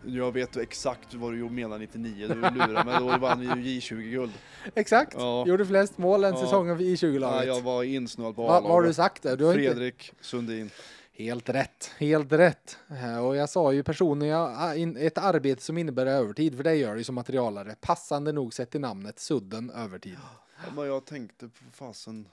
Jag 0.04 0.32
vet 0.32 0.56
exakt 0.56 1.14
vad 1.14 1.32
du 1.32 1.50
menar 1.50 1.78
99, 1.78 2.28
du 2.28 2.34
lurar 2.34 2.84
mig. 2.84 2.96
Då 3.00 3.18
vann 3.18 3.40
vi 3.40 3.46
ju 3.46 3.80
J20-guld. 3.80 4.32
Exakt, 4.74 5.14
Ja. 5.18 5.46
gjorde 5.46 5.66
flest 5.66 5.98
mål 5.98 6.20
den 6.20 6.34
Ja. 6.34 6.40
säsongen 6.40 6.80
i 6.80 6.90
Ja, 6.90 6.96
20-laget. 6.96 7.46
jag 7.46 7.60
var 7.60 7.82
insnöad 7.82 8.36
på 8.36 8.42
Va, 8.42 8.60
vad 8.60 8.70
har 8.72 8.82
du 8.82 8.94
sagt? 8.94 9.22
Du 9.22 9.28
har 9.28 9.34
inte... 9.58 9.74
Fredrik 9.74 10.12
Sundin. 10.20 10.70
Helt 11.12 11.48
rätt, 11.48 11.90
helt 11.98 12.32
rätt. 12.32 12.78
Eh, 12.90 13.18
Och 13.26 13.36
jag 13.36 13.48
sa 13.48 13.72
ju 13.72 13.82
personligen, 13.82 14.34
ja, 14.38 14.74
in- 14.74 14.96
ett 14.96 15.18
arbete 15.18 15.62
som 15.62 15.78
innebär 15.78 16.06
övertid, 16.06 16.56
för 16.56 16.64
det 16.64 16.74
gör 16.74 16.92
det 16.92 16.98
ju 16.98 17.04
som 17.04 17.14
materialare. 17.14 17.74
Passande 17.80 18.32
nog 18.32 18.54
sett 18.54 18.70
till 18.70 18.80
namnet, 18.80 19.18
sudden 19.18 19.70
övertid. 19.70 20.16
Ja, 20.64 20.72
men 20.76 20.86
jag 20.86 21.04
tänkte 21.04 21.48
på 21.48 21.64
fasen 21.72 22.26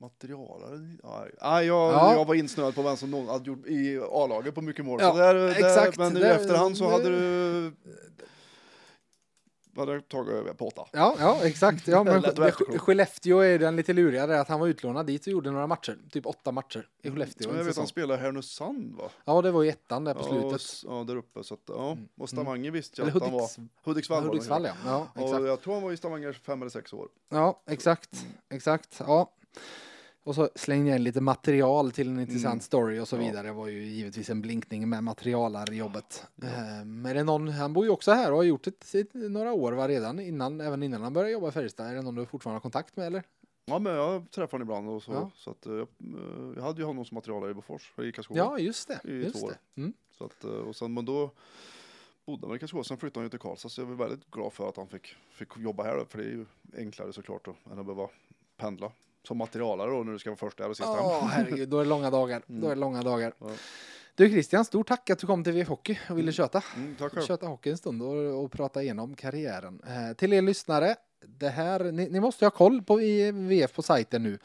materialare. 0.00 0.78
Nej, 1.42 1.66
jag, 1.66 1.92
Ja. 1.92 2.14
jag 2.14 2.24
var 2.24 2.34
insnöad 2.34 2.74
på 2.74 2.82
vem 2.82 2.96
som 2.96 3.10
någon 3.10 3.28
hade 3.28 3.44
gjort 3.44 3.66
i 3.66 4.00
A-laget 4.10 4.54
på 4.54 4.62
mycket 4.62 4.84
mål. 4.84 4.98
Ja, 5.02 5.12
där, 5.12 5.34
där, 5.34 5.48
exakt. 5.48 5.98
Men 5.98 6.12
nu 6.14 6.20
i 6.20 6.24
efterhand 6.24 6.76
så 6.76 6.90
hade 6.90 7.08
du... 7.08 7.72
Hade 9.76 10.00
tagit 10.00 10.32
över 10.32 10.52
på 10.54 10.66
åtta. 10.66 10.86
Ja, 10.92 11.16
ja 11.18 11.38
exakt. 11.42 11.88
Ja, 11.88 12.04
men 12.04 12.22
Skellefteå 12.78 13.38
är 13.38 13.58
den 13.58 13.76
lite 13.76 13.92
lurigare, 13.92 14.40
att 14.40 14.48
han 14.48 14.60
var 14.60 14.66
utlånad 14.66 15.06
dit 15.06 15.26
och 15.26 15.32
gjorde 15.32 15.50
några 15.50 15.66
matcher. 15.66 15.98
Typ 16.10 16.26
åtta 16.26 16.52
matcher 16.52 16.88
i 17.02 17.10
Skellefteå. 17.10 17.48
Ja, 17.48 17.52
en 17.52 17.58
jag 17.58 17.64
vet 17.64 17.76
han 17.76 17.86
spelar 17.86 18.14
i 18.14 18.18
Härnösand 18.18 18.94
va? 18.94 19.08
Ja, 19.24 19.42
det 19.42 19.50
var 19.50 19.62
ju 19.62 19.68
ettan 19.68 20.04
där 20.04 20.14
på 20.14 20.20
Ja, 20.20 20.24
slutet. 20.24 20.84
Mm. 20.84 20.94
och 20.94 21.00
ja, 21.00 21.04
där 21.04 21.16
uppe. 21.16 21.44
Så 21.44 21.54
att, 21.54 21.60
ja. 21.66 21.96
Och 22.18 22.28
Stavanger 22.28 22.70
visste 22.70 23.00
jag 23.00 23.08
Eller 23.08 23.16
att 23.16 23.22
han 23.22 23.32
var. 23.32 23.40
Hudiks, 23.40 23.58
Hudiksvall. 23.84 24.16
var 24.16 24.22
det, 24.22 24.28
Hudiksvall, 24.28 24.64
ja. 24.64 24.72
ja 24.84 25.08
Och 25.14 25.22
exakt. 25.22 25.44
jag 25.46 25.60
tror 25.62 25.74
han 25.74 25.82
var 25.82 25.92
i 25.92 25.96
Stavanger 25.96 26.32
fem 26.32 26.62
eller 26.62 26.70
sex 26.70 26.92
år. 26.92 27.08
Ja, 27.28 27.62
exakt. 27.66 28.26
Exakt. 28.48 29.00
Ja. 29.06 29.30
Och 30.24 30.34
så 30.34 30.50
slängde 30.54 30.90
jag 30.90 30.96
in 30.98 31.04
lite 31.04 31.20
material 31.20 31.92
till 31.92 32.08
en 32.08 32.20
intressant 32.20 32.52
Mm. 32.52 32.60
story 32.60 32.98
och 33.00 33.08
så 33.08 33.16
Ja. 33.16 33.20
vidare. 33.20 33.46
Det 33.46 33.52
var 33.52 33.66
ju 33.68 33.82
givetvis 33.84 34.30
en 34.30 34.40
blinkning 34.42 34.88
med 34.88 35.04
materialarjobbet. 35.04 36.26
Ehm, 36.42 37.06
är 37.06 37.14
det 37.14 37.24
någon, 37.24 37.48
han 37.48 37.72
bor 37.72 37.84
ju 37.84 37.90
också 37.90 38.12
här 38.12 38.30
och 38.30 38.36
har 38.36 38.44
gjort 38.44 38.64
det 38.64 39.14
i 39.14 39.28
några 39.28 39.52
år 39.52 39.72
va, 39.72 39.88
redan 39.88 40.20
innan, 40.20 40.60
även 40.60 40.82
innan 40.82 41.02
han 41.02 41.12
började 41.12 41.32
jobba 41.32 41.48
i 41.48 41.52
Färjestad. 41.52 41.86
Är 41.86 41.94
det 41.94 42.02
någon 42.02 42.14
du 42.14 42.26
fortfarande 42.26 42.54
har 42.56 42.60
kontakt 42.60 42.96
med 42.96 43.06
eller? 43.06 43.22
Ja, 43.64 43.78
men 43.78 43.92
jag 43.94 44.30
träffar 44.30 44.52
honom 44.58 44.66
ibland 44.68 44.88
och 44.88 45.02
så. 45.02 45.12
Ja. 45.12 45.30
Så 45.34 45.50
att, 45.50 45.66
eh, 45.66 45.72
jag, 45.72 45.80
eh, 45.80 46.52
jag 46.56 46.62
hade 46.62 46.80
ju 46.80 46.86
honom 46.86 47.04
som 47.04 47.14
materialare 47.14 47.50
i 47.50 47.54
Bofors, 47.54 47.92
i 48.02 48.12
Karlskoga. 48.12 48.40
Ja, 48.40 48.58
just 48.58 48.88
det. 48.88 49.00
I 49.04 49.12
Just 49.22 49.40
två 49.40 49.46
år. 49.46 49.50
det. 49.74 49.80
Mm. 49.80 49.92
Så 50.18 50.24
att, 50.24 50.44
eh, 50.44 50.50
och 50.50 50.76
sen, 50.76 50.94
men 50.94 51.04
då 51.04 51.30
bodde 52.26 52.46
han 52.46 52.56
i 52.56 52.58
Karlskoga, 52.58 52.84
sen 52.84 52.96
flyttade 52.98 53.20
han 53.20 53.24
ju 53.26 53.30
till 53.30 53.38
Karlstad. 53.38 53.68
Så 53.68 53.80
jag 53.80 53.90
är 53.90 53.94
väldigt 53.94 54.30
glad 54.30 54.52
för 54.52 54.68
att 54.68 54.76
han 54.76 54.88
fick, 54.88 55.14
fick 55.32 55.48
jobba 55.58 55.82
här 55.82 56.04
för 56.08 56.18
det 56.18 56.24
är 56.24 56.28
ju 56.28 56.46
enklare 56.76 57.12
såklart 57.12 57.44
då, 57.44 57.54
än 57.72 57.78
att 57.78 57.86
behöva 57.86 58.08
pendla. 58.56 58.92
Som 59.28 59.38
materialare 59.38 59.90
då, 59.90 60.02
när 60.02 60.12
du 60.12 60.18
ska 60.18 60.30
vara 60.30 60.36
först 60.38 60.58
där 60.58 60.68
och 60.68 60.76
sist 60.76 60.88
Ja, 60.88 61.28
herregud, 61.32 61.68
då 61.68 61.78
är 61.78 61.84
det 61.84 61.88
långa 61.90 62.10
dagar. 62.10 62.42
Mm. 62.48 62.60
Då 62.60 62.66
är 62.66 62.74
det 62.74 62.80
långa 62.80 63.02
dagar. 63.02 63.32
Ja. 63.38 63.46
Du 64.14 64.28
Christian, 64.30 64.64
stort 64.64 64.88
tack 64.88 65.10
att 65.10 65.18
du 65.18 65.26
kom 65.26 65.44
till 65.44 65.52
VF 65.52 65.68
Hockey 65.68 65.98
och 66.10 66.18
ville 66.18 66.24
Mm. 66.26 66.32
köta. 66.32 66.62
Mm, 66.76 66.96
tack 66.98 67.12
själv. 67.12 67.24
köta 67.26 67.46
hockey 67.46 67.70
en 67.70 67.78
stund 67.78 68.02
och, 68.02 68.44
och 68.44 68.52
prata 68.52 68.82
igenom 68.82 69.14
karriären. 69.14 69.82
Eh, 69.86 70.16
till 70.16 70.32
er 70.32 70.42
lyssnare, 70.42 70.96
det 71.26 71.48
här, 71.48 71.92
ni, 71.92 72.08
ni 72.08 72.20
måste 72.20 72.46
ha 72.46 72.50
koll 72.50 72.82
på 72.82 72.96
VF 73.32 73.72
på 73.72 73.82
sajten 73.82 74.22
nu. 74.22 74.38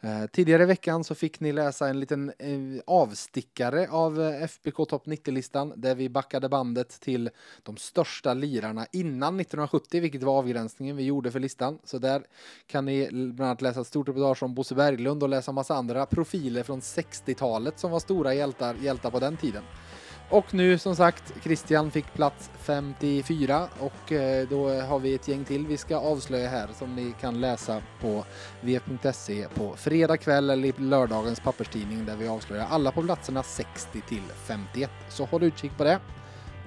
Eh, 0.00 0.26
tidigare 0.32 0.62
i 0.62 0.66
veckan 0.66 1.04
så 1.04 1.14
fick 1.14 1.40
ni 1.40 1.52
läsa 1.52 1.88
en 1.88 2.00
liten 2.00 2.32
eh, 2.38 2.82
avstickare 2.86 3.88
av 3.90 4.20
eh, 4.20 4.42
FBK 4.42 4.76
Topp 4.88 5.06
90-listan 5.06 5.72
där 5.76 5.94
vi 5.94 6.08
backade 6.08 6.48
bandet 6.48 7.00
till 7.00 7.30
de 7.62 7.76
största 7.76 8.34
lirarna 8.34 8.86
innan 8.92 9.40
1970, 9.40 10.00
vilket 10.00 10.22
var 10.22 10.38
avgränsningen 10.38 10.96
vi 10.96 11.04
gjorde 11.04 11.30
för 11.30 11.40
listan. 11.40 11.78
Så 11.84 11.98
där 11.98 12.22
kan 12.66 12.84
ni 12.84 13.08
bland 13.10 13.40
annat 13.40 13.62
läsa 13.62 13.80
ett 13.80 13.86
stort 13.86 14.08
reportage 14.08 14.42
om 14.42 14.54
Bosse 14.54 14.74
Berglund 14.74 15.22
och 15.22 15.28
läsa 15.28 15.52
massa 15.52 15.74
andra 15.74 16.06
profiler 16.06 16.62
från 16.62 16.80
60-talet 16.80 17.78
som 17.78 17.90
var 17.90 18.00
stora 18.00 18.34
hjältar, 18.34 18.74
hjältar 18.74 19.10
på 19.10 19.18
den 19.18 19.36
tiden. 19.36 19.62
Och 20.32 20.54
nu 20.54 20.78
som 20.78 20.96
sagt, 20.96 21.32
Christian 21.42 21.90
fick 21.90 22.14
plats 22.14 22.50
54 22.58 23.68
och 23.78 24.12
eh, 24.12 24.48
då 24.48 24.80
har 24.80 24.98
vi 24.98 25.14
ett 25.14 25.28
gäng 25.28 25.44
till 25.44 25.66
vi 25.66 25.76
ska 25.76 25.96
avslöja 25.96 26.48
här 26.48 26.68
som 26.78 26.94
ni 26.94 27.14
kan 27.20 27.40
läsa 27.40 27.82
på 28.00 28.24
v.se 28.60 29.46
på 29.54 29.76
fredag 29.76 30.16
kväll 30.16 30.50
eller 30.50 30.68
i 30.68 30.74
lördagens 30.76 31.40
papperstidning 31.40 32.06
där 32.06 32.16
vi 32.16 32.28
avslöjar 32.28 32.66
alla 32.70 32.92
på 32.92 33.02
platserna 33.02 33.42
60 33.42 34.00
till 34.00 34.22
51. 34.46 34.90
Så 35.08 35.24
håll 35.24 35.42
utkik 35.42 35.76
på 35.76 35.84
det. 35.84 35.98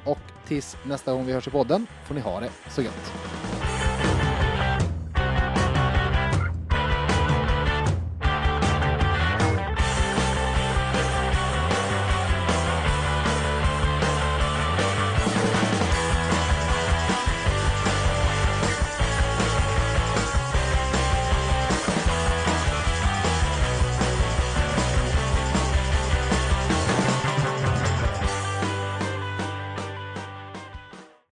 Och 0.03 0.19
tills 0.47 0.77
nästa 0.83 1.13
gång 1.13 1.25
vi 1.25 1.33
hörs 1.33 1.47
i 1.47 1.51
podden 1.51 1.87
får 2.07 2.15
ni 2.15 2.21
ha 2.21 2.39
det 2.39 2.49
så 2.69 2.81
gött. 2.81 3.13